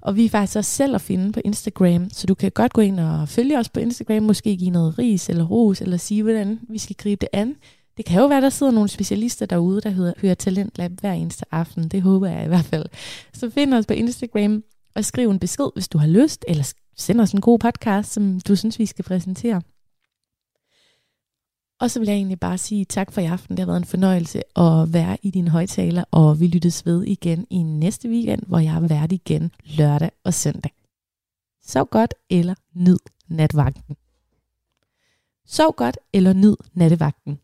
Og 0.00 0.16
vi 0.16 0.24
er 0.24 0.28
faktisk 0.28 0.56
også 0.56 0.70
selv 0.70 0.94
at 0.94 1.00
finde 1.00 1.32
på 1.32 1.40
Instagram, 1.44 2.10
så 2.10 2.26
du 2.26 2.34
kan 2.34 2.50
godt 2.50 2.72
gå 2.72 2.80
ind 2.80 3.00
og 3.00 3.28
følge 3.28 3.58
os 3.58 3.68
på 3.68 3.80
Instagram, 3.80 4.22
måske 4.22 4.56
give 4.56 4.70
noget 4.70 4.98
ris 4.98 5.28
eller 5.28 5.44
ros, 5.44 5.80
eller 5.80 5.96
sige, 5.96 6.22
hvordan 6.22 6.60
vi 6.68 6.78
skal 6.78 6.96
gribe 6.96 7.20
det 7.20 7.28
an. 7.32 7.56
Det 7.96 8.04
kan 8.04 8.20
jo 8.20 8.26
være, 8.26 8.40
der 8.40 8.50
sidder 8.50 8.72
nogle 8.72 8.88
specialister 8.88 9.46
derude, 9.46 9.80
der 9.80 9.90
hører, 9.90 10.12
hører 10.18 10.34
Talentlab 10.34 10.92
hver 11.00 11.12
eneste 11.12 11.44
aften. 11.50 11.88
Det 11.88 12.02
håber 12.02 12.28
jeg 12.28 12.44
i 12.44 12.48
hvert 12.48 12.64
fald. 12.64 12.86
Så 13.34 13.50
find 13.50 13.74
os 13.74 13.86
på 13.86 13.92
Instagram 13.92 14.62
og 14.94 15.04
skriv 15.04 15.30
en 15.30 15.38
besked, 15.38 15.66
hvis 15.74 15.88
du 15.88 15.98
har 15.98 16.06
lyst, 16.06 16.44
eller 16.48 16.72
send 16.96 17.20
os 17.20 17.32
en 17.32 17.40
god 17.40 17.58
podcast, 17.58 18.12
som 18.12 18.40
du 18.40 18.56
synes, 18.56 18.78
vi 18.78 18.86
skal 18.86 19.04
præsentere. 19.04 19.62
Og 21.80 21.90
så 21.90 21.98
vil 21.98 22.06
jeg 22.06 22.16
egentlig 22.16 22.40
bare 22.40 22.58
sige 22.58 22.84
tak 22.84 23.12
for 23.12 23.20
i 23.20 23.24
aften. 23.24 23.56
Det 23.56 23.58
har 23.58 23.66
været 23.66 23.80
en 23.80 23.84
fornøjelse 23.84 24.58
at 24.58 24.92
være 24.92 25.16
i 25.22 25.30
din 25.30 25.48
højtaler, 25.48 26.04
og 26.10 26.40
vi 26.40 26.46
lyttes 26.46 26.86
ved 26.86 27.04
igen 27.04 27.46
i 27.50 27.62
næste 27.62 28.08
weekend, 28.08 28.42
hvor 28.46 28.58
jeg 28.58 28.74
er 28.74 28.88
vært 28.88 29.12
igen 29.12 29.50
lørdag 29.64 30.10
og 30.24 30.34
søndag. 30.34 30.72
Sov 31.62 31.86
godt 31.86 32.14
eller 32.30 32.54
nyd 32.74 32.98
natvagten. 33.28 33.96
Sov 35.46 35.74
godt 35.76 35.98
eller 36.12 36.32
nyd 36.32 36.56
nattevagten. 36.72 37.38